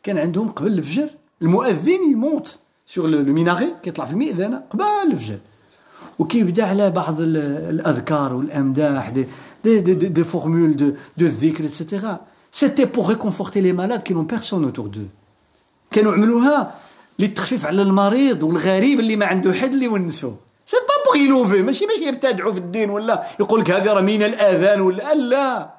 كان 0.03 0.17
عندهم 0.17 0.51
قبل 0.51 0.67
الفجر 0.67 1.09
المؤذن 1.41 2.11
يموت 2.11 2.57
سور 2.85 3.07
لو 3.07 3.33
ميناغي 3.33 3.75
كيطلع 3.83 4.05
في 4.05 4.11
المئذنه 4.11 4.63
قبل 4.69 4.83
الفجر. 5.11 5.37
وكيبدأ 6.19 6.65
على 6.65 6.89
بعض 6.89 7.15
الأذكار 7.19 8.33
والأمداح 8.33 9.09
دي 9.09 9.25
دي, 9.63 9.79
دي, 9.79 9.93
دي, 9.93 10.23
formules 10.23 10.75
de, 10.81 10.87
de 11.19 11.27
dhikr 11.41 11.63
etc 11.69 11.83
c'était 12.51 12.87
pour 12.87 13.07
réconforter 13.07 13.61
les 13.61 13.73
malades 13.73 14.03
qui 14.03 14.13
n'ont 14.13 14.25
personne 14.25 14.65
autour 14.65 14.89
d'eux. 14.89 15.09
كانوا 15.91 16.13
عملوها 16.13 16.75
للتخفيف 17.19 17.65
على 17.65 17.81
المريض 17.81 18.43
والغريب 18.43 18.99
اللي 18.99 19.15
ما 19.15 19.25
عنده 19.25 19.53
حد 19.53 19.73
اللي 19.73 19.85
يونسوه 19.85 20.37
سي 20.65 20.77
با 20.77 21.03
بوغ 21.05 21.23
ينوفي 21.23 21.61
ماشي 21.61 21.85
باش 21.85 21.97
يبتدعوا 22.07 22.53
في 22.53 22.59
الدين 22.59 22.89
ولا 22.89 23.23
يقول 23.39 23.59
لك 23.59 23.71
هذه 23.71 23.93
راه 23.93 24.01
من 24.01 24.23
الآذان 24.23 24.81
ولا 24.81 25.13
لا 25.13 25.69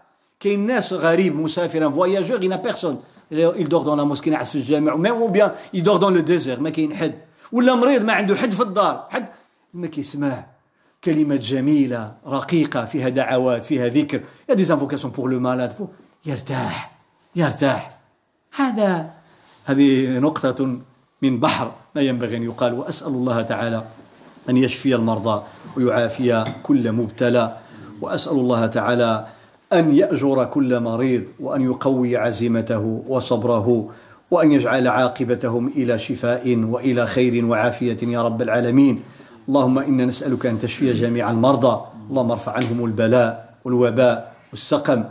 كاين 0.40 0.66
ناس 0.66 0.92
غريب 0.92 1.36
مسافر 1.36 1.86
ان 1.86 1.92
فواياجور 1.92 2.44
ينا 2.44 2.56
بيرسون 2.56 3.00
il 3.32 3.68
dort 3.68 3.84
dans 3.84 3.96
la 3.96 4.04
mosquée 4.04 4.28
نعس 4.28 4.50
في 4.50 4.58
الجامع 4.58 4.94
ou 4.94 5.28
bien 5.28 5.52
il 5.72 5.82
dort 5.82 5.98
dans 5.98 6.10
le 6.10 6.22
désert 6.22 6.60
ما 6.60 6.70
كاين 6.70 6.94
حد. 6.94 7.14
ولا 7.52 7.74
مريض 7.74 8.04
ما 8.04 8.12
عنده 8.12 8.36
حد 8.36 8.52
في 8.52 8.62
الدار. 8.62 9.06
حد 9.10 9.28
ما 9.74 9.86
كيسمع. 9.86 10.46
كلمات 11.04 11.40
جميلة 11.40 12.12
رقيقة 12.26 12.84
فيها 12.84 13.08
دعوات 13.08 13.64
فيها 13.64 13.88
ذكر. 13.88 14.20
يا 14.48 14.54
دي 14.54 14.64
زانفوكاسيون 14.64 15.12
بور 15.12 15.30
لو 15.30 15.40
مالاد 15.40 15.72
يرتاح 16.26 16.90
يرتاح. 17.36 17.90
هذا 18.56 19.10
هذه 19.64 20.18
نقطة 20.18 20.76
من 21.22 21.40
بحر 21.40 21.72
لا 21.94 22.02
ينبغي 22.02 22.36
أن 22.36 22.42
يقال 22.42 22.72
وأسأل 22.74 23.08
الله 23.08 23.42
تعالى 23.42 23.84
أن 24.48 24.56
يشفي 24.56 24.94
المرضى 24.94 25.42
ويعافي 25.76 26.44
كل 26.62 26.92
مبتلى 26.92 27.56
وأسأل 28.00 28.32
الله 28.32 28.66
تعالى 28.66 29.26
أن 29.72 29.94
يأجر 29.94 30.44
كل 30.44 30.80
مريض 30.80 31.24
وأن 31.40 31.62
يقوي 31.62 32.16
عزيمته 32.16 33.04
وصبره 33.08 33.90
وأن 34.30 34.52
يجعل 34.52 34.88
عاقبتهم 34.88 35.68
إلى 35.68 35.98
شفاء 35.98 36.56
وإلى 36.56 37.06
خير 37.06 37.44
وعافية 37.44 37.98
يا 38.02 38.22
رب 38.22 38.42
العالمين. 38.42 39.02
اللهم 39.48 39.78
إنا 39.78 40.04
نسألك 40.04 40.46
أن 40.46 40.58
تشفي 40.58 40.92
جميع 40.92 41.30
المرضى 41.30 41.80
اللهم 42.10 42.30
ارفع 42.30 42.52
عنهم 42.52 42.84
البلاء 42.84 43.54
والوباء 43.64 44.32
والسقم. 44.50 45.04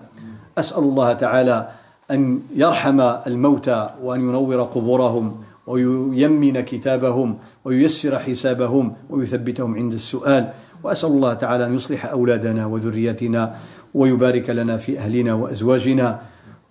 أسأل 0.60 0.84
الله 0.84 1.14
تعالى 1.14 1.68
أن 2.12 2.40
يرحم 2.56 3.00
الموتى 3.28 3.90
وأن 4.04 4.22
ينور 4.22 4.64
قبورهم 4.64 5.36
وييمن 5.68 6.62
كتابهم 6.62 7.38
وييسر 7.66 8.20
حسابهم 8.20 8.94
ويثبتهم 9.10 9.76
عند 9.76 9.94
السؤال. 9.94 10.50
وأسأل 10.84 11.10
الله 11.10 11.34
تعالى 11.34 11.66
أن 11.66 11.76
يصلح 11.76 12.06
أولادنا 12.06 12.66
وذرياتنا 12.66 13.56
ويبارك 13.94 14.50
لنا 14.50 14.78
في 14.78 15.00
أهلنا 15.00 15.34
وأزواجنا 15.34 16.20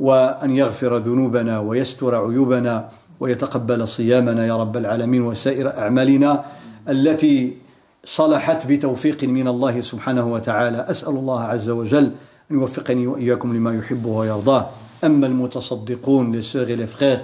وأن 0.01 0.51
يغفر 0.51 0.97
ذنوبنا 0.97 1.59
ويستر 1.59 2.15
عيوبنا 2.15 2.89
ويتقبل 3.21 3.89
صيامنا 3.89 4.47
يا 4.47 4.57
رب 4.57 4.77
العالمين 4.77 5.23
وسائر 5.23 5.79
أعمالنا 5.79 6.45
التي 6.89 7.57
صلحت 8.05 8.67
بتوفيق 8.67 9.25
من 9.25 9.49
الله 9.49 9.81
سبحانه 9.81 10.33
وتعالى. 10.33 10.87
أسأل 10.91 11.15
الله 11.15 11.41
عز 11.43 11.71
وجل 11.71 12.11
أن 12.51 12.57
يوفقني 12.57 13.07
وإياكم 13.07 13.57
لما 13.57 13.75
يحبه 13.75 14.09
ويرضاه 14.09 14.67
أما 15.05 15.27
المتصدقون 15.27 16.33
les 16.33 16.43
sœurs 16.43 16.71
et 16.71 16.77
les 16.77 16.87
frères 16.87 17.23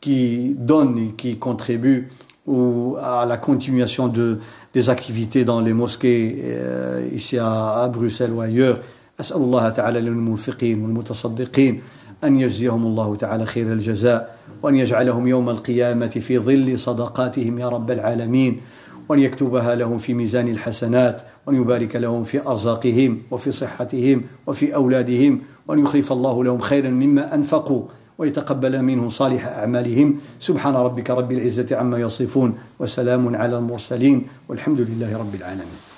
qui 0.00 0.54
donnent 0.58 0.98
et 0.98 1.12
qui 1.12 1.38
contribuent 1.38 2.08
ou 2.46 2.96
à 3.02 3.26
la 3.26 3.36
continuation 3.38 4.06
de, 4.08 4.38
des 4.72 4.88
activités 4.90 5.44
dans 5.44 5.60
les 5.60 5.72
mosquées 5.72 6.42
euh, 6.44 7.08
ici 7.12 7.38
à, 7.38 7.82
à 7.82 7.88
Bruxelles 7.88 8.32
ou 8.32 8.40
ailleurs 8.40 8.78
أسأل 9.20 9.36
الله 9.36 9.68
تعالى 9.68 10.00
للمنفقين 10.00 10.82
والمتصدقين 10.84 11.80
أن 12.24 12.36
يجزيهم 12.36 12.86
الله 12.86 13.16
تعالى 13.16 13.46
خير 13.46 13.72
الجزاء 13.72 14.38
وأن 14.62 14.76
يجعلهم 14.76 15.28
يوم 15.28 15.50
القيامة 15.50 16.08
في 16.08 16.38
ظل 16.38 16.78
صدقاتهم 16.78 17.58
يا 17.58 17.68
رب 17.68 17.90
العالمين 17.90 18.60
وأن 19.08 19.18
يكتبها 19.18 19.74
لهم 19.74 19.98
في 19.98 20.14
ميزان 20.14 20.48
الحسنات 20.48 21.22
وأن 21.46 21.56
يبارك 21.56 21.96
لهم 21.96 22.24
في 22.24 22.46
أرزاقهم 22.46 23.22
وفي 23.30 23.52
صحتهم 23.52 24.22
وفي 24.46 24.74
أولادهم 24.74 25.40
وأن 25.68 25.78
يخلف 25.78 26.12
الله 26.12 26.44
لهم 26.44 26.58
خيرا 26.58 26.90
مما 26.90 27.34
أنفقوا 27.34 27.82
ويتقبل 28.18 28.82
منهم 28.82 29.08
صالح 29.08 29.46
أعمالهم. 29.46 30.16
سبحان 30.38 30.74
ربك 30.74 31.10
رب 31.10 31.32
العزة 31.32 31.76
عما 31.76 31.98
يصفون 31.98 32.58
وسلام 32.78 33.36
على 33.36 33.58
المرسلين 33.58 34.26
والحمد 34.48 34.80
لله 34.80 35.16
رب 35.16 35.34
العالمين. 35.34 35.95